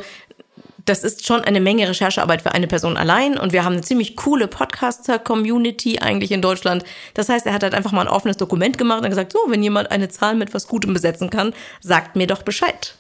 das 0.87 1.03
ist 1.03 1.27
schon 1.27 1.43
eine 1.43 1.61
Menge 1.61 1.89
Recherchearbeit 1.89 2.43
für 2.43 2.53
eine 2.53 2.69
Person 2.69 2.97
allein 2.97 3.37
und 3.39 3.53
wir 3.53 3.65
haben 3.65 3.75
eine 3.75 3.83
ziemlich 3.83 4.17
coole 4.17 4.47
Podcaster-Community 4.47 5.99
eigentlich 5.99 6.31
in 6.31 6.41
Deutschland. 6.41 6.85
Das 7.15 7.29
heißt, 7.29 7.45
er 7.45 7.53
hat 7.53 7.63
halt 7.63 7.75
einfach 7.75 7.93
mal 7.93 8.03
ein 8.03 8.09
offenes 8.09 8.37
Dokument 8.37 8.79
gemacht 8.79 9.03
und 9.03 9.11
gesagt, 9.11 9.33
so, 9.33 9.41
wenn 9.49 9.63
jemand 9.63 9.91
eine 9.91 10.09
Zahl 10.09 10.37
mit 10.37 10.55
was 10.55 10.69
Gutem 10.69 10.95
besetzen 10.95 11.29
kann, 11.29 11.53
sagt 11.81 12.17
mir 12.17 12.27
doch 12.27 12.43
Bescheid. 12.43 12.95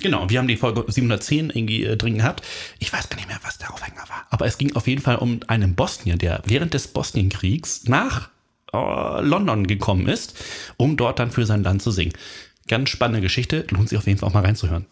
Genau, 0.00 0.28
wir 0.28 0.38
haben 0.38 0.48
die 0.48 0.56
Folge 0.56 0.84
710 0.86 1.50
irgendwie 1.50 1.84
äh, 1.84 1.96
drin 1.96 2.18
gehabt. 2.18 2.42
Ich 2.78 2.92
weiß 2.92 3.08
gar 3.08 3.16
nicht 3.16 3.28
mehr, 3.28 3.40
was 3.42 3.58
der 3.58 3.72
Aufhänger 3.72 4.04
war. 4.08 4.26
Aber 4.30 4.46
es 4.46 4.58
ging 4.58 4.76
auf 4.76 4.86
jeden 4.86 5.02
Fall 5.02 5.16
um 5.16 5.40
einen 5.48 5.74
Bosnier, 5.74 6.16
der 6.16 6.42
während 6.44 6.74
des 6.74 6.88
Bosnienkriegs 6.88 7.84
nach 7.84 8.28
äh, 8.72 9.22
London 9.22 9.66
gekommen 9.66 10.08
ist, 10.08 10.38
um 10.76 10.96
dort 10.96 11.18
dann 11.18 11.30
für 11.30 11.46
sein 11.46 11.64
Land 11.64 11.82
zu 11.82 11.90
singen. 11.90 12.12
Ganz 12.68 12.90
spannende 12.90 13.22
Geschichte, 13.22 13.66
lohnt 13.70 13.88
sich 13.88 13.98
auf 13.98 14.06
jeden 14.06 14.18
Fall 14.18 14.28
auch 14.28 14.34
mal 14.34 14.44
reinzuhören 14.44 14.86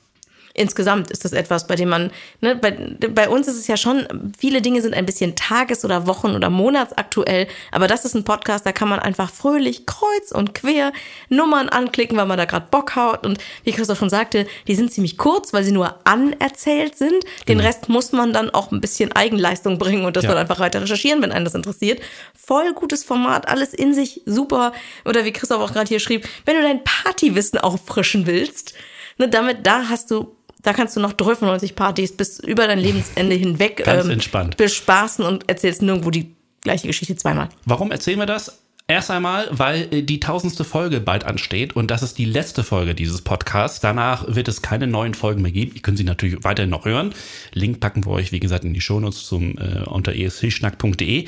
insgesamt 0.55 1.11
ist 1.11 1.25
das 1.25 1.33
etwas, 1.33 1.67
bei 1.67 1.75
dem 1.75 1.89
man, 1.89 2.11
ne, 2.41 2.55
bei, 2.55 2.71
bei 3.09 3.29
uns 3.29 3.49
ist 3.49 3.57
es 3.57 3.67
ja 3.67 3.77
schon, 3.77 4.33
viele 4.39 4.63
Dinge 4.63 4.81
sind 4.81 4.95
ein 4.95 5.05
bisschen 5.05 5.35
tages- 5.35 5.85
oder 5.85 6.07
Wochen- 6.07 6.35
oder 6.35 6.49
Monatsaktuell, 6.49 7.49
aber 7.73 7.89
das 7.89 8.05
ist 8.05 8.15
ein 8.15 8.25
Podcast, 8.25 8.65
da 8.65 8.73
kann 8.73 8.89
man 8.89 9.01
einfach 9.01 9.31
fröhlich 9.31 9.85
kreuz 9.85 10.31
und 10.33 10.55
quer 10.55 10.93
Nummern 11.29 11.69
anklicken, 11.69 12.17
weil 12.17 12.27
man 12.27 12.39
da 12.39 12.45
gerade 12.45 12.69
Bock 12.71 12.95
hat 12.95 13.27
und 13.27 13.39
wie 13.65 13.73
Christoph 13.73 13.99
schon 13.99 14.11
sagte, 14.11 14.47
die 14.69 14.77
sind 14.77 14.93
ziemlich 14.93 15.19
kurz, 15.19 15.53
weil 15.53 15.65
sie 15.65 15.73
nur 15.73 15.99
anerzählt 16.05 16.97
sind. 16.97 17.25
Den 17.49 17.59
genau. 17.59 17.65
Rest 17.65 17.89
muss 17.89 18.13
man 18.13 18.33
dann 18.33 18.51
auch 18.51 18.71
ein 18.71 18.81
bisschen 18.81 19.11
Eigenleistung 19.13 19.79
bringen 19.79 20.05
und 20.05 20.17
das 20.17 20.25
ja. 20.25 20.31
dann 20.31 20.39
einfach 20.39 20.61
weiter 20.61 20.81
recherchieren, 20.81 21.21
wenn 21.21 21.33
einen 21.33 21.45
das 21.45 21.55
interessiert. 21.55 22.01
Voll 22.35 22.73
gutes 22.75 23.03
Format, 23.03 23.49
alles 23.49 23.75
in 23.75 23.93
sich 23.93 24.23
super. 24.25 24.73
Oder 25.05 25.25
wie 25.25 25.33
Christoph 25.33 25.61
auch 25.61 25.73
gerade 25.73 25.89
hier 25.89 26.01
schrieb, 26.01 26.29
wenn 26.45 26.57
du 26.57 26.63
dein 26.63 26.85
Partywissen 26.85 27.59
auffrischen 27.59 28.27
willst, 28.27 28.75
ne, 29.19 29.29
damit, 29.29 29.67
da 29.67 29.89
hast 29.89 30.11
du 30.11 30.37
da 30.65 30.73
kannst 30.73 30.97
du 30.97 31.01
noch 31.01 31.15
95 31.17 31.77
Partys 31.77 32.17
bis 32.17 32.41
über 32.41 32.67
dein 32.67 32.79
Lebensende 32.79 33.37
hinweg 33.37 33.85
Ganz 33.85 34.07
ähm, 34.07 34.11
entspannt. 34.11 34.57
bespaßen 34.57 35.25
und 35.25 35.49
erzählst 35.49 35.83
nirgendwo 35.83 36.11
die 36.11 36.35
gleiche 36.63 36.89
Geschichte 36.89 37.15
zweimal. 37.15 37.51
Warum 37.67 37.93
erzählen 37.93 38.19
wir 38.19 38.27
das? 38.27 38.59
Erst 38.87 39.11
einmal, 39.11 39.49
weil 39.51 39.89
äh, 39.95 40.03
die 40.03 40.21
tausendste 40.21 40.63
Folge 40.65 41.01
bald 41.01 41.25
ansteht 41.25 41.75
und 41.75 41.91
das 41.91 42.03
ist 42.03 42.19
die 42.19 42.27
letzte 42.27 42.63
Folge 42.63 42.95
dieses 42.95 43.23
Podcasts. 43.23 43.81
Danach 43.81 44.27
wird 44.35 44.47
es 44.47 44.61
keine 44.61 44.87
neuen 44.87 45.15
Folgen 45.15 45.41
mehr 45.41 45.53
geben. 45.53 45.73
Ihr 45.75 45.81
könnt 45.81 45.97
sie 45.97 46.05
natürlich 46.05 46.45
weiterhin 46.45 46.69
noch 46.69 46.85
hören. 46.85 47.15
Link 47.53 47.81
packen 47.81 48.05
wir 48.05 48.11
euch, 48.11 48.31
wie 48.33 48.41
gesagt, 48.41 48.65
in 48.65 48.75
die 48.75 48.83
Shownotes 48.83 49.27
zum, 49.27 49.57
äh, 49.57 49.85
unter 49.87 50.15
escschnack.de. 50.15 51.27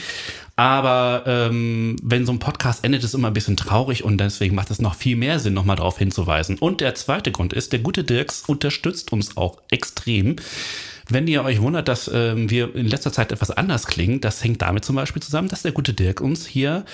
Aber 0.56 1.24
ähm, 1.26 1.96
wenn 2.02 2.24
so 2.24 2.32
ein 2.32 2.38
Podcast 2.38 2.82
endet, 2.82 3.04
ist 3.04 3.14
immer 3.14 3.28
ein 3.28 3.34
bisschen 3.34 3.58
traurig 3.58 4.02
und 4.02 4.18
deswegen 4.18 4.54
macht 4.54 4.70
es 4.70 4.80
noch 4.80 4.94
viel 4.94 5.14
mehr 5.14 5.38
Sinn, 5.38 5.52
nochmal 5.52 5.76
darauf 5.76 5.98
hinzuweisen. 5.98 6.56
Und 6.58 6.80
der 6.80 6.94
zweite 6.94 7.30
Grund 7.30 7.52
ist, 7.52 7.72
der 7.72 7.80
gute 7.80 8.04
Dirks 8.04 8.42
unterstützt 8.46 9.12
uns 9.12 9.36
auch 9.36 9.58
extrem. 9.70 10.36
Wenn 11.08 11.28
ihr 11.28 11.44
euch 11.44 11.60
wundert, 11.60 11.88
dass 11.88 12.10
ähm, 12.12 12.50
wir 12.50 12.74
in 12.74 12.86
letzter 12.86 13.12
Zeit 13.12 13.32
etwas 13.32 13.50
anders 13.50 13.86
klingen, 13.86 14.22
das 14.22 14.42
hängt 14.42 14.62
damit 14.62 14.84
zum 14.84 14.96
Beispiel 14.96 15.22
zusammen, 15.22 15.48
dass 15.48 15.62
der 15.62 15.72
gute 15.72 15.92
Dirk 15.92 16.22
uns 16.22 16.46
hier 16.46 16.84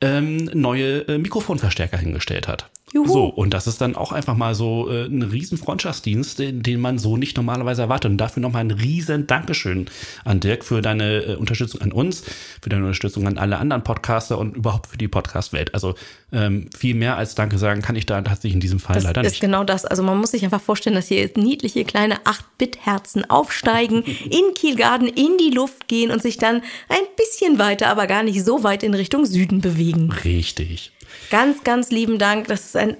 ähm, 0.00 0.50
neue 0.52 1.06
äh, 1.08 1.18
Mikrofonverstärker 1.18 1.96
hingestellt 1.96 2.48
hat. 2.48 2.71
Juhu. 2.92 3.10
So, 3.10 3.24
und 3.24 3.54
das 3.54 3.66
ist 3.66 3.80
dann 3.80 3.96
auch 3.96 4.12
einfach 4.12 4.36
mal 4.36 4.54
so 4.54 4.90
äh, 4.90 5.06
ein 5.06 5.22
riesen 5.22 5.56
Freundschaftsdienst, 5.56 6.38
den, 6.38 6.62
den 6.62 6.78
man 6.78 6.98
so 6.98 7.16
nicht 7.16 7.38
normalerweise 7.38 7.82
erwartet. 7.82 8.10
Und 8.10 8.18
dafür 8.18 8.42
nochmal 8.42 8.60
ein 8.64 8.70
riesen 8.70 9.26
Dankeschön 9.26 9.86
an 10.24 10.40
Dirk 10.40 10.62
für 10.62 10.82
deine 10.82 11.22
äh, 11.22 11.34
Unterstützung 11.36 11.80
an 11.80 11.92
uns, 11.92 12.22
für 12.60 12.68
deine 12.68 12.82
Unterstützung 12.82 13.26
an 13.26 13.38
alle 13.38 13.56
anderen 13.56 13.82
Podcaster 13.82 14.36
und 14.36 14.56
überhaupt 14.56 14.88
für 14.88 14.98
die 14.98 15.08
Podcast-Welt. 15.08 15.72
Also 15.72 15.94
ähm, 16.32 16.68
viel 16.76 16.94
mehr 16.94 17.16
als 17.16 17.34
Danke 17.34 17.56
sagen 17.56 17.80
kann 17.80 17.96
ich 17.96 18.04
da 18.04 18.20
tatsächlich 18.20 18.54
in 18.54 18.60
diesem 18.60 18.78
Fall 18.78 18.96
das 18.96 19.04
leider 19.04 19.22
nicht. 19.22 19.30
Das 19.30 19.34
ist 19.36 19.40
genau 19.40 19.64
das. 19.64 19.86
Also 19.86 20.02
man 20.02 20.18
muss 20.18 20.32
sich 20.32 20.44
einfach 20.44 20.60
vorstellen, 20.60 20.96
dass 20.96 21.08
hier 21.08 21.18
jetzt 21.18 21.38
niedliche 21.38 21.84
kleine 21.84 22.16
8-Bit-Herzen 22.24 23.28
aufsteigen, 23.30 24.02
in 24.24 24.52
Kielgarten 24.54 25.08
in 25.08 25.38
die 25.38 25.54
Luft 25.54 25.88
gehen 25.88 26.10
und 26.10 26.20
sich 26.20 26.36
dann 26.36 26.56
ein 26.90 27.04
bisschen 27.16 27.58
weiter, 27.58 27.88
aber 27.88 28.06
gar 28.06 28.22
nicht 28.22 28.44
so 28.44 28.64
weit 28.64 28.82
in 28.82 28.92
Richtung 28.92 29.24
Süden 29.24 29.62
bewegen. 29.62 30.12
Richtig. 30.24 30.92
Ganz, 31.30 31.64
ganz 31.64 31.90
lieben 31.90 32.18
Dank. 32.18 32.48
Das 32.48 32.66
ist 32.66 32.76
ein 32.76 32.96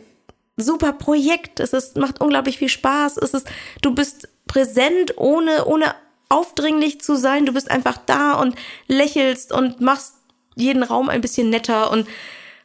super 0.57 0.93
Projekt. 0.93 1.61
Es 1.61 1.73
ist, 1.73 1.97
macht 1.97 2.21
unglaublich 2.21 2.59
viel 2.59 2.69
Spaß. 2.69 3.17
Es 3.19 3.35
ist, 3.35 3.47
du 3.81 3.95
bist 3.95 4.29
präsent, 4.47 5.15
ohne, 5.17 5.65
ohne 5.65 5.95
aufdringlich 6.29 7.01
zu 7.01 7.17
sein. 7.17 7.47
Du 7.47 7.53
bist 7.53 7.71
einfach 7.71 7.99
da 7.99 8.35
und 8.35 8.57
lächelst 8.89 9.53
und 9.53 9.81
machst 9.81 10.15
jeden 10.55 10.83
Raum 10.83 11.09
ein 11.09 11.21
bisschen 11.21 11.51
netter 11.51 11.91
und 11.91 12.07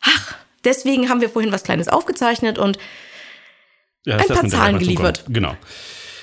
ach, 0.02 0.36
deswegen 0.64 1.10
haben 1.10 1.22
wir 1.22 1.30
vorhin 1.30 1.52
was 1.52 1.64
Kleines 1.64 1.88
aufgezeichnet 1.88 2.58
und 2.58 2.78
ja, 4.06 4.18
ein 4.18 4.28
paar 4.28 4.48
Zahlen 4.48 4.80
geliefert. 4.80 5.26
Genau. 5.28 5.56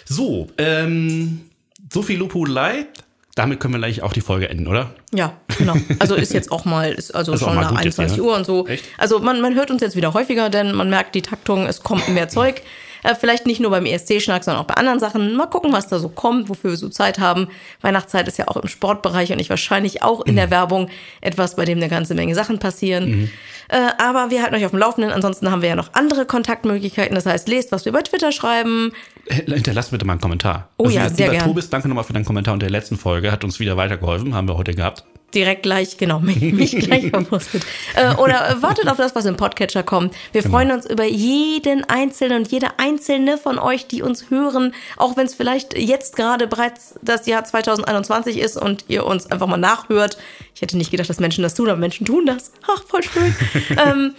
So, 0.05 0.49
ähm, 0.59 1.51
so 1.93 2.03
viel 2.03 2.18
Lobhudelei. 2.18 2.87
Damit 3.35 3.59
können 3.59 3.74
wir 3.74 3.78
gleich 3.78 4.01
auch 4.03 4.12
die 4.12 4.20
Folge 4.20 4.49
enden, 4.49 4.68
oder? 4.68 4.95
Ja, 5.12 5.32
genau. 5.59 5.74
Also 5.99 6.14
ist 6.14 6.32
jetzt 6.32 6.53
auch 6.53 6.64
mal, 6.64 6.93
ist 6.93 7.12
also, 7.14 7.32
also 7.32 7.47
schon 7.47 7.57
nach 7.57 7.74
21 7.74 8.16
jetzt, 8.16 8.24
Uhr 8.24 8.37
und 8.37 8.47
so. 8.47 8.66
Echt? 8.68 8.85
Also 8.97 9.18
man, 9.18 9.41
man 9.41 9.55
hört 9.57 9.72
uns 9.72 9.82
jetzt 9.82 9.97
wieder 9.97 10.14
häufiger, 10.14 10.51
denn 10.51 10.72
man 10.72 10.89
merkt 10.89 11.16
die 11.16 11.22
Taktung, 11.22 11.66
es 11.66 11.82
kommt 11.82 12.09
mehr 12.09 12.28
Zeug. 12.28 12.62
Äh, 13.05 13.15
vielleicht 13.15 13.47
nicht 13.47 13.61
nur 13.61 13.71
beim 13.71 13.87
ESC-Schnack, 13.87 14.43
sondern 14.43 14.63
auch 14.63 14.67
bei 14.67 14.75
anderen 14.75 14.99
Sachen. 14.99 15.37
Mal 15.37 15.47
gucken, 15.47 15.73
was 15.73 15.87
da 15.87 15.99
so 15.99 16.09
kommt, 16.09 16.49
wofür 16.49 16.71
wir 16.71 16.77
so 16.77 16.89
Zeit 16.89 17.19
haben. 17.19 17.49
Weihnachtszeit 17.83 18.27
ist 18.27 18.39
ja 18.39 18.49
auch 18.49 18.57
im 18.57 18.67
Sportbereich 18.67 19.31
und 19.31 19.39
ich 19.39 19.51
wahrscheinlich 19.51 20.03
auch 20.03 20.25
in 20.25 20.33
mhm. 20.33 20.37
der 20.37 20.51
Werbung 20.51 20.89
etwas, 21.21 21.55
bei 21.55 21.67
dem 21.67 21.79
eine 21.79 21.89
ganze 21.89 22.15
Menge 22.15 22.35
Sachen 22.35 22.59
passieren. 22.59 23.11
Mhm. 23.11 23.31
Äh, 23.69 23.89
aber 23.99 24.31
wir 24.31 24.43
halten 24.43 24.55
euch 24.55 24.65
auf 24.65 24.71
dem 24.71 24.81
Laufenden. 24.81 25.13
Ansonsten 25.13 25.51
haben 25.51 25.63
wir 25.63 25.69
ja 25.69 25.77
noch 25.77 25.93
andere 25.93 26.25
Kontaktmöglichkeiten. 26.25 27.15
Das 27.15 27.27
heißt, 27.27 27.47
lest, 27.47 27.73
was 27.73 27.85
wir 27.85 27.93
bei 27.93 28.03
Twitter 28.03 28.33
schreiben. 28.33 28.93
Hinterlasst 29.29 29.91
bitte 29.91 30.07
mal 30.07 30.15
einen 30.15 30.21
Kommentar. 30.23 30.71
Oh 30.79 30.85
also, 30.85 30.97
ja, 30.97 31.09
sehr 31.11 31.29
gerne. 31.29 31.45
Tobis, 31.45 31.69
danke 31.69 31.89
nochmal 31.89 32.05
für 32.05 32.15
deinen 32.15 32.25
Kommentar 32.25 32.55
unter 32.55 32.67
der 32.67 32.73
letzten 32.73 32.97
Folge. 32.97 33.31
Hat 33.31 33.45
uns 33.45 33.61
wieder 33.61 33.77
weitergeholfen. 33.77 34.35
Haben 34.35 34.49
wir 34.49 34.57
heute 34.57 34.75
gehabt 34.75 35.05
direkt 35.35 35.62
gleich, 35.62 35.97
genau, 35.97 36.20
mich, 36.20 36.41
mich 36.53 36.78
gleich 36.78 37.07
verwurstet. 37.11 37.64
Äh, 37.95 38.14
oder 38.16 38.57
wartet 38.61 38.89
auf 38.89 38.97
das, 38.97 39.14
was 39.14 39.24
im 39.24 39.37
Podcatcher 39.37 39.82
kommt. 39.82 40.14
Wir 40.32 40.43
genau. 40.43 40.55
freuen 40.55 40.70
uns 40.72 40.87
über 40.87 41.05
jeden 41.05 41.85
Einzelnen 41.85 42.39
und 42.39 42.53
jede 42.53 42.78
Einzelne 42.78 43.39
von 43.39 43.59
euch, 43.59 43.87
die 43.87 44.03
uns 44.03 44.30
hören, 44.30 44.74
auch 44.97 45.16
wenn 45.16 45.26
es 45.26 45.35
vielleicht 45.35 45.76
jetzt 45.76 46.16
gerade 46.16 46.47
bereits 46.47 46.95
das 47.03 47.26
Jahr 47.26 47.45
2021 47.45 48.39
ist 48.39 48.57
und 48.57 48.85
ihr 48.89 49.07
uns 49.07 49.30
einfach 49.30 49.47
mal 49.47 49.57
nachhört. 49.57 50.18
Ich 50.55 50.62
hätte 50.62 50.76
nicht 50.76 50.91
gedacht, 50.91 51.11
dass 51.11 51.20
Menschen 51.20 51.43
das 51.43 51.55
tun, 51.55 51.68
aber 51.68 51.78
Menschen 51.78 52.07
tun 52.07 52.26
das. 52.26 52.53
Ach, 52.66 52.82
voll 52.87 53.03
schön. 53.03 53.35
ähm, 53.70 54.14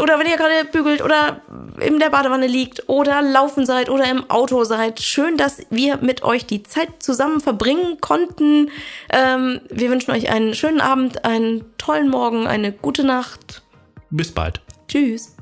oder 0.00 0.18
wenn 0.18 0.26
ihr 0.26 0.36
gerade 0.36 0.64
bügelt 0.70 1.02
oder 1.02 1.40
in 1.80 1.98
der 1.98 2.10
Badewanne 2.10 2.46
liegt 2.46 2.88
oder 2.88 3.22
laufen 3.22 3.66
seid 3.66 3.88
oder 3.88 4.10
im 4.10 4.28
Auto 4.30 4.64
seid. 4.64 5.00
Schön, 5.00 5.36
dass 5.36 5.60
wir 5.70 5.98
mit 5.98 6.22
euch 6.22 6.46
die 6.46 6.62
Zeit 6.62 7.02
zusammen 7.02 7.40
verbringen 7.40 8.00
konnten. 8.00 8.70
Ähm, 9.10 9.60
wir 9.70 9.90
wünschen 9.90 10.12
euch 10.12 10.30
einen 10.30 10.54
schönen 10.54 10.80
Abend, 10.80 11.24
einen 11.24 11.64
tollen 11.78 12.08
Morgen, 12.08 12.46
eine 12.46 12.72
gute 12.72 13.04
Nacht. 13.04 13.62
Bis 14.10 14.32
bald. 14.32 14.60
Tschüss. 14.88 15.34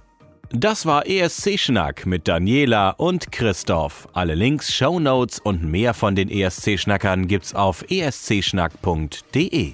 Das 0.51 0.87
war 0.87 1.07
ESC 1.07 1.59
Schnack 1.59 2.07
mit 2.07 2.29
Daniela 2.29 2.91
und 2.91 3.33
Christoph. 3.33 4.09
Alle 4.13 4.35
Links, 4.35 4.73
Show 4.73 5.01
Notes 5.01 5.41
und 5.41 5.65
mehr 5.65 5.93
von 5.93 6.15
den 6.15 6.31
ESC 6.31 6.79
Schnackern 6.79 7.27
gibt's 7.27 7.55
auf 7.55 7.85
escschnack.de. 7.91 9.73